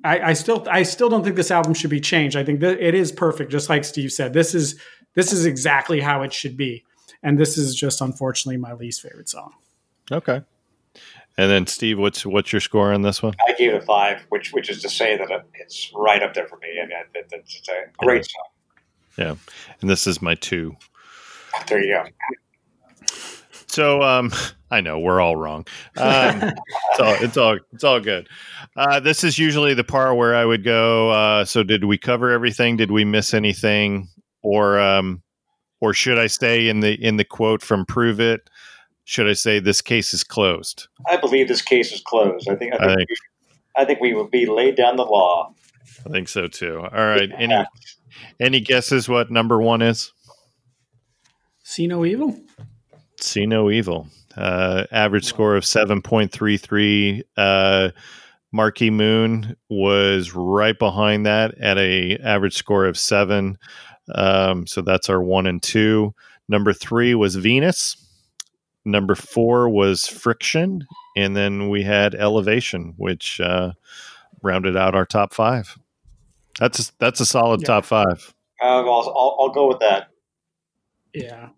I, 0.04 0.20
I 0.30 0.34
still 0.34 0.66
I 0.70 0.84
still 0.84 1.10
don't 1.10 1.24
think 1.24 1.36
this 1.36 1.52
album 1.52 1.74
should 1.74 1.90
be 1.90 2.00
changed. 2.00 2.38
I 2.38 2.44
think 2.44 2.62
that 2.62 2.80
it 2.80 2.96
is 2.96 3.12
perfect, 3.12 3.52
just 3.52 3.70
like 3.70 3.84
Steve 3.84 4.12
said. 4.12 4.34
This 4.34 4.56
is 4.56 4.80
this 5.14 5.34
is 5.34 5.46
exactly 5.46 6.00
how 6.00 6.22
it 6.22 6.32
should 6.32 6.56
be, 6.56 6.86
and 7.22 7.38
this 7.38 7.58
is 7.58 7.76
just 7.76 8.00
unfortunately 8.00 8.58
my 8.58 8.74
least 8.74 9.02
favorite 9.02 9.28
song. 9.28 9.54
Okay. 10.10 10.42
And 11.38 11.52
then 11.52 11.68
Steve, 11.68 12.00
what's 12.00 12.26
what's 12.26 12.52
your 12.52 12.62
score 12.62 12.94
on 12.94 13.04
this 13.04 13.22
one? 13.22 13.36
I 13.48 13.54
gave 13.54 13.74
it 13.74 13.84
a 13.84 13.86
five, 13.86 14.26
which 14.30 14.54
which 14.54 14.70
is 14.70 14.82
to 14.82 14.90
say 14.90 15.18
that 15.18 15.30
it's 15.54 15.92
right 15.94 16.24
up 16.24 16.34
there 16.34 16.48
for 16.48 16.58
me. 16.58 16.80
I 16.82 16.88
mean, 16.88 16.98
it, 17.14 17.28
it's 17.32 17.70
a 17.70 18.04
great 18.04 18.26
song. 18.26 18.44
Yeah, 19.18 19.36
and 19.82 19.90
this 19.90 20.08
is 20.08 20.22
my 20.22 20.36
two. 20.36 20.76
There 21.68 21.84
you 21.84 21.94
go. 21.94 22.06
So 23.68 24.02
um, 24.02 24.32
I 24.72 24.82
know 24.82 25.00
we're 25.00 25.22
all 25.22 25.36
wrong. 25.36 25.68
Um, 25.98 26.42
it's 26.92 27.00
all 27.00 27.14
it's 27.22 27.38
all 27.38 27.58
it's 27.72 27.84
all 27.84 28.00
good. 28.00 28.28
Uh, 28.76 29.00
this 29.00 29.24
is 29.24 29.38
usually 29.38 29.76
the 29.76 29.84
part 29.84 30.18
where 30.18 30.36
I 30.36 30.46
would 30.46 30.64
go. 30.64 31.12
Uh, 31.12 31.46
so 31.46 31.62
did 31.62 31.84
we 31.84 31.98
cover 31.98 32.32
everything? 32.32 32.78
Did 32.78 32.92
we 32.92 33.06
miss 33.06 33.36
anything? 33.36 34.08
Or 34.42 34.80
um, 34.80 35.22
or 35.82 35.94
should 35.94 36.18
I 36.18 36.28
stay 36.28 36.70
in 36.70 36.80
the 36.80 36.94
in 36.94 37.18
the 37.18 37.26
quote 37.26 37.62
from 37.62 37.86
Prove 37.86 38.20
It? 38.20 38.50
Should 39.10 39.30
I 39.30 39.34
say 39.34 39.60
this 39.60 39.80
case 39.82 40.14
is 40.14 40.26
closed? 40.26 40.90
I 41.10 41.16
believe 41.16 41.48
this 41.48 41.62
case 41.62 41.94
is 41.94 42.02
closed. 42.02 42.50
I 42.50 42.56
think 42.56 42.74
I 42.74 42.76
I 42.76 42.80
think, 42.88 42.98
think- 42.98 43.10
we, 43.10 43.16
I 43.82 43.86
think 43.86 44.02
we 44.02 44.14
will 44.14 44.28
be 44.28 44.46
laid 44.46 44.76
down 44.76 44.98
the 44.98 45.06
law. 45.06 45.54
I 46.06 46.10
think 46.10 46.28
so 46.28 46.48
too. 46.48 46.80
All 46.82 46.90
right. 47.06 47.30
Any 47.38 47.66
any 48.42 48.60
guesses 48.60 49.08
what 49.08 49.32
number 49.32 49.62
one 49.62 49.82
is? 49.82 50.12
See 51.64 51.88
no 51.88 52.04
evil. 52.04 52.38
See 53.22 53.46
no 53.46 53.70
evil. 53.72 54.08
Uh, 54.36 54.84
average 54.92 55.24
score 55.26 55.56
of 55.56 55.64
seven 55.64 56.02
point 56.02 56.34
three 56.34 56.58
three. 56.58 57.24
Uh, 57.38 57.92
Marquee 58.52 58.90
Moon 58.90 59.56
was 59.70 60.34
right 60.36 60.78
behind 60.78 61.26
that 61.26 61.58
at 61.60 61.78
a 61.78 62.18
average 62.18 62.58
score 62.58 62.86
of 62.86 62.98
seven. 62.98 63.58
Um, 64.16 64.68
so 64.68 64.82
that's 64.82 65.10
our 65.10 65.22
one 65.24 65.48
and 65.48 65.64
two. 65.64 66.14
Number 66.50 66.74
three 66.74 67.16
was 67.16 67.36
Venus. 67.38 67.96
Number 68.88 69.16
four 69.16 69.68
was 69.70 70.08
Friction, 70.08 70.88
and 71.18 71.36
then 71.36 71.70
we 71.70 71.84
had 71.84 72.16
Elevation, 72.16 72.94
which 72.96 73.42
uh, 73.42 73.74
rounded 74.42 74.78
out 74.78 74.96
our 74.96 75.06
top 75.06 75.34
five. 75.34 75.78
That's 76.60 76.88
a, 76.90 76.92
that's 76.98 77.20
a 77.20 77.26
solid 77.26 77.62
Yeah. 77.62 77.68
top 77.68 77.86
five. 77.86 78.34
Uh, 78.64 78.66
I'll, 78.66 78.88
I'll, 78.90 79.38
I'll 79.42 79.50
go 79.50 79.68
with 79.68 79.80
that. 79.80 80.08
Yeah. 81.14 81.50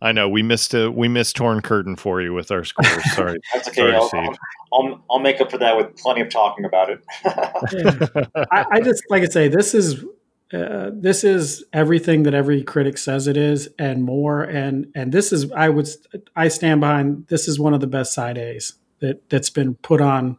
I 0.00 0.12
know 0.12 0.28
we 0.28 0.42
missed 0.42 0.72
a 0.72 0.90
we 0.90 1.08
missed 1.08 1.34
torn 1.36 1.62
curtain 1.62 1.96
for 1.96 2.20
you 2.22 2.32
with 2.32 2.50
our 2.52 2.64
scores. 2.64 3.12
Sorry. 3.14 3.38
That's 3.52 3.66
okay. 3.68 3.80
Sorry, 3.80 3.94
I'll, 3.94 4.08
Steve. 4.08 4.38
I'll, 4.72 5.04
I'll 5.10 5.18
make 5.18 5.40
up 5.40 5.50
for 5.50 5.58
that 5.58 5.76
with 5.76 5.96
plenty 5.96 6.20
of 6.20 6.28
talking 6.28 6.64
about 6.64 6.90
it. 6.90 7.00
Yeah. 7.24 8.24
I, 8.52 8.66
I 8.72 8.80
just 8.82 9.02
like 9.10 9.22
I 9.24 9.26
say, 9.26 9.48
this 9.48 9.74
is 9.74 10.04
uh, 10.52 10.90
this 10.92 11.24
is 11.24 11.64
everything 11.72 12.22
that 12.22 12.34
every 12.34 12.62
critic 12.62 12.98
says 12.98 13.26
it 13.26 13.36
is, 13.36 13.68
and 13.78 14.04
more. 14.04 14.42
And 14.42 14.90
and 14.94 15.12
this 15.12 15.32
is 15.32 15.50
I 15.52 15.68
would 15.68 15.88
I 16.36 16.48
stand 16.48 16.80
behind. 16.80 17.26
This 17.28 17.48
is 17.48 17.58
one 17.58 17.74
of 17.74 17.80
the 17.80 17.86
best 17.86 18.14
side 18.14 18.38
A's 18.38 18.74
that 19.00 19.28
that's 19.28 19.50
been 19.50 19.74
put 19.74 20.00
on 20.00 20.38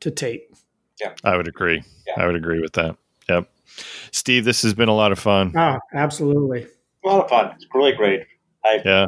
to 0.00 0.10
tape. 0.10 0.54
Yeah 1.00 1.14
i 1.24 1.36
would 1.36 1.48
agree. 1.48 1.82
Yeah. 2.06 2.22
I 2.22 2.26
would 2.26 2.36
agree 2.36 2.60
with 2.60 2.72
that. 2.74 2.96
Yep. 3.28 3.48
Steve, 4.12 4.44
this 4.44 4.62
has 4.62 4.74
been 4.74 4.88
a 4.88 4.94
lot 4.94 5.12
of 5.12 5.18
fun. 5.18 5.52
Oh, 5.56 5.78
absolutely. 5.92 6.66
a 7.04 7.08
lot 7.08 7.24
of 7.24 7.30
fun. 7.30 7.52
It's 7.56 7.66
really 7.74 7.92
great. 7.92 8.26
I, 8.64 8.80
Yeah. 8.84 9.06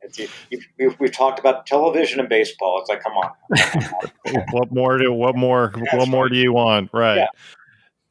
it's, 0.00 0.18
you, 0.18 0.28
you, 0.50 0.60
we've, 0.78 1.00
we've 1.00 1.12
talked 1.12 1.38
about 1.38 1.66
television 1.66 2.20
and 2.20 2.28
baseball. 2.28 2.80
It's 2.80 2.88
like, 2.88 3.02
come 3.02 3.12
on. 3.14 4.44
what 4.52 4.72
more 4.72 4.98
do 4.98 5.12
what 5.12 5.36
more 5.36 5.72
what 5.92 6.08
more 6.08 6.24
right. 6.24 6.32
do 6.32 6.38
you 6.38 6.52
want? 6.52 6.90
Right. 6.92 7.16
Yeah. 7.16 7.28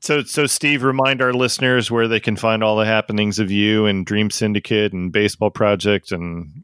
So 0.05 0.21
so 0.21 0.45
Steve, 0.45 0.83
remind 0.83 1.19
our 1.23 1.33
listeners 1.33 1.89
where 1.89 2.07
they 2.07 2.19
can 2.19 2.35
find 2.35 2.63
all 2.63 2.75
the 2.75 2.85
happenings 2.85 3.39
of 3.39 3.49
you 3.49 3.87
and 3.87 4.05
Dream 4.05 4.29
Syndicate 4.29 4.93
and 4.93 5.11
Baseball 5.11 5.49
Project 5.49 6.11
and 6.11 6.63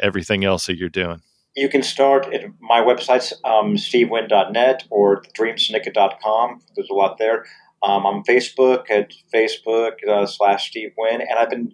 everything 0.00 0.44
else 0.44 0.66
that 0.66 0.76
you're 0.76 0.88
doing. 0.88 1.20
You 1.56 1.68
can 1.68 1.82
start 1.82 2.32
at 2.32 2.44
my 2.60 2.80
website's 2.80 3.32
um, 3.42 3.74
stevewynn.net 3.74 4.84
or 4.90 5.22
dreamsyndicate.com. 5.36 6.60
There's 6.76 6.88
a 6.88 6.94
lot 6.94 7.18
there. 7.18 7.46
Um, 7.82 8.06
I'm 8.06 8.22
Facebook 8.22 8.88
at 8.92 9.12
Facebook 9.34 9.94
uh, 10.08 10.26
slash 10.26 10.70
Steve 10.70 10.92
Wynn, 10.96 11.20
and 11.20 11.40
I've 11.40 11.50
been 11.50 11.72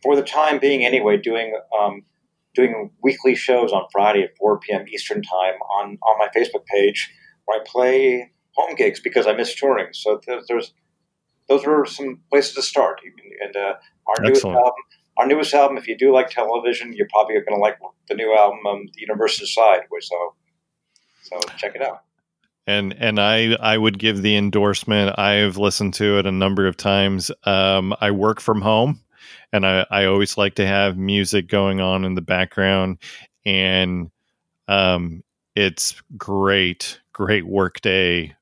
for 0.00 0.14
the 0.14 0.22
time 0.22 0.60
being, 0.60 0.84
anyway, 0.84 1.16
doing 1.16 1.58
um, 1.76 2.02
doing 2.54 2.92
weekly 3.02 3.34
shows 3.34 3.72
on 3.72 3.82
Friday 3.90 4.22
at 4.22 4.36
4 4.38 4.60
p.m. 4.60 4.86
Eastern 4.86 5.22
time 5.22 5.54
on 5.76 5.98
on 6.08 6.18
my 6.20 6.28
Facebook 6.28 6.66
page, 6.66 7.10
where 7.46 7.60
I 7.60 7.64
play 7.66 8.30
home 8.56 8.74
gigs 8.74 9.00
because 9.00 9.26
I 9.26 9.32
miss 9.32 9.54
touring. 9.54 9.88
So 9.92 10.20
there's, 10.26 10.46
there's 10.48 10.74
those 11.48 11.66
were 11.66 11.84
some 11.84 12.20
places 12.30 12.54
to 12.54 12.62
start. 12.62 13.00
And 13.42 13.56
uh, 13.56 13.74
our 14.06 14.22
newest 14.22 14.44
album, 14.44 14.72
our 15.16 15.26
newest 15.26 15.52
album, 15.52 15.78
if 15.78 15.88
you 15.88 15.98
do 15.98 16.12
like 16.12 16.30
television, 16.30 16.92
you're 16.92 17.08
probably 17.10 17.34
going 17.34 17.56
to 17.56 17.56
like 17.56 17.78
the 18.08 18.14
new 18.14 18.34
album, 18.34 18.60
um, 18.66 18.86
The 18.94 19.00
Universe 19.00 19.40
Inside. 19.40 19.80
So, 20.00 20.34
so 21.22 21.40
check 21.56 21.74
it 21.74 21.82
out. 21.82 22.02
and 22.66 22.94
and 22.98 23.18
I 23.18 23.54
I 23.54 23.76
would 23.76 23.98
give 23.98 24.22
the 24.22 24.36
endorsement. 24.36 25.18
I've 25.18 25.56
listened 25.56 25.94
to 25.94 26.18
it 26.18 26.26
a 26.26 26.32
number 26.32 26.66
of 26.66 26.76
times. 26.76 27.30
Um, 27.44 27.94
I 28.00 28.10
work 28.12 28.40
from 28.40 28.60
home, 28.60 29.00
and 29.52 29.66
I 29.66 29.86
I 29.90 30.04
always 30.06 30.36
like 30.36 30.54
to 30.56 30.66
have 30.66 30.96
music 30.96 31.48
going 31.48 31.80
on 31.80 32.04
in 32.04 32.14
the 32.14 32.22
background, 32.22 32.98
and 33.44 34.10
um, 34.68 35.22
it's 35.56 36.00
great, 36.16 37.00
great 37.12 37.46
workday 37.46 38.34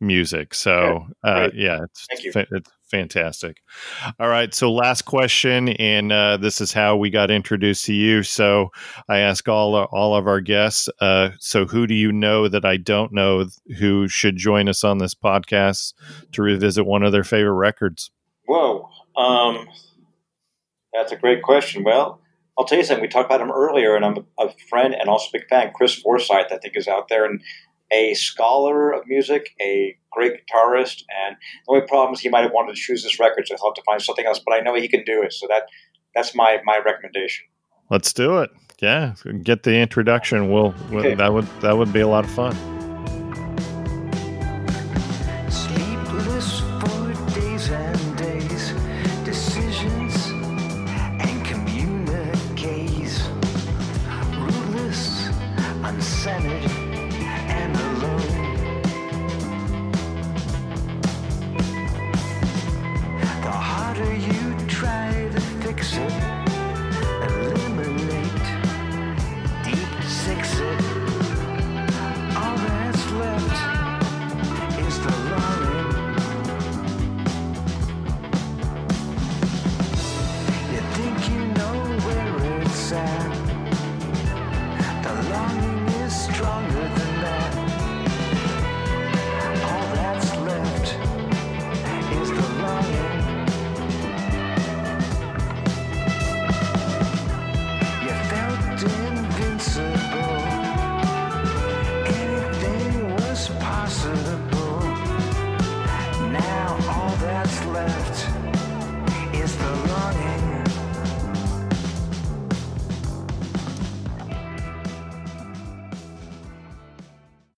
music. 0.00 0.54
So 0.54 1.06
uh, 1.22 1.48
yeah, 1.54 1.80
it's 1.84 2.06
Thank 2.06 2.24
you. 2.24 2.32
fa- 2.32 2.46
it's 2.50 2.70
fantastic. 2.90 3.58
All 4.20 4.28
right, 4.28 4.54
so 4.54 4.72
last 4.72 5.02
question, 5.02 5.70
and 5.70 6.12
uh, 6.12 6.36
this 6.36 6.60
is 6.60 6.72
how 6.72 6.96
we 6.96 7.10
got 7.10 7.30
introduced 7.30 7.86
to 7.86 7.92
you. 7.94 8.22
So 8.22 8.70
I 9.08 9.18
ask 9.18 9.48
all 9.48 9.74
all 9.76 10.14
of 10.14 10.26
our 10.26 10.40
guests. 10.40 10.88
Uh, 11.00 11.30
so 11.38 11.66
who 11.66 11.86
do 11.86 11.94
you 11.94 12.12
know 12.12 12.48
that 12.48 12.64
I 12.64 12.76
don't 12.76 13.12
know 13.12 13.46
who 13.78 14.08
should 14.08 14.36
join 14.36 14.68
us 14.68 14.84
on 14.84 14.98
this 14.98 15.14
podcast 15.14 15.94
to 16.32 16.42
revisit 16.42 16.86
one 16.86 17.02
of 17.02 17.12
their 17.12 17.24
favorite 17.24 17.54
records? 17.54 18.10
Whoa. 18.46 18.88
Um, 19.16 19.68
that's 20.92 21.12
a 21.12 21.16
great 21.16 21.42
question. 21.42 21.82
Well, 21.82 22.20
I'll 22.56 22.64
tell 22.64 22.78
you 22.78 22.84
something. 22.84 23.02
We 23.02 23.08
talked 23.08 23.26
about 23.26 23.40
him 23.40 23.50
earlier, 23.50 23.96
and 23.96 24.04
I'm 24.04 24.26
a 24.38 24.48
friend 24.68 24.94
and 24.94 25.08
also 25.08 25.28
a 25.28 25.38
big 25.40 25.48
fan. 25.48 25.72
Chris 25.74 25.94
Forsyth, 25.94 26.52
I 26.52 26.58
think, 26.58 26.76
is 26.76 26.86
out 26.86 27.08
there 27.08 27.24
and 27.24 27.40
a 27.92 28.14
scholar 28.14 28.92
of 28.92 29.06
music, 29.06 29.50
a 29.60 29.96
great 30.10 30.32
guitarist. 30.32 31.02
And 31.26 31.36
the 31.66 31.74
only 31.74 31.86
problem 31.86 32.14
is 32.14 32.20
he 32.20 32.28
might 32.28 32.42
have 32.42 32.52
wanted 32.52 32.74
to 32.74 32.80
choose 32.80 33.02
this 33.02 33.18
record, 33.20 33.46
so 33.46 33.56
he'll 33.56 33.68
have 33.68 33.74
to 33.74 33.82
find 33.82 34.00
something 34.02 34.26
else. 34.26 34.40
But 34.44 34.54
I 34.54 34.60
know 34.60 34.74
he 34.74 34.88
can 34.88 35.04
do 35.04 35.22
it, 35.22 35.32
so 35.32 35.46
that 35.48 35.62
that's 36.14 36.34
my 36.34 36.58
my 36.64 36.80
recommendation. 36.84 37.46
Let's 37.90 38.12
do 38.12 38.38
it. 38.38 38.50
Yeah, 38.80 39.14
get 39.42 39.62
the 39.62 39.76
introduction. 39.76 40.50
We'll, 40.52 40.74
we'll 40.90 41.00
Okay. 41.00 41.14
that 41.14 41.32
would 41.32 41.46
that 41.60 41.76
would 41.76 41.92
be 41.92 42.00
a 42.00 42.08
lot 42.08 42.24
of 42.24 42.30
fun. 42.30 42.83